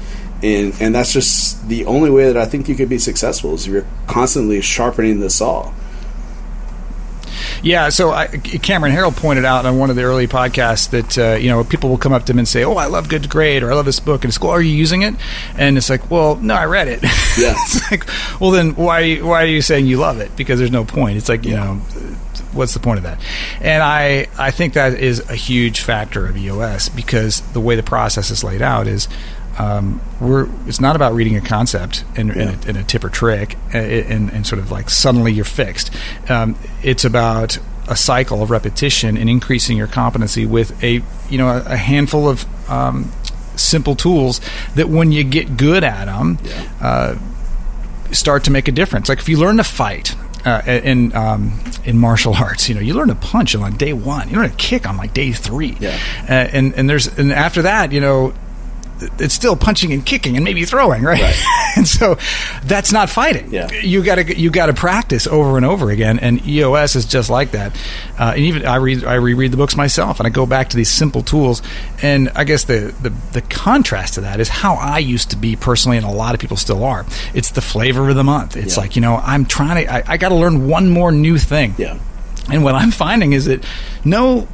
and 0.45 0.75
and 0.79 0.95
that's 0.95 1.13
just 1.13 1.67
the 1.69 1.87
only 1.87 2.11
way 2.11 2.27
that 2.27 2.37
I 2.37 2.45
think 2.45 2.69
you 2.69 2.75
could 2.75 2.91
be 2.91 2.99
successful 2.99 3.55
is 3.55 3.67
if 3.67 3.73
you're 3.73 3.87
constantly 4.07 4.61
sharpening 4.61 5.21
the 5.21 5.31
saw. 5.31 5.73
Yeah, 7.63 7.89
so 7.89 8.11
I, 8.11 8.27
Cameron 8.27 8.93
Herold 8.93 9.17
pointed 9.17 9.45
out 9.45 9.67
on 9.67 9.79
one 9.79 9.91
of 9.91 9.97
the 9.97 10.03
early 10.03 10.27
podcasts 10.27 10.91
that 10.91 11.19
uh, 11.19 11.37
you 11.37 11.49
know 11.49 11.65
people 11.65 11.91
will 11.91 11.99
come 11.99 12.13
up 12.13 12.25
to 12.27 12.33
him 12.33 12.39
and 12.39 12.49
say, 12.49 12.65
"Oh, 12.65 12.75
I 12.75 12.87
love 12.87 13.09
Good 13.09 13.25
to 13.25 13.29
Great," 13.29 13.63
or 13.63 13.73
"I 13.73 13.75
love 13.75 13.87
this 13.87 14.01
book," 14.01 14.25
and 14.25 14.31
it's 14.31 14.39
cool. 14.39 14.51
Are 14.51 14.63
you 14.63 14.75
using 14.75 15.03
it? 15.03 15.15
And 15.57 15.77
it's 15.77 15.91
like, 15.91 16.11
well, 16.11 16.37
no, 16.37 16.55
I 16.55 16.67
read 16.67 16.89
it. 16.89 17.03
Yeah. 17.37 17.55
it's 17.57 17.91
like, 17.91 18.07
well, 18.41 18.51
then 18.51 18.75
why 18.77 19.17
why 19.17 19.43
are 19.43 19.47
you 19.47 19.63
saying 19.63 19.87
you 19.87 19.97
love 19.97 20.21
it? 20.21 20.37
Because 20.37 20.59
there's 20.59 20.71
no 20.71 20.85
point. 20.85 21.17
It's 21.17 21.29
like 21.29 21.45
you 21.45 21.53
yeah. 21.53 21.65
know 21.65 21.75
what's 22.53 22.75
the 22.75 22.81
point 22.81 22.99
of 22.99 23.05
that? 23.05 23.21
And 23.61 23.83
I 23.83 24.29
I 24.39 24.51
think 24.51 24.75
that 24.75 24.95
is 24.95 25.21
a 25.29 25.35
huge 25.35 25.81
factor 25.81 26.27
of 26.27 26.37
EOS 26.37 26.89
because 26.89 27.41
the 27.53 27.61
way 27.61 27.77
the 27.77 27.83
process 27.83 28.31
is 28.31 28.45
laid 28.45 28.63
out 28.63 28.87
is 28.87 29.09
um, 29.59 30.01
we're 30.21 30.49
it's 30.67 30.81
not 30.81 30.97
about 30.97 31.15
reading 31.15 31.37
a 31.37 31.41
concept 31.41 32.05
and, 32.17 32.35
yeah. 32.35 32.43
and, 32.43 32.65
a, 32.65 32.69
and 32.69 32.79
a, 32.79 32.83
tip 32.83 33.05
or 33.05 33.09
trick 33.09 33.57
and, 33.73 34.31
and, 34.31 34.47
sort 34.47 34.59
of 34.59 34.71
like 34.71 34.91
suddenly 34.91 35.33
you're 35.33 35.45
fixed. 35.45 35.91
Um, 36.29 36.57
it's 36.83 37.05
about 37.05 37.59
a 37.89 37.97
cycle 37.97 38.43
of 38.43 38.51
repetition 38.51 39.17
and 39.17 39.29
increasing 39.29 39.77
your 39.77 39.87
competency 39.87 40.47
with 40.47 40.83
a 40.83 41.03
you 41.29 41.39
know 41.39 41.49
a, 41.49 41.63
a 41.67 41.77
handful 41.77 42.29
of 42.29 42.47
um, 42.71 43.13
simple 43.57 43.95
tools 43.95 44.41
that 44.75 44.89
when 44.89 45.13
you 45.13 45.23
get 45.23 45.57
good 45.57 45.85
at 45.85 46.07
them 46.07 46.39
yeah. 46.43 46.73
uh, 46.81 47.19
start 48.13 48.45
to 48.45 48.51
make 48.51 48.69
a 48.69 48.73
difference. 48.73 49.09
Like 49.09 49.19
if 49.19 49.29
you 49.29 49.39
learn 49.39 49.57
to 49.59 49.65
fight. 49.65 50.15
Uh, 50.47 50.61
in 50.67 51.17
um, 51.17 51.59
in 51.87 51.97
martial 51.97 52.35
arts, 52.35 52.69
you 52.69 52.75
know, 52.75 52.81
you 52.83 52.93
learn 52.93 53.09
to 53.09 53.15
punch 53.15 53.55
on 53.55 53.63
like 53.63 53.79
day 53.79 53.95
one. 53.95 54.29
You 54.29 54.37
learn 54.37 54.51
to 54.51 54.57
kick 54.57 54.87
on 54.87 54.99
like 54.99 55.15
day 55.15 55.33
three. 55.33 55.75
Yeah. 55.81 55.99
Uh, 56.29 56.33
and 56.33 56.75
and 56.75 56.87
there's 56.87 57.07
and 57.19 57.33
after 57.33 57.63
that, 57.63 57.93
you 57.93 58.01
know, 58.03 58.35
it's 59.19 59.35
still 59.35 59.57
punching 59.57 59.93
and 59.93 60.05
kicking 60.05 60.37
and 60.37 60.45
maybe 60.45 60.65
throwing, 60.65 61.03
right? 61.03 61.21
right. 61.21 61.45
and 61.77 61.87
so 61.87 62.17
that's 62.65 62.93
not 62.93 63.11
fighting. 63.11 63.53
Yeah. 63.53 63.71
You 63.73 64.03
got 64.03 64.17
to 64.17 64.39
you 64.39 64.51
got 64.51 64.67
to 64.67 64.75
practice 64.75 65.27
over 65.27 65.57
and 65.57 65.67
over 65.67 65.91
again. 65.91 66.19
And 66.19 66.47
EOS 66.47 66.97
is 66.97 67.07
just 67.07 67.31
like 67.31 67.53
that. 67.53 67.75
Uh, 68.19 68.33
and 68.35 68.41
even 68.41 68.67
I 68.67 68.77
read 68.77 69.05
I 69.05 69.15
reread 69.15 69.53
the 69.53 69.57
books 69.57 69.77
myself, 69.77 70.21
and 70.21 70.27
I 70.27 70.31
go 70.31 70.47
back 70.47 70.71
to 70.71 70.77
these 70.77 70.91
simple 70.91 71.23
tools. 71.23 71.63
And 72.03 72.31
I 72.31 72.45
guess 72.45 72.65
the 72.65 72.95
the, 73.01 73.11
the 73.33 73.43
contrast 73.43 74.15
to 74.15 74.23
that 74.23 74.41
is 74.41 74.49
how 74.49 74.75
I 74.75 74.99
used 74.99 75.31
to 75.31 75.37
be 75.37 75.57
personally, 75.57 75.97
and 75.97 76.07
a 76.07 76.11
lot 76.11 76.35
of 76.35 76.41
people 76.41 76.57
still 76.57 76.85
are. 76.85 77.07
It's 77.35 77.51
the 77.51 77.63
flavor 77.63 78.09
of 78.09 78.17
the 78.17 78.25
month. 78.25 78.57
It's 78.57 78.77
yeah. 78.77 78.83
like 78.83 78.97
you 78.97 79.03
know 79.03 79.17
I'm 79.17 79.45
trying 79.45 79.85
to 79.85 79.93
I, 79.93 80.15
I 80.15 80.17
got 80.17 80.31
to 80.31 80.37
learn 80.37 80.69
one 80.69 80.89
more 80.89 81.13
new 81.13 81.39
thing. 81.39 81.75
Yeah. 81.79 81.99
And 82.51 82.63
what 82.63 82.75
I'm 82.75 82.91
finding 82.91 83.33
is 83.33 83.47
that 83.47 83.65
no, 84.05 84.47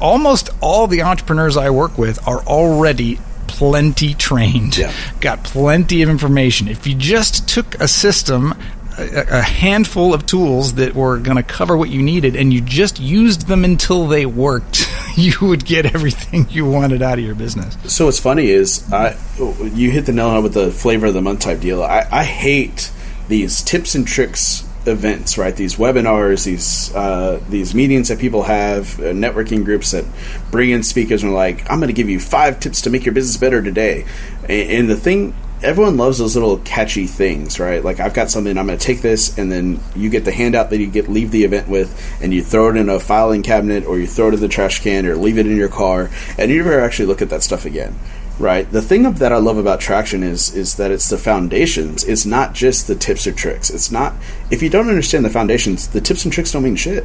almost 0.00 0.50
all 0.60 0.86
the 0.86 1.02
entrepreneurs 1.02 1.56
I 1.56 1.70
work 1.70 1.96
with 1.96 2.26
are 2.28 2.40
already 2.40 3.18
plenty 3.48 4.14
trained, 4.14 4.76
yeah. 4.76 4.92
got 5.20 5.42
plenty 5.42 6.02
of 6.02 6.08
information. 6.08 6.68
If 6.68 6.86
you 6.86 6.94
just 6.94 7.48
took 7.48 7.74
a 7.80 7.88
system, 7.88 8.54
a, 8.98 9.38
a 9.38 9.42
handful 9.42 10.14
of 10.14 10.26
tools 10.26 10.74
that 10.74 10.94
were 10.94 11.18
going 11.18 11.36
to 11.36 11.42
cover 11.42 11.76
what 11.76 11.90
you 11.90 12.02
needed, 12.02 12.36
and 12.36 12.52
you 12.52 12.60
just 12.60 13.00
used 13.00 13.48
them 13.48 13.64
until 13.64 14.06
they 14.06 14.26
worked, 14.26 14.88
you 15.16 15.32
would 15.42 15.64
get 15.64 15.86
everything 15.94 16.46
you 16.50 16.68
wanted 16.68 17.02
out 17.02 17.18
of 17.18 17.24
your 17.24 17.34
business. 17.34 17.76
So 17.92 18.04
what's 18.04 18.20
funny 18.20 18.48
is, 18.48 18.90
I, 18.92 19.16
you 19.38 19.90
hit 19.90 20.06
the 20.06 20.12
nail 20.12 20.28
on 20.28 20.42
with 20.42 20.54
the 20.54 20.70
flavor 20.70 21.06
of 21.06 21.14
the 21.14 21.22
month 21.22 21.40
type 21.40 21.60
deal. 21.60 21.82
I, 21.82 22.06
I 22.10 22.24
hate 22.24 22.92
these 23.28 23.62
tips 23.62 23.94
and 23.94 24.06
tricks 24.06 24.67
events, 24.88 25.38
right? 25.38 25.54
These 25.54 25.76
webinars, 25.76 26.44
these 26.44 26.94
uh, 26.94 27.40
these 27.48 27.74
meetings 27.74 28.08
that 28.08 28.18
people 28.18 28.42
have, 28.42 28.98
uh, 29.00 29.12
networking 29.12 29.64
groups 29.64 29.92
that 29.92 30.04
bring 30.50 30.70
in 30.70 30.82
speakers 30.82 31.22
and 31.22 31.32
are 31.32 31.36
like, 31.36 31.70
"I'm 31.70 31.78
going 31.78 31.88
to 31.88 31.94
give 31.94 32.08
you 32.08 32.20
five 32.20 32.60
tips 32.60 32.82
to 32.82 32.90
make 32.90 33.04
your 33.04 33.14
business 33.14 33.36
better 33.36 33.62
today." 33.62 34.06
And, 34.42 34.70
and 34.70 34.90
the 34.90 34.96
thing, 34.96 35.34
everyone 35.62 35.96
loves 35.96 36.18
those 36.18 36.34
little 36.34 36.58
catchy 36.58 37.06
things, 37.06 37.60
right? 37.60 37.84
Like 37.84 38.00
I've 38.00 38.14
got 38.14 38.30
something, 38.30 38.56
I'm 38.56 38.66
going 38.66 38.78
to 38.78 38.84
take 38.84 39.02
this, 39.02 39.38
and 39.38 39.50
then 39.50 39.80
you 39.94 40.10
get 40.10 40.24
the 40.24 40.32
handout 40.32 40.70
that 40.70 40.78
you 40.78 40.86
get 40.86 41.08
leave 41.08 41.30
the 41.30 41.44
event 41.44 41.68
with, 41.68 42.20
and 42.22 42.32
you 42.32 42.42
throw 42.42 42.70
it 42.70 42.76
in 42.76 42.88
a 42.88 42.98
filing 42.98 43.42
cabinet, 43.42 43.84
or 43.84 43.98
you 43.98 44.06
throw 44.06 44.28
it 44.28 44.34
in 44.34 44.40
the 44.40 44.48
trash 44.48 44.80
can, 44.80 45.06
or 45.06 45.16
leave 45.16 45.38
it 45.38 45.46
in 45.46 45.56
your 45.56 45.68
car, 45.68 46.10
and 46.36 46.50
you 46.50 46.58
never 46.62 46.80
actually 46.80 47.06
look 47.06 47.22
at 47.22 47.30
that 47.30 47.42
stuff 47.42 47.64
again 47.64 47.96
right? 48.38 48.70
The 48.70 48.82
thing 48.82 49.10
that 49.10 49.32
I 49.32 49.38
love 49.38 49.58
about 49.58 49.80
traction 49.80 50.22
is 50.22 50.54
is 50.54 50.76
that 50.76 50.90
it's 50.90 51.08
the 51.08 51.18
foundations. 51.18 52.04
It's 52.04 52.26
not 52.26 52.54
just 52.54 52.86
the 52.86 52.94
tips 52.94 53.26
or 53.26 53.32
tricks. 53.32 53.70
It's 53.70 53.90
not 53.90 54.14
if 54.50 54.62
you 54.62 54.70
don't 54.70 54.88
understand 54.88 55.24
the 55.24 55.30
foundations, 55.30 55.88
the 55.88 56.00
tips 56.00 56.24
and 56.24 56.32
tricks 56.32 56.52
don't 56.52 56.62
mean 56.62 56.76
shit. 56.76 57.04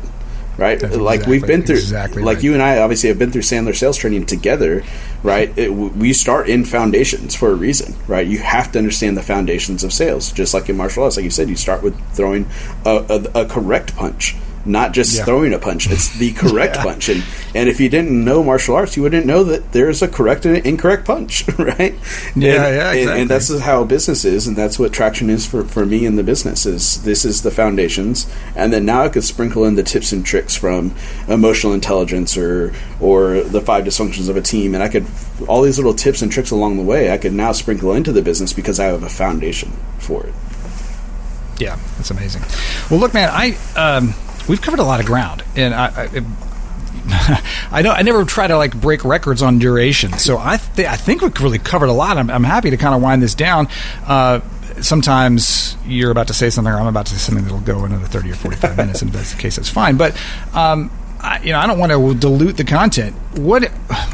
Right, 0.56 0.80
That's 0.80 0.96
like 0.96 1.22
exactly, 1.22 1.32
we've 1.32 1.48
been 1.48 1.64
through, 1.64 1.78
exactly 1.78 2.22
like 2.22 2.36
right. 2.36 2.44
you 2.44 2.54
and 2.54 2.62
I 2.62 2.78
obviously 2.78 3.10
have 3.10 3.18
been 3.18 3.32
through 3.32 3.42
Sandler 3.42 3.76
sales 3.76 3.98
training 3.98 4.28
together, 4.28 4.84
right? 5.24 5.52
It, 5.58 5.70
we 5.70 6.14
start 6.14 6.48
in 6.48 6.64
foundations 6.64 7.34
for 7.34 7.50
a 7.50 7.56
reason, 7.56 7.96
right? 8.08 8.28
You 8.28 8.38
have 8.38 8.72
to 8.74 8.78
understand 8.78 9.18
the 9.18 9.24
foundations 9.24 9.84
of 9.84 9.92
sales, 9.92 10.32
just 10.32 10.54
like 10.54 10.70
in 10.70 10.78
martial 10.78 11.06
arts. 11.06 11.18
Like 11.18 11.24
you 11.24 11.32
said, 11.32 11.50
you 11.50 11.56
start 11.56 11.82
with 11.82 12.00
throwing 12.14 12.46
a, 12.86 13.04
a, 13.34 13.42
a 13.42 13.46
correct 13.48 13.96
punch, 13.96 14.36
not 14.66 14.94
just 14.94 15.18
yeah. 15.18 15.26
throwing 15.26 15.54
a 15.54 15.60
punch. 15.60 15.90
It's 15.90 16.18
the 16.18 16.32
correct 16.34 16.76
yeah. 16.78 16.84
punch. 16.84 17.10
And 17.10 17.24
and 17.56 17.70
if 17.70 17.80
you 17.80 17.90
didn't 17.90 18.24
know 18.24 18.44
martial 18.44 18.76
arts, 18.76 18.96
you 18.96 19.04
wouldn't 19.04 19.26
know 19.26 19.44
that 19.44 19.72
there's 19.72 20.02
a 20.02 20.08
correct 20.08 20.46
and 20.46 20.58
incorrect 20.66 21.06
punch, 21.06 21.48
right? 21.58 21.78
Yeah, 21.80 21.88
and, 21.90 22.42
yeah, 22.42 22.68
exactly. 22.68 23.02
and, 23.02 23.12
and, 23.12 23.30
that's 23.30 23.60
how 23.60 23.84
business 23.84 24.26
is, 24.26 24.48
and 24.48 24.56
that's 24.56 24.80
what 24.80 24.94
traction 24.94 25.30
is 25.30 25.46
for, 25.46 25.64
for 25.64 25.86
me 25.86 26.06
in 26.06 26.16
the 26.16 26.24
business. 26.24 26.66
Is 26.66 27.04
this 27.04 27.26
is 27.26 27.44
the 27.44 27.52
foundations, 27.52 28.32
and 28.56 28.72
then 28.72 28.86
now 28.86 29.04
I 29.04 29.10
could 29.10 29.24
sprinkle 29.24 29.66
in 29.66 29.76
the 29.76 29.84
tips 29.84 30.12
and 30.12 30.26
tricks 30.26 30.56
from 30.56 30.96
emotional 31.28 31.74
intelligence 31.74 32.38
or 32.38 32.74
or 33.00 33.42
the 33.42 33.62
five 33.62 33.86
dysfunctions 33.86 34.30
of 34.30 34.38
a 34.38 34.42
team, 34.42 34.74
and 34.74 34.84
I 34.84 34.90
could 34.90 35.06
all 35.48 35.62
these 35.62 35.78
little 35.78 35.94
tips 35.94 36.22
and 36.22 36.32
tricks 36.32 36.52
along 36.52 36.78
the 36.78 36.84
way. 36.84 37.12
I 37.12 37.18
could 37.18 37.34
now 37.34 37.52
sprinkle 37.52 37.94
into 37.94 38.12
the 38.12 38.22
business 38.22 38.54
because 38.54 38.80
I 38.80 38.86
have 38.86 39.04
a 39.04 39.10
foundation 39.10 39.72
for 40.00 40.26
it. 40.26 40.34
Yeah, 41.60 41.78
that's 41.98 42.12
amazing. 42.12 42.42
Well, 42.90 43.00
look, 43.00 43.14
man, 43.14 43.30
I. 43.32 43.58
Um, 43.76 44.14
we've 44.48 44.62
covered 44.62 44.80
a 44.80 44.84
lot 44.84 45.00
of 45.00 45.06
ground, 45.06 45.44
and 45.56 45.74
I, 45.74 45.88
I 45.88 46.26
I 47.72 47.84
I 47.84 48.02
never 48.02 48.24
try 48.24 48.48
to 48.48 48.58
like 48.58 48.80
break 48.80 49.04
records 49.04 49.42
on 49.42 49.60
duration, 49.60 50.14
so 50.14 50.38
I 50.38 50.58
th- 50.58 50.88
I 50.88 50.96
think 50.96 51.22
we've 51.22 51.38
really 51.42 51.60
covered 51.60 51.90
a 51.90 51.94
lot. 51.94 52.18
I'm, 52.18 52.30
I'm 52.30 52.44
happy 52.44 52.70
to 52.70 52.78
kind 52.78 52.96
of 52.96 53.02
wind 53.02 53.22
this 53.22 53.36
down. 53.36 53.68
Uh, 54.08 54.40
sometimes 54.82 55.76
you're 55.86 56.12
about 56.12 56.28
to 56.28 56.34
say 56.34 56.50
something, 56.50 56.74
or 56.74 56.78
I'm 56.78 56.88
about 56.88 57.08
to 57.08 57.14
say 57.14 57.18
something 57.20 57.44
that'll 57.44 57.60
go 57.60 57.84
another 57.84 58.06
30 58.06 58.32
or 58.32 58.36
45 58.36 58.78
minutes, 58.78 59.02
and 59.02 59.10
if 59.10 59.18
that's 59.18 59.34
the 59.34 59.42
case, 59.42 59.58
that's 59.58 59.70
fine. 59.70 59.98
But 59.98 60.16
um, 60.54 60.92
I, 61.20 61.42
you 61.42 61.52
know, 61.52 61.60
I 61.60 61.68
don't 61.68 61.80
want 61.80 61.92
to 61.92 62.14
dilute 62.16 62.58
the 62.58 62.64
content. 62.64 63.16
What 63.38 63.66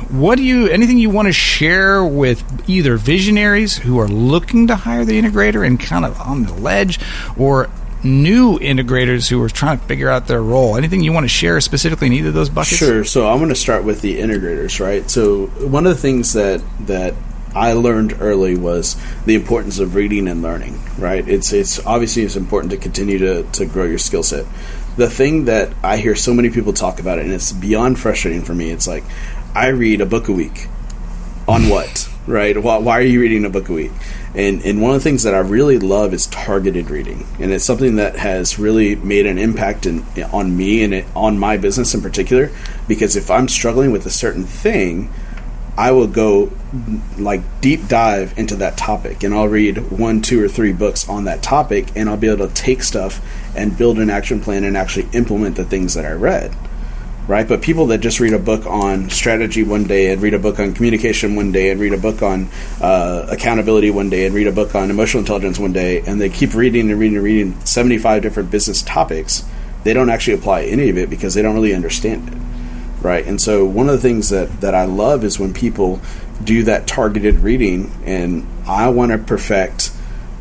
what 0.10 0.38
do 0.38 0.44
you 0.44 0.68
anything 0.68 0.98
you 0.98 1.10
want 1.10 1.28
to 1.28 1.34
share 1.34 2.04
with 2.04 2.70
either 2.70 2.98
visionaries 2.98 3.78
who 3.78 4.00
are 4.00 4.08
looking 4.08 4.68
to 4.68 4.76
hire 4.76 5.06
the 5.06 5.20
integrator 5.22 5.66
and 5.66 5.80
kind 5.80 6.06
of 6.06 6.20
on 6.20 6.44
the 6.44 6.54
ledge, 6.54 7.00
or 7.38 7.70
new 8.04 8.58
integrators 8.60 9.30
who 9.30 9.42
are 9.42 9.50
trying 9.50 9.80
to 9.80 9.86
figure 9.86 10.10
out 10.10 10.28
their 10.28 10.42
role. 10.42 10.78
Anything 10.78 11.02
you 11.02 11.12
want 11.12 11.26
to 11.26 11.30
share 11.30 11.60
specifically 11.62 12.08
in 12.08 12.14
either 12.14 12.30
of 12.30 12.34
those 12.34 12.50
buckets? 12.50 12.78
Sure. 12.78 13.04
So 13.04 13.28
I'm 13.28 13.38
going 13.38 13.50
to 13.50 13.56
start 13.56 13.84
with 13.84 14.02
the 14.02 14.20
integrators, 14.20 14.80
right? 14.80 15.10
So 15.10 15.48
one 15.48 15.86
of 15.86 15.96
the 15.96 16.02
things 16.02 16.34
that 16.34 16.62
that 16.82 17.14
I 17.56 17.74
learned 17.74 18.18
early 18.20 18.56
was 18.56 18.96
the 19.26 19.36
importance 19.36 19.80
of 19.80 19.96
reading 19.96 20.28
and 20.28 20.42
learning, 20.42 20.80
right? 20.98 21.28
It's 21.28 21.52
it's 21.52 21.86
obviously 21.86 22.24
it's 22.24 22.36
important 22.36 22.72
to 22.72 22.78
continue 22.78 23.18
to, 23.20 23.44
to 23.44 23.66
grow 23.66 23.86
your 23.86 23.98
skill 23.98 24.24
set. 24.24 24.46
The 24.98 25.10
thing 25.10 25.46
that 25.46 25.74
I 25.84 25.98
hear 25.98 26.16
so 26.16 26.34
many 26.34 26.50
people 26.50 26.74
talk 26.74 27.00
about, 27.00 27.20
it 27.20 27.26
and 27.26 27.34
it's 27.34 27.52
beyond 27.52 28.00
frustrating 28.00 28.42
for 28.42 28.54
me, 28.54 28.70
it's 28.70 28.88
like 28.88 29.04
I 29.56 29.68
read 29.68 30.02
a 30.02 30.06
book 30.06 30.28
a 30.28 30.34
week. 30.34 30.68
On 31.48 31.68
what? 31.68 32.08
right? 32.30 32.62
Why, 32.62 32.78
why, 32.78 33.00
are 33.00 33.04
you 33.04 33.20
reading 33.20 33.44
a 33.44 33.50
book 33.50 33.70
a 33.70 33.74
week? 33.74 33.92
And 34.36 34.62
and 34.64 34.82
one 34.82 34.92
of 34.94 35.02
the 35.02 35.04
things 35.04 35.24
that 35.24 35.34
I 35.34 35.40
really 35.40 35.80
love 35.80 36.14
is 36.14 36.28
targeted 36.28 36.92
reading, 36.92 37.26
and 37.40 37.52
it's 37.52 37.66
something 37.66 37.96
that 37.96 38.16
has 38.16 38.60
really 38.60 38.96
made 38.96 39.26
an 39.26 39.40
impact 39.40 39.88
in, 39.88 40.06
on 40.32 40.56
me 40.56 40.84
and 40.84 40.94
it, 40.94 41.06
on 41.16 41.40
my 41.40 41.58
business 41.58 41.96
in 41.96 42.02
particular. 42.02 42.52
Because 42.88 43.16
if 43.16 43.32
I'm 43.32 43.48
struggling 43.48 43.92
with 43.92 44.06
a 44.06 44.12
certain 44.12 44.44
thing, 44.44 45.12
I 45.76 45.92
will 45.92 46.08
go 46.08 46.52
like 47.18 47.42
deep 47.62 47.88
dive 47.88 48.38
into 48.38 48.56
that 48.58 48.78
topic, 48.78 49.24
and 49.24 49.34
I'll 49.34 49.48
read 49.48 49.92
one, 49.92 50.22
two, 50.22 50.44
or 50.44 50.48
three 50.48 50.74
books 50.74 51.10
on 51.10 51.24
that 51.24 51.42
topic, 51.42 51.88
and 51.96 52.08
I'll 52.08 52.18
be 52.18 52.30
able 52.30 52.48
to 52.48 52.54
take 52.54 52.84
stuff 52.84 53.26
and 53.56 53.76
build 53.76 53.98
an 53.98 54.12
action 54.12 54.42
plan 54.42 54.64
and 54.64 54.78
actually 54.78 55.08
implement 55.14 55.56
the 55.56 55.66
things 55.66 55.96
that 55.96 56.06
I 56.06 56.12
read 56.12 56.56
right? 57.30 57.48
But 57.48 57.62
people 57.62 57.86
that 57.88 58.00
just 58.00 58.20
read 58.20 58.34
a 58.34 58.40
book 58.40 58.66
on 58.66 59.12
strategy 59.12 59.62
one 59.62 59.84
day 59.84 60.12
and 60.12 60.20
read 60.20 60.34
a 60.34 60.40
book 60.40 60.60
on 60.60 60.74
communication 60.74 61.36
one 61.36 61.52
day 61.52 61.70
and 61.70 61.80
read 61.80 61.94
a 61.94 61.98
book 61.98 62.24
on 62.24 62.50
uh, 62.82 63.28
accountability 63.30 63.92
one 63.92 64.10
day 64.10 64.26
and 64.26 64.34
read 64.34 64.48
a 64.48 64.52
book 64.52 64.74
on 64.74 64.90
emotional 64.90 65.22
intelligence 65.22 65.60
one 65.60 65.72
day 65.72 66.02
and 66.02 66.20
they 66.20 66.28
keep 66.28 66.56
reading 66.56 66.90
and 66.90 67.00
reading 67.00 67.18
and 67.18 67.24
reading 67.24 67.66
75 67.66 68.24
different 68.24 68.50
business 68.50 68.82
topics, 68.82 69.46
they 69.84 69.94
don't 69.94 70.10
actually 70.10 70.34
apply 70.34 70.64
any 70.64 70.90
of 70.90 70.98
it 70.98 71.08
because 71.08 71.36
they 71.36 71.44
don't 71.44 71.54
really 71.54 71.76
understand 71.76 72.30
it, 72.30 73.04
right? 73.04 73.28
And 73.28 73.40
so 73.40 73.64
one 73.64 73.90
of 73.90 73.94
the 73.94 74.02
things 74.02 74.30
that, 74.30 74.62
that 74.62 74.74
I 74.74 74.86
love 74.86 75.24
is 75.24 75.40
when 75.40 75.54
people 75.54 76.02
do 76.44 76.64
that 76.64 76.88
targeted 76.88 77.36
reading 77.36 77.92
and 78.06 78.48
I 78.66 78.90
want 78.90 79.12
to 79.12 79.20
perfect 79.20 79.92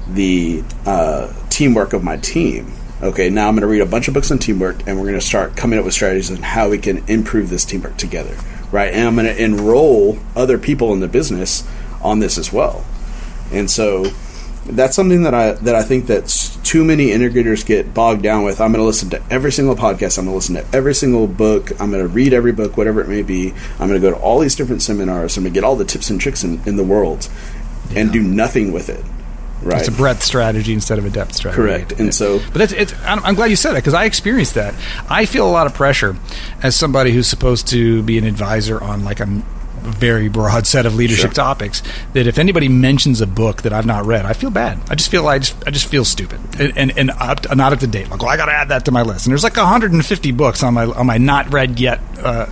the 0.08 0.64
uh, 0.86 1.34
teamwork 1.50 1.92
of 1.92 2.02
my 2.02 2.16
team 2.16 2.72
okay, 3.02 3.30
now 3.30 3.48
I'm 3.48 3.54
going 3.54 3.62
to 3.62 3.68
read 3.68 3.80
a 3.80 3.86
bunch 3.86 4.08
of 4.08 4.14
books 4.14 4.30
on 4.30 4.38
teamwork 4.38 4.86
and 4.86 4.98
we're 4.98 5.06
going 5.06 5.14
to 5.14 5.20
start 5.20 5.56
coming 5.56 5.78
up 5.78 5.84
with 5.84 5.94
strategies 5.94 6.30
on 6.30 6.38
how 6.38 6.68
we 6.68 6.78
can 6.78 6.98
improve 7.08 7.50
this 7.50 7.64
teamwork 7.64 7.96
together, 7.96 8.36
right? 8.72 8.92
And 8.92 9.06
I'm 9.06 9.14
going 9.14 9.26
to 9.26 9.42
enroll 9.42 10.18
other 10.34 10.58
people 10.58 10.92
in 10.92 11.00
the 11.00 11.08
business 11.08 11.68
on 12.02 12.18
this 12.18 12.38
as 12.38 12.52
well. 12.52 12.84
And 13.52 13.70
so 13.70 14.04
that's 14.66 14.94
something 14.94 15.22
that 15.22 15.34
I 15.34 15.52
that 15.52 15.74
I 15.74 15.82
think 15.82 16.06
that 16.06 16.28
too 16.62 16.84
many 16.84 17.08
integrators 17.08 17.64
get 17.64 17.94
bogged 17.94 18.22
down 18.22 18.44
with. 18.44 18.60
I'm 18.60 18.72
going 18.72 18.82
to 18.82 18.86
listen 18.86 19.08
to 19.10 19.22
every 19.30 19.52
single 19.52 19.74
podcast. 19.74 20.18
I'm 20.18 20.26
going 20.26 20.32
to 20.32 20.36
listen 20.36 20.54
to 20.56 20.76
every 20.76 20.94
single 20.94 21.26
book. 21.26 21.70
I'm 21.80 21.90
going 21.90 22.02
to 22.02 22.08
read 22.08 22.34
every 22.34 22.52
book, 22.52 22.76
whatever 22.76 23.00
it 23.00 23.08
may 23.08 23.22
be. 23.22 23.54
I'm 23.78 23.88
going 23.88 24.00
to 24.00 24.06
go 24.06 24.10
to 24.10 24.20
all 24.20 24.38
these 24.38 24.54
different 24.54 24.82
seminars. 24.82 25.36
I'm 25.36 25.44
going 25.44 25.54
to 25.54 25.58
get 25.58 25.64
all 25.64 25.76
the 25.76 25.84
tips 25.84 26.10
and 26.10 26.20
tricks 26.20 26.44
in, 26.44 26.60
in 26.66 26.76
the 26.76 26.84
world, 26.84 27.28
yeah. 27.90 28.00
and 28.00 28.12
do 28.12 28.22
nothing 28.22 28.72
with 28.72 28.88
it. 28.90 29.04
Right. 29.62 29.80
It's 29.80 29.88
a 29.88 29.92
breadth 29.92 30.22
strategy 30.22 30.72
instead 30.72 30.98
of 30.98 31.04
a 31.04 31.10
depth 31.10 31.34
strategy. 31.34 31.60
Correct. 31.60 31.92
And 31.92 32.14
so, 32.14 32.38
but 32.38 32.54
that's 32.54 32.72
it's. 32.72 32.94
I'm, 33.04 33.22
I'm 33.24 33.34
glad 33.34 33.46
you 33.46 33.56
said 33.56 33.72
that 33.72 33.80
because 33.80 33.94
I 33.94 34.04
experienced 34.04 34.54
that. 34.54 34.74
I 35.08 35.26
feel 35.26 35.48
a 35.48 35.50
lot 35.50 35.66
of 35.66 35.74
pressure 35.74 36.16
as 36.62 36.76
somebody 36.76 37.12
who's 37.12 37.26
supposed 37.26 37.68
to 37.68 38.02
be 38.02 38.18
an 38.18 38.24
advisor 38.24 38.82
on 38.82 39.04
like 39.04 39.20
a 39.20 39.26
very 39.78 40.28
broad 40.28 40.66
set 40.66 40.86
of 40.86 40.94
leadership 40.94 41.30
sure. 41.30 41.34
topics 41.34 41.82
that 42.12 42.26
if 42.26 42.38
anybody 42.38 42.68
mentions 42.68 43.20
a 43.20 43.26
book 43.26 43.62
that 43.62 43.72
I've 43.72 43.86
not 43.86 44.06
read, 44.06 44.26
I 44.26 44.32
feel 44.32 44.50
bad. 44.50 44.78
I 44.90 44.94
just 44.94 45.10
feel 45.10 45.26
I 45.26 45.38
just 45.38 45.56
I 45.66 45.70
just 45.70 45.86
feel 45.86 46.04
stupid 46.04 46.40
and 46.60 46.76
and, 46.76 46.98
and 46.98 47.10
up, 47.10 47.54
not 47.56 47.72
up 47.72 47.80
to 47.80 47.86
date. 47.86 48.08
Like, 48.10 48.20
well, 48.20 48.30
I 48.30 48.36
got 48.36 48.46
to 48.46 48.52
add 48.52 48.68
that 48.68 48.84
to 48.86 48.90
my 48.90 49.02
list. 49.02 49.26
And 49.26 49.32
there's 49.32 49.44
like 49.44 49.56
150 49.56 50.32
books 50.32 50.62
on 50.62 50.74
my 50.74 50.84
on 50.84 51.06
my 51.06 51.18
not 51.18 51.52
read 51.52 51.80
yet 51.80 52.00
uh, 52.22 52.46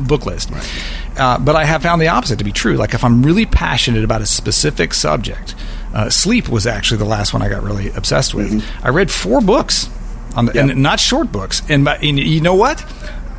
book 0.00 0.26
list. 0.26 0.50
Right. 0.50 1.18
Uh, 1.18 1.38
but 1.38 1.56
I 1.56 1.64
have 1.64 1.82
found 1.82 2.00
the 2.00 2.08
opposite 2.08 2.38
to 2.38 2.44
be 2.44 2.52
true. 2.52 2.76
Like 2.76 2.94
if 2.94 3.04
I'm 3.04 3.22
really 3.22 3.46
passionate 3.46 4.04
about 4.04 4.22
a 4.22 4.26
specific 4.26 4.94
subject, 4.94 5.54
uh, 5.94 6.10
sleep 6.10 6.48
was 6.48 6.66
actually 6.66 6.98
the 6.98 7.04
last 7.04 7.32
one 7.32 7.42
I 7.42 7.48
got 7.48 7.62
really 7.62 7.90
obsessed 7.90 8.34
with. 8.34 8.50
Mm-hmm. 8.50 8.86
I 8.86 8.90
read 8.90 9.10
four 9.10 9.40
books, 9.40 9.88
on 10.34 10.46
the, 10.46 10.52
yep. 10.52 10.70
and 10.70 10.82
not 10.82 11.00
short 11.00 11.32
books. 11.32 11.62
And, 11.68 11.86
and 11.88 12.18
you 12.18 12.40
know 12.40 12.54
what? 12.54 12.84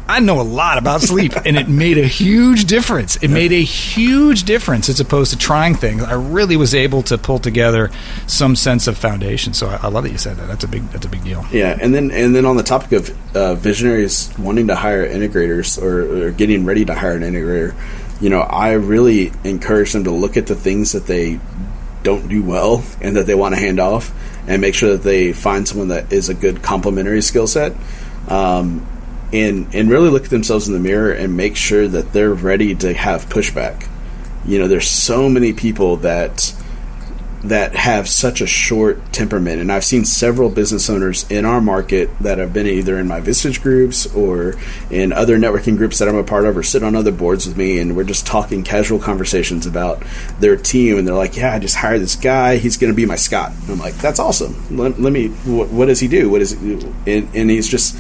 I 0.10 0.20
know 0.22 0.42
a 0.42 0.44
lot 0.44 0.80
about 0.80 1.02
sleep, 1.02 1.34
and 1.46 1.56
it 1.56 1.70
made 1.70 2.00
a 2.00 2.08
huge 2.08 2.66
difference. 2.66 3.18
It 3.18 3.28
made 3.28 3.52
a 3.52 3.62
huge 3.62 4.42
difference 4.44 4.90
as 4.90 5.00
opposed 5.00 5.32
to 5.34 5.38
trying 5.38 5.76
things. 5.76 6.02
I 6.02 6.14
really 6.14 6.58
was 6.58 6.74
able 6.74 7.04
to 7.04 7.18
pull 7.20 7.38
together 7.38 7.92
some 8.26 8.56
sense 8.56 8.88
of 8.88 8.98
foundation. 8.98 9.54
So 9.54 9.68
I, 9.68 9.76
I 9.84 9.88
love 9.90 10.06
that 10.06 10.12
you 10.12 10.18
said 10.18 10.38
that. 10.38 10.48
That's 10.48 10.64
a 10.64 10.68
big. 10.68 10.82
That's 10.90 11.06
a 11.06 11.10
big 11.10 11.24
deal. 11.24 11.46
Yeah, 11.52 11.78
and 11.80 11.94
then 11.94 12.10
and 12.10 12.36
then 12.36 12.48
on 12.48 12.58
the 12.58 12.64
topic 12.64 12.94
of 12.94 13.36
uh, 13.38 13.54
visionaries 13.54 14.34
wanting 14.40 14.66
to 14.68 14.76
hire 14.76 15.08
integrators 15.08 15.80
or, 15.80 16.30
or 16.30 16.32
getting 16.32 16.66
ready 16.66 16.86
to 16.86 16.96
hire 16.96 17.16
an 17.16 17.22
integrator, 17.22 17.76
you 18.20 18.32
know, 18.32 18.42
I 18.42 18.72
really 18.72 19.32
encourage 19.44 19.94
them 19.94 20.06
to 20.06 20.12
look 20.12 20.38
at 20.38 20.48
the 20.48 20.56
things 20.56 20.94
that 20.94 21.06
they 21.06 21.40
don't 22.04 22.28
do 22.28 22.42
well 22.42 22.84
and 23.02 23.16
that 23.16 23.26
they 23.26 23.36
want 23.36 23.56
to 23.56 23.60
hand 23.60 23.80
off 23.80 24.14
and 24.48 24.62
make 24.62 24.74
sure 24.74 24.92
that 24.92 25.04
they 25.04 25.34
find 25.34 25.68
someone 25.68 25.90
that 25.90 26.12
is 26.12 26.30
a 26.30 26.34
good 26.34 26.64
complementary 26.64 27.22
skill 27.22 27.48
set 27.48 27.74
um, 28.28 28.86
and 29.32 29.74
and 29.76 29.90
really 29.90 30.10
look 30.10 30.26
at 30.26 30.30
themselves 30.30 30.68
in 30.68 30.74
the 30.74 30.80
mirror 30.80 31.12
and 31.12 31.36
make 31.36 31.56
sure 31.56 31.88
that 31.88 32.14
they're 32.14 32.34
ready 32.34 32.74
to 32.76 32.94
have 32.94 33.28
pushback. 33.30 33.88
You 34.46 34.60
know 34.60 34.68
there's 34.68 34.88
so 34.88 35.30
many 35.30 35.54
people 35.54 35.98
that 35.98 36.54
that 37.44 37.74
have 37.76 38.10
such 38.10 38.42
a 38.42 38.48
short 38.48 39.14
temperament. 39.14 39.62
And 39.62 39.72
I've 39.72 39.86
seen 39.86 40.04
several 40.04 40.50
business 40.50 40.90
owners 40.90 41.30
in 41.32 41.46
our 41.46 41.62
market 41.62 42.10
that 42.20 42.38
have 42.38 42.52
been 42.52 42.68
either 42.68 42.98
in 42.98 43.08
my 43.08 43.22
Vistage 43.22 43.62
groups 43.62 44.14
or 44.14 44.56
in 44.90 45.14
other 45.14 45.38
networking 45.38 45.78
groups 45.78 46.00
that 46.00 46.10
I'm 46.10 46.16
a 46.16 46.24
part 46.24 46.46
of 46.46 46.58
or 46.58 46.64
sit 46.64 46.84
on 46.84 46.96
other 46.96 47.12
boards 47.12 47.48
with 47.48 47.56
me. 47.56 47.80
And 47.80 47.96
we're 47.96 48.04
just 48.04 48.28
talking 48.28 48.64
casual 48.64 49.00
conversations 49.00 49.66
about 49.66 50.04
their 50.40 50.58
team. 50.58 50.98
And 50.98 51.08
they're 51.08 51.16
like, 51.16 51.38
yeah, 51.38 51.54
I 51.54 51.60
just 51.60 51.78
hired 51.78 52.02
this 52.02 52.16
guy. 52.16 52.58
He's 52.58 52.78
going 52.78 52.92
to 52.92 52.98
be 52.98 53.06
my 53.06 53.16
Scott. 53.16 53.52
And 53.62 53.70
I'm 53.72 53.80
like, 53.80 53.96
that's 53.96 54.20
awesome. 54.20 54.78
Let, 54.78 55.00
let 55.00 55.14
me, 55.14 55.30
what, 55.30 55.70
what, 55.70 55.86
does 55.86 56.00
he 56.00 56.08
do? 56.08 56.30
What 56.30 56.42
is? 56.42 56.54
And, 56.54 56.96
and 57.08 57.50
he's 57.50 57.70
just, 57.70 57.98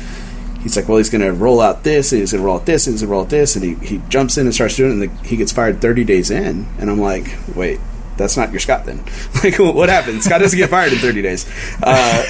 he's 0.61 0.75
like, 0.75 0.87
well, 0.87 0.97
he's 0.97 1.09
going 1.09 1.21
to 1.21 1.31
roll 1.33 1.61
out 1.61 1.83
this, 1.83 2.11
and 2.11 2.19
he's 2.19 2.31
going 2.31 2.41
to 2.41 2.45
roll 2.45 2.57
out 2.57 2.65
this, 2.65 2.87
and 2.87 2.93
he's 2.93 3.01
going 3.01 3.09
to 3.09 3.11
roll 3.11 3.23
out 3.23 3.29
this, 3.29 3.55
and 3.55 3.63
he, 3.63 3.75
he 3.75 4.01
jumps 4.09 4.37
in 4.37 4.45
and 4.45 4.53
starts 4.53 4.75
doing 4.75 4.91
it, 4.91 4.93
and 4.93 5.01
the, 5.03 5.27
he 5.27 5.37
gets 5.37 5.51
fired 5.51 5.81
30 5.81 6.03
days 6.03 6.29
in. 6.29 6.67
And 6.77 6.89
I'm 6.89 6.99
like, 6.99 7.35
wait, 7.55 7.79
that's 8.19 8.37
not 8.37 8.51
your 8.51 8.59
Scott 8.59 8.85
then. 8.85 8.97
like, 9.43 9.57
what 9.57 9.89
happened? 9.89 10.21
Scott 10.21 10.41
doesn't 10.41 10.59
get 10.59 10.69
fired 10.69 10.93
in 10.93 10.99
30 10.99 11.21
days. 11.23 11.49
Uh, 11.81 12.23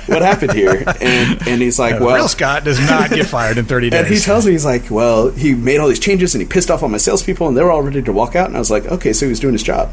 what 0.06 0.22
happened 0.22 0.52
here? 0.52 0.84
And 1.00 1.46
and 1.46 1.60
he's 1.60 1.78
like, 1.78 2.00
well, 2.00 2.14
real 2.14 2.28
Scott 2.28 2.64
does 2.64 2.80
not 2.80 3.10
get 3.10 3.26
fired 3.26 3.58
in 3.58 3.66
30 3.66 3.90
days. 3.90 3.98
And 4.02 4.06
he 4.12 4.18
tells 4.18 4.46
me 4.46 4.52
he's 4.52 4.64
like, 4.64 4.90
well, 4.90 5.30
he 5.30 5.54
made 5.54 5.78
all 5.78 5.88
these 5.88 6.00
changes 6.00 6.34
and 6.34 6.42
he 6.42 6.48
pissed 6.48 6.70
off 6.70 6.82
all 6.82 6.88
my 6.88 6.96
salespeople 6.96 7.46
and 7.46 7.56
they 7.56 7.62
were 7.62 7.70
all 7.70 7.82
ready 7.82 8.02
to 8.02 8.12
walk 8.12 8.34
out. 8.34 8.46
And 8.46 8.56
I 8.56 8.58
was 8.58 8.70
like, 8.70 8.86
okay, 8.86 9.12
so 9.12 9.26
he 9.26 9.30
was 9.30 9.40
doing 9.40 9.52
his 9.52 9.62
job. 9.62 9.92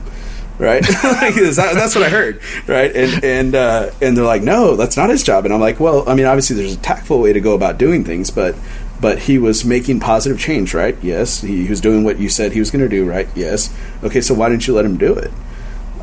Right, 0.58 0.86
that's 0.86 1.96
what 1.96 2.04
I 2.04 2.10
heard. 2.10 2.42
Right, 2.68 2.94
and 2.94 3.24
and 3.24 3.56
uh, 3.56 3.92
and 4.02 4.18
they're 4.18 4.26
like, 4.26 4.44
no, 4.44 4.76
that's 4.76 4.98
not 4.98 5.10
his 5.10 5.24
job. 5.24 5.46
And 5.46 5.54
I'm 5.54 5.62
like, 5.62 5.80
well, 5.80 6.08
I 6.08 6.16
mean, 6.16 6.26
obviously, 6.26 6.58
there's 6.58 6.74
a 6.74 6.78
tactful 6.80 7.22
way 7.22 7.32
to 7.32 7.40
go 7.40 7.56
about 7.56 7.78
doing 7.78 8.04
things, 8.04 8.30
but 8.30 8.56
but 9.02 9.20
he 9.20 9.38
was 9.38 9.64
making 9.64 10.00
positive 10.00 10.40
change, 10.40 10.74
right? 10.74 10.98
Yes. 11.02 11.42
He, 11.42 11.64
he 11.64 11.70
was 11.70 11.82
doing 11.82 12.04
what 12.04 12.20
you 12.20 12.30
said 12.30 12.52
he 12.52 12.60
was 12.60 12.72
going 12.72 12.84
to 12.84 12.90
do, 12.90 13.06
right? 13.06 13.28
Yes. 13.36 13.74
Okay, 14.04 14.22
so 14.22 14.34
why 14.34 14.50
didn't 14.50 14.68
you 14.68 14.74
let 14.74 14.86
him 14.86 14.98
do 14.98 15.14
it? 15.14 15.32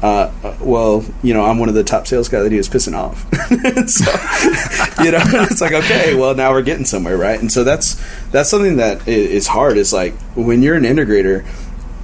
Uh, 0.03 0.30
well, 0.61 1.05
you 1.22 1.32
know, 1.32 1.44
I'm 1.44 1.59
one 1.59 1.68
of 1.68 1.74
the 1.74 1.84
top 1.84 2.07
sales 2.07 2.28
guys 2.28 2.42
that 2.42 2.53
he 2.53 2.59
was 2.59 2.68
pissing 2.68 2.94
off. 2.94 3.22
so, 3.88 5.03
you 5.03 5.11
know, 5.11 5.20
it's 5.51 5.61
like, 5.61 5.72
okay, 5.72 6.14
well, 6.14 6.34
now 6.34 6.53
we're 6.53 6.62
getting 6.62 6.84
somewhere, 6.84 7.16
right? 7.16 7.40
And 7.40 7.51
so 7.51 7.64
that's 7.64 7.94
that's 8.30 8.51
something 8.51 8.76
that 8.76 9.09
is 9.09 9.47
hard. 9.47 9.78
Is 9.78 9.94
like 9.94 10.14
when 10.34 10.62
you're 10.62 10.74
an 10.74 10.82
integrator, 10.82 11.47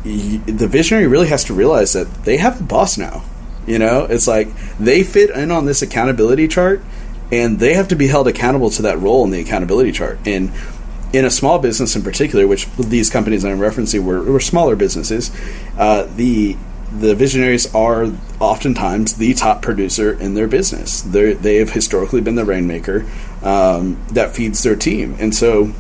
the 0.05 0.69
visionary 0.69 1.07
really 1.07 1.29
has 1.29 1.45
to 1.45 1.55
realize 1.55 1.93
that 1.93 2.25
they 2.25 2.39
have 2.39 2.61
a 2.61 2.65
boss 2.65 2.97
now. 2.97 3.25
You 3.67 3.79
know, 3.79 4.05
it's 4.05 4.27
like 4.27 4.49
they 4.79 5.03
fit 5.03 5.31
in 5.31 5.51
on 5.51 5.67
this 5.67 5.83
accountability 5.83 6.49
chart, 6.49 6.83
and 7.31 7.59
they 7.59 7.75
have 7.75 7.89
to 7.89 7.95
be 7.95 8.07
held 8.07 8.27
accountable 8.27 8.71
to 8.71 8.83
that 8.83 8.99
role 8.99 9.23
in 9.25 9.31
the 9.31 9.41
accountability 9.41 9.93
chart. 9.93 10.19
And 10.25 10.51
in 11.13 11.25
a 11.25 11.31
small 11.31 11.59
business 11.59 11.95
in 11.95 12.03
particular, 12.03 12.47
which 12.47 12.67
these 12.77 13.11
companies 13.11 13.45
I'm 13.45 13.59
referencing 13.59 14.05
were, 14.05 14.23
were 14.23 14.41
smaller 14.41 14.77
businesses, 14.77 15.31
uh, 15.79 16.09
the 16.17 16.57
the 16.93 17.15
visionaries 17.15 17.75
are 17.75 18.13
oftentimes 18.39 19.15
the 19.17 19.33
top 19.33 19.63
producer 19.63 20.13
in 20.13 20.35
their 20.35 20.47
business. 20.47 21.01
They're, 21.01 21.33
they 21.33 21.57
have 21.57 21.71
historically 21.71 22.21
been 22.21 22.35
the 22.35 22.45
rainmaker 22.45 23.07
um, 23.43 24.05
that 24.11 24.37
feeds 24.37 24.63
their 24.63 24.77
team, 24.77 25.17
and 25.19 25.35
so 25.35 25.73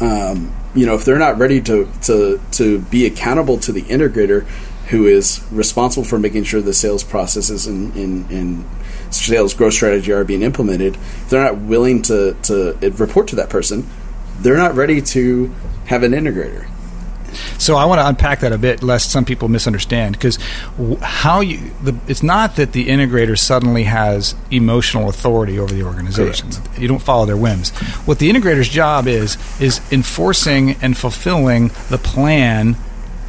um, 0.00 0.52
you 0.74 0.86
know 0.86 0.94
if 0.94 1.04
they're 1.04 1.18
not 1.18 1.38
ready 1.38 1.60
to, 1.62 1.88
to 2.02 2.40
to 2.52 2.80
be 2.80 3.06
accountable 3.06 3.58
to 3.58 3.72
the 3.72 3.82
integrator 3.82 4.46
who 4.88 5.06
is 5.06 5.42
responsible 5.50 6.04
for 6.04 6.18
making 6.18 6.44
sure 6.44 6.60
the 6.60 6.74
sales 6.74 7.04
processes 7.04 7.66
and, 7.66 7.94
and 7.96 8.64
sales 9.10 9.54
growth 9.54 9.72
strategy 9.72 10.12
are 10.12 10.24
being 10.24 10.42
implemented, 10.42 10.96
if 10.96 11.30
they're 11.30 11.42
not 11.42 11.56
willing 11.56 12.02
to, 12.02 12.36
to 12.42 12.76
report 12.98 13.28
to 13.28 13.36
that 13.36 13.48
person, 13.48 13.88
they're 14.42 14.56
not 14.56 14.74
ready 14.74 15.00
to 15.00 15.52
have 15.86 16.02
an 16.02 16.12
integrator. 16.12 16.68
So 17.58 17.76
I 17.76 17.84
want 17.86 18.00
to 18.00 18.06
unpack 18.06 18.40
that 18.40 18.52
a 18.52 18.58
bit, 18.58 18.82
lest 18.82 19.10
some 19.10 19.24
people 19.24 19.48
misunderstand. 19.48 20.16
Because 20.16 20.38
how 21.00 21.40
you, 21.40 21.70
the, 21.82 21.96
it's 22.06 22.22
not 22.22 22.56
that 22.56 22.72
the 22.72 22.86
integrator 22.86 23.38
suddenly 23.38 23.84
has 23.84 24.34
emotional 24.50 25.08
authority 25.08 25.58
over 25.58 25.72
the 25.72 25.82
organization. 25.82 26.50
Correct. 26.50 26.78
You 26.78 26.88
don't 26.88 27.02
follow 27.02 27.24
their 27.26 27.36
whims. 27.36 27.70
What 28.04 28.18
the 28.18 28.30
integrator's 28.30 28.68
job 28.68 29.06
is 29.06 29.38
is 29.60 29.80
enforcing 29.92 30.72
and 30.82 30.96
fulfilling 30.96 31.68
the 31.88 31.98
plan 31.98 32.76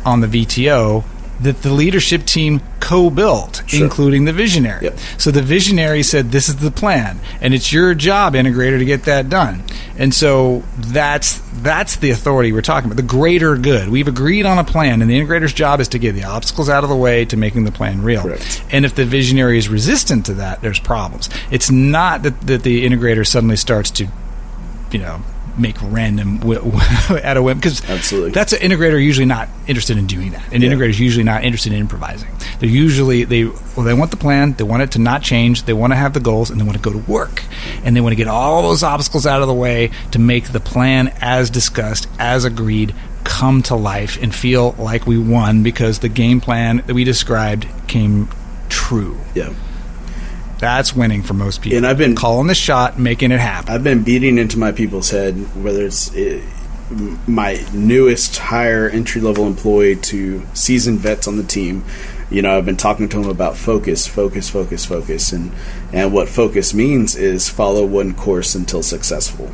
on 0.05 0.19
the 0.19 0.27
VTO 0.27 1.05
that 1.41 1.61
the 1.61 1.71
leadership 1.71 2.25
team 2.25 2.61
co-built, 2.79 3.63
sure. 3.65 3.83
including 3.83 4.25
the 4.25 4.33
visionary. 4.33 4.85
Yep. 4.85 4.99
So 5.17 5.31
the 5.31 5.41
visionary 5.41 6.03
said, 6.03 6.31
"This 6.31 6.49
is 6.49 6.57
the 6.57 6.71
plan, 6.71 7.19
and 7.41 7.53
it's 7.53 7.71
your 7.71 7.93
job, 7.95 8.33
integrator, 8.33 8.77
to 8.79 8.85
get 8.85 9.03
that 9.03 9.29
done." 9.29 9.63
And 9.97 10.13
so 10.13 10.63
that's 10.77 11.41
that's 11.61 11.95
the 11.97 12.11
authority 12.11 12.51
we're 12.51 12.61
talking 12.61 12.89
about, 12.89 12.97
the 12.97 13.03
greater 13.03 13.55
good. 13.57 13.89
We've 13.89 14.07
agreed 14.07 14.45
on 14.45 14.57
a 14.57 14.63
plan, 14.63 15.01
and 15.01 15.09
the 15.09 15.19
integrator's 15.19 15.53
job 15.53 15.79
is 15.79 15.87
to 15.89 15.99
get 15.99 16.13
the 16.13 16.25
obstacles 16.25 16.69
out 16.69 16.83
of 16.83 16.89
the 16.89 16.95
way 16.95 17.25
to 17.25 17.37
making 17.37 17.63
the 17.63 17.71
plan 17.71 18.01
real. 18.01 18.21
Correct. 18.21 18.63
And 18.71 18.85
if 18.85 18.95
the 18.95 19.05
visionary 19.05 19.57
is 19.57 19.69
resistant 19.69 20.25
to 20.27 20.33
that, 20.35 20.61
there's 20.61 20.79
problems. 20.79 21.29
It's 21.51 21.71
not 21.71 22.23
that, 22.23 22.41
that 22.41 22.63
the 22.63 22.85
integrator 22.85 23.25
suddenly 23.25 23.55
starts 23.55 23.91
to, 23.91 24.07
you 24.91 24.99
know, 24.99 25.21
make 25.57 25.75
random 25.81 26.37
w- 26.39 26.71
at 27.23 27.37
a 27.37 27.41
whim 27.43 27.57
because 27.57 27.87
Absolutely. 27.89 28.31
that's 28.31 28.53
an 28.53 28.59
integrator 28.59 29.01
usually 29.03 29.25
not 29.25 29.49
interested 29.67 29.97
in 29.97 30.07
doing 30.07 30.31
that. 30.31 30.51
An 30.53 30.61
Yeah. 30.61 30.69
integrator 30.71 30.89
is 30.89 30.99
usually 30.99 31.23
not 31.23 31.43
interested 31.43 31.73
in 31.73 31.79
improvising. 31.79 32.29
They're 32.59 32.69
usually 32.69 33.23
they 33.23 33.45
well 33.45 33.83
they 33.83 33.93
want 33.93 34.11
the 34.11 34.17
plan, 34.17 34.53
they 34.53 34.63
want 34.63 34.83
it 34.83 34.91
to 34.91 34.99
not 34.99 35.21
change, 35.21 35.63
they 35.63 35.73
want 35.73 35.91
to 35.93 35.97
have 35.97 36.13
the 36.13 36.19
goals, 36.19 36.49
and 36.49 36.59
they 36.59 36.63
want 36.65 36.77
to 36.77 36.81
go 36.83 36.91
to 36.91 37.11
work, 37.11 37.43
and 37.83 37.95
they 37.95 38.01
want 38.01 38.13
to 38.13 38.17
get 38.17 38.27
all 38.27 38.61
those 38.63 38.83
obstacles 38.83 39.25
out 39.25 39.41
of 39.41 39.47
the 39.47 39.53
way 39.53 39.91
to 40.11 40.19
make 40.19 40.51
the 40.51 40.59
plan 40.59 41.13
as 41.21 41.49
discussed, 41.49 42.07
as 42.19 42.45
agreed, 42.45 42.93
come 43.23 43.61
to 43.63 43.75
life 43.75 44.21
and 44.21 44.33
feel 44.35 44.75
like 44.77 45.07
we 45.07 45.17
won 45.17 45.63
because 45.63 45.99
the 45.99 46.09
game 46.09 46.41
plan 46.41 46.83
that 46.87 46.93
we 46.93 47.03
described 47.03 47.65
came 47.87 48.27
true. 48.69 49.17
Yeah. 49.35 49.53
That's 50.63 50.95
winning 50.95 51.23
for 51.23 51.33
most 51.33 51.61
people. 51.61 51.75
And 51.77 51.85
I've 51.85 51.97
been- 51.97 52.15
calling 52.15 52.47
the 52.47 52.55
shot, 52.55 52.97
making 52.97 53.31
it 53.33 53.39
happen. 53.41 53.73
I've 53.73 53.83
been 53.83 54.01
beating 54.03 54.37
into 54.37 54.57
my 54.57 54.71
people's 54.71 55.09
head, 55.09 55.35
whether 55.61 55.85
it's 55.85 56.15
uh, 56.15 56.41
m- 56.89 57.19
my 57.27 57.61
newest 57.73 58.37
hire 58.37 58.87
entry 58.89 59.19
level 59.19 59.45
employee 59.45 59.97
to 59.97 60.41
seasoned 60.53 60.99
vets 60.99 61.27
on 61.27 61.35
the 61.35 61.43
team. 61.43 61.83
You 62.31 62.41
know, 62.41 62.57
I've 62.57 62.65
been 62.65 62.77
talking 62.77 63.09
to 63.09 63.17
them 63.21 63.29
about 63.29 63.57
focus, 63.57 64.07
focus, 64.07 64.49
focus, 64.49 64.85
focus, 64.85 65.33
and 65.33 65.51
and 65.91 66.13
what 66.13 66.29
focus 66.29 66.73
means 66.73 67.15
is 67.15 67.49
follow 67.49 67.85
one 67.85 68.13
course 68.13 68.55
until 68.55 68.81
successful. 68.81 69.51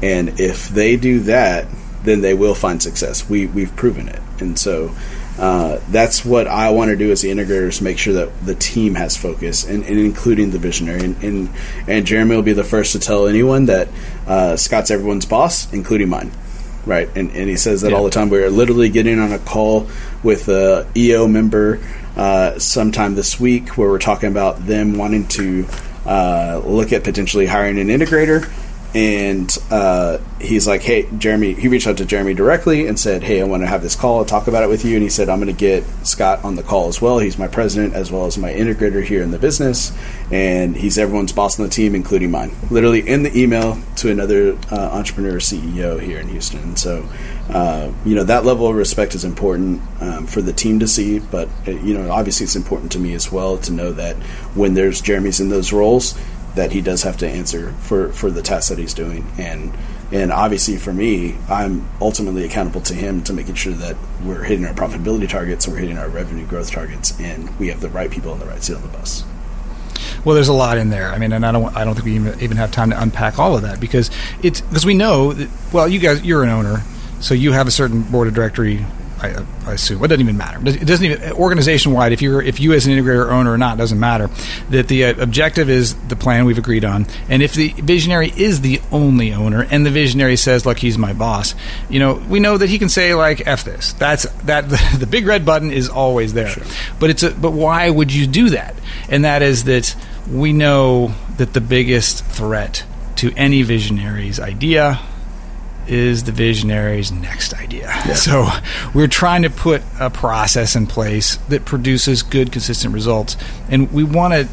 And 0.00 0.38
if 0.38 0.68
they 0.68 0.96
do 0.96 1.18
that, 1.20 1.66
then 2.04 2.20
they 2.20 2.32
will 2.32 2.54
find 2.54 2.80
success. 2.80 3.28
We 3.28 3.46
we've 3.46 3.74
proven 3.74 4.06
it, 4.08 4.20
and 4.38 4.56
so 4.56 4.94
uh, 5.38 5.80
that's 5.90 6.24
what 6.24 6.46
I 6.46 6.70
want 6.70 6.90
to 6.90 6.96
do 6.96 7.10
as 7.10 7.22
the 7.22 7.30
integrators: 7.30 7.80
make 7.80 7.98
sure 7.98 8.12
that 8.14 8.44
the 8.44 8.54
team 8.54 8.94
has 8.96 9.16
focus, 9.16 9.64
and, 9.64 9.84
and 9.84 9.98
including 9.98 10.50
the 10.50 10.58
visionary. 10.58 11.00
And, 11.04 11.22
and 11.22 11.50
and 11.86 12.06
Jeremy 12.06 12.34
will 12.36 12.42
be 12.42 12.52
the 12.52 12.64
first 12.64 12.92
to 12.92 12.98
tell 12.98 13.26
anyone 13.28 13.66
that 13.66 13.88
uh, 14.26 14.56
Scott's 14.56 14.90
everyone's 14.90 15.26
boss, 15.26 15.72
including 15.72 16.08
mine. 16.08 16.32
Right, 16.86 17.08
and, 17.14 17.30
and 17.32 17.50
he 17.50 17.56
says 17.56 17.82
that 17.82 17.90
Yeah. 17.90 17.98
all 17.98 18.04
the 18.04 18.10
time. 18.10 18.30
We're 18.30 18.48
literally 18.48 18.88
getting 18.88 19.18
on 19.18 19.30
a 19.32 19.38
call 19.38 19.88
with 20.22 20.48
a 20.48 20.86
EO 20.96 21.28
member 21.28 21.80
uh, 22.16 22.58
sometime 22.58 23.14
this 23.14 23.38
week 23.38 23.76
where 23.76 23.90
we're 23.90 23.98
talking 23.98 24.30
about 24.30 24.64
them 24.66 24.96
wanting 24.96 25.26
to 25.28 25.66
uh, 26.06 26.62
look 26.64 26.92
at 26.94 27.04
potentially 27.04 27.44
hiring 27.44 27.78
an 27.78 27.88
integrator. 27.88 28.50
And 28.94 29.54
uh, 29.70 30.18
he's 30.40 30.66
like, 30.66 30.80
"Hey, 30.80 31.06
Jeremy." 31.18 31.52
He 31.52 31.68
reached 31.68 31.86
out 31.86 31.98
to 31.98 32.06
Jeremy 32.06 32.32
directly 32.32 32.86
and 32.86 32.98
said, 32.98 33.22
"Hey, 33.22 33.42
I 33.42 33.44
want 33.44 33.62
to 33.62 33.66
have 33.66 33.82
this 33.82 33.94
call, 33.94 34.24
talk 34.24 34.48
about 34.48 34.62
it 34.62 34.68
with 34.68 34.82
you." 34.82 34.94
And 34.94 35.02
he 35.02 35.10
said, 35.10 35.28
"I'm 35.28 35.40
going 35.40 35.54
to 35.54 35.58
get 35.58 35.84
Scott 36.04 36.42
on 36.42 36.56
the 36.56 36.62
call 36.62 36.88
as 36.88 37.00
well. 37.00 37.18
He's 37.18 37.36
my 37.36 37.48
president 37.48 37.94
as 37.94 38.10
well 38.10 38.24
as 38.24 38.38
my 38.38 38.50
integrator 38.50 39.04
here 39.04 39.22
in 39.22 39.30
the 39.30 39.38
business, 39.38 39.92
and 40.32 40.74
he's 40.74 40.96
everyone's 40.96 41.32
boss 41.32 41.60
on 41.60 41.66
the 41.66 41.70
team, 41.70 41.94
including 41.94 42.30
mine." 42.30 42.50
Literally 42.70 43.06
in 43.06 43.24
the 43.24 43.38
email 43.38 43.78
to 43.96 44.10
another 44.10 44.56
uh, 44.70 44.90
entrepreneur 44.92 45.38
CEO 45.38 46.00
here 46.00 46.18
in 46.18 46.28
Houston. 46.28 46.76
So, 46.76 47.06
uh, 47.50 47.92
you 48.06 48.14
know, 48.14 48.24
that 48.24 48.46
level 48.46 48.68
of 48.68 48.76
respect 48.76 49.14
is 49.14 49.24
important 49.24 49.82
um, 50.00 50.26
for 50.26 50.40
the 50.40 50.52
team 50.52 50.78
to 50.78 50.88
see, 50.88 51.18
but 51.18 51.48
uh, 51.66 51.72
you 51.72 51.92
know, 51.92 52.10
obviously, 52.10 52.44
it's 52.44 52.56
important 52.56 52.90
to 52.92 52.98
me 52.98 53.12
as 53.12 53.30
well 53.30 53.58
to 53.58 53.72
know 53.72 53.92
that 53.92 54.16
when 54.54 54.72
there's 54.72 55.02
Jeremy's 55.02 55.40
in 55.40 55.50
those 55.50 55.74
roles 55.74 56.14
that 56.58 56.72
he 56.72 56.80
does 56.80 57.04
have 57.04 57.16
to 57.16 57.28
answer 57.28 57.70
for, 57.74 58.12
for 58.12 58.32
the 58.32 58.42
tasks 58.42 58.68
that 58.68 58.78
he's 58.78 58.92
doing 58.92 59.24
and 59.38 59.72
and 60.10 60.32
obviously 60.32 60.76
for 60.76 60.92
me 60.92 61.36
I'm 61.48 61.88
ultimately 62.00 62.44
accountable 62.44 62.80
to 62.80 62.94
him 62.94 63.22
to 63.24 63.32
making 63.32 63.54
sure 63.54 63.74
that 63.74 63.96
we're 64.24 64.42
hitting 64.42 64.66
our 64.66 64.74
profitability 64.74 65.28
targets 65.28 65.68
we're 65.68 65.76
hitting 65.76 65.98
our 65.98 66.08
revenue 66.08 66.46
growth 66.46 66.72
targets 66.72 67.18
and 67.20 67.56
we 67.60 67.68
have 67.68 67.80
the 67.80 67.88
right 67.88 68.10
people 68.10 68.32
on 68.32 68.40
the 68.40 68.46
right 68.46 68.60
seat 68.60 68.74
on 68.74 68.82
the 68.82 68.88
bus 68.88 69.22
Well, 70.24 70.34
there's 70.34 70.48
a 70.48 70.52
lot 70.52 70.78
in 70.78 70.90
there. 70.90 71.12
I 71.12 71.18
mean, 71.18 71.32
and 71.32 71.46
I 71.46 71.52
don't, 71.52 71.76
I 71.76 71.84
don't 71.84 71.94
think 71.94 72.06
we 72.06 72.14
even, 72.16 72.40
even 72.40 72.56
have 72.56 72.70
time 72.72 72.90
to 72.90 73.00
unpack 73.00 73.38
all 73.38 73.54
of 73.56 73.62
that 73.62 73.78
because 73.80 74.10
it's 74.42 74.60
because 74.60 74.84
we 74.84 74.94
know 74.94 75.32
that. 75.32 75.48
Well, 75.72 75.88
you 75.88 76.00
guys, 76.00 76.22
you're 76.24 76.42
an 76.42 76.50
owner, 76.50 76.82
so 77.20 77.34
you 77.34 77.52
have 77.52 77.66
a 77.68 77.70
certain 77.70 78.02
board 78.02 78.26
of 78.28 78.34
directory. 78.34 78.84
I, 79.20 79.44
I 79.66 79.72
assume 79.72 80.02
it 80.04 80.08
doesn't 80.08 80.20
even 80.20 80.36
matter. 80.36 80.58
It 80.68 80.86
doesn't 80.86 81.04
even 81.04 81.32
organization 81.32 81.92
wide. 81.92 82.12
If 82.12 82.22
you're 82.22 82.40
if 82.40 82.60
you 82.60 82.72
as 82.72 82.86
an 82.86 82.92
integrator 82.92 83.30
owner 83.30 83.52
or 83.52 83.58
not 83.58 83.78
doesn't 83.78 83.98
matter. 83.98 84.30
That 84.70 84.88
the 84.88 85.06
uh, 85.06 85.22
objective 85.22 85.68
is 85.68 85.94
the 86.08 86.16
plan 86.16 86.44
we've 86.44 86.58
agreed 86.58 86.84
on, 86.84 87.06
and 87.28 87.42
if 87.42 87.54
the 87.54 87.70
visionary 87.70 88.32
is 88.36 88.60
the 88.60 88.80
only 88.92 89.32
owner 89.32 89.66
and 89.70 89.84
the 89.84 89.90
visionary 89.90 90.36
says, 90.36 90.64
"Look, 90.64 90.78
he's 90.78 90.98
my 90.98 91.12
boss," 91.12 91.54
you 91.88 91.98
know, 91.98 92.14
we 92.14 92.38
know 92.40 92.56
that 92.58 92.68
he 92.68 92.78
can 92.78 92.88
say 92.88 93.14
like 93.14 93.46
"f 93.46 93.64
this." 93.64 93.92
That's 93.94 94.24
that 94.44 94.68
the, 94.98 95.06
big 95.08 95.26
red 95.26 95.44
button 95.44 95.72
is 95.72 95.88
always 95.88 96.34
there. 96.34 96.54
But 97.00 97.10
it's 97.10 97.22
a 97.22 97.30
but 97.30 97.52
why 97.52 97.90
would 97.90 98.12
you 98.12 98.26
do 98.26 98.50
that? 98.50 98.74
And 99.08 99.24
that 99.24 99.42
is 99.42 99.64
that 99.64 99.96
we 100.30 100.52
know 100.52 101.12
that 101.38 101.54
the 101.54 101.60
biggest 101.60 102.24
threat 102.24 102.84
to 103.16 103.32
any 103.36 103.62
visionary's 103.62 104.38
idea 104.38 105.00
is 105.88 106.24
the 106.24 106.32
visionary's 106.32 107.10
next 107.10 107.54
idea. 107.54 107.92
So 108.14 108.48
we're 108.94 109.08
trying 109.08 109.42
to 109.42 109.50
put 109.50 109.82
a 109.98 110.10
process 110.10 110.76
in 110.76 110.86
place 110.86 111.36
that 111.48 111.64
produces 111.64 112.22
good, 112.22 112.52
consistent 112.52 112.94
results, 112.94 113.36
and 113.70 113.90
we 113.92 114.04
want 114.04 114.34
to. 114.34 114.48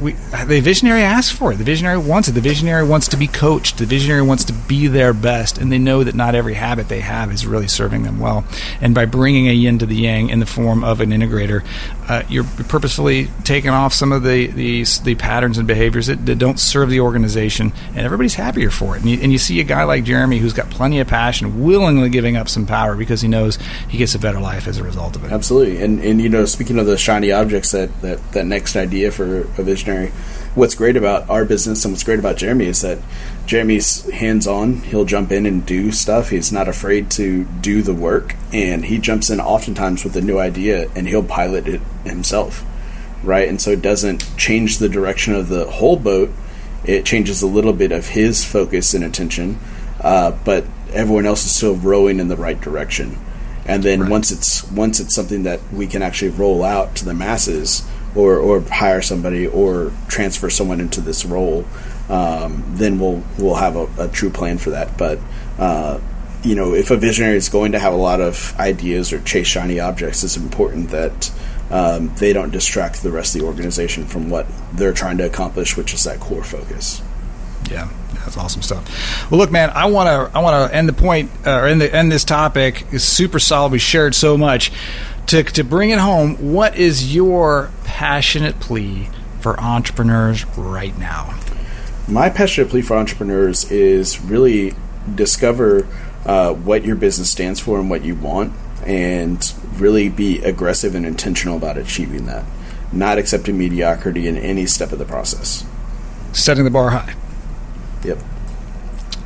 We, 0.00 0.12
the 0.12 0.60
visionary 0.60 1.02
asks 1.02 1.36
for 1.36 1.52
it. 1.52 1.56
The 1.56 1.64
visionary 1.64 1.98
wants 1.98 2.28
it. 2.28 2.32
The 2.32 2.40
visionary 2.40 2.86
wants 2.86 3.08
to 3.08 3.16
be 3.16 3.26
coached. 3.26 3.78
The 3.78 3.86
visionary 3.86 4.22
wants 4.22 4.44
to 4.44 4.52
be 4.52 4.86
their 4.86 5.12
best, 5.12 5.58
and 5.58 5.70
they 5.70 5.78
know 5.78 6.04
that 6.04 6.14
not 6.14 6.34
every 6.34 6.54
habit 6.54 6.88
they 6.88 7.00
have 7.00 7.32
is 7.32 7.46
really 7.46 7.68
serving 7.68 8.02
them 8.02 8.18
well. 8.18 8.44
And 8.80 8.94
by 8.94 9.04
bringing 9.06 9.48
a 9.48 9.52
yin 9.52 9.78
to 9.78 9.86
the 9.86 9.94
yang 9.94 10.30
in 10.30 10.40
the 10.40 10.46
form 10.46 10.82
of 10.84 11.00
an 11.00 11.10
integrator, 11.10 11.64
uh, 12.08 12.22
you're 12.28 12.44
purposefully 12.44 13.28
taking 13.44 13.70
off 13.70 13.92
some 13.92 14.12
of 14.12 14.22
the 14.22 14.48
the, 14.48 14.84
the 15.04 15.14
patterns 15.14 15.58
and 15.58 15.66
behaviors 15.66 16.08
that, 16.08 16.26
that 16.26 16.38
don't 16.38 16.58
serve 16.58 16.90
the 16.90 17.00
organization, 17.00 17.72
and 17.88 18.00
everybody's 18.00 18.34
happier 18.34 18.70
for 18.70 18.96
it. 18.96 19.00
And 19.00 19.10
you, 19.10 19.20
and 19.20 19.32
you 19.32 19.38
see 19.38 19.60
a 19.60 19.64
guy 19.64 19.84
like 19.84 20.04
Jeremy 20.04 20.38
who's 20.38 20.52
got 20.52 20.70
plenty 20.70 21.00
of 21.00 21.08
passion, 21.08 21.62
willingly 21.62 22.08
giving 22.10 22.36
up 22.36 22.48
some 22.48 22.66
power 22.66 22.96
because 22.96 23.20
he 23.20 23.28
knows 23.28 23.58
he 23.88 23.98
gets 23.98 24.14
a 24.14 24.18
better 24.18 24.40
life 24.40 24.66
as 24.66 24.78
a 24.78 24.84
result 24.84 25.16
of 25.16 25.24
it. 25.24 25.32
Absolutely, 25.32 25.82
and 25.82 26.00
and 26.00 26.20
you 26.20 26.28
know, 26.28 26.44
speaking 26.44 26.78
of 26.78 26.86
the 26.86 26.98
shiny 26.98 27.32
objects, 27.32 27.70
that 27.72 28.00
that 28.02 28.32
that 28.32 28.46
next 28.46 28.76
idea 28.76 29.10
for 29.10 29.42
a 29.58 29.62
What's 30.54 30.74
great 30.74 30.96
about 30.96 31.28
our 31.28 31.44
business 31.44 31.84
and 31.84 31.92
what's 31.92 32.04
great 32.04 32.18
about 32.18 32.36
Jeremy 32.36 32.66
is 32.66 32.80
that 32.82 32.98
Jeremy's 33.46 34.08
hands 34.10 34.46
on. 34.46 34.76
He'll 34.82 35.04
jump 35.04 35.32
in 35.32 35.46
and 35.46 35.66
do 35.66 35.90
stuff. 35.92 36.30
He's 36.30 36.52
not 36.52 36.68
afraid 36.68 37.10
to 37.12 37.44
do 37.44 37.82
the 37.82 37.94
work, 37.94 38.34
and 38.52 38.84
he 38.84 38.98
jumps 38.98 39.30
in 39.30 39.40
oftentimes 39.40 40.04
with 40.04 40.16
a 40.16 40.20
new 40.20 40.38
idea, 40.38 40.88
and 40.94 41.08
he'll 41.08 41.24
pilot 41.24 41.66
it 41.66 41.80
himself, 42.04 42.64
right? 43.22 43.48
And 43.48 43.60
so 43.60 43.70
it 43.70 43.82
doesn't 43.82 44.36
change 44.36 44.78
the 44.78 44.88
direction 44.88 45.34
of 45.34 45.48
the 45.48 45.70
whole 45.70 45.96
boat. 45.96 46.30
It 46.84 47.04
changes 47.04 47.42
a 47.42 47.46
little 47.46 47.72
bit 47.72 47.92
of 47.92 48.08
his 48.08 48.44
focus 48.44 48.94
and 48.94 49.04
attention, 49.04 49.58
uh, 50.00 50.32
but 50.44 50.64
everyone 50.92 51.26
else 51.26 51.44
is 51.44 51.54
still 51.54 51.74
rowing 51.74 52.20
in 52.20 52.28
the 52.28 52.36
right 52.36 52.60
direction 52.60 53.18
and 53.66 53.82
then 53.82 54.08
once 54.08 54.30
it's 54.30 54.70
once 54.70 55.00
it's 55.00 55.14
something 55.14 55.42
that 55.44 55.60
we 55.72 55.86
can 55.86 56.02
actually 56.02 56.30
roll 56.30 56.62
out 56.62 56.94
to 56.94 57.04
the 57.04 57.14
masses 57.14 57.82
or 58.14 58.38
or 58.38 58.60
hire 58.60 59.02
somebody 59.02 59.46
or 59.46 59.92
transfer 60.08 60.50
someone 60.50 60.80
into 60.80 61.00
this 61.00 61.24
role 61.24 61.64
um, 62.08 62.64
then 62.76 62.98
we'll 62.98 63.22
we'll 63.38 63.54
have 63.54 63.76
a, 63.76 63.88
a 63.98 64.08
true 64.08 64.30
plan 64.30 64.58
for 64.58 64.70
that 64.70 64.96
but 64.96 65.18
uh, 65.58 65.98
you 66.42 66.54
know 66.54 66.74
if 66.74 66.90
a 66.90 66.96
visionary 66.96 67.36
is 67.36 67.48
going 67.48 67.72
to 67.72 67.78
have 67.78 67.92
a 67.92 67.96
lot 67.96 68.20
of 68.20 68.54
ideas 68.58 69.12
or 69.12 69.20
chase 69.22 69.46
shiny 69.46 69.80
objects 69.80 70.22
it's 70.22 70.36
important 70.36 70.90
that 70.90 71.32
um, 71.70 72.14
they 72.16 72.32
don't 72.32 72.50
distract 72.50 73.02
the 73.02 73.10
rest 73.10 73.34
of 73.34 73.40
the 73.40 73.46
organization 73.46 74.06
from 74.06 74.28
what 74.28 74.46
they're 74.74 74.92
trying 74.92 75.18
to 75.18 75.26
accomplish 75.26 75.76
which 75.76 75.94
is 75.94 76.04
that 76.04 76.20
core 76.20 76.44
focus 76.44 77.02
Yeah, 77.70 77.88
that's 78.12 78.36
awesome 78.36 78.62
stuff. 78.62 79.30
Well, 79.30 79.38
look, 79.38 79.50
man, 79.50 79.70
I 79.70 79.86
want 79.86 80.08
to 80.08 80.36
I 80.36 80.42
want 80.42 80.70
to 80.70 80.76
end 80.76 80.88
the 80.88 80.92
point 80.92 81.30
uh, 81.46 81.60
or 81.60 81.66
end 81.66 81.80
the 81.80 81.94
end 81.94 82.12
this 82.12 82.24
topic 82.24 82.86
It's 82.92 83.04
super 83.04 83.38
solid. 83.38 83.72
We 83.72 83.78
shared 83.78 84.14
so 84.14 84.36
much 84.36 84.70
to 85.26 85.42
to 85.42 85.64
bring 85.64 85.90
it 85.90 85.98
home. 85.98 86.52
What 86.52 86.76
is 86.76 87.14
your 87.14 87.70
passionate 87.84 88.60
plea 88.60 89.08
for 89.40 89.58
entrepreneurs 89.60 90.46
right 90.56 90.96
now? 90.98 91.34
my 92.06 92.28
passionate 92.28 92.70
plea 92.70 92.82
for 92.82 92.96
entrepreneurs 92.96 93.70
is 93.70 94.20
really 94.20 94.74
discover 95.14 95.86
uh, 96.26 96.52
what 96.52 96.84
your 96.84 96.96
business 96.96 97.30
stands 97.30 97.60
for 97.60 97.78
and 97.80 97.88
what 97.88 98.04
you 98.04 98.14
want, 98.14 98.52
and 98.84 99.54
really 99.76 100.08
be 100.08 100.42
aggressive 100.42 100.94
and 100.94 101.06
intentional 101.06 101.56
about 101.56 101.76
achieving 101.78 102.26
that. 102.26 102.44
Not 102.92 103.18
accepting 103.18 103.58
mediocrity 103.58 104.26
in 104.26 104.36
any 104.36 104.66
step 104.66 104.92
of 104.92 104.98
the 104.98 105.04
process. 105.04 105.66
Setting 106.32 106.64
the 106.64 106.70
bar 106.70 106.90
high. 106.90 107.14
Yep. 108.04 108.18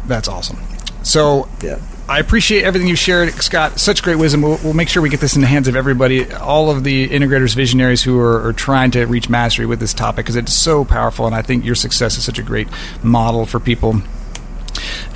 That's 0.06 0.28
awesome. 0.28 0.58
So 1.02 1.48
Yep. 1.62 1.80
I 2.10 2.20
appreciate 2.20 2.64
everything 2.64 2.88
you 2.88 2.96
shared, 2.96 3.30
Scott. 3.34 3.78
Such 3.78 4.02
great 4.02 4.16
wisdom. 4.16 4.40
We'll, 4.40 4.58
we'll 4.64 4.72
make 4.72 4.88
sure 4.88 5.02
we 5.02 5.10
get 5.10 5.20
this 5.20 5.34
in 5.34 5.42
the 5.42 5.46
hands 5.46 5.68
of 5.68 5.76
everybody, 5.76 6.32
all 6.32 6.70
of 6.70 6.82
the 6.82 7.06
integrators, 7.06 7.54
visionaries 7.54 8.02
who 8.02 8.18
are, 8.18 8.46
are 8.46 8.54
trying 8.54 8.90
to 8.92 9.04
reach 9.04 9.28
mastery 9.28 9.66
with 9.66 9.78
this 9.78 9.92
topic, 9.92 10.24
because 10.24 10.34
it's 10.34 10.54
so 10.54 10.86
powerful. 10.86 11.26
And 11.26 11.34
I 11.34 11.42
think 11.42 11.66
your 11.66 11.74
success 11.74 12.16
is 12.16 12.24
such 12.24 12.38
a 12.38 12.42
great 12.42 12.66
model 13.02 13.44
for 13.44 13.60
people. 13.60 14.00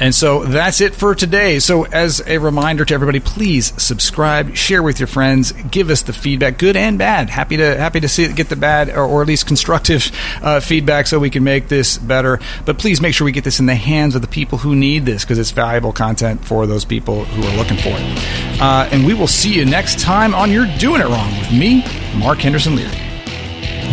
And 0.02 0.12
so 0.12 0.42
that's 0.42 0.80
it 0.80 0.96
for 0.96 1.14
today. 1.14 1.60
So, 1.60 1.84
as 1.84 2.20
a 2.26 2.38
reminder 2.38 2.84
to 2.84 2.92
everybody, 2.92 3.20
please 3.20 3.72
subscribe, 3.80 4.56
share 4.56 4.82
with 4.82 4.98
your 4.98 5.06
friends, 5.06 5.52
give 5.52 5.90
us 5.90 6.02
the 6.02 6.12
feedback, 6.12 6.58
good 6.58 6.76
and 6.76 6.98
bad. 6.98 7.30
Happy 7.30 7.56
to 7.58 7.78
happy 7.78 8.00
to 8.00 8.08
see 8.08 8.26
get 8.32 8.48
the 8.48 8.56
bad 8.56 8.88
or, 8.88 9.04
or 9.04 9.22
at 9.22 9.28
least 9.28 9.46
constructive 9.46 10.10
uh, 10.42 10.58
feedback 10.58 11.06
so 11.06 11.20
we 11.20 11.30
can 11.30 11.44
make 11.44 11.68
this 11.68 11.98
better. 11.98 12.40
But 12.64 12.78
please 12.78 13.00
make 13.00 13.14
sure 13.14 13.24
we 13.24 13.30
get 13.30 13.44
this 13.44 13.60
in 13.60 13.66
the 13.66 13.76
hands 13.76 14.16
of 14.16 14.22
the 14.22 14.26
people 14.26 14.58
who 14.58 14.74
need 14.74 15.04
this 15.04 15.22
because 15.22 15.38
it's 15.38 15.52
valuable 15.52 15.92
content 15.92 16.44
for 16.44 16.66
those 16.66 16.84
people 16.84 17.24
who 17.24 17.46
are 17.46 17.56
looking 17.56 17.76
for 17.76 17.90
it. 17.90 18.60
Uh, 18.60 18.88
and 18.90 19.06
we 19.06 19.14
will 19.14 19.28
see 19.28 19.54
you 19.54 19.64
next 19.64 20.00
time 20.00 20.34
on 20.34 20.50
You're 20.50 20.66
Doing 20.78 21.00
It 21.00 21.06
Wrong 21.06 21.30
with 21.38 21.52
me, 21.52 21.84
Mark 22.18 22.38
Henderson 22.38 22.74
Leary. 22.74 22.90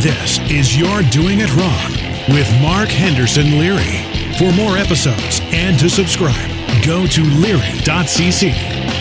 This 0.01 0.39
is 0.49 0.75
You're 0.75 1.03
Doing 1.11 1.37
It 1.39 1.55
Wrong 1.55 2.35
with 2.35 2.51
Mark 2.63 2.89
Henderson 2.89 3.59
Leary. 3.59 4.08
For 4.39 4.53
more 4.53 4.77
episodes 4.77 5.41
and 5.51 5.77
to 5.79 5.89
subscribe, 5.89 6.49
go 6.85 7.05
to 7.05 7.23
Leary.cc. 7.25 8.98